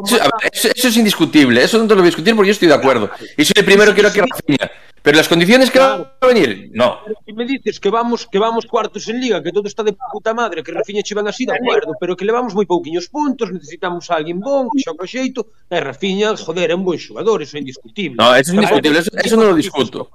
eso- 0.05 0.17
a 0.17 0.25
mata- 0.25 0.37
ver, 0.43 0.51
eso- 0.53 0.69
eso 0.75 0.89
es 0.89 0.97
indiscutible. 0.97 1.63
Eso 1.63 1.79
no 1.79 1.85
te 1.87 1.95
lo 1.95 2.01
voy 2.01 2.09
a 2.09 2.11
discutir 2.13 2.35
porque 2.35 2.49
yo 2.49 2.53
estoy 2.53 2.69
de 2.69 2.75
acuerdo. 2.75 3.11
Y 3.37 3.45
soy 3.45 3.55
el 3.57 3.65
primero 3.65 3.93
que 3.95 4.01
quiero 4.03 4.13
que 4.13 4.21
Rafinha. 4.23 4.71
Pero 5.03 5.17
las 5.17 5.29
condiciones 5.29 5.71
que 5.71 5.79
va 5.79 6.13
a 6.21 6.27
venir, 6.27 6.69
no. 6.75 6.99
Se 7.25 7.33
me 7.33 7.47
dices 7.47 7.81
que 7.81 7.89
vamos 7.89 8.29
que 8.31 8.39
vamos 8.39 8.67
cuartos 8.67 9.09
en 9.09 9.19
liga, 9.19 9.43
que 9.43 9.51
todo 9.51 9.67
está 9.67 9.83
de 9.83 9.95
puta 10.13 10.35
madre, 10.35 10.63
que 10.63 10.73
Rafinha 10.73 11.03
che 11.03 11.15
van 11.15 11.27
así, 11.27 11.47
de 11.47 11.55
acuerdo, 11.55 11.95
pero 11.99 12.15
que 12.15 12.27
levamos 12.27 12.53
moi 12.53 12.67
pouquiños 12.69 13.09
puntos, 13.09 13.49
necesitamos 13.49 14.11
a 14.13 14.21
alguén 14.21 14.41
bon, 14.45 14.69
que 14.77 14.85
o 14.93 15.07
xeito, 15.09 15.57
e 15.73 15.81
Rafinha, 15.81 16.37
joder, 16.37 16.69
é 16.69 16.77
un 16.77 16.85
bon 16.85 16.99
xogador, 17.01 17.41
eso 17.41 17.57
é 17.57 17.61
indiscutible. 17.65 18.21
No, 18.21 18.29
eso 18.37 18.53
es 18.53 18.57
indiscutible, 18.61 18.99
eso- 19.01 19.17
eso 19.17 19.37
no 19.41 19.45
lo 19.49 19.57
discuto. 19.57 20.11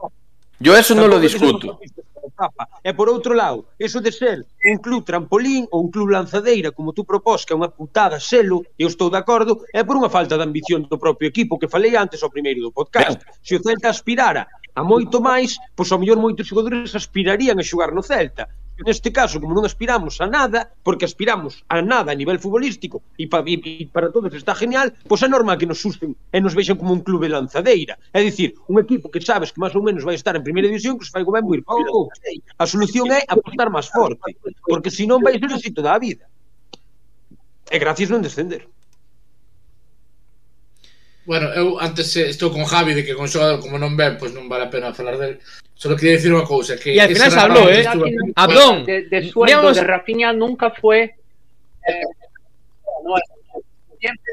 Yo 0.62 0.78
eso 0.78 0.94
no 0.94 1.08
lo 1.10 1.18
discuto. 1.18 1.80
etapa. 2.36 2.68
E 2.84 2.91
por 2.91 3.07
outro 3.07 3.32
lado, 3.32 3.72
iso 3.80 4.03
de 4.03 4.12
ser 4.12 4.44
un 4.68 4.78
club 4.84 5.07
trampolín 5.07 5.64
ou 5.72 5.88
un 5.88 5.90
club 5.90 6.12
lanzadeira, 6.12 6.76
como 6.76 6.91
tú 6.91 7.07
propós, 7.07 7.48
que 7.48 7.56
é 7.56 7.60
unha 7.60 7.72
putada 7.72 8.20
selo, 8.20 8.68
eu 8.76 8.91
estou 8.91 9.07
de 9.07 9.18
acordo, 9.18 9.64
é 9.72 9.82
por 9.88 9.95
unha 9.95 10.12
falta 10.12 10.36
de 10.36 10.44
ambición 10.44 10.84
do 10.91 10.99
propio 10.99 11.32
equipo 11.32 11.56
que 11.56 11.72
falei 11.72 11.95
antes 11.95 12.20
ao 12.22 12.30
primeiro 12.30 12.60
do 12.60 12.76
podcast. 12.76 13.24
Se 13.40 13.56
o 13.56 13.64
Celta 13.64 13.88
aspirara 13.90 14.44
a 14.76 14.84
moito 14.84 15.24
máis, 15.24 15.56
pois 15.72 15.88
ao 15.90 15.99
mellor 16.03 16.20
moitos 16.20 16.45
xogadores 16.52 16.91
aspirarían 16.91 17.57
a 17.57 17.64
xogar 17.64 17.95
no 17.95 18.03
Celta 18.03 18.52
neste 18.84 19.12
caso, 19.12 19.40
como 19.40 19.56
non 19.56 19.64
aspiramos 19.64 20.20
a 20.20 20.28
nada, 20.28 20.76
porque 20.84 21.08
aspiramos 21.08 21.64
a 21.72 21.80
nada 21.80 22.12
a 22.12 22.18
nivel 22.18 22.42
futbolístico 22.44 23.06
e, 23.16 23.30
pa, 23.32 23.40
e, 23.48 23.56
e 23.56 23.86
para 23.88 24.12
todos 24.12 24.34
está 24.36 24.52
genial, 24.52 24.92
pois 25.08 25.24
é 25.24 25.30
normal 25.32 25.56
que 25.56 25.70
nos 25.70 25.80
susten 25.80 26.12
e 26.12 26.38
nos 26.44 26.52
vexan 26.52 26.76
como 26.76 26.92
un 26.92 27.00
clube 27.00 27.32
lanzadeira. 27.32 27.96
É 28.12 28.20
dicir, 28.20 28.60
un 28.68 28.76
equipo 28.84 29.08
que 29.08 29.24
sabes 29.24 29.56
que 29.56 29.62
máis 29.64 29.72
ou 29.72 29.86
menos 29.86 30.04
vai 30.04 30.20
estar 30.20 30.36
en 30.36 30.44
primeira 30.44 30.68
división, 30.68 31.00
que 31.00 31.08
se 31.08 31.14
fai 31.16 31.24
go 31.24 31.32
ben 31.32 31.48
pouco. 31.64 32.12
A 32.60 32.66
solución 32.68 33.08
é 33.16 33.24
apostar 33.32 33.72
máis 33.72 33.88
forte, 33.88 34.36
porque 34.68 34.92
senón 34.92 35.24
vai 35.24 35.40
ser 35.40 35.52
así 35.56 35.72
toda 35.72 35.96
a 35.96 36.00
vida. 36.02 36.28
E 37.72 37.80
gracias 37.80 38.12
non 38.12 38.20
descender. 38.20 38.68
Bueno, 41.26 41.50
eu 41.58 41.82
antes 41.82 42.14
eh, 42.18 42.30
estou 42.30 42.54
con 42.54 42.66
Javi 42.70 42.94
de 42.94 43.02
que 43.04 43.18
con 43.18 43.26
xogador 43.28 43.58
como 43.60 43.82
non 43.82 43.98
ven, 43.98 44.14
pois 44.22 44.30
non 44.34 44.46
vale 44.46 44.66
a 44.66 44.72
pena 44.72 44.94
falar 44.94 45.18
del. 45.18 45.42
Solo 45.74 45.98
quería 45.98 46.16
decir 46.22 46.32
unha 46.32 46.46
cousa, 46.46 46.78
que 46.78 46.94
Y 46.96 47.00
al 47.02 47.10
final 47.12 47.32
se 47.34 47.40
habló, 47.42 47.66
¿eh? 47.68 47.82
aquí- 47.84 48.16
Abdón, 48.38 48.86
de, 48.86 49.10
de 49.10 49.20
sueldo 49.28 49.74
digamos- 49.74 49.76
de 49.76 49.84
Rafinha 49.84 50.30
nunca 50.32 50.70
fue 50.72 51.18
eh, 51.84 52.06
no, 53.04 53.14
siempre 54.00 54.32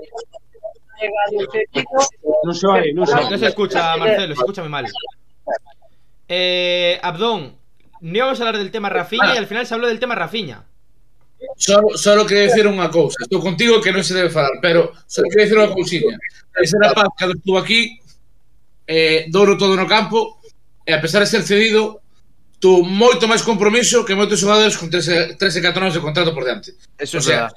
Non 2.44 2.54
se 2.54 2.66
vai. 2.66 2.92
No 2.94 3.02
se 3.06 3.46
escucha, 3.48 3.96
Marcelo, 3.96 4.34
se 4.34 4.40
escucha 4.40 4.62
muy 4.62 4.70
mal. 4.70 4.86
Eh, 6.28 6.98
Abdón, 7.02 7.56
no 8.00 8.16
íbamos 8.16 8.38
a 8.38 8.42
hablar 8.46 8.58
del 8.62 8.70
tema 8.70 8.88
Rafinha 8.88 9.34
y 9.34 9.38
al 9.38 9.46
final 9.46 9.66
se 9.66 9.74
habló 9.74 9.88
del 9.88 9.98
tema 10.00 10.14
Rafinha. 10.14 10.62
Só, 11.56 11.80
só 11.94 12.26
quero 12.26 12.46
dicir 12.46 12.66
unha 12.66 12.90
cousa. 12.90 13.22
Estou 13.22 13.42
contigo 13.42 13.82
que 13.82 13.94
non 13.94 14.02
se 14.06 14.14
debe 14.14 14.30
falar, 14.30 14.58
pero 14.62 14.94
só 15.06 15.22
quero 15.26 15.42
dicir 15.42 15.58
unha 15.58 15.74
cousinha. 15.74 16.16
Ese 16.58 16.76
rapaz 16.78 17.10
que 17.18 17.24
estuvo 17.30 17.58
aquí, 17.58 17.98
eh, 18.86 19.26
douro 19.30 19.58
todo 19.58 19.74
no 19.74 19.86
campo, 19.86 20.42
e 20.86 20.90
a 20.92 21.00
pesar 21.00 21.22
de 21.22 21.30
ser 21.30 21.42
cedido, 21.42 22.02
tu 22.62 22.86
moito 22.86 23.26
máis 23.26 23.42
compromiso 23.42 24.06
que 24.06 24.14
moitos 24.14 24.38
xogadores 24.38 24.78
con 24.78 24.86
13, 24.86 25.34
13 25.34 25.62
14 25.66 25.82
anos 25.82 25.94
de 25.98 26.04
contrato 26.04 26.30
por 26.30 26.46
diante. 26.46 26.78
Eso 26.94 27.18
o 27.18 27.24
sea, 27.24 27.50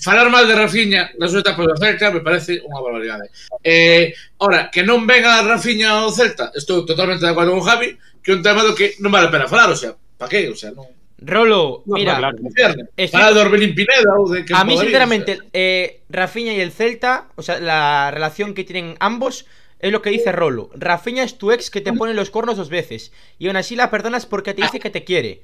falar 0.00 0.28
mal 0.28 0.44
de 0.48 0.52
Rafinha 0.52 1.12
na 1.16 1.28
súa 1.28 1.40
etapa 1.40 1.64
do 1.64 1.76
Celta 1.76 2.12
me 2.12 2.20
parece 2.20 2.60
unha 2.60 2.80
barbaridade. 2.80 3.32
Eh, 3.64 4.12
ora, 4.40 4.68
que 4.68 4.84
non 4.84 5.08
venga 5.08 5.40
Rafinha 5.44 6.04
ao 6.04 6.12
Celta, 6.12 6.52
estou 6.52 6.84
totalmente 6.84 7.24
de 7.24 7.32
acordo 7.32 7.56
con 7.56 7.64
Javi, 7.64 7.96
que 8.20 8.32
é 8.32 8.36
un 8.36 8.44
tema 8.44 8.60
do 8.60 8.76
que 8.76 9.00
non 9.00 9.12
vale 9.12 9.28
a 9.28 9.32
pena 9.32 9.48
falar, 9.48 9.72
o 9.72 9.76
sea, 9.76 9.96
pa 9.96 10.28
que? 10.28 10.48
O 10.48 10.56
sea, 10.56 10.72
non... 10.72 10.99
Rolo, 11.22 11.82
No, 11.84 11.96
mira, 11.96 12.16
claro. 12.54 12.78
Falar 13.10 13.34
de 13.34 13.40
Orbelín 13.40 13.74
Pineda 13.74 14.14
de 14.32 14.44
que 14.44 14.54
a 14.54 14.64
mí 14.64 14.78
sinceramente, 14.78 15.32
o 15.32 15.36
sea. 15.36 15.44
eh, 15.52 16.00
Rafinha 16.08 16.54
y 16.54 16.60
el 16.60 16.72
Celta, 16.72 17.28
o 17.36 17.42
sea, 17.42 17.60
la 17.60 18.10
relación 18.10 18.54
que 18.54 18.64
tienen 18.64 18.96
ambos 19.00 19.46
es 19.80 19.92
lo 19.92 20.00
que 20.02 20.10
dice 20.10 20.32
Rolo. 20.32 20.70
Rafinha 20.74 21.22
es 21.22 21.36
tu 21.36 21.52
ex 21.52 21.70
que 21.70 21.80
te 21.82 21.92
pone 21.92 22.14
los 22.14 22.30
cornos 22.30 22.56
dos 22.56 22.70
veces 22.70 23.12
y 23.38 23.46
aún 23.48 23.56
así 23.56 23.76
la 23.76 23.90
perdonas 23.90 24.24
porque 24.26 24.54
te 24.54 24.62
dice 24.62 24.80
que 24.80 24.90
te 24.90 25.04
quiere. 25.04 25.42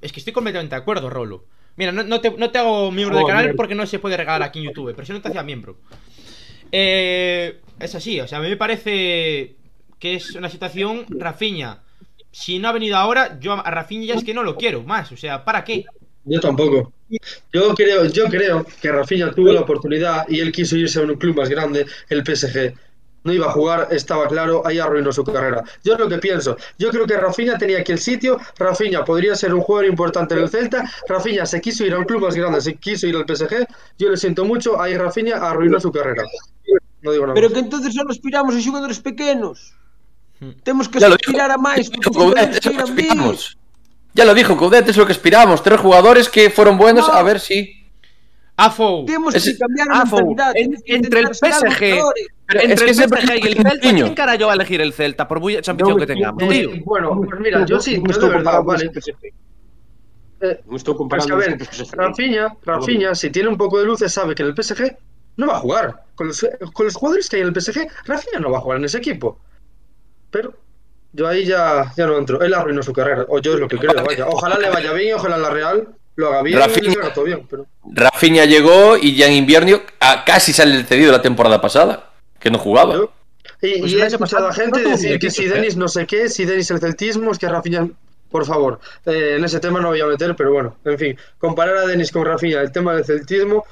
Es 0.00 0.12
que 0.12 0.20
estoy 0.20 0.32
completamente 0.32 0.74
de 0.76 0.80
acuerdo, 0.80 1.10
Rolo. 1.10 1.44
Mira, 1.76 1.92
no, 1.92 2.02
no 2.04 2.20
te, 2.20 2.30
no 2.30 2.50
te 2.50 2.58
hago 2.58 2.90
miembro 2.90 3.16
del 3.16 3.24
Joder. 3.24 3.36
canal 3.36 3.54
porque 3.56 3.74
no 3.74 3.86
se 3.86 3.98
puede 3.98 4.16
regalar 4.16 4.42
aquí 4.42 4.58
en 4.60 4.66
YouTube, 4.66 4.92
pero 4.94 5.06
si 5.06 5.12
no 5.12 5.20
te 5.20 5.28
hacía 5.28 5.42
miembro. 5.42 5.76
Eh, 6.72 7.58
es 7.78 7.94
así, 7.94 8.20
o 8.20 8.28
sea, 8.28 8.38
a 8.38 8.40
mí 8.42 8.48
me 8.48 8.56
parece 8.56 9.54
que 9.98 10.14
es 10.14 10.34
una 10.34 10.48
situación 10.48 11.04
Rafinha. 11.08 11.80
Si 12.32 12.58
no 12.58 12.68
ha 12.68 12.72
venido 12.72 12.96
ahora, 12.96 13.38
yo 13.40 13.52
a 13.54 13.70
Rafinha 13.70 14.06
ya 14.06 14.14
es 14.14 14.24
que 14.24 14.34
no 14.34 14.42
lo 14.42 14.56
quiero 14.56 14.82
más, 14.82 15.10
o 15.12 15.16
sea, 15.16 15.44
¿para 15.44 15.64
qué? 15.64 15.84
Yo 16.24 16.40
tampoco. 16.40 16.92
Yo 17.52 17.74
creo, 17.74 18.04
yo 18.06 18.26
creo 18.26 18.64
que 18.80 18.92
Rafinha 18.92 19.32
tuvo 19.32 19.52
la 19.52 19.62
oportunidad 19.62 20.28
y 20.28 20.38
él 20.38 20.52
quiso 20.52 20.76
irse 20.76 21.00
a 21.00 21.02
un 21.02 21.16
club 21.16 21.36
más 21.36 21.48
grande, 21.48 21.86
el 22.08 22.24
PSG. 22.24 22.72
No 23.22 23.32
iba 23.32 23.48
a 23.48 23.52
jugar, 23.52 23.88
estaba 23.90 24.26
claro, 24.28 24.66
ahí 24.66 24.78
arruinó 24.78 25.12
su 25.12 25.24
carrera. 25.24 25.62
Yo 25.84 25.92
es 25.94 25.98
lo 25.98 26.08
que 26.08 26.18
pienso. 26.18 26.56
Yo 26.78 26.90
creo 26.90 27.06
que 27.06 27.18
Rafinha 27.18 27.58
tenía 27.58 27.80
aquí 27.80 27.92
el 27.92 27.98
sitio, 27.98 28.38
Rafinha 28.56 29.04
podría 29.04 29.34
ser 29.34 29.52
un 29.52 29.60
jugador 29.60 29.90
importante 29.90 30.34
en 30.34 30.40
el 30.40 30.48
Celta, 30.48 30.90
Rafinha 31.06 31.44
se 31.44 31.60
quiso 31.60 31.84
ir 31.84 31.92
a 31.92 31.98
un 31.98 32.04
club 32.04 32.22
más 32.22 32.34
grande, 32.34 32.60
se 32.60 32.76
quiso 32.76 33.06
ir 33.06 33.16
al 33.16 33.26
PSG, 33.26 33.66
yo 33.98 34.08
le 34.08 34.16
siento 34.16 34.44
mucho, 34.44 34.80
ahí 34.80 34.96
Rafinha 34.96 35.36
arruinó 35.36 35.80
su 35.80 35.90
carrera. 35.92 36.22
No 37.02 37.12
digo 37.12 37.26
nada. 37.26 37.34
Pero 37.34 37.48
más. 37.48 37.54
que 37.54 37.60
entonces 37.60 37.94
só 37.94 38.08
aspiramos 38.08 38.54
a 38.54 38.60
xogadores 38.60 39.00
pequenos. 39.00 39.74
Hmm. 40.40 40.50
Temos 40.62 40.88
que 40.88 40.98
Ya 40.98 41.08
lo 41.08 41.16
dijo, 41.16 41.30
aspirar 41.30 41.50
a 41.50 41.58
máis. 41.58 41.90
que 41.90 42.76
aspiramos. 42.82 43.58
Ya 44.14 44.24
lo 44.24 44.34
dijo 44.34 44.56
Coudet, 44.56 44.88
es 44.88 44.96
lo 44.96 45.06
que 45.06 45.12
aspiramos. 45.12 45.62
Tres 45.62 45.78
jugadores 45.80 46.28
que 46.28 46.50
fueron 46.50 46.78
buenos, 46.78 47.06
No. 47.06 47.14
a 47.14 47.22
ver 47.22 47.38
si. 47.40 47.76
Afo, 48.56 49.04
Temos 49.06 49.32
que 49.32 49.56
cambiar 49.56 49.88
a 49.90 50.04
mentalidad. 50.04 50.52
en- 50.56 50.76
entre 50.86 51.20
el 51.20 51.28
PSG. 51.28 52.02
Pero 52.46 52.60
Entre 52.60 52.90
es 52.90 52.98
que 52.98 53.04
el 53.04 53.08
PSG 53.10 53.38
y 53.38 53.46
el 53.48 53.54
Celta, 53.56 53.86
niño. 53.92 54.04
¿quién 54.04 54.14
carajo 54.14 54.46
va 54.46 54.52
a 54.52 54.54
elegir 54.56 54.80
el 54.80 54.92
Celta? 54.92 55.28
Por 55.28 55.40
mucha 55.40 55.70
ambición 55.70 55.96
que 55.98 56.06
tengamos, 56.06 56.48
tío. 56.48 56.70
bueno, 56.84 57.20
pues 57.24 57.40
mira, 57.40 57.64
yo 57.64 57.78
sí, 57.80 58.02
yo 58.06 58.18
de 58.18 58.28
verdad, 58.28 58.62
vale. 58.64 58.90
Eh, 60.42 60.56
Non 60.66 60.76
estou 60.80 60.96
Pues 60.96 61.28
a 61.30 61.36
ver. 61.36 61.60
Rafinha, 61.92 62.56
Rafinha, 62.64 63.14
si 63.14 63.28
tiene 63.28 63.48
un 63.52 63.58
poco 63.60 63.78
de 63.78 63.84
luces, 63.84 64.08
sabe 64.10 64.34
que 64.34 64.42
en 64.42 64.48
el 64.48 64.54
PSG 64.56 64.96
no 65.36 65.48
va 65.48 65.56
a 65.56 65.60
jugar. 65.60 66.04
Con 66.16 66.28
los, 66.28 66.40
con 66.72 66.86
los 66.88 66.94
jugadores 66.96 67.28
que 67.28 67.36
hay 67.36 67.42
en 67.42 67.48
el 67.48 67.54
PSG, 67.54 67.86
Rafinha 68.08 68.40
no 68.40 68.50
va 68.50 68.56
a 68.58 68.60
jugar 68.62 68.78
en 68.78 68.84
ese 68.88 68.98
equipo. 68.98 69.38
Pero 70.30 70.54
yo 71.12 71.26
ahí 71.28 71.44
ya, 71.44 71.92
ya 71.96 72.06
no 72.06 72.16
entro. 72.18 72.40
Él 72.40 72.54
arruinó 72.54 72.82
su 72.82 72.92
carrera. 72.92 73.24
O 73.28 73.38
yo 73.40 73.54
es 73.54 73.60
lo 73.60 73.68
que 73.68 73.78
creo, 73.78 74.04
vaya. 74.04 74.26
Ojalá 74.28 74.58
le 74.58 74.70
vaya 74.70 74.92
bien, 74.92 75.14
ojalá 75.14 75.36
la 75.38 75.50
Real 75.50 75.88
lo 76.16 76.28
haga 76.28 76.42
bien 76.42 76.58
Rafinha- 76.58 76.98
haga 77.00 77.12
todo 77.14 77.24
bien. 77.24 77.46
Pero... 77.48 77.66
Rafinha 77.92 78.44
llegó 78.44 78.96
y 78.96 79.16
ya 79.16 79.26
en 79.26 79.34
invierno 79.34 79.80
a- 80.00 80.24
casi 80.24 80.52
sale 80.52 80.76
el 80.76 80.84
cedido 80.86 81.10
la 81.12 81.22
temporada 81.22 81.60
pasada, 81.60 82.10
que 82.38 82.50
no 82.50 82.58
jugaba. 82.58 82.94
Yo- 82.94 83.12
Y, 83.62 83.80
Pues 83.80 83.92
y 83.92 84.00
he 84.00 84.06
escuchado 84.06 84.48
a 84.48 84.52
gente 84.54 84.82
no 84.82 84.88
decir 84.90 85.18
que 85.18 85.30
si 85.30 85.42
equipo, 85.42 85.56
Denis 85.56 85.76
no 85.76 85.88
sé 85.88 86.06
qué, 86.06 86.28
si 86.30 86.44
Denis 86.46 86.70
el 86.70 86.78
celtismo, 86.80 87.30
es 87.32 87.38
que 87.38 87.46
Rafinha, 87.48 87.88
por 88.30 88.46
favor, 88.46 88.80
eh, 89.04 89.34
en 89.38 89.44
ese 89.44 89.60
tema 89.60 89.80
no 89.80 89.88
voy 89.88 90.00
a 90.00 90.06
meter, 90.06 90.34
pero 90.36 90.52
bueno, 90.52 90.76
en 90.84 90.98
fin, 90.98 91.16
comparar 91.38 91.76
a 91.76 91.86
Denis 91.86 92.10
con 92.10 92.24
Rafinha, 92.24 92.60
el 92.62 92.72
tema 92.72 92.94
del 92.94 93.04
celtismo, 93.04 93.64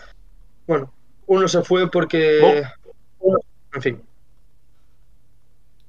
bueno, 0.67 0.93
uno 1.27 1.49
se 1.49 1.63
fue 1.63 1.91
porque, 1.91 2.63
en 3.75 3.83
fin, 3.83 4.03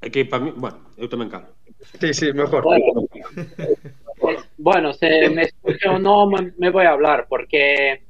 que 0.07 0.23
para 0.25 0.43
mí, 0.43 0.53
bueno, 0.55 0.79
eu 0.95 1.07
tamén 1.11 1.27
calo. 1.27 1.51
Sí, 1.99 2.13
sí, 2.13 2.31
mejor. 2.31 2.63
Bueno, 2.63 3.07
bueno, 4.57 4.93
se 4.93 5.29
me 5.29 5.43
escucha 5.43 5.91
o 5.91 5.99
no, 5.99 6.27
me, 6.27 6.51
me 6.57 6.69
voy 6.69 6.85
a 6.85 6.91
hablar, 6.91 7.27
porque 7.27 8.03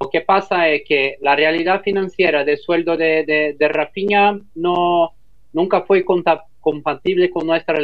lo 0.00 0.10
que 0.10 0.20
pasa 0.20 0.68
es 0.68 0.82
que 0.86 1.16
la 1.20 1.36
realidad 1.36 1.82
financiera 1.82 2.44
del 2.44 2.58
sueldo 2.58 2.96
de, 2.96 3.24
de, 3.24 3.56
de 3.58 3.68
Rafinha 3.68 4.38
no, 4.54 5.12
nunca 5.52 5.82
fue 5.82 6.04
conta- 6.04 6.44
compatible 6.60 7.30
con 7.30 7.46
nuestra 7.46 7.78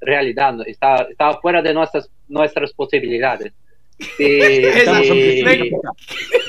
realidad, 0.00 0.52
¿no? 0.52 0.62
estaba, 0.64 1.06
estaba 1.08 1.40
fuera 1.40 1.62
de 1.62 1.72
nuestras, 1.72 2.10
nuestras 2.28 2.72
posibilidades. 2.72 3.52
Sí, 3.98 4.26
Estamos 4.28 5.06
sí. 5.06 5.42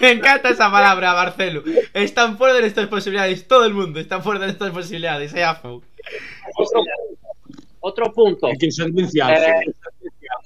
Me 0.01 0.11
encanta 0.11 0.49
esa 0.49 0.69
palabra, 0.69 1.13
Marcelo. 1.13 1.63
Están 1.93 2.37
fuera 2.37 2.53
de 2.55 2.59
nuestras 2.59 2.87
posibilidades. 2.87 3.47
Todo 3.47 3.63
el 3.65 3.73
mundo 3.73 4.01
está 4.01 4.19
fuera 4.19 4.41
de 4.41 4.47
nuestras 4.47 4.71
posibilidades. 4.71 5.33
Eh. 5.33 5.45
Otro, 6.57 6.83
otro 7.81 8.13
punto. 8.13 8.47
É 8.47 8.55
que. 8.55 8.67
Eh, 8.67 9.73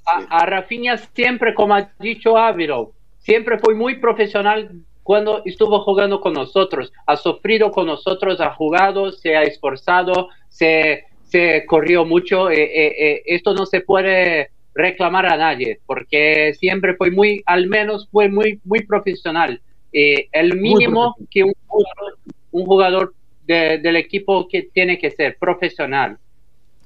a, 0.07 0.41
a 0.41 0.45
Rafinha 0.45 0.97
siempre, 0.97 1.53
como 1.53 1.73
ha 1.73 1.89
dicho 1.99 2.37
Ávilo, 2.37 2.91
siempre 3.19 3.57
fue 3.59 3.73
muy 3.75 3.95
profesional 3.99 4.69
cuando 5.03 5.41
estuvo 5.45 5.79
jugando 5.81 6.19
con 6.19 6.33
nosotros. 6.33 6.91
Ha 7.07 7.17
sufrido 7.17 7.71
con 7.71 7.87
nosotros, 7.87 8.39
ha 8.39 8.53
jugado, 8.53 9.11
se 9.11 9.35
ha 9.35 9.43
esforzado, 9.43 10.29
se, 10.49 11.05
se 11.23 11.65
corrió 11.65 12.05
mucho. 12.05 12.49
eh, 12.49 12.63
eh, 12.63 12.95
eh, 12.99 13.21
esto 13.25 13.53
no 13.53 13.65
se 13.65 13.81
puede 13.81 14.49
reclamar 14.73 15.25
a 15.25 15.35
nadie, 15.37 15.79
porque 15.85 16.53
siempre 16.53 16.95
fue 16.95 17.11
muy, 17.11 17.41
al 17.45 17.67
menos 17.67 18.07
fue 18.11 18.29
muy, 18.29 18.59
muy 18.63 18.85
profesional. 18.85 19.59
Eh, 19.91 20.29
el 20.31 20.55
mínimo 20.57 21.15
que 21.29 21.43
un 21.43 21.53
jugador, 21.67 22.17
un 22.51 22.65
jugador 22.65 23.13
de- 23.51 23.77
del 23.79 23.95
equipo 23.97 24.47
que 24.47 24.63
tiene 24.63 24.97
que 24.97 25.11
ser 25.11 25.37
profesional 25.37 26.17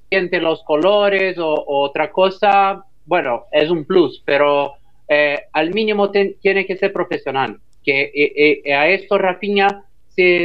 siente 0.10 0.40
los 0.40 0.64
colores 0.64 1.38
o, 1.38 1.64
otra 1.68 2.12
cosa, 2.12 2.86
bueno, 3.06 3.46
es 3.52 3.70
un 3.70 3.86
plus, 3.86 4.22
pero 4.26 4.74
eh, 5.08 5.40
al 5.52 5.74
mínimo 5.74 6.12
tiene 6.12 6.66
que 6.66 6.78
ser 6.78 6.94
profesional. 6.94 7.60
Que 7.84 8.12
eh, 8.16 8.62
eh, 8.66 8.74
a 8.74 8.90
esto 8.90 9.18
Rafinha 9.18 9.84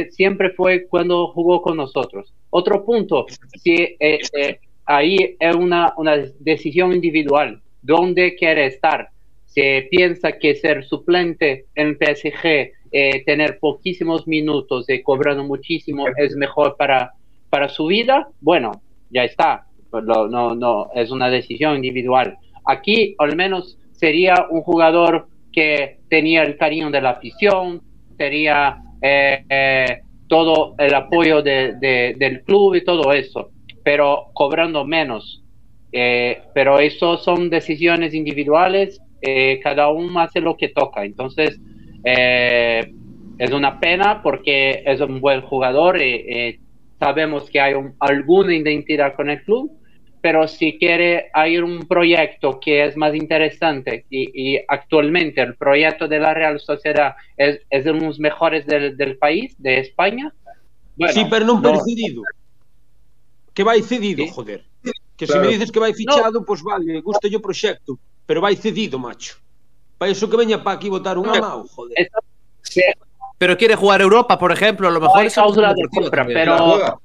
siempre 0.09 0.49
fue 0.51 0.87
cuando 0.87 1.27
jugó 1.27 1.61
con 1.61 1.77
nosotros. 1.77 2.33
Otro 2.49 2.83
punto, 2.83 3.25
si 3.63 3.95
ahí 4.85 5.37
es 5.39 5.55
una, 5.55 5.93
una 5.97 6.17
decisión 6.39 6.91
individual, 6.93 7.61
dónde 7.81 8.35
quiere 8.35 8.65
estar. 8.65 9.09
Se 9.53 9.87
piensa 9.91 10.33
que 10.39 10.55
ser 10.55 10.85
suplente 10.85 11.65
en 11.75 11.97
PSG, 11.97 12.71
eh, 12.91 13.23
tener 13.25 13.59
poquísimos 13.59 14.25
minutos 14.27 14.85
y 14.89 15.01
cobrando 15.03 15.43
muchísimo 15.43 16.05
es 16.15 16.35
mejor 16.35 16.75
para, 16.77 17.11
para 17.49 17.67
su 17.69 17.85
vida, 17.87 18.29
bueno, 18.39 18.71
ya 19.09 19.23
está. 19.25 19.65
No, 19.91 20.55
no, 20.55 20.89
es 20.95 21.11
una 21.11 21.29
decisión 21.29 21.75
individual. 21.75 22.37
Aquí, 22.65 23.13
al 23.17 23.35
menos, 23.35 23.77
sería 23.91 24.35
un 24.49 24.61
jugador 24.61 25.27
que 25.51 25.97
tenía 26.09 26.43
el 26.43 26.55
cariño 26.57 26.89
de 26.89 27.01
la 27.01 27.09
afición, 27.11 27.81
tenía 28.17 28.77
eh, 29.01 29.43
eh, 29.49 29.99
todo 30.27 30.75
el 30.77 30.93
apoyo 30.93 31.41
de- 31.41 31.73
de- 31.79 32.15
del 32.17 32.43
club 32.43 32.75
y 32.75 32.83
todo 32.85 33.11
eso, 33.11 33.51
pero 33.83 34.27
cobrando 34.33 34.85
menos. 34.85 35.43
Eh, 35.91 36.41
pero 36.53 36.79
eso 36.79 37.17
son 37.17 37.49
decisiones 37.49 38.13
individuales, 38.13 39.01
eh, 39.21 39.59
cada 39.63 39.89
uno 39.89 40.19
hace 40.19 40.41
lo 40.41 40.55
que 40.57 40.69
toca. 40.69 41.03
Entonces, 41.05 41.59
eh, 42.03 42.91
es 43.37 43.51
una 43.51 43.79
pena 43.79 44.21
porque 44.21 44.83
es 44.85 44.99
un 45.01 45.19
buen 45.21 45.41
jugador 45.41 46.01
y 46.01 46.13
eh, 46.27 46.59
sabemos 46.99 47.49
que 47.49 47.59
hay 47.59 47.73
un- 47.73 47.95
alguna 47.99 48.55
identidad 48.55 49.15
con 49.15 49.29
el 49.29 49.41
club, 49.43 49.71
pero 50.21 50.47
si 50.47 50.77
quiere 50.77 51.29
hay 51.33 51.57
un 51.57 51.87
proyecto 51.87 52.59
que 52.59 52.85
es 52.85 52.95
más 52.95 53.15
interesante 53.15 54.05
y, 54.09 54.53
y 54.55 54.59
actualmente 54.67 55.41
el 55.41 55.55
proyecto 55.55 56.07
de 56.07 56.19
la 56.19 56.33
Real 56.33 56.59
Sociedad 56.59 57.15
es, 57.37 57.59
es 57.69 57.83
de 57.83 57.93
los 57.93 58.19
mejores 58.19 58.65
del, 58.67 58.95
del 58.97 59.17
país, 59.17 59.55
de 59.57 59.79
España. 59.79 60.31
Bueno, 60.95 61.13
sí, 61.13 61.25
pero 61.29 61.45
no- 61.45 61.61
per 61.61 61.77
cedido. 61.77 62.21
Que 63.53 63.63
vai 63.63 63.81
cedido, 63.81 64.23
Sí. 64.23 64.29
joder. 64.31 64.63
Que 65.17 65.25
Claro. 65.25 65.41
se 65.41 65.47
me 65.47 65.53
dices 65.53 65.71
que 65.71 65.79
vai 65.79 65.93
fichado, 65.93 66.45
pois 66.45 66.61
pues 66.61 66.63
vale, 66.63 67.01
gusta 67.01 67.27
o 67.27 67.41
proxecto, 67.41 67.99
Pero 68.25 68.41
vai 68.41 68.55
cedido, 68.55 68.99
macho. 68.99 69.37
Para 69.97 70.11
iso 70.11 70.29
que 70.29 70.37
veña 70.37 70.63
para 70.63 70.77
aquí 70.77 70.89
botar 70.89 71.17
un 71.17 71.29
amao, 71.29 71.67
joder. 71.67 72.09
Sí. 72.61 72.81
Pero 73.37 73.57
quiere 73.57 73.75
jugar 73.75 74.01
Europa, 74.01 74.37
por 74.37 74.51
ejemplo, 74.51 74.87
a 74.87 74.91
lo 74.91 75.01
mejor... 75.01 75.17
No 75.17 75.21
hay 75.21 75.29
cláusula 75.29 75.73
de 75.73 75.87
compra, 75.89 76.25
pero... 76.25 77.01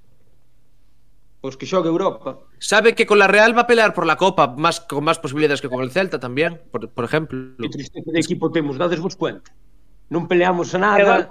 Pois 1.47 1.55
pues 1.55 1.57
que 1.57 1.67
xogue 1.67 1.89
Europa. 1.89 2.43
Sabe 2.59 2.95
que 2.97 3.07
con 3.07 3.19
la 3.21 3.29
Real 3.29 3.57
va 3.57 3.63
a 3.63 3.67
pelear 3.67 3.95
por 3.95 4.05
la 4.05 4.17
Copa, 4.17 4.49
más, 4.57 4.81
con 4.81 5.07
máis 5.07 5.21
posibilidades 5.23 5.63
que 5.63 5.71
con 5.71 5.79
el 5.79 5.95
Celta 5.95 6.19
también, 6.19 6.59
por, 6.73 6.91
por 6.91 7.05
exemplo. 7.07 7.55
Que 7.61 7.71
tristeza 7.71 8.11
de 8.11 8.19
equipo 8.19 8.51
temos, 8.51 8.75
dades 8.75 8.99
vos 8.99 9.15
cuenta. 9.15 9.55
Non 10.11 10.27
peleamos 10.27 10.75
a 10.75 10.83
nada, 10.83 11.31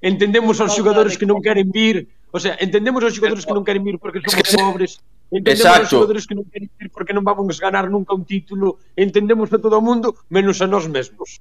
entendemos 0.00 0.64
aos 0.64 0.72
xogadores 0.72 1.20
que 1.20 1.28
non 1.28 1.44
queren 1.44 1.68
vir, 1.68 2.08
o 2.32 2.40
sea, 2.40 2.56
entendemos 2.56 3.04
aos 3.04 3.12
xogadores 3.12 3.44
que 3.44 3.52
non 3.52 3.66
queren 3.66 3.84
vir 3.84 4.00
porque 4.00 4.24
somos 4.24 4.48
pobres, 4.48 4.92
Entendemos 5.30 5.62
Exacto. 5.62 6.02
xogadores 6.02 6.26
que 6.26 6.34
non 6.34 6.44
queren 6.50 6.66
vir 6.74 6.90
porque 6.90 7.14
non 7.14 7.22
vamos 7.22 7.62
ganar 7.62 7.86
nunca 7.86 8.18
un 8.18 8.26
título. 8.26 8.82
Entendemos 8.98 9.46
a 9.54 9.62
todo 9.62 9.78
o 9.78 9.84
mundo 9.84 10.18
menos 10.26 10.58
a 10.58 10.66
nós 10.66 10.90
mesmos. 10.90 11.38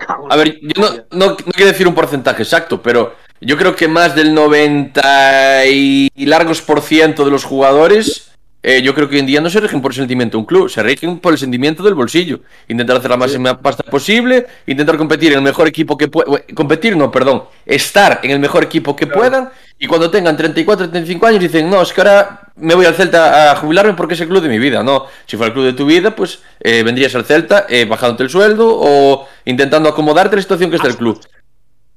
Cago 0.00 0.24
en 0.24 0.32
A 0.32 0.36
ver, 0.40 0.56
yo 0.64 0.72
no, 0.80 0.88
no, 1.12 1.26
no 1.36 1.52
quiero 1.52 1.68
decir 1.68 1.84
un 1.84 1.92
porcentaje 1.92 2.42
exacto, 2.42 2.80
pero 2.80 3.12
yo 3.40 3.60
creo 3.60 3.76
que 3.76 3.88
más 3.88 4.16
del 4.16 4.32
90 4.32 5.66
y 5.68 6.08
largos 6.16 6.64
por 6.64 6.80
ciento 6.80 7.24
de 7.24 7.30
los 7.30 7.44
jugadores, 7.44 8.29
eh, 8.62 8.82
yo 8.82 8.94
creo 8.94 9.08
que 9.08 9.14
hoy 9.14 9.20
en 9.20 9.26
día 9.26 9.40
no 9.40 9.48
se 9.48 9.58
rigen 9.58 9.80
por 9.80 9.92
el 9.92 9.96
sentimiento 9.96 10.36
de 10.36 10.40
un 10.40 10.46
club, 10.46 10.68
se 10.68 10.82
rigen 10.82 11.18
por 11.18 11.32
el 11.32 11.38
sentimiento 11.38 11.82
del 11.82 11.94
bolsillo. 11.94 12.40
Intentar 12.68 12.98
hacer 12.98 13.10
la 13.10 13.16
máxima 13.16 13.58
pasta 13.58 13.82
posible, 13.82 14.46
intentar 14.66 14.98
competir 14.98 15.32
en 15.32 15.38
el 15.38 15.44
mejor 15.44 15.66
equipo 15.66 15.96
que 15.96 16.08
puedan, 16.08 16.42
competir 16.54 16.96
no, 16.96 17.10
perdón, 17.10 17.44
estar 17.64 18.20
en 18.22 18.32
el 18.32 18.38
mejor 18.38 18.62
equipo 18.62 18.94
que 18.94 19.06
puedan 19.06 19.50
y 19.78 19.86
cuando 19.86 20.10
tengan 20.10 20.36
34, 20.36 20.90
35 20.90 21.26
años 21.26 21.40
dicen, 21.40 21.70
no, 21.70 21.80
es 21.80 21.90
que 21.90 22.02
ahora 22.02 22.52
me 22.56 22.74
voy 22.74 22.84
al 22.84 22.94
Celta 22.94 23.52
a 23.52 23.56
jubilarme 23.56 23.94
porque 23.94 24.12
es 24.12 24.20
el 24.20 24.28
club 24.28 24.42
de 24.42 24.50
mi 24.50 24.58
vida. 24.58 24.82
No, 24.82 25.06
si 25.24 25.38
fuera 25.38 25.48
el 25.48 25.54
club 25.54 25.64
de 25.64 25.72
tu 25.72 25.86
vida, 25.86 26.14
pues 26.14 26.40
eh, 26.60 26.82
vendrías 26.82 27.14
al 27.14 27.24
Celta 27.24 27.64
eh, 27.66 27.86
bajándote 27.86 28.24
el 28.24 28.28
sueldo 28.28 28.68
o 28.70 29.26
intentando 29.46 29.88
acomodarte 29.88 30.36
la 30.36 30.42
situación 30.42 30.68
que 30.68 30.76
está 30.76 30.88
el 30.88 30.98
club. 30.98 31.18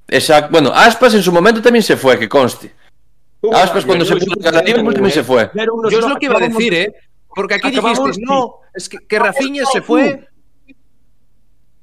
Exacto. 0.08 0.50
Bueno, 0.52 0.72
Aspas 0.74 1.14
en 1.14 1.24
su 1.24 1.34
momento 1.34 1.62
también 1.62 1.84
se 1.84 1.98
fue, 1.98 2.18
que 2.18 2.30
conste. 2.30 2.74
Aspas 3.52 3.86
cuando 3.86 4.06
se 4.06 4.16
puso 4.16 4.32
a 4.48 4.62
Liverpool 4.62 4.94
también 4.94 5.14
se 5.14 5.24
fue. 5.24 5.50
Pero 5.54 5.76
unos 5.76 5.92
Yo 5.92 6.00
es 6.00 6.08
lo 6.08 6.16
que 6.16 6.26
iba 6.28 6.38
a 6.38 6.48
decir, 6.48 6.74
¿eh? 6.74 6.94
Porque 7.36 7.56
aquí 7.56 7.72
dijiste, 7.72 8.22
no, 8.22 8.56
es 8.74 8.88
que, 8.88 9.00
que 9.00 9.20
Rafinha 9.20 9.66
se 9.66 9.82
fue. 9.82 10.28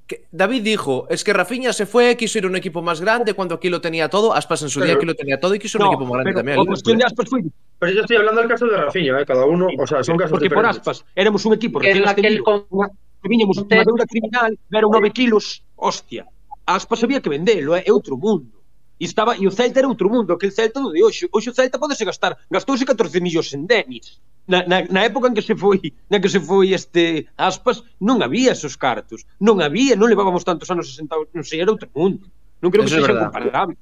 que 0.06 0.26
David 0.32 0.62
dijo, 0.62 1.06
es 1.08 1.22
que 1.22 1.32
Rafinha 1.32 1.72
se 1.72 1.86
fue, 1.86 2.16
quiso 2.16 2.38
ir 2.38 2.44
a 2.44 2.48
un 2.48 2.56
equipo 2.56 2.82
más 2.82 3.00
grande 3.00 3.34
cuando 3.34 3.54
aquí 3.54 3.68
lo 3.68 3.80
tenía 3.80 4.08
todo. 4.08 4.32
Aspas 4.32 4.62
en 4.62 4.68
su 4.68 4.80
día 4.80 4.94
aquí 4.94 5.06
lo 5.06 5.14
tenía 5.14 5.38
todo 5.38 5.54
y 5.54 5.58
quiso 5.58 5.78
ir 5.78 5.82
a 5.82 5.84
No, 5.84 5.90
un 5.90 5.94
equipo 5.94 6.14
más 6.14 6.24
grande 6.24 6.42
pero 6.42 6.64
también. 6.64 7.16
foi 7.26 7.52
Pero 7.78 7.92
yo 7.92 8.00
estoy 8.02 8.16
hablando 8.16 8.40
del 8.40 8.50
caso 8.50 8.66
de 8.66 8.76
Rafinha, 8.76 9.20
¿eh? 9.20 9.24
cada 9.24 9.44
uno, 9.46 9.68
o 9.78 9.86
sea, 9.86 10.02
son 10.02 10.16
casos 10.16 10.32
porque 10.32 10.50
por 10.50 10.64
diferentes. 10.64 10.78
Aspas 10.80 11.04
éramos 11.14 11.44
un 11.46 11.54
equipo 11.54 11.80
En 11.80 11.84
recién 11.84 12.08
aquel 12.08 12.42
ascendido, 12.44 12.90
viñamos 13.22 13.56
unha 13.58 13.84
deuda 13.84 14.04
criminal, 14.08 14.50
eran 14.72 14.90
9 14.90 15.10
kilos, 15.12 15.62
hostia. 15.76 16.26
Aspas 16.66 17.02
había 17.04 17.20
que 17.20 17.30
vendelo, 17.30 17.76
é, 17.76 17.84
é 17.86 17.90
outro 17.92 18.16
mundo. 18.16 18.59
E, 19.00 19.04
estaba, 19.06 19.34
e 19.34 19.46
o 19.48 19.50
Celta 19.50 19.80
era 19.80 19.88
outro 19.88 20.10
mundo, 20.12 20.34
aquel 20.34 20.52
Celta 20.52 20.78
do 20.78 20.92
de 20.92 21.02
hoxe. 21.02 21.24
Hoxe 21.32 21.48
o 21.48 21.54
Celta 21.54 21.80
podese 21.80 22.04
gastar, 22.04 22.36
gastouse 22.52 22.84
14 22.84 23.18
millóns 23.24 23.48
en 23.56 23.64
denis. 23.64 24.20
Na, 24.46 24.60
na, 24.68 24.84
na 24.84 25.02
época 25.08 25.28
en 25.28 25.34
que 25.34 25.40
se 25.40 25.56
foi, 25.56 25.96
na 26.12 26.20
que 26.20 26.28
se 26.28 26.38
foi 26.38 26.76
este 26.76 27.24
aspas, 27.40 27.80
non 27.96 28.20
había 28.20 28.52
esos 28.52 28.76
cartos. 28.76 29.24
Non 29.40 29.64
había, 29.64 29.96
non 29.96 30.12
levábamos 30.12 30.44
tantos 30.44 30.68
anos 30.68 30.92
asentados, 30.92 31.32
non 31.32 31.48
sei, 31.48 31.64
era 31.64 31.72
outro 31.72 31.88
mundo. 31.96 32.28
Non 32.60 32.68
creo 32.68 32.84
Eso 32.84 33.00
que 33.00 33.08
sexan 33.08 33.24
comparables. 33.24 33.80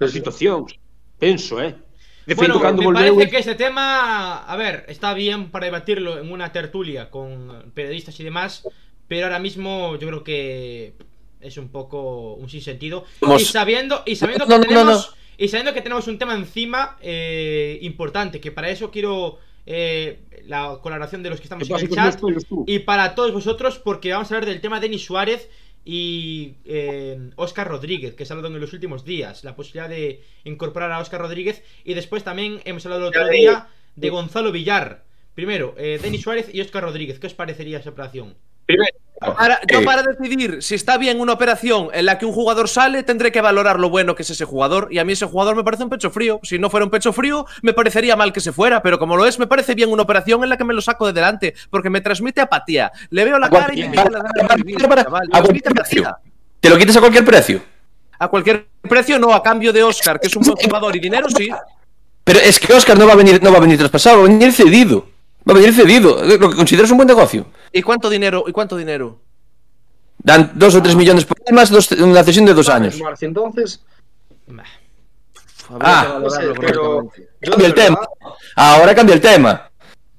As 0.00 0.10
situacións, 0.10 0.80
penso, 1.20 1.60
eh. 1.60 1.76
De 2.24 2.32
feito, 2.32 2.56
bueno, 2.56 2.64
cando 2.64 2.80
me 2.80 2.88
volveu... 2.88 3.20
parece 3.20 3.28
que 3.28 3.44
este 3.44 3.54
tema, 3.60 4.40
a 4.40 4.56
ver, 4.56 4.88
está 4.88 5.12
bien 5.12 5.52
para 5.52 5.68
debatirlo 5.68 6.16
en 6.16 6.32
una 6.32 6.48
tertulia 6.48 7.12
con 7.12 7.68
periodistas 7.76 8.16
y 8.16 8.24
demás, 8.24 8.64
pero 9.04 9.28
ahora 9.28 9.38
mismo 9.38 10.00
yo 10.00 10.08
creo 10.08 10.24
que 10.24 10.96
es 11.44 11.56
un 11.58 11.68
poco 11.68 12.34
un 12.34 12.48
sinsentido. 12.48 13.04
Somos- 13.20 13.42
Y 13.42 13.44
sabiendo, 13.44 14.02
y 14.06 14.16
sabiendo 14.16 14.46
No, 14.46 14.48
que 14.48 14.54
no, 14.54 14.62
no, 14.62 14.68
tenemos, 14.68 15.14
y 15.36 15.48
sabiendo 15.48 15.74
que 15.74 15.82
tenemos 15.82 16.06
un 16.08 16.18
tema 16.18 16.34
encima 16.34 16.96
eh, 17.00 17.78
importante, 17.82 18.40
que 18.40 18.50
para 18.52 18.70
eso 18.70 18.90
quiero 18.90 19.38
eh, 19.66 20.20
la 20.46 20.78
colaboración 20.82 21.22
de 21.22 21.30
los 21.30 21.40
que 21.40 21.44
estamos 21.44 21.68
en 21.68 21.76
el 21.76 21.88
chat 21.90 22.20
y 22.66 22.78
para 22.80 23.14
todos 23.14 23.32
vosotros, 23.32 23.78
porque 23.78 24.12
vamos 24.12 24.30
a 24.30 24.34
hablar 24.36 24.48
del 24.48 24.60
tema 24.60 24.78
de 24.80 24.88
Denis 24.88 25.04
Suárez 25.04 25.48
y 25.86 26.54
eh, 26.64 27.30
Oscar 27.36 27.68
Rodríguez, 27.68 28.14
que 28.14 28.24
se 28.24 28.32
ha 28.32 28.36
hablado 28.36 28.54
en 28.54 28.60
los 28.60 28.72
últimos 28.72 29.04
días, 29.04 29.44
la 29.44 29.54
posibilidad 29.56 29.88
de 29.88 30.22
incorporar 30.44 30.90
a 30.92 30.98
Oscar 30.98 31.20
Rodríguez 31.20 31.62
y 31.84 31.94
después 31.94 32.24
también 32.24 32.60
hemos 32.64 32.84
hablado 32.86 33.02
el 33.02 33.08
otro 33.08 33.28
día 33.28 33.68
de 33.96 34.10
Gonzalo 34.10 34.50
Villar. 34.52 35.04
Primero, 35.34 35.74
eh, 35.76 35.98
Denis 36.00 36.22
Suárez 36.22 36.48
y 36.54 36.60
Oscar 36.60 36.84
Rodríguez, 36.84 37.18
¿qué 37.18 37.26
os 37.26 37.34
parecería 37.34 37.78
esa 37.78 37.90
operación? 37.90 38.34
Primeiro, 38.66 38.96
Para, 39.20 39.60
yo 39.70 39.80
Eh, 39.80 39.84
para 39.84 40.02
decidir 40.02 40.62
si 40.62 40.74
está 40.74 40.98
bien 40.98 41.20
una 41.20 41.32
operación 41.32 41.88
en 41.92 42.06
la 42.06 42.18
que 42.18 42.26
un 42.26 42.32
jugador 42.32 42.68
sale, 42.68 43.02
tendré 43.04 43.30
que 43.32 43.40
valorar 43.40 43.78
lo 43.78 43.88
bueno 43.88 44.14
que 44.14 44.22
es 44.22 44.30
ese 44.30 44.44
jugador. 44.44 44.88
Y 44.90 44.98
a 44.98 45.04
mí 45.04 45.12
ese 45.12 45.26
jugador 45.26 45.56
me 45.56 45.64
parece 45.64 45.84
un 45.84 45.90
pecho 45.90 46.10
frío. 46.10 46.40
Si 46.42 46.58
no 46.58 46.68
fuera 46.68 46.84
un 46.84 46.90
pecho 46.90 47.12
frío, 47.12 47.46
me 47.62 47.72
parecería 47.72 48.16
mal 48.16 48.32
que 48.32 48.40
se 48.40 48.52
fuera. 48.52 48.82
Pero 48.82 48.98
como 48.98 49.16
lo 49.16 49.24
es, 49.24 49.38
me 49.38 49.46
parece 49.46 49.74
bien 49.74 49.90
una 49.90 50.02
operación 50.02 50.42
en 50.42 50.50
la 50.50 50.56
que 50.56 50.64
me 50.64 50.74
lo 50.74 50.80
saco 50.80 51.06
de 51.06 51.12
delante. 51.12 51.54
Porque 51.70 51.90
me 51.90 52.00
transmite 52.00 52.40
apatía. 52.40 52.92
Le 53.10 53.24
veo 53.24 53.38
la 53.38 53.48
cara 53.48 53.72
y 53.74 53.88
me 53.88 53.96
la. 53.96 54.24
¿Te 56.60 56.70
lo 56.70 56.76
quitas 56.76 56.96
a 56.96 57.00
cualquier 57.00 57.24
precio? 57.24 57.62
A 58.18 58.28
cualquier 58.28 58.66
precio, 58.82 59.18
no. 59.18 59.32
A 59.32 59.42
cambio 59.42 59.72
de 59.72 59.82
Oscar, 59.82 60.18
que 60.18 60.26
es 60.26 60.36
un 60.36 60.42
buen 60.42 60.56
jugador 60.56 60.96
y 60.96 61.00
dinero, 61.00 61.28
sí. 61.28 61.50
Pero 62.24 62.40
es 62.40 62.58
que 62.58 62.72
Oscar 62.72 62.98
no 62.98 63.06
va 63.06 63.12
a 63.12 63.16
venir, 63.16 63.42
no 63.42 63.52
va 63.52 63.58
a 63.58 63.60
venir 63.60 63.78
traspasado, 63.78 64.18
va 64.18 64.24
a 64.24 64.28
venir 64.28 64.52
cedido. 64.52 65.13
Va 65.48 65.52
a 65.52 65.56
venir 65.56 65.74
cedido, 65.74 66.22
lo 66.24 66.50
que 66.50 66.56
consideras 66.56 66.90
un 66.90 66.96
buen 66.96 67.06
negocio. 67.08 67.46
¿Y 67.72 67.82
cuánto 67.82 68.08
dinero? 68.08 68.44
¿Y 68.46 68.52
cuánto 68.52 68.76
dinero? 68.76 69.20
Dan 70.18 70.52
dos 70.54 70.74
o 70.74 70.82
tres 70.82 70.96
millones 70.96 71.24
por 71.26 71.36
más 71.52 71.68
dos, 71.70 71.90
una 71.92 72.24
cesión 72.24 72.46
de 72.46 72.54
dos 72.54 72.68
años. 72.68 72.94
Entonces, 73.20 73.80
Ah, 75.80 76.18
no 76.20 76.28
sé, 76.30 76.40
pero- 76.60 77.10
Cambia 77.40 77.66
el 77.66 77.74
tema. 77.74 77.98
Ahora 78.56 78.94
cambia 78.94 79.14
el 79.14 79.20
tema. 79.20 79.70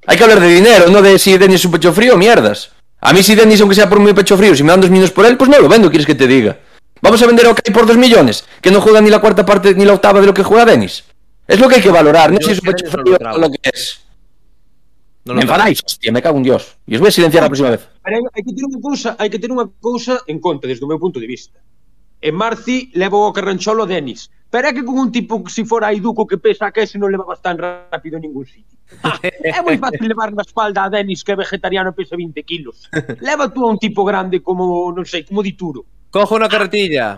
Hay 0.07 0.17
que 0.17 0.23
hablar 0.23 0.39
de 0.39 0.47
dinero, 0.47 0.87
no 0.89 1.01
de 1.01 1.17
si 1.19 1.37
Denis 1.37 1.55
es 1.61 1.65
un 1.65 1.71
pecho 1.71 1.93
frío 1.93 2.15
o 2.15 2.17
mierdas. 2.17 2.71
A 3.01 3.13
mí 3.13 3.21
si 3.23 3.35
Denis, 3.35 3.61
aunque 3.61 3.75
sea 3.75 3.87
por 3.89 3.99
muy 3.99 4.13
pecho 4.13 4.37
frío, 4.37 4.55
si 4.55 4.63
me 4.63 4.69
dan 4.71 4.81
dos 4.81 4.89
millones 4.89 5.11
por 5.11 5.25
él, 5.25 5.37
pues 5.37 5.49
no 5.49 5.59
lo 5.59 5.67
vendo, 5.69 5.89
quieres 5.89 6.05
que 6.07 6.15
te 6.15 6.27
diga. 6.27 6.57
Vamos 7.01 7.21
a 7.21 7.27
vender 7.27 7.45
a 7.45 7.51
OK 7.51 7.59
por 7.73 7.85
dos 7.85 7.97
millones, 7.97 8.45
que 8.61 8.71
no 8.71 8.81
juega 8.81 9.01
ni 9.01 9.09
la 9.09 9.19
cuarta 9.19 9.45
parte 9.45 9.73
ni 9.75 9.85
la 9.85 9.93
octava 9.93 10.19
de 10.19 10.27
lo 10.27 10.33
que 10.33 10.43
juega 10.43 10.65
Denis. 10.65 11.03
Es 11.47 11.59
lo 11.59 11.67
que 11.69 11.75
hay 11.75 11.81
que 11.81 11.91
valorar, 11.91 12.31
no 12.31 12.39
Yo 12.39 12.47
si 12.47 12.53
es 12.53 12.61
un 12.61 12.67
es 12.69 12.73
pecho 12.73 12.91
frío 12.91 13.17
o 13.33 13.37
lo 13.37 13.49
que 13.51 13.59
es. 13.71 14.01
No 15.25 15.33
me 15.33 15.41
enfadáis, 15.41 15.81
hostia, 15.83 16.11
me 16.11 16.21
cago 16.21 16.37
en 16.37 16.43
Dios. 16.43 16.77
E 16.85 16.93
os 16.93 17.01
voy 17.01 17.09
a 17.09 17.17
silenciar 17.17 17.41
a 17.41 17.49
próxima 17.49 17.73
vez. 17.73 17.81
Pero 18.05 18.21
hai 18.29 18.43
que 18.45 18.53
ter 18.53 18.61
unha 18.61 18.77
cousa, 18.77 19.09
hai 19.17 19.29
que 19.33 19.41
ter 19.41 19.49
unha 19.49 19.65
cousa 19.81 20.21
en 20.29 20.37
conta 20.37 20.69
desde 20.69 20.85
o 20.85 20.89
meu 20.89 21.01
punto 21.01 21.17
de 21.17 21.25
vista. 21.25 21.57
En 22.21 22.37
Marci 22.37 22.93
levo 22.93 23.25
o 23.25 23.33
Carrancholo 23.33 23.89
Denis, 23.89 24.29
pero 24.53 24.69
é 24.69 24.71
que 24.77 24.85
con 24.85 25.01
un 25.01 25.09
tipo 25.09 25.41
que 25.41 25.49
se 25.49 25.61
si 25.61 25.63
fora 25.65 25.89
Aiduco 25.89 26.29
que 26.29 26.37
pesa 26.37 26.69
que 26.69 26.85
ese 26.85 27.01
non 27.01 27.09
levabas 27.09 27.41
tan 27.41 27.57
rápido 27.57 28.21
en 28.21 28.29
ningún 28.29 28.45
sitio. 28.45 28.77
Ah, 29.01 29.17
é 29.25 29.65
moi 29.65 29.81
fácil 29.81 30.05
levar 30.05 30.29
na 30.29 30.45
espalda 30.45 30.85
a 30.85 30.93
Denis 30.93 31.25
que 31.25 31.33
é 31.33 31.37
vegetariano 31.41 31.89
e 31.89 31.97
pesa 31.97 32.13
20 32.13 32.45
kilos. 32.45 32.85
Leva 33.17 33.49
tú 33.49 33.65
a 33.65 33.73
un 33.73 33.81
tipo 33.81 34.05
grande 34.05 34.45
como, 34.45 34.93
non 34.93 35.09
sei, 35.09 35.25
como 35.25 35.41
Dituro. 35.41 35.89
Cojo 36.13 36.37
unha 36.37 36.45
carretilla. 36.53 37.17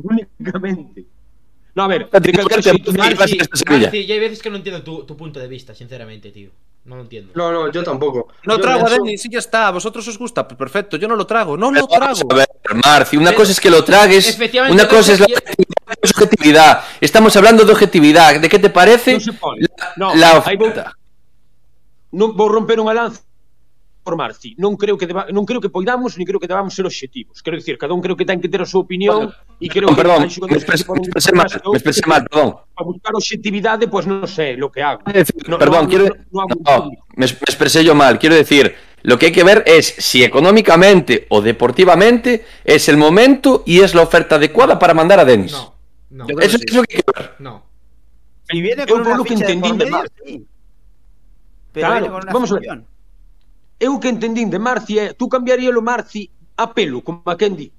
Únicamente. 0.00 1.04
No, 1.76 1.84
a 1.84 1.88
ver, 1.92 2.08
de 2.08 2.32
calquer 2.32 2.64
xeito, 2.64 2.88
Marci, 2.96 3.36
Marci, 3.36 4.00
hai 4.00 4.20
veces 4.20 4.40
que 4.40 4.48
non 4.48 4.64
entendo 4.64 4.80
tu, 4.80 5.04
tu 5.04 5.12
punto 5.12 5.36
de 5.36 5.48
vista, 5.52 5.76
sinceramente, 5.76 6.32
tío. 6.32 6.71
No 6.84 6.96
lo 6.96 7.02
entiendo. 7.02 7.32
No, 7.36 7.52
no, 7.52 7.70
yo 7.70 7.84
tampoco. 7.84 8.28
No 8.44 8.56
Yo, 8.56 8.60
trago 8.60 8.88
Denis 8.90 9.24
y 9.24 9.30
ya 9.30 9.38
está. 9.38 9.68
¿A 9.68 9.70
vosotros 9.70 10.06
os 10.08 10.18
gusta? 10.18 10.48
Pues 10.48 10.58
perfecto. 10.58 10.96
Yo 10.96 11.06
no 11.06 11.14
lo 11.14 11.24
trago. 11.26 11.56
No 11.56 11.70
lo 11.70 11.86
Vamos 11.86 12.18
trago. 12.18 12.32
a 12.32 12.34
ver, 12.34 12.48
Marci, 12.84 13.16
una 13.16 13.32
cosa 13.34 13.52
es 13.52 13.60
que 13.60 13.70
lo 13.70 13.84
tragues, 13.84 14.36
una 14.68 14.88
cosa 14.88 15.12
es 15.12 15.20
la 15.20 15.26
objetividad. 16.02 16.82
Estamos 17.00 17.36
hablando 17.36 17.64
de 17.64 17.72
objetividad. 17.72 18.40
¿De 18.40 18.48
qué 18.48 18.58
te 18.58 18.68
parece 18.70 19.20
se 19.20 19.32
pode. 19.32 19.66
No, 19.96 20.12
la 20.16 20.32
vou, 20.32 20.38
oferta? 20.40 20.92
non 22.12 22.34
vou 22.36 22.48
romper 22.50 22.76
unha 22.82 22.92
lanza 22.92 23.22
por 24.02 24.16
Marci. 24.18 24.54
Non 24.58 24.74
creo 24.76 24.98
que 24.98 25.06
deba, 25.06 25.30
non 25.30 25.46
creo 25.46 25.62
que 25.62 25.70
poidamos 25.70 26.18
ni 26.18 26.26
creo 26.26 26.42
que 26.42 26.50
debamos 26.50 26.74
ser 26.74 26.84
obxectivos. 26.84 27.38
Quero 27.42 27.56
dicir, 27.56 27.78
cada 27.78 27.94
un 27.94 28.02
creo 28.02 28.18
que 28.18 28.26
ten 28.26 28.42
que 28.42 28.50
ter 28.50 28.60
a 28.60 28.66
súa 28.66 28.82
opinión 28.82 29.30
e 29.62 29.66
creo 29.70 29.94
Perdón, 29.94 30.26
que 30.26 30.42
perdón, 30.42 30.50
me 30.50 30.58
expresé, 30.58 30.84
poden 30.84 31.02
me 31.02 31.06
expresé 31.06 31.32
mal, 31.32 31.46
me 31.46 31.78
expresé 31.78 32.02
outros. 32.02 32.10
mal, 32.10 32.22
perdón. 32.26 32.48
Para 32.74 32.86
buscar 32.86 33.12
obxectividade, 33.14 33.86
pois 33.86 34.04
pues 34.04 34.10
non 34.10 34.26
sei 34.26 34.58
lo 34.58 34.68
que 34.74 34.82
hago. 34.82 35.06
No, 35.46 35.56
perdón, 35.56 35.86
no, 35.86 35.88
quiero. 35.88 36.04
no, 36.10 36.14
no 36.34 36.38
hago 36.42 36.54
un 36.58 36.62
no, 36.66 36.74
público. 36.90 37.02
me, 37.14 37.24
expresé 37.26 37.80
yo 37.86 37.94
mal. 37.94 38.18
Quiero 38.18 38.34
decir, 38.34 38.74
lo 39.06 39.18
que 39.18 39.26
hay 39.30 39.32
que 39.32 39.46
ver 39.46 39.62
es 39.66 39.94
si 39.98 40.22
económicamente 40.26 41.26
o 41.30 41.40
deportivamente 41.42 42.44
es 42.66 42.88
el 42.90 42.96
momento 42.98 43.62
y 43.66 43.80
es 43.80 43.94
la 43.94 44.02
oferta 44.02 44.36
adecuada 44.36 44.78
para 44.78 44.94
mandar 44.94 45.18
a 45.20 45.24
Denis. 45.24 45.52
No, 45.52 45.74
no, 46.10 46.28
Yo 46.28 46.38
Eso 46.42 46.58
es 46.58 46.74
lo 46.74 46.82
que 46.82 46.96
hay 46.98 47.02
que 47.02 47.12
ver. 47.14 47.34
no. 47.38 47.62
Si 48.50 48.60
viene 48.60 48.84
con 48.86 48.98
por 49.02 49.06
una 49.06 49.16
lo 49.16 49.24
que 49.24 49.34
por 49.34 49.46
de 49.46 49.86
medio, 49.86 50.04
sí. 50.26 50.46
Pero 51.72 51.86
Claro, 51.86 51.94
viene 52.00 52.08
con 52.12 52.22
una 52.22 52.32
vamos 52.32 52.52
a 52.52 52.54
ver. 52.58 52.82
Eu 53.82 53.98
que 53.98 54.08
entendín 54.08 54.46
de 54.48 54.58
Marci 54.62 54.94
é, 55.02 55.12
tú 55.12 55.26
cambiarías 55.28 55.74
o 55.74 55.82
Marci 55.82 56.30
a 56.56 56.70
pelo, 56.70 57.02
como 57.02 57.22
a 57.26 57.34
quen 57.36 57.56
di. 57.58 57.72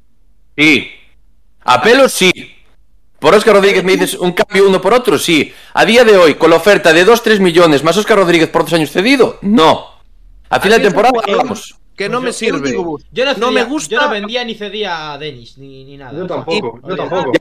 Sí. 0.58 0.92
A 1.64 1.80
pelo 1.82 2.10
sí. 2.10 2.30
Por 3.20 3.34
Oscar 3.34 3.56
Rodríguez 3.56 3.86
me 3.86 3.96
dices 3.96 4.16
un 4.20 4.34
cambio 4.34 4.68
uno 4.68 4.82
por 4.82 4.94
otro, 4.94 5.18
sí. 5.18 5.54
A 5.74 5.86
día 5.86 6.04
de 6.04 6.18
hoy, 6.18 6.36
con 6.36 6.50
la 6.50 6.58
oferta 6.58 6.92
de 6.92 7.06
2-3 7.08 7.40
millones 7.40 7.82
más 7.82 7.96
Oscar 7.96 8.18
Rodríguez 8.18 8.50
por 8.50 8.64
dos 8.66 8.74
años 8.74 8.92
cedido, 8.92 9.40
no. 9.42 9.86
A 10.50 10.60
final 10.60 10.82
de 10.82 10.88
temporada, 10.90 11.22
vamos. 11.38 11.76
Que 11.96 12.10
no 12.10 12.20
me 12.20 12.28
Pues 12.32 12.40
yo- 12.42 12.48
yo 12.48 12.56
sirve. 12.58 12.70
digo 12.72 12.84
vos, 12.84 13.04
Yo 13.12 13.24
no, 13.24 13.34
No 13.36 13.52
me 13.52 13.64
gusta- 13.64 13.96
Yo 13.96 14.02
no 14.02 14.10
vendía 14.10 14.44
ni 14.44 14.56
cedía 14.56 15.14
a 15.14 15.18
Denis, 15.18 15.58
ni, 15.58 15.86
ni 15.86 15.96
nada. 15.96 16.12
Yo 16.18 16.28
tampoco, 16.28 16.80
yo 16.82 16.88
olvídate. 16.88 17.10
tampoco. 17.10 17.32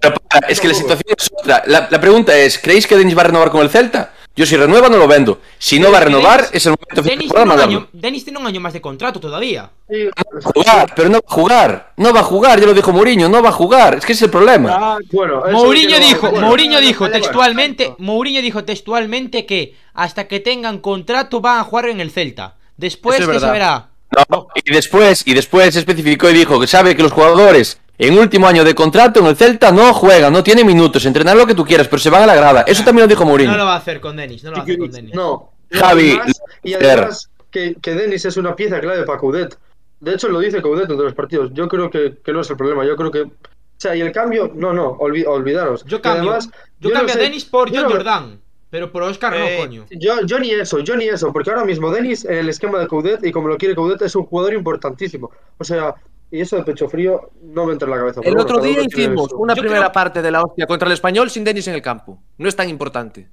Pero 0.00 0.14
para, 0.30 0.46
es 0.48 0.60
que 0.60 0.68
la 0.68 0.74
situación 0.74 1.14
es 1.18 1.30
otra. 1.36 1.62
La, 1.66 1.88
la 1.90 2.00
pregunta 2.00 2.36
es, 2.36 2.58
¿creéis 2.58 2.86
que 2.86 2.96
Denis 2.96 3.16
va 3.16 3.22
a 3.22 3.24
renovar 3.24 3.50
con 3.50 3.62
el 3.62 3.70
Celta? 3.70 4.12
Yo 4.34 4.46
si 4.46 4.56
renueva 4.56 4.88
no 4.88 4.96
lo 4.96 5.06
vendo. 5.06 5.40
Si 5.58 5.78
no 5.78 5.92
va 5.92 5.98
a 5.98 6.00
renovar, 6.02 6.46
es 6.52 6.64
el 6.64 6.70
momento 6.72 7.02
de 7.02 7.10
Denis 7.10 7.30
tiene, 7.32 7.62
año, 7.62 7.88
Denis 7.92 8.24
tiene 8.24 8.38
un 8.38 8.46
año 8.46 8.60
más 8.60 8.72
de 8.72 8.80
contrato 8.80 9.20
todavía. 9.20 9.70
Sí, 9.90 10.08
Jugar, 10.54 10.92
pero 10.96 11.10
no 11.10 11.18
va 11.18 11.24
a 11.28 11.34
jugar. 11.34 11.92
No 11.98 12.14
va 12.14 12.20
a 12.20 12.24
jugar, 12.24 12.58
ya 12.58 12.64
lo 12.66 12.72
dijo 12.72 12.92
Mourinho, 12.92 13.28
no 13.28 13.42
va 13.42 13.50
a 13.50 13.52
jugar. 13.52 13.96
Es 13.96 14.06
que 14.06 14.12
ese 14.12 14.24
es 14.24 14.28
el 14.28 14.30
problema. 14.30 14.70
Ah, 14.72 14.98
Bueno, 15.12 15.42
Mourinho 15.52 15.98
no- 15.98 16.06
dijo, 16.06 16.30
bueno, 16.30 16.46
Mourinho 16.46 16.80
dijo 16.80 17.10
textualmente, 17.10 17.94
Mourinho 17.98 18.40
dijo 18.40 18.64
textualmente 18.64 19.44
que 19.44 19.76
hasta 19.92 20.26
que 20.28 20.40
tengan 20.40 20.78
contrato 20.78 21.42
van 21.42 21.58
a 21.58 21.64
jugar 21.64 21.90
en 21.90 22.00
el 22.00 22.10
Celta. 22.10 22.56
Después 22.78 23.20
es 23.20 23.26
se 23.26 23.38
saberá. 23.38 23.88
No, 24.30 24.48
y 24.54 24.72
después, 24.72 25.22
y 25.26 25.34
después 25.34 25.76
especificó 25.76 26.30
y 26.30 26.34
dijo 26.34 26.58
que 26.58 26.66
sabe 26.66 26.96
que 26.96 27.02
los 27.02 27.12
jugadores 27.12 27.80
en 28.06 28.18
último 28.18 28.46
año 28.46 28.64
de 28.64 28.74
contrato 28.74 29.20
en 29.20 29.26
el 29.26 29.36
Celta 29.36 29.70
no 29.72 29.92
juegan, 29.94 30.32
no 30.32 30.42
tienen 30.42 30.66
minutos, 30.66 31.04
entrenar 31.06 31.36
lo 31.36 31.46
que 31.46 31.54
tú 31.54 31.64
quieras, 31.64 31.88
pero 31.88 32.00
se 32.00 32.10
van 32.10 32.22
a 32.22 32.26
la 32.26 32.34
grada. 32.34 32.62
Eso 32.66 32.82
también 32.84 33.04
lo 33.04 33.08
dijo 33.08 33.24
Mourinho. 33.24 33.50
No 33.52 33.56
lo 33.58 33.64
va 33.66 33.74
a 33.74 33.78
hacer 33.78 34.00
con 34.00 34.16
Denis, 34.16 34.42
no 34.44 34.50
lo 34.50 34.56
va 34.56 34.60
a 34.60 34.64
hacer 34.64 34.78
con 34.78 34.90
Denis. 34.90 35.14
No. 35.14 35.52
Javi, 35.70 36.18
y 36.62 36.74
además 36.74 37.30
que, 37.50 37.76
que 37.80 37.94
Denis 37.94 38.24
es 38.24 38.36
una 38.36 38.54
pieza 38.56 38.80
clave 38.80 39.04
para 39.04 39.18
Coudet. 39.18 39.56
De 40.00 40.14
hecho, 40.14 40.28
lo 40.28 40.40
dice 40.40 40.60
Coudet 40.60 40.90
entre 40.90 41.04
los 41.04 41.14
partidos. 41.14 41.50
Yo 41.54 41.68
creo 41.68 41.88
que, 41.90 42.18
que 42.24 42.32
no 42.32 42.40
es 42.40 42.50
el 42.50 42.56
problema. 42.56 42.84
Yo 42.84 42.96
creo 42.96 43.10
que. 43.10 43.20
O 43.22 43.30
sea, 43.78 43.96
y 43.96 44.00
el 44.00 44.12
cambio, 44.12 44.50
no, 44.54 44.72
no, 44.72 44.96
olvi- 44.98 45.26
olvidaros. 45.26 45.84
Yo 45.86 46.00
cambio, 46.02 46.30
además, 46.32 46.50
yo 46.80 46.90
cambio 46.90 47.10
a 47.14 47.16
sé- 47.16 47.20
Denis 47.22 47.44
por 47.44 47.68
John 47.70 47.84
no- 47.84 47.90
Jordan, 47.90 48.40
pero 48.70 48.90
por 48.92 49.02
Oscar 49.04 49.34
Eh, 49.34 49.56
no, 49.58 49.62
coño. 49.64 49.86
Yo, 49.90 50.20
yo 50.26 50.38
ni 50.38 50.50
eso, 50.50 50.78
yo 50.80 50.96
ni 50.96 51.04
eso, 51.06 51.32
porque 51.32 51.50
ahora 51.50 51.64
mismo 51.64 51.90
Denis 51.90 52.24
en 52.24 52.34
el 52.38 52.48
esquema 52.48 52.78
de 52.80 52.86
Coudet 52.86 53.24
y 53.24 53.32
como 53.32 53.48
lo 53.48 53.56
quiere 53.56 53.74
Coudet 53.74 54.02
es 54.02 54.14
un 54.14 54.24
jugador 54.26 54.54
importantísimo. 54.54 55.30
O 55.58 55.64
sea, 55.64 55.94
y 56.32 56.40
eso 56.40 56.56
de 56.56 56.64
pecho 56.64 56.88
frío 56.88 57.30
no 57.42 57.66
me 57.66 57.74
entra 57.74 57.86
en 57.86 57.90
la 57.92 57.98
cabeza. 57.98 58.20
El 58.24 58.34
bueno, 58.34 58.42
otro 58.42 58.60
día 58.60 58.80
hicimos 58.82 59.30
una 59.34 59.54
Yo 59.54 59.60
primera 59.62 59.82
creo- 59.82 59.92
parte 59.92 60.20
de 60.22 60.30
la 60.32 60.42
hostia 60.42 60.66
contra 60.66 60.86
el 60.88 60.94
español 60.94 61.30
sin 61.30 61.44
Denis 61.44 61.68
en 61.68 61.74
el 61.74 61.82
campo. 61.82 62.18
No 62.38 62.48
es 62.48 62.56
tan 62.56 62.68
importante. 62.68 63.28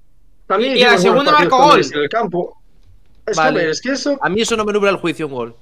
También 0.45 0.75
y- 0.77 0.81
y 0.81 0.83
la 0.83 0.97
segunda 0.97 1.33
con 1.47 1.61
gol. 1.69 1.81
En 1.81 1.99
el 1.99 2.09
campo. 2.09 2.61
Es 3.25 3.35
que, 3.35 3.41
Vale. 3.43 3.49
hombre, 3.49 3.71
es 3.71 3.81
que 3.81 3.91
eso. 3.93 4.17
A 4.21 4.29
mí 4.29 4.41
eso 4.41 4.55
no 4.57 4.65
me 4.65 4.73
nubla 4.73 4.89
el 4.91 4.97
juicio 4.97 5.27
un 5.27 5.33
gol. 5.33 5.55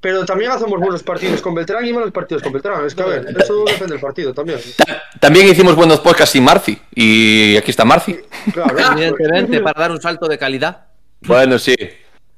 Pero 0.00 0.24
también 0.26 0.50
hacemos 0.52 0.78
buenos 0.78 1.02
partidos 1.02 1.40
con 1.40 1.54
Beltrán 1.54 1.84
y 1.86 1.92
malos 1.92 2.12
partidos 2.12 2.42
con 2.42 2.52
Beltrán. 2.52 2.84
Es 2.86 2.94
que, 2.94 3.02
a 3.02 3.06
ver, 3.06 3.34
eso 3.36 3.64
depende 3.64 3.94
del 3.94 4.00
partido 4.00 4.32
también. 4.34 4.60
Ta- 4.76 5.02
También 5.18 5.48
hicimos 5.48 5.74
buenos 5.74 6.00
podcasts 6.00 6.32
sin 6.32 6.44
Marci. 6.44 6.78
Y 6.94 7.56
aquí 7.56 7.70
está 7.70 7.84
Marci. 7.84 8.16
Claro. 8.52 8.76
Evidentemente, 8.78 9.60
para 9.62 9.80
dar 9.80 9.90
un 9.90 10.00
salto 10.00 10.28
de 10.28 10.36
calidad. 10.38 10.84
Bueno, 11.22 11.58
sí. 11.58 11.74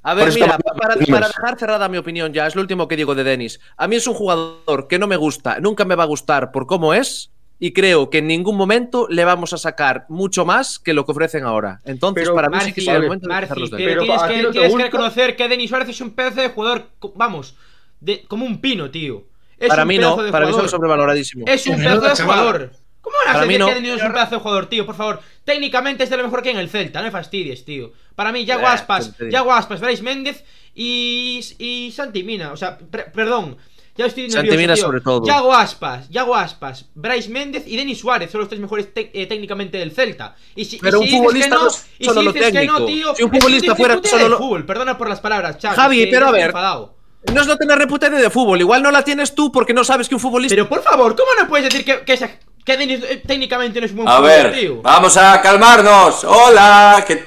A 0.03 0.15
ver, 0.15 0.33
mira, 0.33 0.59
para, 0.79 0.97
dejar 0.97 1.59
cerrada 1.59 1.89
mi 1.89 1.99
opinión 1.99 2.33
ya, 2.33 2.47
es 2.47 2.55
lo 2.55 2.63
último 2.63 2.89
que 2.89 2.97
digo 2.97 3.15
de 3.15 3.25
Denis. 3.25 3.61
A 3.77 3.89
mí 3.89 3.97
es 3.97 4.07
un 4.07 4.15
jugador 4.15 4.87
que 4.89 4.99
no 4.99 5.07
me 5.07 5.17
gusta, 5.17 5.61
nunca 5.61 5.85
me 5.85 5.97
va 5.97 6.05
a 6.05 6.07
gustar 6.07 6.53
por 6.53 6.67
cómo 6.67 6.95
es, 6.95 7.31
y 7.59 7.73
creo 7.73 8.09
que 8.09 8.19
en 8.19 8.29
ningún 8.29 8.57
momento 8.57 9.07
le 9.11 9.25
vamos 9.25 9.53
a 9.53 9.59
sacar 9.59 10.07
mucho 10.09 10.45
más 10.45 10.79
que 10.79 10.95
lo 10.95 11.05
que 11.05 11.13
ofrecen 11.13 11.45
ahora. 11.45 11.81
Entonces, 11.85 12.25
Pero, 12.25 12.35
para 12.35 12.49
mí 12.49 12.59
sí 12.61 12.73
que 12.73 12.81
sería 12.81 12.99
el 12.99 13.05
momento 13.05 13.27
de 13.27 13.35
Marci, 13.35 13.43
dejarlos 13.43 13.71
de 13.71 13.77
pero, 13.77 13.89
Pero 13.89 14.03
tienes, 14.03 14.23
ti 14.23 14.29
que, 14.29 14.43
no 14.43 14.49
te 14.49 14.53
tienes 14.53 14.77
que 14.77 14.83
reconocer 14.83 15.37
que 15.37 15.49
Denis 15.49 15.69
Suárez 15.71 15.89
es 15.89 16.01
un 16.01 16.11
pedazo 16.11 16.41
de 16.41 16.49
jugador, 16.51 16.87
vamos, 17.17 17.57
de, 18.01 18.23
como 18.29 18.47
un 18.47 18.61
pino, 18.61 18.91
tío. 18.91 19.25
Es 19.59 19.69
Para 19.69 19.83
un 19.83 19.89
mí 19.89 19.99
no, 19.99 20.17
de 20.17 20.31
para 20.31 20.47
mí 20.47 20.53
jugador. 20.53 20.71
son 20.71 20.79
sobrevaloradísimos. 20.79 21.51
Es 21.51 21.67
un 21.67 21.77
pedazo 21.77 22.01
de 22.01 22.23
jugador. 22.23 22.71
¿Cómo 23.11 23.17
van 23.27 23.51
a 23.51 23.59
no. 23.59 23.67
que 23.69 23.75
Denis 23.75 23.95
es 23.95 24.03
un 24.03 24.13
pedazo 24.13 24.35
de 24.37 24.41
jugador, 24.41 24.67
tío? 24.67 24.85
Por 24.87 24.95
favor, 24.95 25.21
técnicamente 25.45 26.05
es 26.05 26.11
de 26.11 26.17
lo 26.17 26.25
mejor 26.25 26.43
que 26.43 26.51
hay 26.51 26.55
en 26.57 26.61
el 26.61 26.69
Celta, 26.69 27.01
no 27.01 27.07
me 27.07 27.11
fastidies, 27.11 27.65
tío. 27.65 27.93
Para 28.15 28.33
mí, 28.33 28.45
Yago 28.45 28.63
Eh, 28.63 28.67
Aspas. 28.67 29.13
Yago 29.31 29.53
Aspas, 29.53 29.81
Brais 29.81 30.03
Méndez 30.03 30.45
y, 30.75 31.41
y 31.59 31.93
Santi 31.93 32.23
Mina. 32.23 32.53
O 32.53 32.57
sea, 32.57 32.79
perdón, 32.79 33.57
ya 33.97 34.07
estoy 34.07 34.25
nervioso, 34.25 34.41
Santi 34.47 34.57
Mina 34.57 34.75
tío. 34.75 34.85
sobre 34.85 35.01
todo. 35.01 35.27
Yago 35.27 35.55
Aspas, 35.55 36.09
Yago 36.09 36.35
Aspas, 36.37 36.87
Brais 36.95 37.29
Méndez 37.29 37.65
y 37.67 37.77
Denis 37.77 37.99
Suárez 37.99 38.31
son 38.31 38.41
los 38.41 38.49
tres 38.49 38.61
mejores 38.61 38.89
eh, 38.95 39.27
técnicamente 39.27 39.79
del 39.79 39.93
Celta. 39.93 40.37
Y 40.55 40.65
si, 40.65 40.77
y 40.77 40.79
Pero 40.81 41.01
si 41.01 41.13
un 41.13 41.19
futbolista 41.19 41.55
no, 41.57 41.63
no 41.63 41.69
es 41.69 41.87
y 41.99 42.05
solo 42.05 42.21
si 42.21 42.27
lo 42.27 42.33
dices 42.33 42.53
que 42.53 42.67
no, 42.67 42.85
tío, 42.85 43.15
Si 43.15 43.23
un 43.25 43.31
futbolista 43.31 43.75
fuera 43.75 44.01
solo 44.05 44.29
lo- 44.29 44.39
fútbol, 44.39 44.67
perdona 44.67 44.97
por 44.99 45.09
las 45.09 45.21
palabras, 45.21 45.57
Javi, 45.61 46.07
pero 46.07 46.29
a 46.29 46.31
ver. 46.31 46.47
enfadado. 46.47 46.95
No 47.35 47.41
es 47.41 47.49
no 47.49 47.57
tener 47.57 47.77
reputación 47.77 48.21
de 48.23 48.31
fútbol, 48.31 48.61
igual 48.61 48.81
no 48.81 48.93
la 48.93 49.03
tienes 49.03 49.35
tú 49.35 49.51
porque 49.51 49.75
no 49.75 49.83
sabes 49.83 50.09
que 50.09 50.15
un 50.15 50.21
futbolista... 50.21 50.55
Pero 50.55 50.69
por 50.69 50.83
favor, 50.85 51.17
¿cómo 51.17 51.29
no 51.39 51.49
puedes 51.49 51.69
decir 51.69 51.85
que, 51.85 52.05
que, 52.05 52.13
esa- 52.13 52.31
que 52.69 52.77
Denis 52.77 53.03
eh, 53.03 53.23
técnicamente 53.27 53.81
no 53.81 53.87
es 53.87 53.93
un 53.93 53.99
buen 53.99 54.09
A 54.09 54.17
jugador, 54.19 54.43
ver, 54.51 54.61
tío? 54.61 54.83
vamos 54.83 55.17
a 55.17 55.41
calmarnos. 55.41 56.23
Hola, 56.25 57.03
¿qué 57.07 57.15
No 57.17 57.21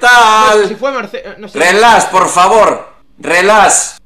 sé, 0.52 0.62
si 0.62 0.68
tal? 0.68 0.76
fue 0.76 0.92
Marce- 0.92 1.22
eh, 1.24 1.34
no 1.38 1.48
sé. 1.48 1.58
Relax, 1.58 2.06
por 2.06 2.28
favor. 2.28 2.86
Relax. 3.18 3.98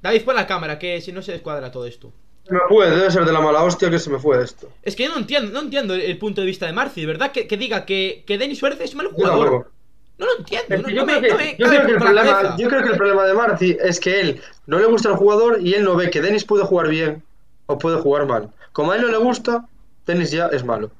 David, 0.00 0.22
pon 0.24 0.34
la 0.36 0.46
cámara, 0.46 0.78
que 0.78 1.00
si 1.00 1.12
no 1.12 1.20
se 1.22 1.32
descuadra 1.32 1.70
todo 1.70 1.84
esto. 1.86 2.10
Se 2.46 2.54
me 2.54 2.60
fue, 2.68 2.88
debe 2.88 3.10
ser 3.10 3.24
de 3.26 3.32
la 3.32 3.40
mala 3.40 3.62
hostia 3.62 3.90
que 3.90 3.98
se 3.98 4.08
me 4.08 4.18
fue 4.18 4.42
esto. 4.42 4.70
Es 4.82 4.96
que 4.96 5.04
yo 5.04 5.10
no 5.10 5.18
entiendo, 5.18 5.52
no 5.52 5.60
entiendo 5.60 5.92
el, 5.94 6.00
el 6.00 6.16
punto 6.18 6.40
de 6.40 6.46
vista 6.46 6.64
de 6.64 6.72
Marci, 6.72 7.02
de 7.02 7.06
verdad, 7.06 7.30
que, 7.32 7.46
que 7.46 7.58
diga 7.58 7.84
que, 7.84 8.24
que 8.26 8.38
Denis 8.38 8.58
Suárez 8.58 8.80
es 8.80 8.94
mal 8.94 9.08
jugador. 9.08 9.70
No 10.16 10.26
lo 10.26 10.38
entiendo, 10.38 10.74
Es 10.74 10.80
no, 10.80 10.88
que 10.88 10.94
no 10.94 11.00
yo, 11.02 11.06
me, 11.06 11.18
creo 11.20 11.36
que, 11.36 11.44
me 11.44 11.56
yo 11.58 11.66
cabe 11.66 11.76
creo 11.76 11.86
que 11.86 11.92
el 11.92 11.98
problema, 11.98 12.56
yo 12.56 12.68
creo 12.68 12.82
que 12.82 12.88
el 12.88 12.96
problema 12.96 13.24
de 13.24 13.34
Marci 13.34 13.76
es 13.80 14.00
que 14.00 14.20
él 14.20 14.42
no 14.66 14.78
le 14.78 14.86
gusta 14.86 15.10
el 15.10 15.16
jugador 15.16 15.58
y 15.60 15.74
él 15.74 15.84
no 15.84 15.94
ve 15.94 16.10
que 16.10 16.22
Denis 16.22 16.44
puede 16.44 16.64
jugar 16.64 16.88
bien 16.88 17.22
o 17.66 17.76
puede 17.78 17.98
jugar 17.98 18.26
mal. 18.26 18.48
Como 18.72 18.92
a 18.92 18.96
él 18.96 19.02
no 19.02 19.08
le 19.08 19.18
gusta, 19.18 19.66
Denis 20.08 20.30
ya 20.30 20.46
es 20.48 20.64
malo. 20.64 20.90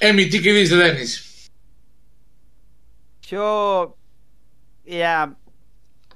Emi, 0.00 0.28
ti 0.30 0.40
que 0.40 0.52
dis 0.52 0.70
de 0.70 0.76
Denis? 0.76 1.50
Yo, 3.22 3.96
ya, 4.86 5.34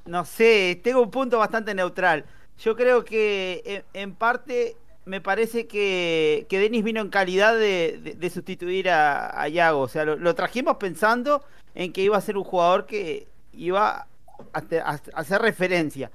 no 0.06 0.24
sé, 0.24 0.80
tengo 0.84 1.02
un 1.02 1.10
punto 1.10 1.39
bastante 1.39 1.74
neutral. 1.74 2.24
Yo 2.59 2.76
creo 2.76 3.05
que 3.05 3.62
en, 3.66 3.84
en 4.02 4.14
parte 4.14 4.76
me 5.05 5.20
parece 5.20 5.66
que, 5.66 6.47
que 6.48 6.60
Denis 6.60 6.84
vino 6.84 7.01
en 7.01 7.09
calidad 7.09 7.55
de, 7.55 7.98
de- 8.02 8.14
de 8.14 8.30
sustituir 8.30 8.89
a, 8.89 9.40
a 9.43 9.48
Yago. 9.48 9.80
O 9.80 9.89
sea, 9.89 10.05
lo, 10.05 10.16
lo 10.16 10.34
trajimos 10.36 10.76
pensando 10.76 11.44
en 11.74 11.93
que 11.93 12.02
iba 12.02 12.16
a 12.16 12.20
ser 12.20 12.36
un 12.36 12.44
jugador 12.44 12.86
que 12.86 13.26
iba 13.52 14.06
a, 14.52 14.60
te- 14.62 14.78
a- 14.80 14.90
a 15.12 15.20
hacer 15.20 15.43
referencia. 15.43 16.12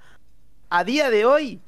A 0.70 0.86
día 0.86 1.10
de 1.10 1.26
hoy 1.26 1.60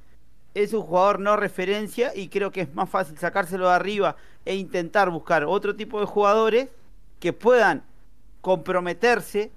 es 0.54 0.74
un 0.74 0.82
jugador 0.82 1.20
no 1.20 1.36
referencia 1.36 2.12
y 2.16 2.28
creo 2.30 2.52
que 2.52 2.62
es 2.62 2.74
más 2.74 2.90
fácil 2.90 3.18
sacárselo 3.18 3.68
de 3.68 3.76
arriba 3.76 4.16
e 4.46 4.56
intentar 4.56 5.10
buscar 5.10 5.44
otro 5.46 5.76
tipo 5.76 6.00
de 6.00 6.06
jugadores 6.06 6.70
que 7.20 7.34
puedan 7.34 7.84
comprometerse, 8.42 9.52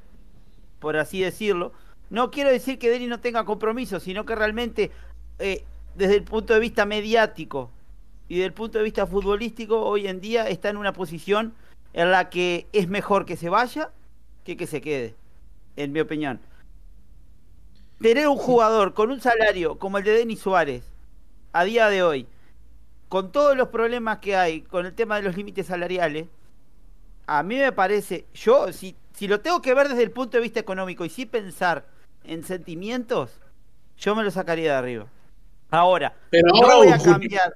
por 0.79 0.97
así 0.97 1.21
decirlo. 1.21 1.73
No 2.11 2.31
quiero 2.31 2.51
decir 2.51 2.79
que 2.79 2.91
Denis 2.91 3.09
no 3.09 3.21
tenga 3.21 3.45
compromiso, 3.45 4.01
sino 4.01 4.27
que 4.27 4.35
realmente 4.35 4.91
eh, 5.39 5.65
desde 5.95 6.17
el 6.17 6.25
punto 6.25 6.55
de 6.55 6.61
vista 6.61 6.85
mediático 6.85 7.71
y 8.29 8.37
desde 8.37 8.47
el 8.47 8.53
punto 8.53 8.79
de 8.79 8.85
vista 8.85 9.07
futbolístico, 9.07 9.81
hoy 9.81 10.07
en 10.07 10.21
día 10.21 10.49
está 10.49 10.69
en 10.69 10.77
una 10.77 10.93
posición 10.93 11.55
en 11.93 12.11
la 12.11 12.31
que 12.31 12.67
es 12.73 12.89
mejor 12.89 13.27
que 13.27 13.37
se 13.37 13.49
vaya 13.49 13.91
que 14.45 14.57
que 14.57 14.67
se 14.67 14.81
quede, 14.81 15.15
en 15.77 15.93
mi 15.93 16.01
opinión. 16.01 16.41
Tener 18.03 18.29
un 18.29 18.37
jugador 18.37 18.95
con 18.95 19.11
un 19.11 19.21
salario 19.21 19.79
como 19.79 19.99
el 19.99 20.05
de 20.05 20.13
Denis 20.13 20.41
Suárez 20.41 20.83
a 21.53 21.65
día 21.65 21.89
de 21.89 22.03
hoy, 22.03 22.27
con 23.09 23.31
todos 23.31 23.57
los 23.57 23.69
problemas 23.69 24.19
que 24.19 24.37
hay 24.37 24.63
con 24.63 24.87
el 24.87 24.95
tema 24.95 25.17
de 25.17 25.23
los 25.23 25.37
límites 25.37 25.67
salariales, 25.67 26.27
a 27.27 27.43
mí 27.43 27.57
me 27.57 27.73
parece, 27.73 28.27
yo, 28.35 28.73
si, 28.73 28.97
si 29.15 29.29
lo 29.29 29.41
tengo 29.41 29.63
que 29.63 29.75
ver 29.75 29.89
desde 29.89 30.03
el 30.03 30.11
punto 30.11 30.37
de 30.37 30.43
vista 30.43 30.59
económico 30.61 31.05
y 31.05 31.11
si 31.11 31.27
pensar 31.27 31.85
en 32.25 32.43
sentimientos, 32.43 33.31
yo 33.99 34.15
me 34.17 34.25
lo 34.25 34.31
sacaría 34.31 34.73
de 34.73 34.79
arriba. 34.79 35.07
Ahora, 35.71 36.15
Pero 36.31 36.49
no 36.49 36.63
ahora 36.63 36.77
voy 36.77 36.89
a 36.89 36.99
cambiar. 36.99 37.55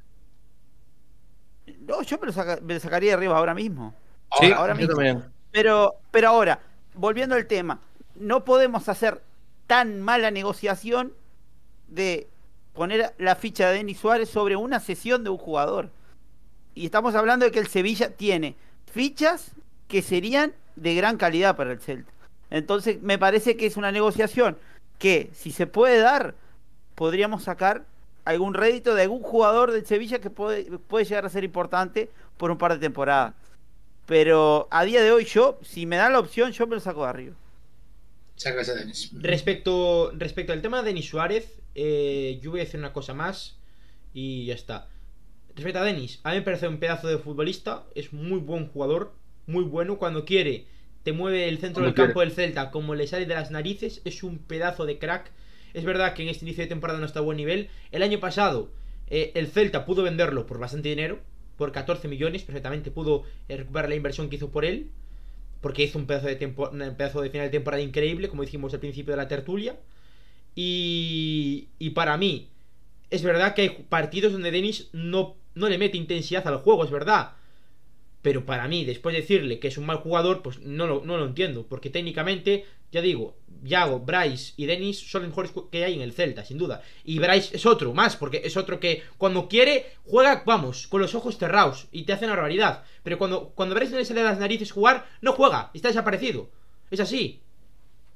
No, 1.81 2.03
yo 2.03 2.19
me 2.19 2.27
lo, 2.27 2.33
saca- 2.33 2.61
me 2.63 2.75
lo 2.75 2.81
sacaría 2.81 3.11
de 3.11 3.15
arriba 3.15 3.37
ahora 3.37 3.55
mismo. 3.55 3.95
Sí, 4.41 4.53
ahora 4.53 4.75
mismo. 4.75 4.95
también. 4.95 5.25
Pero, 5.53 5.95
pero 6.11 6.29
ahora, 6.29 6.61
volviendo 6.95 7.35
al 7.35 7.47
tema, 7.47 7.81
no 8.15 8.45
podemos 8.45 8.89
hacer 8.89 9.21
tan 9.67 10.01
mala 10.01 10.31
negociación 10.31 11.13
de 11.89 12.29
poner 12.73 13.15
la 13.19 13.37
ficha 13.37 13.69
de 13.69 13.79
Denis 13.79 13.99
Suárez 13.99 14.29
sobre 14.29 14.57
una 14.57 14.81
sesión 14.81 15.25
de 15.25 15.31
un 15.31 15.39
jugador. 15.39 15.91
Y 16.75 16.85
estamos 16.85 17.15
hablando 17.15 17.47
de 17.47 17.53
que 17.53 17.59
el 17.59 17.69
Sevilla 17.69 18.11
tiene 18.11 18.55
fichas 18.93 19.53
que 19.89 20.03
serían 20.03 20.53
de 20.77 20.95
gran 20.95 21.17
calidad 21.17 21.57
para 21.57 21.73
el 21.73 21.81
Celta. 21.81 22.13
Entonces, 22.51 23.03
me 23.03 23.19
parece 23.19 23.57
que 23.57 23.67
es 23.67 23.77
una 23.77 23.93
negociación 23.93 24.57
que, 24.99 25.31
si 25.35 25.51
se 25.51 25.67
puede 25.67 25.99
dar, 25.99 26.35
podríamos 26.95 27.45
sacar 27.45 27.85
algún 28.25 28.55
rédito 28.55 28.95
de 28.95 29.03
algún 29.03 29.23
jugador 29.23 29.73
del 29.73 29.87
Sevilla 29.87 30.19
que 30.19 30.31
puede, 30.31 30.65
puede 30.79 31.05
llegar 31.05 31.25
a 31.25 31.31
ser 31.31 31.45
importante 31.45 32.11
por 32.37 32.51
un 32.51 32.59
par 32.59 32.75
de 32.75 32.79
temporadas. 32.79 33.35
Pero 34.07 34.69
a 34.71 34.85
día 34.85 35.03
de 35.03 35.13
hoy 35.13 35.25
yo, 35.25 35.59
si 35.63 35.87
me 35.87 35.97
dan 35.97 36.13
la 36.13 36.21
opción, 36.21 36.53
yo 36.53 36.67
me 36.67 36.75
lo 36.75 36.81
saco 36.81 37.03
de 37.05 37.09
arriba. 37.09 37.35
Sacas 38.37 38.69
a 38.69 38.75
Denis. 38.75 39.11
Respecto, 39.15 40.13
respecto 40.15 40.53
al 40.53 40.63
tema 40.63 40.83
de 40.83 40.89
Denis 40.89 41.09
Suárez, 41.09 41.63
eh, 41.75 42.39
yo 42.43 42.51
voy 42.51 42.61
a 42.61 42.65
decir 42.65 42.79
una 42.79 42.93
cosa 42.93 43.15
más 43.15 43.59
y 44.13 44.47
ya 44.47 44.55
está. 44.55 44.89
Respecto 45.55 45.79
a 45.79 45.85
Denis, 45.85 46.21
a 46.23 46.31
mí 46.31 46.37
me 46.37 46.43
parece 46.43 46.69
un 46.69 46.79
pedazo 46.79 47.09
de 47.09 47.19
futbolista, 47.19 47.87
es 47.95 48.13
muy 48.13 48.39
buen 48.39 48.69
jugador, 48.69 49.15
muy 49.47 49.65
bueno. 49.65 49.99
Cuando 49.99 50.27
quiere, 50.27 50.67
te 51.03 51.13
mueve 51.13 51.49
el 51.49 51.59
centro 51.59 51.83
Cuando 51.83 51.97
del 51.97 52.07
campo 52.07 52.21
del 52.21 52.33
Celta 52.33 52.71
como 52.71 52.95
le 52.95 53.07
sale 53.07 53.25
de 53.25 53.35
las 53.35 53.51
narices, 53.51 54.03
es 54.05 54.23
un 54.23 54.39
pedazo 54.39 54.85
de 54.85 54.99
crack. 54.99 55.33
Es 55.73 55.85
verdad 55.85 56.13
que 56.13 56.23
en 56.23 56.29
este 56.29 56.45
inicio 56.45 56.63
de 56.65 56.69
temporada 56.69 57.01
no 57.01 57.07
está 57.07 57.21
a 57.21 57.23
buen 57.23 57.39
nivel. 57.39 57.71
El 57.91 58.03
año 58.03 58.21
pasado, 58.21 58.71
eh, 59.09 59.33
el 59.35 59.47
Celta 59.47 59.87
pudo 59.87 60.03
venderlo 60.03 60.47
por 60.47 60.59
bastante 60.59 60.91
dinero, 60.91 61.21
por 61.57 61.73
14 61.73 62.07
millones, 62.07 62.43
perfectamente 62.43 62.91
pudo 62.91 63.25
recuperar 63.49 63.89
la 63.89 63.95
inversión 63.95 64.29
que 64.29 64.37
hizo 64.37 64.51
por 64.51 64.67
él 64.67 64.91
porque 65.61 65.85
hizo 65.85 65.99
un 65.99 66.07
pedazo 66.07 66.27
de 66.29 66.37
tempo- 66.37 66.71
un 66.71 66.95
pedazo 66.97 67.23
de 67.23 67.31
final 67.31 67.47
de 67.49 67.51
temporada 67.53 67.83
increíble, 67.83 68.29
como 68.29 68.43
dijimos 68.43 68.75
al 68.75 68.81
principio 68.81 69.13
de 69.13 69.19
la 69.19 69.29
tertulia. 69.29 69.77
Y, 70.55 71.69
y 71.79 71.91
para 71.91 72.17
mí, 72.17 72.51
es 73.11 73.23
verdad 73.23 73.55
que 73.55 73.63
hay 73.63 73.71
partidos 73.89 74.33
donde 74.33 74.51
Denis 74.51 74.91
no, 74.93 75.37
no 75.55 75.69
le 75.69 75.79
mete 75.79 75.99
intensidad 75.99 76.47
al 76.49 76.59
juego, 76.59 76.85
es 76.85 76.91
verdad. 76.91 77.36
Pero 78.27 78.45
para 78.45 78.67
mí, 78.67 78.85
después 78.85 79.15
de 79.15 79.21
decirle 79.21 79.61
que 79.61 79.69
es 79.69 79.79
un 79.79 79.87
mal 79.87 79.99
jugador, 79.99 80.43
pues 80.43 80.59
no 80.61 80.85
lo, 80.89 81.05
no 81.05 81.17
lo 81.17 81.27
entiendo. 81.27 81.65
Porque 81.69 81.91
técnicamente, 81.91 82.65
ya 82.91 83.01
digo, 83.01 83.37
Yago, 83.63 84.01
Bryce 84.01 84.53
y 84.57 84.67
Denis 84.67 84.99
son 84.99 85.23
los 85.23 85.29
mejores 85.31 85.53
que 85.71 85.85
hay 85.85 85.95
en 85.95 86.01
el 86.01 86.13
Celta, 86.13 86.45
sin 86.45 86.59
duda. 86.59 86.83
Y 87.05 87.21
Bryce 87.21 87.57
es 87.57 87.65
otro 87.67 87.95
más, 87.95 88.17
porque 88.17 88.43
es 88.45 88.57
otro 88.57 88.81
que 88.81 89.05
cuando 89.17 89.47
quiere 89.49 89.87
juega, 90.07 90.43
vamos, 90.45 90.89
con 90.89 91.01
los 91.01 91.15
ojos 91.15 91.39
cerrados 91.39 91.87
y 91.93 92.03
te 92.03 92.13
hace 92.15 92.25
una 92.25 92.35
barbaridad. 92.35 92.83
Pero 93.05 93.17
cuando, 93.17 93.51
cuando 93.55 93.77
Bryce 93.77 93.93
no 93.93 93.99
le 93.99 94.05
sale 94.05 94.23
de 94.23 94.27
las 94.31 94.41
narices 94.41 94.73
jugar, 94.73 95.07
no 95.21 95.33
juega, 95.33 95.71
está 95.73 95.87
desaparecido. 95.89 96.51
Es 96.91 96.99
así. 96.99 97.41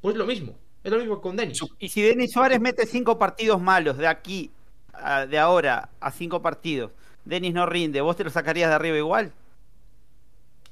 Pues 0.01 0.17
lo 0.17 0.27
mismo. 0.27 0.57
Es 0.83 0.91
lo 0.93 0.99
mismo 0.99 1.21
con 1.21 1.37
Denis. 1.37 1.61
Y 1.79 1.89
si 1.91 2.03
Denis 2.03 2.33
Suárez 2.33 2.61
mete 2.61 2.87
cinco 2.87 3.19
partidos 3.19 3.61
malos 3.61 3.99
de 3.99 4.09
aquí, 4.09 4.51
a- 4.93 5.27
de 5.27 5.39
ahora, 5.39 5.91
a 6.01 6.11
cinco 6.11 6.43
partidos, 6.43 6.91
Denis 7.25 7.55
no 7.55 7.67
rinde, 7.67 8.01
¿vos 8.01 8.17
te 8.17 8.25
lo 8.25 8.31
sacarías 8.31 8.71
de 8.71 8.75
arriba 8.77 8.97
igual? 8.97 9.33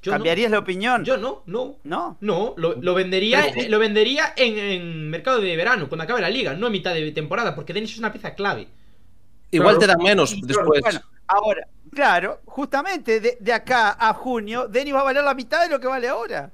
Yo 0.01 0.11
no. 0.11 0.17
¿Cambiarías 0.17 0.49
la 0.51 0.59
opinión? 0.59 1.03
Yo 1.03 1.17
no, 1.17 1.43
no. 1.45 1.77
No. 1.83 2.17
No, 2.21 2.53
lo, 2.57 2.75
lo 2.75 2.93
vendería, 2.93 3.47
Pero 3.53 3.69
lo 3.69 3.79
vendería 3.79 4.33
en, 4.37 4.57
en 4.57 5.09
mercado 5.09 5.41
de 5.41 5.55
verano, 5.55 5.89
cuando 5.89 6.03
acabe 6.05 6.21
la 6.21 6.29
liga, 6.29 6.53
no 6.53 6.67
a 6.67 6.69
mitad 6.69 6.93
de 6.93 7.11
temporada, 7.11 7.53
porque 7.53 7.73
Denis 7.73 7.91
es 7.91 7.99
una 7.99 8.11
pieza 8.11 8.33
clave. 8.33 8.67
Igual 9.51 9.77
Claro. 9.77 9.79
te 9.79 9.87
dan 9.87 10.03
menos 10.03 10.31
Y, 10.33 10.41
después. 10.41 10.81
Bueno, 10.81 11.01
ahora, 11.27 11.67
claro, 11.93 12.39
justamente 12.45 13.19
de, 13.19 13.37
de 13.39 13.51
acá 13.53 13.97
a 13.99 14.13
junio, 14.13 14.67
Denis 14.67 14.93
va 14.93 15.01
a 15.01 15.03
valer 15.03 15.23
la 15.23 15.33
mitad 15.33 15.63
de 15.63 15.69
lo 15.69 15.79
que 15.79 15.87
vale 15.87 16.07
ahora. 16.07 16.51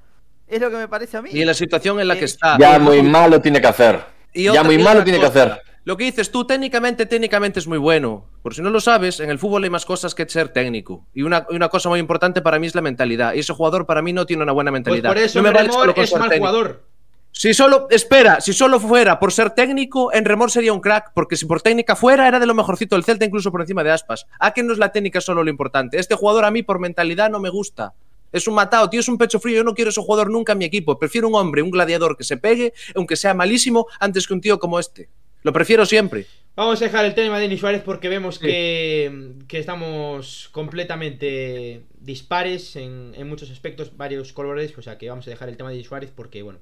Es 0.48 0.60
lo 0.60 0.70
que 0.70 0.76
me 0.76 0.88
parece 0.88 1.16
a 1.16 1.22
mí. 1.22 1.30
Y 1.32 1.40
en 1.40 1.46
la 1.46 1.54
situación 1.54 2.00
en 2.00 2.08
la 2.08 2.16
que 2.18 2.24
está. 2.24 2.56
Ya 2.58 2.78
muy 2.78 3.02
malo 3.02 3.40
tiene 3.40 3.60
que 3.60 3.66
hacer. 3.66 4.00
Y 4.32 4.44
Ya 4.44 4.62
muy 4.64 4.78
malo 4.78 5.02
tiene 5.04 5.18
que 5.20 5.26
hacer. 5.26 5.60
Lo 5.86 5.96
que 5.96 6.02
dices 6.02 6.32
tú, 6.32 6.44
técnicamente, 6.44 7.06
técnicamente 7.06 7.60
es 7.60 7.68
muy 7.68 7.78
bueno. 7.78 8.24
Por 8.42 8.52
si 8.56 8.60
no 8.60 8.70
lo 8.70 8.80
sabes, 8.80 9.20
en 9.20 9.30
el 9.30 9.38
fútbol 9.38 9.62
hay 9.62 9.70
más 9.70 9.86
cosas 9.86 10.16
que 10.16 10.28
ser 10.28 10.48
técnico. 10.48 11.06
Y 11.14 11.22
una, 11.22 11.46
y 11.48 11.54
una 11.54 11.68
cosa 11.68 11.88
muy 11.88 12.00
importante 12.00 12.42
para 12.42 12.58
mí 12.58 12.66
es 12.66 12.74
la 12.74 12.80
mentalidad. 12.82 13.34
Y 13.34 13.38
ese 13.38 13.52
jugador 13.52 13.86
para 13.86 14.02
mí 14.02 14.12
no 14.12 14.26
tiene 14.26 14.42
una 14.42 14.50
buena 14.50 14.72
Pues 14.72 14.78
mentalidad. 14.80 15.10
por 15.10 15.18
eso 15.18 15.38
no 15.38 15.44
me 15.44 15.50
vale 15.52 15.68
Remor 15.68 15.80
solo 15.82 15.94
con 15.94 16.02
es 16.02 16.10
ser 16.10 16.18
mal 16.18 16.28
técnico. 16.28 16.48
jugador. 16.50 16.82
Si 17.30 17.54
solo, 17.54 17.86
espera, 17.90 18.40
si 18.40 18.52
solo 18.52 18.80
fuera 18.80 19.20
por 19.20 19.30
ser 19.32 19.50
técnico, 19.50 20.12
en 20.12 20.24
Remor 20.24 20.50
sería 20.50 20.72
un 20.72 20.80
crack, 20.80 21.12
porque 21.14 21.36
si 21.36 21.46
por 21.46 21.62
técnica 21.62 21.94
fuera, 21.94 22.26
era 22.26 22.40
de 22.40 22.46
lo 22.46 22.54
mejorcito 22.54 22.96
del 22.96 23.04
Celta, 23.04 23.24
incluso 23.24 23.52
por 23.52 23.60
encima 23.60 23.84
de 23.84 23.92
Aspas. 23.92 24.26
¿A 24.40 24.52
que 24.52 24.64
no 24.64 24.72
es 24.72 24.80
la 24.80 24.90
técnica 24.90 25.20
solo 25.20 25.44
lo 25.44 25.50
importante? 25.50 26.00
Este 26.00 26.16
jugador 26.16 26.46
a 26.46 26.50
mí 26.50 26.64
por 26.64 26.80
mentalidad 26.80 27.30
no 27.30 27.38
me 27.38 27.48
gusta. 27.48 27.92
Es 28.32 28.48
un 28.48 28.54
matado, 28.54 28.90
tío, 28.90 28.98
es 28.98 29.08
un 29.08 29.18
pecho 29.18 29.38
frío. 29.38 29.58
Yo 29.58 29.62
no 29.64 29.74
quiero 29.74 29.90
ese 29.90 30.00
jugador 30.00 30.30
nunca 30.30 30.50
en 30.50 30.58
mi 30.58 30.64
equipo. 30.64 30.98
Prefiero 30.98 31.28
un 31.28 31.36
hombre, 31.36 31.62
un 31.62 31.70
gladiador 31.70 32.16
que 32.16 32.24
se 32.24 32.38
pegue, 32.38 32.72
aunque 32.96 33.14
sea 33.14 33.34
malísimo, 33.34 33.86
antes 34.00 34.26
que 34.26 34.34
un 34.34 34.40
tío 34.40 34.58
como 34.58 34.80
este. 34.80 35.08
Lo 35.46 35.52
prefiero 35.52 35.86
siempre. 35.86 36.26
Vamos 36.56 36.82
a 36.82 36.86
dejar 36.86 37.04
el 37.04 37.14
tema 37.14 37.36
de 37.36 37.42
Denis 37.42 37.60
Suárez 37.60 37.80
porque 37.84 38.08
vemos 38.08 38.40
que, 38.40 39.34
que 39.46 39.60
estamos 39.60 40.48
completamente 40.50 41.84
dispares 42.00 42.74
en, 42.74 43.12
en 43.14 43.28
muchos 43.28 43.52
aspectos, 43.52 43.96
varios 43.96 44.32
colores. 44.32 44.76
O 44.76 44.82
sea 44.82 44.98
que 44.98 45.08
vamos 45.08 45.24
a 45.28 45.30
dejar 45.30 45.48
el 45.48 45.56
tema 45.56 45.68
de 45.68 45.76
Denis 45.76 45.86
Suárez 45.86 46.10
porque, 46.12 46.42
bueno. 46.42 46.58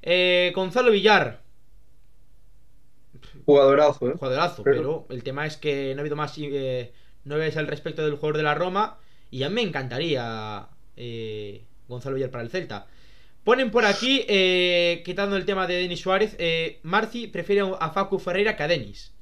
Eh, 0.00 0.50
Gonzalo 0.54 0.90
Villar, 0.92 1.42
Jugadorazo, 3.44 4.08
¿eh? 4.08 4.14
jugadorazo, 4.18 4.62
Pero- 4.62 4.76
pero 4.78 5.06
el 5.10 5.22
tema 5.22 5.44
es 5.44 5.58
que 5.58 5.92
no 5.94 6.00
ha 6.00 6.02
habido 6.02 6.16
más 6.16 6.32
eh, 6.38 6.94
novedades 7.24 7.58
al 7.58 7.66
respecto 7.66 8.02
del 8.02 8.14
jugador 8.14 8.38
de 8.38 8.44
la 8.44 8.54
Roma. 8.54 8.98
Y 9.30 9.42
a 9.42 9.50
mí 9.50 9.56
me 9.56 9.60
encantaría 9.62 10.68
eh, 10.96 11.64
Gonzalo 11.86 12.14
Villar 12.14 12.30
para 12.30 12.44
el 12.44 12.48
Celta. 12.50 12.86
Ponen 13.44 13.70
por 13.70 13.84
aquí, 13.84 14.24
eh, 14.28 15.02
quitando 15.04 15.36
el 15.36 15.44
tema 15.44 15.66
de 15.66 15.74
Denis 15.74 16.00
Suárez, 16.00 16.36
eh, 16.38 16.78
Marci 16.84 17.26
prefiere 17.26 17.62
a 17.78 17.90
Facu 17.90 18.18
Ferreira 18.18 18.56
que 18.56 18.62
a 18.62 18.68
Denis. 18.68 19.12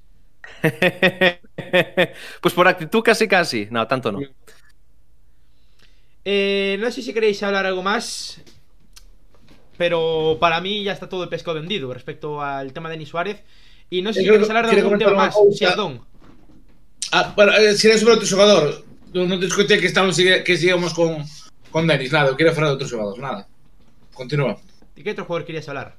pues 2.40 2.54
por 2.54 2.68
actitud 2.68 3.02
casi 3.02 3.28
casi. 3.28 3.68
No, 3.70 3.86
tanto 3.86 4.12
no. 4.12 4.20
Eh, 6.24 6.76
no 6.80 6.90
sé 6.90 7.00
si 7.02 7.14
queréis 7.14 7.42
hablar 7.42 7.64
algo 7.64 7.82
más. 7.82 8.42
Pero 9.78 10.36
para 10.38 10.60
mí 10.60 10.84
ya 10.84 10.92
está 10.92 11.08
todo 11.08 11.22
el 11.22 11.30
pescado 11.30 11.58
vendido 11.58 11.92
respecto 11.94 12.42
al 12.42 12.74
tema 12.74 12.90
de 12.90 12.96
Denis 12.96 13.08
Suárez. 13.08 13.42
Y 13.88 14.02
no 14.02 14.12
sé 14.12 14.20
si 14.20 14.28
quieres 14.28 14.48
hablar 14.48 14.66
de 14.66 14.72
quiero 14.72 14.86
algún 14.88 14.98
tema 14.98 15.14
más. 15.14 15.34
Sí. 15.56 15.64
Adón. 15.64 16.02
Ah, 17.12 17.32
bueno, 17.34 17.52
eh, 17.56 17.74
si 17.74 17.88
era 17.88 17.98
sobre 17.98 18.14
outro 18.14 18.28
xogador, 18.28 18.84
non 19.10 19.26
non 19.26 19.42
te 19.42 19.50
escoitei 19.50 19.82
que 19.82 19.90
estamos 19.90 20.14
que 20.14 20.54
sigamos 20.54 20.94
con 20.94 21.26
con 21.74 21.90
Denis, 21.90 22.14
nada, 22.14 22.38
queria 22.38 22.54
falar 22.54 22.70
de 22.70 22.78
outro 22.78 22.86
xogador, 22.86 23.18
nada. 23.18 23.49
Continúa. 24.14 24.58
¿De 24.94 25.02
qué 25.02 25.10
otro 25.12 25.24
jugador 25.24 25.46
querías 25.46 25.68
hablar? 25.68 25.96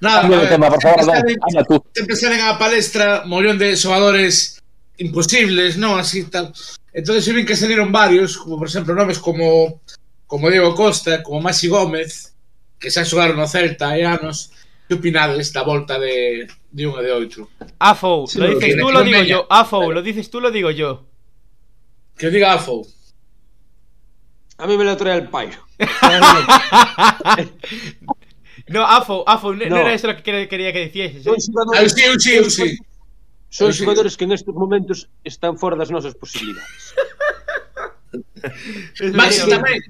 Nada, 0.00 0.28
ver, 0.28 0.48
tema, 0.48 0.68
por 0.68 0.82
favor, 0.82 2.58
palestra 2.58 3.22
mollón 3.24 3.56
de 3.56 3.76
xogadores 3.76 4.58
imposibles, 4.98 5.78
non? 5.78 5.94
Así 5.98 6.24
tal. 6.26 6.50
Entonces 6.92 7.28
eu 7.28 7.34
vi 7.34 7.46
que 7.46 7.54
salieron 7.54 7.92
varios, 7.92 8.36
como 8.36 8.58
por 8.58 8.66
exemplo 8.66 8.94
nomes 8.94 9.18
como 9.18 9.80
como 10.26 10.50
Diego 10.50 10.74
Costa, 10.74 11.22
como 11.22 11.40
Maxi 11.40 11.68
Gómez, 11.68 12.34
que 12.80 12.90
xa 12.90 13.04
xogaron 13.04 13.36
no 13.38 13.46
Celta 13.46 13.94
hai 13.94 14.02
anos. 14.02 14.50
Que 14.90 14.98
opinades 14.98 15.54
da 15.54 15.62
volta 15.62 15.96
de, 16.02 16.50
de 16.50 16.82
un 16.82 16.98
e 16.98 17.02
de 17.06 17.12
outro? 17.14 17.46
Afo, 17.78 18.26
Sí, 18.26 18.42
lo 18.42 18.50
dices 18.50 18.74
tú, 18.74 18.90
lo 18.90 19.00
no 19.00 19.06
digo 19.06 19.22
yo. 19.22 19.46
Afo, 19.48 19.92
lo 19.92 20.02
dices 20.02 20.26
tú, 20.28 20.42
lo 20.42 20.50
digo 20.50 20.74
yo. 20.74 21.06
Que 22.18 22.28
diga 22.28 22.52
Afo. 22.58 22.82
A 24.62 24.66
mí 24.66 24.76
me 24.78 24.84
lo 24.84 24.96
trae 24.96 25.18
el 25.18 25.28
pairo. 25.28 25.58
No, 28.68 28.84
Afo, 28.86 29.24
Afo, 29.28 29.52
no, 29.52 29.64
no 29.66 29.70
No. 29.70 29.76
era 29.78 29.92
eso 29.92 30.06
lo 30.06 30.16
que 30.16 30.22
quería- 30.48 30.72
que 30.72 30.78
decieses. 30.86 31.24
Son 31.24 31.34
¿eh? 31.34 31.78
Ah, 31.78 31.88
sí, 31.88 32.02
sí, 32.18 32.50
sí. 32.50 32.78
son 33.50 33.72
xogadores 33.74 34.16
que 34.16 34.24
nestes 34.26 34.54
momentos 34.54 35.08
están 35.24 35.58
fora 35.58 35.74
das 35.76 35.90
nosas 35.90 36.14
posibilidades. 36.14 36.94
Es 39.02 39.12
Maxi 39.14 39.42
tamén. 39.50 39.80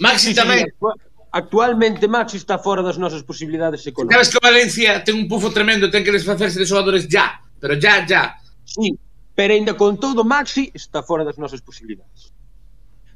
Maxi 0.00 0.32
tamén. 0.34 0.64
Actua- 0.72 0.96
Actualmente 1.32 2.08
Maxi 2.08 2.36
está 2.40 2.56
fora 2.58 2.82
das 2.82 2.96
nosas 2.98 3.22
posibilidades 3.22 3.80
Sabes 3.84 3.92
económicas. 3.92 4.28
que 4.32 4.38
o 4.38 4.40
Valencia 4.40 5.04
ten 5.04 5.14
un 5.16 5.28
pufo 5.28 5.48
tremendo, 5.52 5.88
ten 5.92 6.02
que 6.04 6.12
desfacerse 6.12 6.58
de 6.58 6.66
xogadores 6.66 7.08
ya, 7.08 7.40
pero 7.60 7.74
ya, 7.76 8.04
ya. 8.08 8.36
Sí, 8.64 8.96
pero 9.36 9.52
ainda 9.54 9.76
con 9.76 10.00
todo 10.00 10.24
Maxi 10.24 10.72
está 10.74 11.02
fora 11.04 11.24
das 11.28 11.36
nosas 11.38 11.60
posibilidades. 11.60 12.31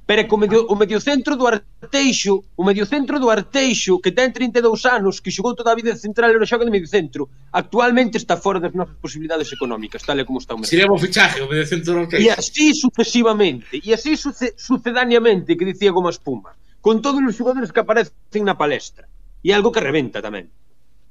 Pero 0.06 0.22
que 0.22 0.34
o, 0.34 0.38
medio, 0.38 0.62
o 0.70 0.78
mediocentro 0.78 1.34
do 1.34 1.50
Arteixo, 1.50 2.46
o 2.54 2.62
mediocentro 2.62 3.18
do 3.18 3.26
Arteixo, 3.26 3.98
que 3.98 4.14
ten 4.14 4.30
32 4.30 4.86
anos, 4.86 5.18
que 5.18 5.34
xogou 5.34 5.58
toda 5.58 5.74
a 5.74 5.78
vida 5.78 5.90
de 5.90 5.98
central 5.98 6.30
e 6.30 6.38
non 6.38 6.46
xoga 6.46 6.62
de 6.62 6.70
mediocentro, 6.70 7.26
actualmente 7.50 8.14
está 8.14 8.38
fora 8.38 8.62
das 8.62 8.70
nosas 8.70 8.94
posibilidades 9.02 9.50
económicas, 9.50 10.06
tal 10.06 10.22
e 10.22 10.24
como 10.24 10.38
está 10.38 10.54
o 10.54 10.62
mercado. 10.62 10.70
Sería 10.70 10.86
un 10.86 11.02
fichaje 11.02 11.42
o 11.42 11.50
mediocentro 11.50 11.90
do 11.90 12.06
Arteixo. 12.06 12.22
E 12.22 12.30
así 12.30 12.70
sucesivamente, 12.70 13.82
e 13.82 13.90
así 13.90 14.14
suce, 14.14 14.54
sucedaneamente, 14.54 15.58
que 15.58 15.66
dicía 15.66 15.90
Goma 15.90 16.14
Espuma, 16.14 16.54
con 16.78 17.02
todos 17.02 17.18
os 17.18 17.34
xogadores 17.34 17.74
que 17.74 17.82
aparecen 17.82 18.46
na 18.46 18.54
palestra. 18.54 19.10
E 19.42 19.50
algo 19.50 19.74
que 19.74 19.82
reventa 19.82 20.22
tamén. 20.22 20.46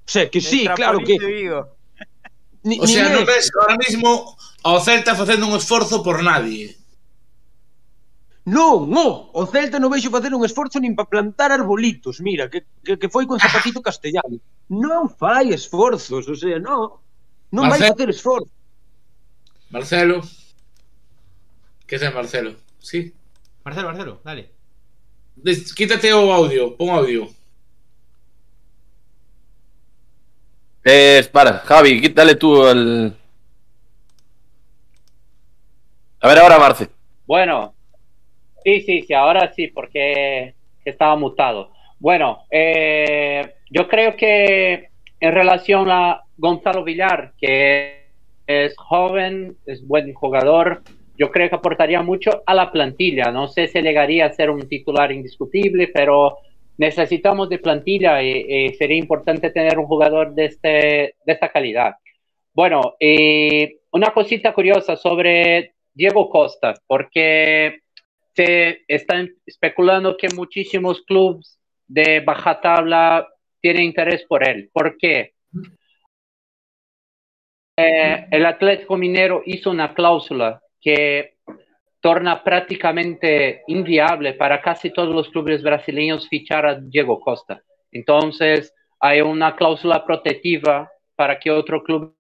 O 0.08 0.10
sea, 0.10 0.32
que 0.32 0.40
sí, 0.40 0.64
claro 0.72 1.04
que... 1.04 1.20
Ni, 2.64 2.80
o 2.80 2.88
sea, 2.88 3.12
non 3.12 3.28
ves 3.28 3.52
ahora 3.54 3.76
mismo 3.78 4.40
ao 4.64 4.80
Celta 4.82 5.14
facendo 5.14 5.46
un 5.46 5.60
esforzo 5.60 6.02
por 6.02 6.24
nadie. 6.24 6.80
Non, 8.46 8.86
no, 8.90 9.34
o 9.34 9.42
Celta 9.50 9.82
non 9.82 9.90
veixo 9.90 10.14
facer 10.14 10.30
un 10.34 10.46
esforzo 10.46 10.78
nin 10.78 10.94
para 10.94 11.10
plantar 11.10 11.50
arbolitos, 11.50 12.22
mira, 12.22 12.46
que, 12.46 12.62
que, 12.86 12.94
que 13.02 13.10
foi 13.10 13.26
con 13.26 13.42
zapatito 13.42 13.82
castellano. 13.82 14.38
Non 14.70 15.10
fai 15.10 15.50
esforzos, 15.50 16.30
o 16.30 16.36
sea, 16.38 16.62
non. 16.62 17.02
Non 17.50 17.66
vai 17.70 17.82
Marcelo- 17.82 17.94
facer 17.98 18.10
esforzo. 18.14 18.52
Marcelo. 19.74 20.22
Que 21.90 21.98
ten 21.98 22.14
Marcelo? 22.14 22.54
Sí. 22.78 23.14
Marcelo, 23.66 23.90
Marcelo, 23.90 24.14
dale. 24.22 24.50
Des- 25.36 25.74
quítate 25.74 26.14
o 26.14 26.30
audio, 26.30 26.78
pon 26.78 26.94
audio. 26.94 27.26
Eh, 30.84 31.28
para, 31.32 31.60
Javi, 31.66 32.02
quí- 32.02 32.14
dale 32.14 32.36
tú 32.36 32.62
al. 32.64 33.18
A 36.22 36.28
ver 36.28 36.38
ahora, 36.40 36.60
Marce. 36.60 36.90
Bueno, 37.26 37.74
sí, 38.66 38.82
sí, 38.82 39.02
sí, 39.04 39.14
ahora 39.14 39.54
sí, 39.54 39.68
porque 39.68 40.56
estaba 40.84 41.16
mutado. 41.16 41.72
Bueno, 42.00 42.44
eh, 42.50 43.54
yo 43.70 43.88
creo 43.88 44.16
que 44.16 44.90
en 45.20 45.32
relación 45.32 45.90
a 45.90 46.24
Gonzalo 46.38 46.84
Villar, 46.84 47.34
que 47.40 48.08
es 48.48 48.76
joven, 48.76 49.56
es 49.66 49.88
buen 49.88 50.14
jugador, 50.14 50.82
yo 51.18 51.32
creo 51.32 51.50
que 51.50 51.56
aportaría 51.56 52.02
mucho 52.02 52.44
a 52.46 52.54
la 52.54 52.72
plantilla. 52.72 53.32
No 53.32 53.48
sé 53.48 53.68
si 53.68 53.82
llegaría 53.82 54.26
a 54.26 54.34
ser 54.34 54.50
un 54.50 54.68
titular 54.68 55.12
indiscutible, 55.12 55.88
pero 55.88 56.38
necesitamos 56.78 57.50
de 57.50 57.60
plantilla 57.60 58.22
y, 58.22 58.74
sería 58.74 58.98
importante 58.98 59.52
tener 59.52 59.80
un 59.80 59.86
jugador 59.86 60.34
de, 60.34 60.46
este, 60.46 60.70
de 61.26 61.34
esta 61.34 61.50
calidad. 61.50 61.96
Bueno, 62.54 62.96
y 63.00 63.78
una 63.92 64.12
cosita 64.12 64.54
curiosa 64.54 64.96
sobre 64.96 65.74
Diego 65.94 66.30
Costa, 66.30 66.74
porque 66.86 67.80
se 68.36 68.84
están 68.88 69.30
especulando 69.46 70.18
que 70.18 70.28
muchísimos 70.36 71.02
clubes 71.04 71.60
de 71.88 72.20
baja 72.20 72.60
tabla 72.60 73.28
tienen 73.62 73.84
interés 73.84 74.26
por 74.26 74.48
él. 74.48 74.70
¿Por 74.74 74.98
qué? 74.98 75.34
Eh, 77.78 78.28
el 78.32 78.46
Atlético 78.46 78.98
Minero 78.98 79.42
hizo 79.46 79.72
una 79.72 79.94
cláusula 79.94 80.62
que 80.82 81.36
torna 82.00 82.44
prácticamente 82.44 83.64
inviable 83.68 84.34
para 84.34 84.62
casi 84.62 84.92
todos 84.92 85.14
los 85.14 85.30
clubes 85.30 85.64
brasileños 85.64 86.30
fichar 86.30 86.66
a 86.66 86.80
Diego 86.80 87.20
Costa. 87.20 87.62
Entonces, 87.92 88.74
hay 89.00 89.22
una 89.22 89.56
cláusula 89.56 90.06
protectiva 90.06 90.92
para 91.16 91.40
que 91.40 91.52
otro 91.52 91.84
club 91.84 92.16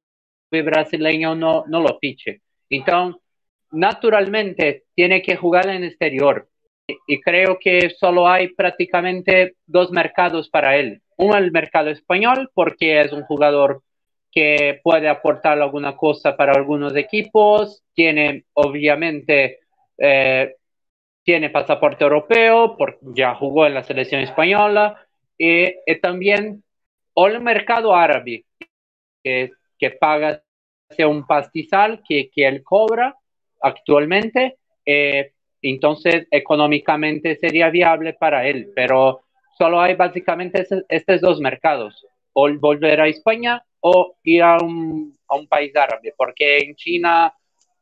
brasileño 0.49 1.35
no, 1.35 1.65
no 1.67 1.81
lo 1.81 1.99
fiche. 1.99 2.41
Entonces, 2.69 3.21
naturalmente, 3.75 4.85
tiene 4.95 5.21
que 5.21 5.35
jugar 5.35 5.69
en 5.69 5.83
exterior. 5.83 6.47
Y, 6.87 7.19
creo 7.19 7.57
que 7.59 7.89
solo 7.89 8.27
hay 8.27 8.49
prácticamente 8.49 9.55
dos 9.65 9.91
mercados 9.91 10.49
para 10.49 10.77
él. 10.77 11.01
Uno, 11.17 11.37
el 11.37 11.51
mercado 11.51 11.89
español, 11.89 12.51
porque 12.53 13.01
es 13.01 13.11
un 13.11 13.23
jugador 13.23 13.81
que 14.31 14.79
puede 14.83 15.07
aportar 15.07 15.59
alguna 15.59 15.95
cosa 15.95 16.35
para 16.35 16.53
algunos 16.53 16.95
equipos, 16.95 17.83
tiene 17.93 18.45
obviamente 18.53 19.59
eh, 19.97 20.55
tiene 21.23 21.49
pasaporte 21.49 22.03
europeo, 22.03 22.77
porque 22.77 22.99
ya 23.15 23.33
jugó 23.33 23.65
en 23.65 23.73
la 23.73 23.83
selección 23.83 24.21
española, 24.21 25.07
y, 25.37 25.73
también 26.01 26.63
el 27.15 27.41
mercado 27.41 27.95
árabe, 27.95 28.45
que, 29.23 29.51
que 29.79 29.91
paga 29.91 30.43
un 30.99 31.25
pastizal 31.25 32.03
que, 32.07 32.29
que 32.29 32.47
él 32.47 32.63
cobra 32.63 33.17
actualmente, 33.65 34.57
eh, 34.85 35.33
entonces 35.61 36.27
económicamente 36.29 37.35
sería 37.35 37.69
viable 37.69 38.13
para 38.13 38.47
él, 38.47 38.71
pero 38.75 39.21
solo 39.57 39.81
hay 39.81 39.95
básicamente 39.95 40.67
estos 40.87 41.21
dos 41.21 41.39
mercados, 41.39 42.05
o 42.33 42.47
volver 42.59 43.01
a 43.01 43.07
España 43.07 43.63
o 43.79 44.15
ir 44.23 44.43
a 44.43 44.57
un, 44.57 45.17
a 45.27 45.35
un 45.35 45.47
país 45.47 45.75
árabe, 45.75 46.13
porque 46.15 46.59
en 46.59 46.75
China 46.75 47.33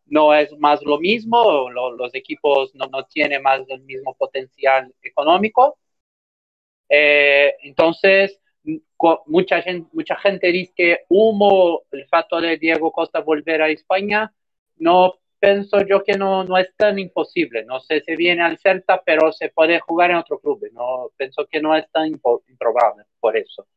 no 0.05 0.33
es 0.33 0.57
más 0.57 0.81
lo 0.83 0.99
mismo, 0.99 1.69
lo, 1.69 1.91
los 1.91 2.13
equipos 2.15 2.73
no, 2.75 2.85
no, 2.87 3.05
tienen 3.05 3.41
más 3.41 3.61
el 3.67 3.81
mismo 3.81 4.13
potencial 4.13 4.93
económico. 5.01 5.77
Eh, 6.89 7.55
entonces, 7.63 8.39
mucha 9.25 9.61
gente, 9.61 9.89
mucha 9.93 10.15
gente 10.17 10.51
dice 10.51 10.73
que 10.75 10.99
humo 11.09 11.81
el 11.91 12.05
fato 12.07 12.39
de 12.39 12.57
Diego 12.57 12.91
Costa 12.91 13.19
volver 13.19 13.61
a 13.61 13.69
España, 13.69 14.33
no 14.77 15.15
pienso 15.43 15.81
yo 15.81 16.01
que 16.05 16.13
no, 16.13 16.45
no 16.45 16.57
es 16.57 16.73
tan 16.77 16.97
imposible. 16.97 17.65
No 17.65 17.81
sé 17.81 18.01
si 18.05 18.15
viene 18.15 18.43
al 18.43 18.57
Celta, 18.57 19.01
pero 19.05 19.33
se 19.33 19.49
puede 19.49 19.81
jugar 19.81 20.11
en 20.11 20.17
otro 20.17 20.39
club. 20.39 20.63
No 20.71 21.11
pienso 21.17 21.45
que 21.51 21.59
no 21.59 21.75
es 21.75 21.85
tan 21.91 22.07
improbable 22.07 23.03
por 23.19 23.35
eso. 23.35 23.67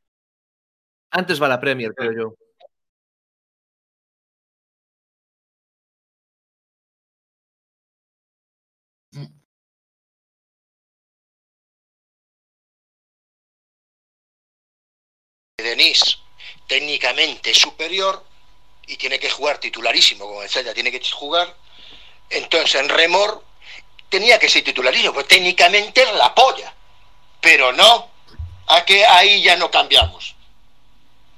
Antes 1.11 1.43
va 1.43 1.49
la 1.49 1.59
Premier, 1.59 1.93
creo 1.93 2.13
yo. 2.13 2.35
Denis 15.59 16.19
técnicamente 16.69 17.53
superior 17.55 18.23
y 18.87 18.97
tiene 18.97 19.19
que 19.19 19.31
jugar 19.31 19.59
titularísimo 19.59 20.27
con 20.27 20.43
el 20.43 20.51
Celta, 20.51 20.75
tiene 20.75 20.93
que 20.93 21.03
jugar. 21.11 21.55
Entonces 22.31 22.81
en 22.81 22.89
Remor 22.89 23.45
tenía 24.09 24.39
que 24.39 24.49
ser 24.49 24.65
titularísimo, 24.65 25.13
pues 25.13 25.29
técnicamente 25.29 26.03
es 26.03 26.13
la 26.15 26.35
polla. 26.35 26.73
Pero 27.41 27.73
no, 27.73 28.11
a 28.67 28.85
que 28.85 29.05
ahí 29.05 29.43
ya 29.43 29.57
no 29.57 29.71
cambiamos. 29.71 30.35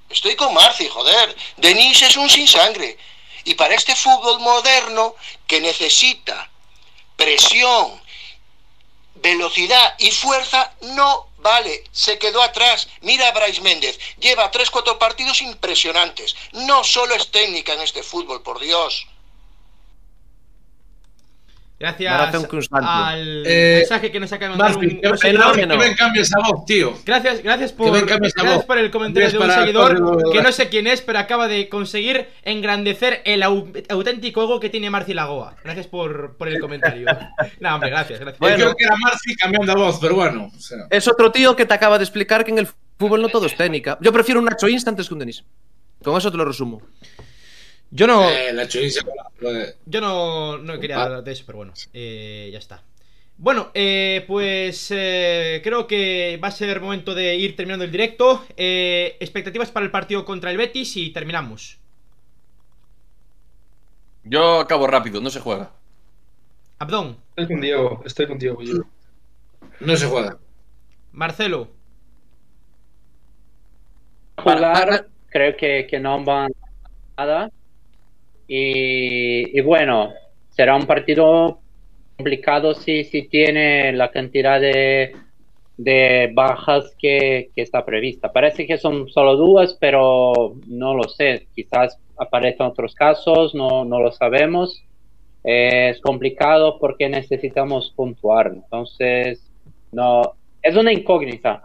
Estoy 0.08 0.36
con 0.36 0.54
Marci, 0.54 0.88
joder. 0.88 1.36
Denis 1.56 2.02
es 2.02 2.16
un 2.16 2.30
sin 2.30 2.48
sangre. 2.48 2.96
Y 3.44 3.54
para 3.54 3.74
este 3.74 3.94
fútbol 3.94 4.40
moderno 4.40 5.14
que 5.46 5.60
necesita 5.60 6.50
presión, 7.16 8.00
velocidad 9.16 9.94
y 9.98 10.10
fuerza, 10.10 10.72
no 10.80 11.27
Vale, 11.48 11.82
se 11.92 12.18
quedó 12.18 12.42
atrás. 12.42 12.88
Mira 13.00 13.28
a 13.28 13.32
Bryce 13.32 13.62
Méndez. 13.62 13.98
Lleva 14.18 14.50
3-4 14.50 14.98
partidos 14.98 15.40
impresionantes. 15.40 16.36
No 16.52 16.84
solo 16.84 17.14
es 17.14 17.30
técnica 17.30 17.72
en 17.72 17.80
este 17.80 18.02
fútbol, 18.02 18.42
por 18.42 18.60
Dios. 18.60 19.06
Maratón 21.80 22.02
Gracias 22.08 22.46
constante. 22.48 22.86
al 22.90 23.42
Eh, 23.46 23.76
mensaje 23.78 24.10
que 24.10 24.18
nos 24.18 24.32
acaba 24.32 24.52
de 24.54 24.58
mandar 24.58 24.76
Martín, 24.78 24.96
un, 24.96 25.00
que, 25.00 25.06
un 25.06 25.12
que, 25.12 25.18
seguidor. 25.18 25.54
que 25.56 25.66
ven 25.76 25.94
cambia 25.94 26.22
esa 26.22 26.38
voz, 26.40 26.64
tío. 26.66 26.92
Gracias, 27.06 27.42
gracias 27.42 27.72
por, 27.72 28.04
gracias 28.04 28.34
voz. 28.44 28.64
por 28.64 28.78
el 28.78 28.90
comentario 28.90 29.30
de 29.30 29.36
un 29.38 29.46
para 29.46 29.60
seguidor 29.60 30.32
que 30.32 30.42
no 30.42 30.50
sé 30.50 30.68
quién 30.68 30.88
es, 30.88 31.00
pero 31.02 31.20
acaba 31.20 31.46
de 31.46 31.68
conseguir 31.68 32.26
engrandecer 32.42 33.22
el 33.24 33.42
au- 33.42 33.84
auténtico 33.90 34.42
ego 34.42 34.58
que 34.58 34.70
tiene 34.70 34.90
Marci 34.90 35.14
Lagoa. 35.14 35.54
Gracias 35.62 35.86
por, 35.86 36.36
por 36.36 36.48
el 36.48 36.58
comentario. 36.60 37.06
no, 37.60 37.74
hombre, 37.74 37.90
gracias, 37.90 38.18
gracias. 38.18 38.40
Yo 38.40 38.56
creo 38.56 38.74
que 38.74 38.84
era 38.84 38.96
Marci 38.96 39.36
cambiando 39.36 39.72
la 39.72 39.80
voz, 39.80 39.98
pero 40.00 40.16
bueno. 40.16 40.50
o 40.56 40.60
sea. 40.60 40.78
Es 40.90 41.06
otro 41.06 41.30
tío 41.30 41.54
que 41.54 41.64
te 41.64 41.74
acaba 41.74 41.96
de 41.98 42.04
explicar 42.04 42.44
que 42.44 42.50
en 42.50 42.58
el 42.58 42.68
fútbol 42.98 43.22
no 43.22 43.28
todo 43.28 43.46
es 43.46 43.56
técnica. 43.56 43.96
Yo 44.00 44.12
prefiero 44.12 44.40
un 44.40 44.46
Nacho 44.46 44.68
Insta 44.68 44.90
antes 44.90 45.06
que 45.06 45.14
un 45.14 45.20
Denis. 45.20 45.44
Con 46.02 46.16
eso 46.16 46.30
te 46.30 46.36
lo 46.36 46.44
resumo. 46.44 46.80
Yo 47.90 48.06
no, 48.06 48.28
Eh, 48.28 48.52
la 48.52 48.68
yo 49.86 50.00
no, 50.00 50.58
no 50.58 50.78
quería 50.80 51.02
hablar 51.02 51.24
de 51.24 51.32
eso, 51.32 51.44
pero 51.46 51.58
bueno, 51.58 51.72
eh, 51.92 52.50
ya 52.52 52.58
está. 52.58 52.82
Bueno, 53.38 53.70
eh, 53.72 54.24
pues 54.26 54.88
eh, 54.90 55.60
creo 55.62 55.86
que 55.86 56.38
va 56.42 56.48
a 56.48 56.50
ser 56.50 56.80
momento 56.80 57.14
de 57.14 57.36
ir 57.36 57.54
terminando 57.56 57.84
el 57.84 57.92
directo. 57.92 58.44
Eh, 58.56 59.16
expectativas 59.20 59.70
para 59.70 59.86
el 59.86 59.92
partido 59.92 60.24
contra 60.24 60.50
el 60.50 60.56
Betis 60.56 60.96
y 60.96 61.10
terminamos. 61.10 61.78
Yo 64.22 64.60
acabo 64.60 64.86
rápido, 64.86 65.20
no 65.20 65.28
se 65.30 65.40
juega. 65.40 65.72
Abdón, 66.80 67.16
Estoy 67.36 67.46
con 67.46 67.60
Diego, 67.60 68.02
estoy 68.04 68.26
con 68.26 68.38
Diego. 68.38 68.62
yo. 68.62 68.74
No 69.80 69.96
se 69.96 70.06
juega. 70.06 70.38
Marcelo, 71.12 71.68
jugar, 74.36 75.08
creo 75.28 75.56
que, 75.56 75.86
que 75.88 76.00
no 76.00 76.24
van 76.24 76.50
nada. 77.18 77.50
Y, 78.48 79.56
y 79.56 79.60
bueno, 79.60 80.12
será 80.50 80.74
un 80.74 80.86
partido 80.86 81.60
complicado 82.16 82.74
si, 82.74 83.04
si 83.04 83.28
tiene 83.28 83.92
la 83.92 84.10
cantidad 84.10 84.60
de, 84.60 85.14
de 85.76 86.30
bajas 86.34 86.94
que, 86.98 87.50
que 87.54 87.62
está 87.62 87.84
prevista. 87.84 88.32
Parece 88.32 88.66
que 88.66 88.78
son 88.78 89.08
solo 89.08 89.36
dos, 89.36 89.76
pero 89.80 90.56
no 90.66 90.94
lo 90.94 91.04
sé. 91.04 91.46
Quizás 91.54 91.98
aparezcan 92.18 92.68
otros 92.68 92.94
casos, 92.94 93.54
no, 93.54 93.84
no 93.84 94.00
lo 94.00 94.10
sabemos. 94.10 94.82
Eh, 95.44 95.90
es 95.90 96.00
complicado 96.00 96.78
porque 96.80 97.08
necesitamos 97.08 97.92
puntuar. 97.94 98.52
Entonces, 98.54 99.40
no, 99.92 100.34
es 100.62 100.76
una 100.76 100.92
incógnita. 100.92 101.60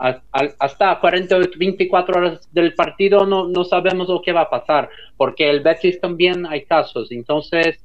Hasta 0.59 0.99
40 0.99 1.37
o 1.37 1.41
24 1.57 2.17
horas 2.17 2.49
del 2.51 2.73
partido 2.75 3.25
no, 3.25 3.47
no 3.47 3.63
sabemos 3.63 4.07
lo 4.09 4.21
que 4.21 4.31
va 4.31 4.41
a 4.41 4.49
pasar, 4.49 4.89
porque 5.17 5.49
el 5.49 5.61
Betis 5.61 5.99
también 5.99 6.45
hay 6.45 6.65
casos. 6.65 7.11
Entonces, 7.11 7.79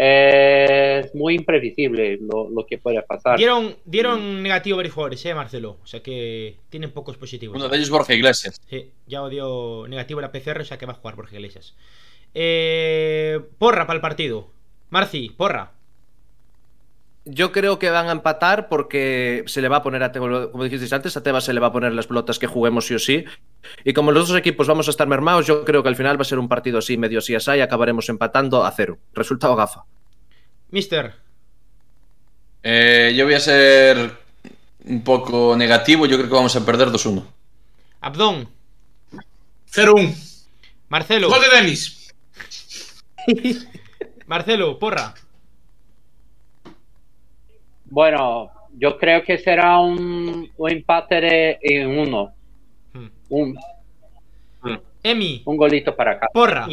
eh, 0.00 1.02
es 1.04 1.14
muy 1.14 1.34
imprevisible 1.34 2.18
lo, 2.20 2.48
lo 2.50 2.64
que 2.66 2.78
puede 2.78 3.02
pasar. 3.02 3.36
dieron, 3.36 3.76
dieron 3.84 4.42
negativo 4.42 4.76
varios 4.76 4.94
jugadores, 4.94 5.24
eh, 5.26 5.34
Marcelo. 5.34 5.78
O 5.82 5.86
sea 5.86 6.02
que 6.02 6.56
tienen 6.68 6.92
pocos 6.92 7.16
positivos. 7.16 7.56
Uno 7.56 7.68
de 7.68 7.76
ellos 7.76 7.90
Borja 7.90 8.14
Iglesias. 8.14 8.60
Sí, 8.70 8.92
ya 9.06 9.28
dio 9.28 9.86
negativo 9.88 10.20
la 10.20 10.30
PCR, 10.30 10.60
o 10.60 10.64
sea 10.64 10.78
que 10.78 10.86
va 10.86 10.92
a 10.92 10.96
jugar 10.96 11.16
Borja 11.16 11.34
Iglesias. 11.34 11.74
Eh, 12.32 13.40
porra 13.58 13.86
para 13.86 13.96
el 13.96 14.00
partido. 14.00 14.50
Marci, 14.90 15.30
porra. 15.30 15.72
Yo 17.30 17.52
creo 17.52 17.78
que 17.78 17.90
van 17.90 18.08
a 18.08 18.12
empatar 18.12 18.68
porque 18.68 19.44
se 19.46 19.60
le 19.60 19.68
va 19.68 19.76
a 19.76 19.82
poner 19.82 20.02
a 20.02 20.12
Tebas, 20.12 20.48
como 20.48 20.64
dijisteis 20.64 20.92
antes, 20.94 21.14
a 21.16 21.22
Tebas 21.22 21.44
se 21.44 21.52
le 21.52 21.60
va 21.60 21.66
a 21.66 21.72
poner 21.72 21.92
las 21.92 22.06
pelotas 22.06 22.38
que 22.38 22.46
juguemos 22.46 22.86
sí 22.86 22.94
o 22.94 22.98
sí. 22.98 23.24
Y 23.84 23.92
como 23.92 24.12
los 24.12 24.28
dos 24.28 24.38
equipos 24.38 24.66
vamos 24.66 24.88
a 24.88 24.90
estar 24.90 25.06
mermados, 25.06 25.46
yo 25.46 25.62
creo 25.62 25.82
que 25.82 25.90
al 25.90 25.96
final 25.96 26.18
va 26.18 26.22
a 26.22 26.24
ser 26.24 26.38
un 26.38 26.48
partido 26.48 26.78
así, 26.78 26.96
medio 26.96 27.18
así 27.18 27.34
así, 27.34 27.50
y 27.52 27.60
acabaremos 27.60 28.08
empatando 28.08 28.64
a 28.64 28.70
cero. 28.70 28.98
Resultado 29.12 29.54
gafa. 29.56 29.84
Mister, 30.70 31.14
Eh, 32.62 33.12
yo 33.14 33.24
voy 33.26 33.34
a 33.34 33.40
ser 33.40 34.10
un 34.84 35.04
poco 35.04 35.54
negativo, 35.56 36.06
yo 36.06 36.16
creo 36.16 36.28
que 36.28 36.34
vamos 36.34 36.56
a 36.56 36.64
perder 36.64 36.88
2-1. 36.88 37.24
Abdón, 38.00 38.48
0-1. 39.70 40.14
Marcelo, 40.88 41.28
Gol 41.28 41.42
de 41.42 41.56
Denis. 41.56 42.14
Marcelo, 44.26 44.78
porra. 44.78 45.14
Bueno, 47.90 48.50
yo 48.74 48.98
creo 48.98 49.22
que 49.24 49.38
será 49.38 49.78
un, 49.78 50.50
un 50.56 50.70
empate 50.70 51.20
de, 51.20 51.58
en 51.62 51.98
uno. 51.98 52.32
Hmm. 52.92 53.08
Un, 53.30 53.58
Emi, 55.02 55.42
un 55.44 55.56
golito 55.56 55.94
para 55.94 56.12
acá. 56.12 56.28
porra. 56.32 56.66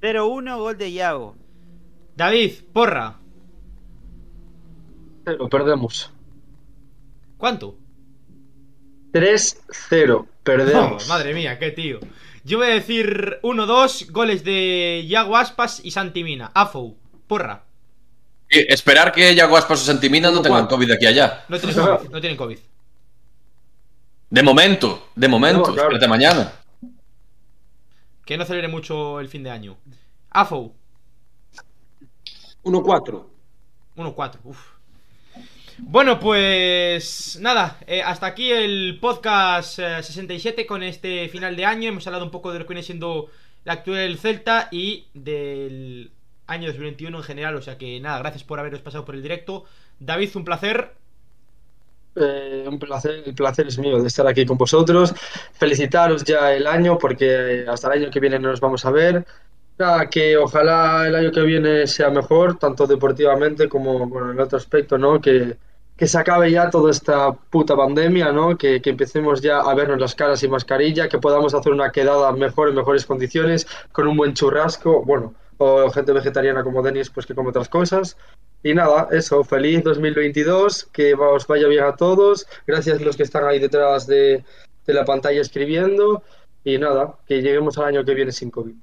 0-1, 0.00 0.58
gol 0.58 0.78
de 0.78 0.90
Iago. 0.90 1.36
David, 2.16 2.52
porra. 2.72 3.18
Lo 5.24 5.48
perdemos. 5.48 6.12
¿Cuánto? 7.36 7.76
3-0, 9.12 10.26
perdemos. 10.42 11.04
Oh, 11.04 11.08
madre 11.08 11.34
mía, 11.34 11.58
qué 11.58 11.70
tío. 11.70 12.00
Yo 12.44 12.58
voy 12.58 12.68
a 12.68 12.74
decir 12.74 13.38
1-2, 13.42 14.10
goles 14.10 14.44
de 14.44 15.04
Yago 15.08 15.36
Aspas 15.36 15.80
y 15.84 15.90
Santi 15.90 16.24
Mina. 16.24 16.50
Afou, 16.54 16.96
porra. 17.26 17.64
Y 18.50 18.72
esperar 18.72 19.12
que 19.12 19.34
Yago 19.34 19.56
Aspas 19.56 19.80
o 19.80 19.84
Santimina 19.84 20.30
no 20.30 20.42
tengan 20.42 20.66
COVID 20.66 20.90
aquí 20.90 21.06
allá. 21.06 21.44
No 21.48 21.58
tienen 21.58 21.76
COVID, 21.76 22.10
no 22.10 22.20
tienen 22.20 22.36
COVID. 22.36 22.58
De 24.30 24.42
momento, 24.42 25.08
de 25.14 25.28
momento, 25.28 25.58
No, 25.68 25.74
claro. 25.74 25.82
espérate 25.88 26.08
mañana. 26.08 26.52
Que 28.24 28.36
no 28.36 28.44
celebre 28.44 28.68
mucho 28.68 29.20
el 29.20 29.28
fin 29.28 29.42
de 29.42 29.50
año. 29.50 29.76
Afou, 30.30 30.74
1-4. 32.64 33.26
1-4. 33.96 34.38
Uf. 34.44 34.58
Bueno, 35.78 36.20
pues 36.20 37.38
nada, 37.40 37.78
eh, 37.86 38.02
hasta 38.02 38.26
aquí 38.26 38.50
el 38.50 38.98
podcast 39.00 39.78
eh, 39.78 40.02
67 40.02 40.66
con 40.66 40.82
este 40.82 41.28
final 41.28 41.56
de 41.56 41.64
año. 41.64 41.88
Hemos 41.88 42.06
hablado 42.06 42.24
un 42.24 42.30
poco 42.30 42.52
de 42.52 42.58
lo 42.58 42.66
que 42.66 42.74
viene 42.74 42.82
siendo 42.82 43.30
la 43.64 43.76
del 43.76 44.18
Celta 44.18 44.68
y 44.70 45.06
del 45.14 46.12
año 46.50 46.66
2021 46.66 47.16
en 47.16 47.24
general. 47.24 47.56
O 47.56 47.62
sea 47.62 47.78
que 47.78 47.98
nada, 48.00 48.18
gracias 48.18 48.44
por 48.44 48.58
haberos 48.58 48.80
pasado 48.80 49.04
por 49.04 49.14
el 49.14 49.22
directo. 49.22 49.64
David, 49.98 50.30
un 50.34 50.44
placer. 50.44 50.92
Eh, 52.16 52.64
un 52.68 52.78
placer, 52.78 53.22
el 53.24 53.34
placer 53.34 53.68
es 53.68 53.78
mío 53.78 54.00
de 54.00 54.08
estar 54.08 54.26
aquí 54.26 54.44
con 54.44 54.58
vosotros. 54.58 55.14
Felicitaros 55.52 56.24
ya 56.24 56.52
el 56.52 56.66
año 56.66 56.98
porque 56.98 57.64
hasta 57.68 57.88
el 57.88 58.02
año 58.02 58.10
que 58.10 58.20
viene 58.20 58.38
no 58.38 58.50
nos 58.50 58.60
vamos 58.60 58.84
a 58.84 58.90
ver. 58.90 59.24
Nada, 59.78 60.10
que 60.10 60.36
ojalá 60.36 61.06
el 61.06 61.14
año 61.14 61.32
que 61.32 61.40
viene 61.40 61.86
sea 61.86 62.10
mejor, 62.10 62.58
tanto 62.58 62.86
deportivamente 62.86 63.68
como 63.68 64.06
bueno, 64.06 64.32
en 64.32 64.40
otro 64.40 64.58
aspecto, 64.58 64.98
¿no? 64.98 65.20
Que, 65.20 65.56
que 65.96 66.06
se 66.06 66.18
acabe 66.18 66.50
ya 66.50 66.68
toda 66.68 66.90
esta 66.90 67.32
puta 67.32 67.76
pandemia, 67.76 68.30
¿no? 68.32 68.58
Que, 68.58 68.82
que 68.82 68.90
empecemos 68.90 69.40
ya 69.40 69.60
a 69.60 69.74
vernos 69.74 69.98
las 69.98 70.14
caras 70.14 70.40
sin 70.40 70.50
mascarilla, 70.50 71.08
que 71.08 71.18
podamos 71.18 71.54
hacer 71.54 71.72
una 71.72 71.90
quedada 71.92 72.30
mejor 72.32 72.68
en 72.68 72.74
mejores 72.74 73.06
condiciones, 73.06 73.66
con 73.92 74.06
un 74.06 74.16
buen 74.18 74.34
churrasco, 74.34 75.02
bueno, 75.04 75.34
o 75.62 75.90
gente 75.90 76.14
vegetariana 76.14 76.64
como 76.64 76.82
Denis, 76.82 77.10
pues 77.10 77.26
que 77.26 77.34
come 77.34 77.50
otras 77.50 77.68
cosas. 77.68 78.16
Y 78.62 78.72
nada, 78.72 79.08
eso, 79.12 79.44
feliz 79.44 79.84
2022, 79.84 80.84
que 80.84 81.12
os 81.12 81.46
vaya 81.46 81.68
bien 81.68 81.84
a 81.84 81.96
todos. 81.96 82.46
Gracias 82.66 82.98
a 82.98 83.04
los 83.04 83.14
que 83.14 83.24
están 83.24 83.44
ahí 83.44 83.58
detrás 83.58 84.06
de, 84.06 84.42
de 84.86 84.94
la 84.94 85.04
pantalla 85.04 85.38
escribiendo. 85.38 86.22
Y 86.64 86.78
nada, 86.78 87.18
que 87.26 87.42
lleguemos 87.42 87.76
al 87.76 87.84
año 87.84 88.04
que 88.06 88.14
viene 88.14 88.32
sin 88.32 88.50
COVID. 88.50 88.74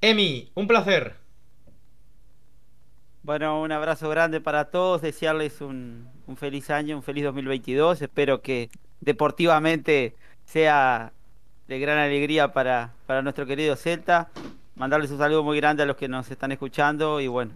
Emi, 0.00 0.50
un 0.54 0.66
placer. 0.66 1.14
Bueno, 3.22 3.60
un 3.60 3.70
abrazo 3.70 4.08
grande 4.08 4.40
para 4.40 4.70
todos, 4.70 5.02
desearles 5.02 5.60
un, 5.60 6.08
un 6.26 6.38
feliz 6.38 6.70
año, 6.70 6.96
un 6.96 7.02
feliz 7.02 7.24
2022. 7.24 8.00
Espero 8.00 8.40
que 8.40 8.70
deportivamente 9.02 10.14
sea 10.46 11.12
de 11.66 11.78
gran 11.78 11.98
alegría 11.98 12.54
para, 12.54 12.94
para 13.04 13.20
nuestro 13.20 13.44
querido 13.44 13.76
Celta. 13.76 14.30
Mandarles 14.78 15.10
un 15.10 15.18
saludo 15.18 15.42
muy 15.42 15.56
grande 15.58 15.82
a 15.82 15.86
los 15.86 15.96
que 15.96 16.06
nos 16.08 16.30
están 16.30 16.52
escuchando 16.52 17.20
y 17.20 17.26
bueno, 17.26 17.50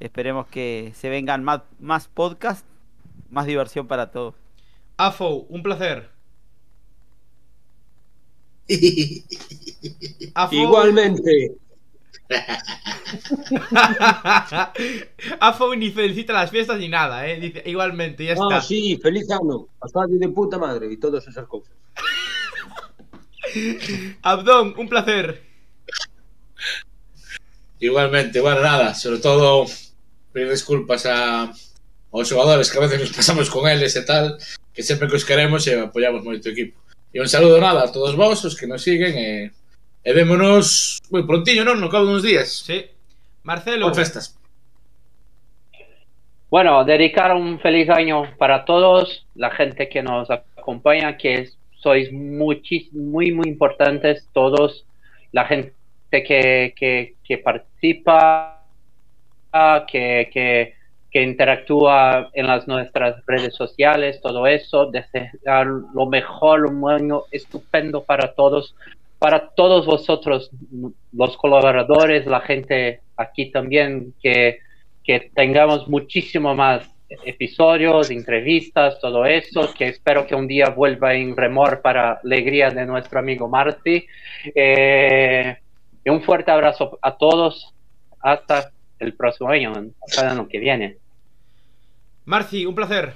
esperemos 0.00 0.48
que 0.48 0.92
se 0.96 1.08
vengan 1.08 1.44
más, 1.44 1.62
más 1.78 2.08
podcasts, 2.08 2.64
más 3.30 3.46
diversión 3.46 3.86
para 3.86 4.10
todos. 4.10 4.34
Afou, 4.96 5.46
un 5.48 5.62
placer. 5.62 6.10
Igualmente. 10.50 11.52
Afou 15.40 15.76
ni 15.76 15.92
felicita 15.92 16.32
las 16.32 16.50
fiestas 16.50 16.80
ni 16.80 16.88
nada, 16.88 17.28
eh. 17.28 17.38
Dice, 17.38 17.62
igualmente, 17.66 18.24
ya 18.24 18.32
Ah, 18.32 18.42
está. 18.42 18.60
sí, 18.62 18.98
feliz 19.00 19.30
año. 19.30 19.68
Pasado 19.78 20.08
de 20.08 20.28
puta 20.30 20.58
madre 20.58 20.92
y 20.92 20.96
todas 20.96 21.28
esas 21.28 21.46
cosas. 21.46 21.72
Abdón, 24.22 24.74
un 24.76 24.88
placer. 24.88 25.46
Igualmente, 27.80 28.40
bueno, 28.40 28.62
nada, 28.62 28.94
sobre 28.94 29.20
todo 29.20 29.66
pedir 30.32 30.50
disculpas 30.50 31.06
a, 31.06 31.44
a 31.44 31.52
aos 32.12 32.28
xogadores 32.28 32.70
que 32.70 32.78
a 32.78 32.80
veces 32.80 33.00
nos 33.00 33.12
pasamos 33.12 33.50
con 33.50 33.68
eles 33.68 33.96
e 33.96 34.02
tal, 34.02 34.38
que 34.72 34.82
sempre 34.82 35.08
que 35.08 35.16
os 35.16 35.24
queremos 35.24 35.68
e 35.68 35.76
apoyamos 35.76 36.24
moito 36.24 36.48
o 36.48 36.52
equipo. 36.52 36.80
E 37.12 37.20
un 37.20 37.28
saludo 37.28 37.60
nada 37.60 37.84
a 37.84 37.92
todos 37.92 38.16
vos, 38.16 38.44
os 38.44 38.56
que 38.56 38.68
nos 38.68 38.80
siguen 38.80 39.16
e, 39.16 39.52
e 40.04 40.10
vémonos 40.16 41.00
moi 41.12 41.24
prontiño, 41.28 41.64
non? 41.64 41.76
No 41.76 41.92
cabo 41.92 42.08
duns 42.08 42.24
días. 42.24 42.64
Sí. 42.64 42.88
Marcelo. 43.44 43.92
Por 43.92 44.00
festas. 44.00 44.32
Bueno, 46.48 46.84
dedicar 46.84 47.36
un 47.36 47.60
feliz 47.60 47.90
año 47.90 48.32
para 48.38 48.64
todos, 48.64 49.26
la 49.34 49.50
gente 49.50 49.88
que 49.88 50.00
nos 50.02 50.30
acompaña, 50.30 51.16
que 51.16 51.52
sois 51.80 52.08
muchis, 52.12 52.88
muy, 52.92 53.32
muy 53.32 53.48
importantes 53.48 54.24
todos, 54.32 54.86
la 55.32 55.44
gente 55.44 55.75
que, 56.22 56.74
que, 56.76 57.14
que 57.24 57.38
participa, 57.38 58.62
que, 59.86 60.28
que, 60.32 60.74
que 61.10 61.22
interactúa 61.22 62.30
en 62.34 62.46
las 62.46 62.68
nuestras 62.68 63.24
redes 63.26 63.54
sociales, 63.54 64.20
todo 64.20 64.46
eso, 64.46 64.86
desear 64.86 65.66
lo 65.66 66.06
mejor, 66.06 66.66
un 66.66 66.90
año 66.90 67.22
estupendo 67.30 68.04
para 68.04 68.34
todos, 68.34 68.74
para 69.18 69.48
todos 69.50 69.86
vosotros, 69.86 70.50
los 71.12 71.36
colaboradores, 71.36 72.26
la 72.26 72.40
gente 72.40 73.00
aquí 73.16 73.50
también, 73.50 74.12
que, 74.22 74.58
que 75.04 75.30
tengamos 75.34 75.88
muchísimo 75.88 76.54
más 76.54 76.90
episodios, 77.08 78.10
entrevistas, 78.10 78.98
todo 79.00 79.24
eso, 79.24 79.72
que 79.72 79.88
espero 79.88 80.26
que 80.26 80.34
un 80.34 80.46
día 80.46 80.70
vuelva 80.70 81.14
en 81.14 81.36
remor 81.36 81.80
para 81.80 82.20
alegría 82.22 82.70
de 82.70 82.84
nuestro 82.84 83.20
amigo 83.20 83.48
Marty. 83.48 84.04
Eh, 84.54 85.56
y 86.06 86.08
un 86.08 86.22
fuerte 86.22 86.52
abrazo 86.52 86.98
a 87.02 87.16
todos. 87.16 87.74
Hasta 88.20 88.72
el 88.98 89.14
próximo 89.14 89.50
año, 89.50 89.72
hasta 90.06 90.22
el 90.22 90.28
año 90.28 90.48
que 90.48 90.58
viene. 90.58 90.98
Marci, 92.24 92.64
un 92.64 92.74
placer. 92.74 93.14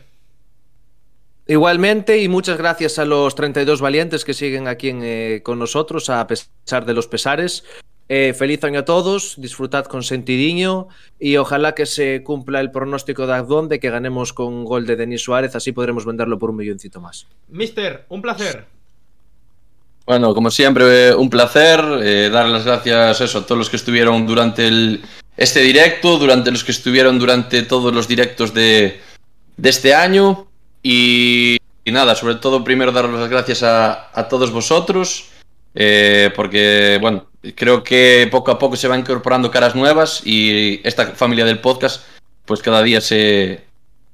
Igualmente, 1.47 2.19
y 2.21 2.29
muchas 2.29 2.59
gracias 2.59 2.99
a 2.99 3.05
los 3.05 3.35
32 3.35 3.81
valientes 3.81 4.25
que 4.25 4.35
siguen 4.35 4.69
aquí 4.69 4.89
en, 4.89 5.01
eh, 5.03 5.41
con 5.43 5.59
nosotros, 5.59 6.11
a 6.11 6.27
pesar 6.27 6.85
de 6.85 6.95
los 6.95 7.07
pesares. 7.09 7.65
Eh, 8.09 8.35
feliz 8.35 8.63
año 8.65 8.81
a 8.81 8.85
todos, 8.85 9.41
disfrutad 9.41 9.85
con 9.85 10.03
sentidiño 10.03 10.89
y 11.19 11.37
ojalá 11.37 11.77
que 11.77 11.87
se 11.87 12.25
cumpla 12.25 12.61
el 12.61 12.73
pronóstico 12.73 13.27
de 13.29 13.35
Agdón 13.35 13.69
de 13.69 13.79
que 13.79 13.91
ganemos 13.91 14.33
con 14.33 14.65
gol 14.65 14.85
de 14.85 14.97
Denis 14.97 15.23
Suárez, 15.23 15.55
así 15.55 15.71
podremos 15.71 16.05
venderlo 16.05 16.39
por 16.39 16.51
un 16.51 16.57
milloncito 16.57 17.01
más. 17.01 17.29
Mister, 17.49 18.07
un 18.09 18.21
placer. 18.21 18.67
Bueno, 20.07 20.35
como 20.35 20.51
siempre, 20.51 21.15
un 21.15 21.31
placer. 21.31 21.81
Eh, 22.03 22.31
dar 22.33 22.47
las 22.47 22.65
gracias 22.65 23.21
eso, 23.21 23.39
a 23.39 23.47
todos 23.47 23.59
los 23.59 23.71
que 23.71 23.77
estuvieron 23.77 24.27
durante 24.27 24.67
el, 24.67 25.03
este 25.37 25.61
directo, 25.61 26.19
durante 26.19 26.51
los 26.51 26.65
que 26.65 26.73
estuvieron 26.73 27.19
durante 27.19 27.63
todos 27.63 27.95
los 27.95 28.09
directos 28.09 28.53
de, 28.53 29.01
este 29.63 29.95
año. 29.95 30.47
Y, 30.83 31.59
nada, 31.87 32.15
sobre 32.15 32.37
todo, 32.37 32.65
primero 32.65 32.93
dar 32.93 33.09
las 33.09 33.29
gracias 33.29 33.63
a, 33.63 34.27
todos 34.29 34.51
vosotros. 34.51 35.29
Eh, 35.75 36.33
porque, 36.35 36.99
bueno, 37.01 37.27
creo 37.55 37.85
que 37.85 38.29
poco 38.31 38.51
a 38.51 38.59
poco 38.59 38.75
se 38.75 38.89
van 38.89 39.01
incorporando 39.01 39.51
caras 39.51 39.77
nuevas 39.77 40.23
y 40.27 40.81
esta 40.83 41.13
familia 41.13 41.45
del 41.45 41.61
podcast, 41.61 42.05
pues 42.45 42.61
cada 42.61 42.83
día 42.83 43.01
se, 43.01 43.63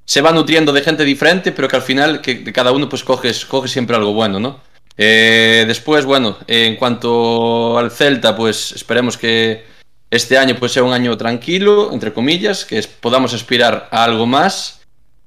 se 0.05 0.21
va 0.21 0.31
nutriendo 0.31 0.71
de 0.71 0.83
gente 0.83 1.03
diferente, 1.03 1.51
pero 1.51 1.67
que 1.67 1.75
al 1.75 1.81
final 1.81 2.21
que 2.21 2.53
cada 2.53 2.71
uno 2.71 2.87
pues 2.87 3.03
coge, 3.03 3.31
coge 3.47 3.67
siempre 3.67 3.95
algo 3.95 4.13
bueno, 4.13 4.39
¿no? 4.39 4.59
Eh, 4.97 5.65
después, 5.67 6.05
bueno, 6.05 6.37
en 6.47 6.75
cuanto 6.75 7.77
al 7.77 7.91
Celta, 7.91 8.35
pues 8.35 8.71
esperemos 8.71 9.17
que 9.17 9.63
este 10.09 10.37
año 10.37 10.55
pues 10.57 10.71
sea 10.71 10.83
un 10.83 10.93
año 10.93 11.15
tranquilo, 11.17 11.91
entre 11.93 12.13
comillas, 12.13 12.65
que 12.65 12.81
podamos 12.99 13.33
aspirar 13.33 13.87
a 13.91 14.03
algo 14.03 14.25
más. 14.25 14.81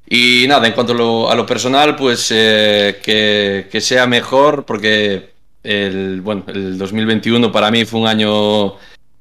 Y 0.08 0.46
nada, 0.48 0.66
en 0.66 0.72
cuanto 0.72 0.92
a 0.92 0.96
lo, 0.96 1.30
a 1.30 1.36
lo 1.36 1.46
personal, 1.46 1.94
pues 1.94 2.28
eh, 2.32 2.98
que, 3.02 3.68
que, 3.70 3.80
sea 3.80 4.08
mejor, 4.08 4.64
porque 4.66 5.30
el, 5.62 6.20
bueno, 6.20 6.44
el 6.48 6.76
2021 6.78 7.52
para 7.52 7.70
mí 7.70 7.84
fue 7.84 8.00
un 8.00 8.08
año 8.08 8.74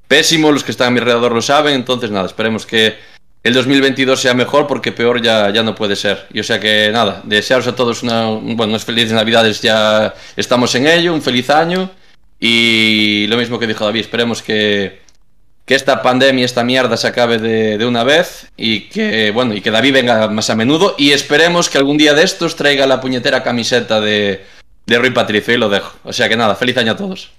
pésimo, 0.08 0.50
los 0.50 0.64
que 0.64 0.72
están 0.72 0.88
a 0.88 0.90
mi 0.90 0.98
alrededor 0.98 1.32
lo 1.32 1.42
saben, 1.42 1.74
entonces 1.74 2.10
nada, 2.10 2.26
esperemos 2.26 2.66
que 2.66 2.96
el 3.42 3.54
2022 3.54 4.20
sea 4.20 4.34
mejor 4.34 4.66
porque 4.66 4.92
peor 4.92 5.22
ya, 5.22 5.50
ya 5.50 5.62
no 5.62 5.74
puede 5.74 5.96
ser. 5.96 6.26
Y 6.32 6.40
o 6.40 6.44
sea 6.44 6.60
que 6.60 6.90
nada, 6.92 7.22
desearos 7.24 7.66
a 7.66 7.74
todos 7.74 8.02
una, 8.02 8.26
bueno, 8.26 8.64
unas 8.66 8.84
felices 8.84 9.12
navidades, 9.12 9.62
ya 9.62 10.14
estamos 10.36 10.74
en 10.74 10.86
ello, 10.86 11.14
un 11.14 11.22
feliz 11.22 11.48
año 11.50 11.90
y 12.38 13.26
lo 13.28 13.36
mismo 13.36 13.58
que 13.58 13.66
dijo 13.66 13.84
David, 13.84 14.00
esperemos 14.00 14.42
que, 14.42 15.00
que 15.64 15.74
esta 15.74 16.02
pandemia, 16.02 16.44
esta 16.44 16.64
mierda 16.64 16.96
se 16.96 17.06
acabe 17.06 17.38
de, 17.38 17.78
de, 17.78 17.86
una 17.86 18.04
vez 18.04 18.50
y 18.56 18.88
que, 18.88 19.30
bueno, 19.30 19.54
y 19.54 19.60
que 19.60 19.70
David 19.70 19.92
venga 19.94 20.28
más 20.28 20.50
a 20.50 20.54
menudo 20.54 20.94
y 20.98 21.12
esperemos 21.12 21.70
que 21.70 21.78
algún 21.78 21.96
día 21.96 22.12
de 22.12 22.24
estos 22.24 22.56
traiga 22.56 22.86
la 22.86 23.00
puñetera 23.00 23.42
camiseta 23.42 24.00
de, 24.00 24.44
de 24.86 24.98
Rui 24.98 25.10
Patricio 25.10 25.54
y 25.54 25.58
lo 25.58 25.68
dejo. 25.68 25.94
O 26.04 26.12
sea 26.12 26.28
que 26.28 26.36
nada, 26.36 26.56
feliz 26.56 26.76
año 26.76 26.92
a 26.92 26.96
todos. 26.96 27.30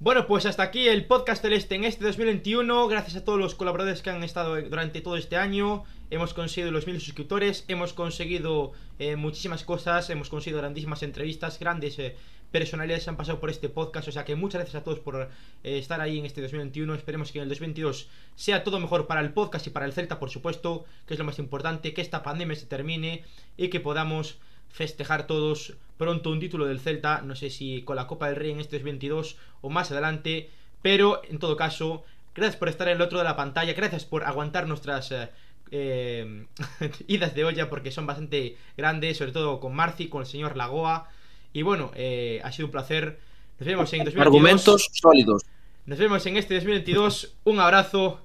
Bueno, 0.00 0.28
pues 0.28 0.46
hasta 0.46 0.62
aquí 0.62 0.86
el 0.86 1.06
podcast 1.06 1.42
celeste 1.42 1.74
en 1.74 1.82
este 1.82 2.04
2021. 2.04 2.86
Gracias 2.86 3.16
a 3.16 3.24
todos 3.24 3.36
los 3.36 3.56
colaboradores 3.56 4.00
que 4.00 4.10
han 4.10 4.22
estado 4.22 4.54
durante 4.62 5.00
todo 5.00 5.16
este 5.16 5.34
año. 5.34 5.82
Hemos 6.10 6.34
conseguido 6.34 6.70
los 6.70 6.86
mil 6.86 7.00
suscriptores, 7.00 7.64
hemos 7.66 7.94
conseguido 7.94 8.70
eh, 9.00 9.16
muchísimas 9.16 9.64
cosas, 9.64 10.08
hemos 10.10 10.28
conseguido 10.28 10.60
grandísimas 10.60 11.02
entrevistas, 11.02 11.58
grandes 11.58 11.98
eh, 11.98 12.14
personalidades 12.52 13.08
han 13.08 13.16
pasado 13.16 13.40
por 13.40 13.50
este 13.50 13.70
podcast. 13.70 14.06
O 14.06 14.12
sea 14.12 14.24
que 14.24 14.36
muchas 14.36 14.60
gracias 14.60 14.80
a 14.80 14.84
todos 14.84 15.00
por 15.00 15.16
eh, 15.64 15.78
estar 15.78 16.00
ahí 16.00 16.20
en 16.20 16.26
este 16.26 16.42
2021. 16.42 16.94
Esperemos 16.94 17.32
que 17.32 17.38
en 17.38 17.42
el 17.42 17.48
2022 17.48 18.08
sea 18.36 18.62
todo 18.62 18.78
mejor 18.78 19.08
para 19.08 19.20
el 19.20 19.32
podcast 19.32 19.66
y 19.66 19.70
para 19.70 19.84
el 19.84 19.92
Celta, 19.92 20.20
por 20.20 20.30
supuesto, 20.30 20.84
que 21.08 21.14
es 21.14 21.18
lo 21.18 21.24
más 21.24 21.40
importante, 21.40 21.92
que 21.92 22.02
esta 22.02 22.22
pandemia 22.22 22.54
se 22.54 22.66
termine 22.66 23.24
y 23.56 23.66
que 23.66 23.80
podamos 23.80 24.38
festejar 24.68 25.26
todos 25.26 25.74
pronto 25.98 26.30
un 26.30 26.40
título 26.40 26.64
del 26.64 26.80
Celta, 26.80 27.20
no 27.22 27.36
sé 27.36 27.50
si 27.50 27.82
con 27.82 27.96
la 27.96 28.06
Copa 28.06 28.28
del 28.28 28.36
Rey 28.36 28.52
en 28.52 28.60
este 28.60 28.78
22 28.78 29.36
o 29.60 29.68
más 29.68 29.90
adelante, 29.90 30.48
pero 30.80 31.20
en 31.28 31.38
todo 31.38 31.56
caso, 31.56 32.04
gracias 32.34 32.56
por 32.56 32.68
estar 32.68 32.88
en 32.88 32.96
el 32.96 33.02
otro 33.02 33.18
de 33.18 33.24
la 33.24 33.36
pantalla, 33.36 33.72
gracias 33.74 34.04
por 34.04 34.24
aguantar 34.24 34.66
nuestras 34.68 35.10
eh, 35.12 35.28
eh, 35.70 36.46
idas 37.08 37.34
de 37.34 37.44
olla 37.44 37.68
porque 37.68 37.90
son 37.90 38.06
bastante 38.06 38.56
grandes, 38.76 39.18
sobre 39.18 39.32
todo 39.32 39.60
con 39.60 39.74
Marci, 39.74 40.08
con 40.08 40.22
el 40.22 40.26
señor 40.26 40.56
Lagoa, 40.56 41.08
y 41.52 41.62
bueno, 41.62 41.90
eh, 41.94 42.40
ha 42.44 42.52
sido 42.52 42.66
un 42.66 42.72
placer, 42.72 43.18
nos 43.58 43.66
vemos 43.66 43.92
en 43.92 44.04
2022. 44.04 44.26
Argumentos 44.26 44.88
sólidos. 44.92 45.42
Nos 45.86 45.98
vemos 45.98 46.24
en 46.26 46.36
este 46.36 46.54
2022, 46.54 47.34
un 47.44 47.60
abrazo 47.60 48.20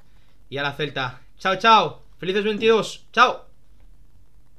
y 0.50 0.58
a 0.58 0.64
la 0.64 0.74
Celta. 0.74 1.22
Chao, 1.40 1.56
chao, 1.56 2.04
feliz 2.20 2.36
2022, 2.36 3.08
chao. 3.12 3.53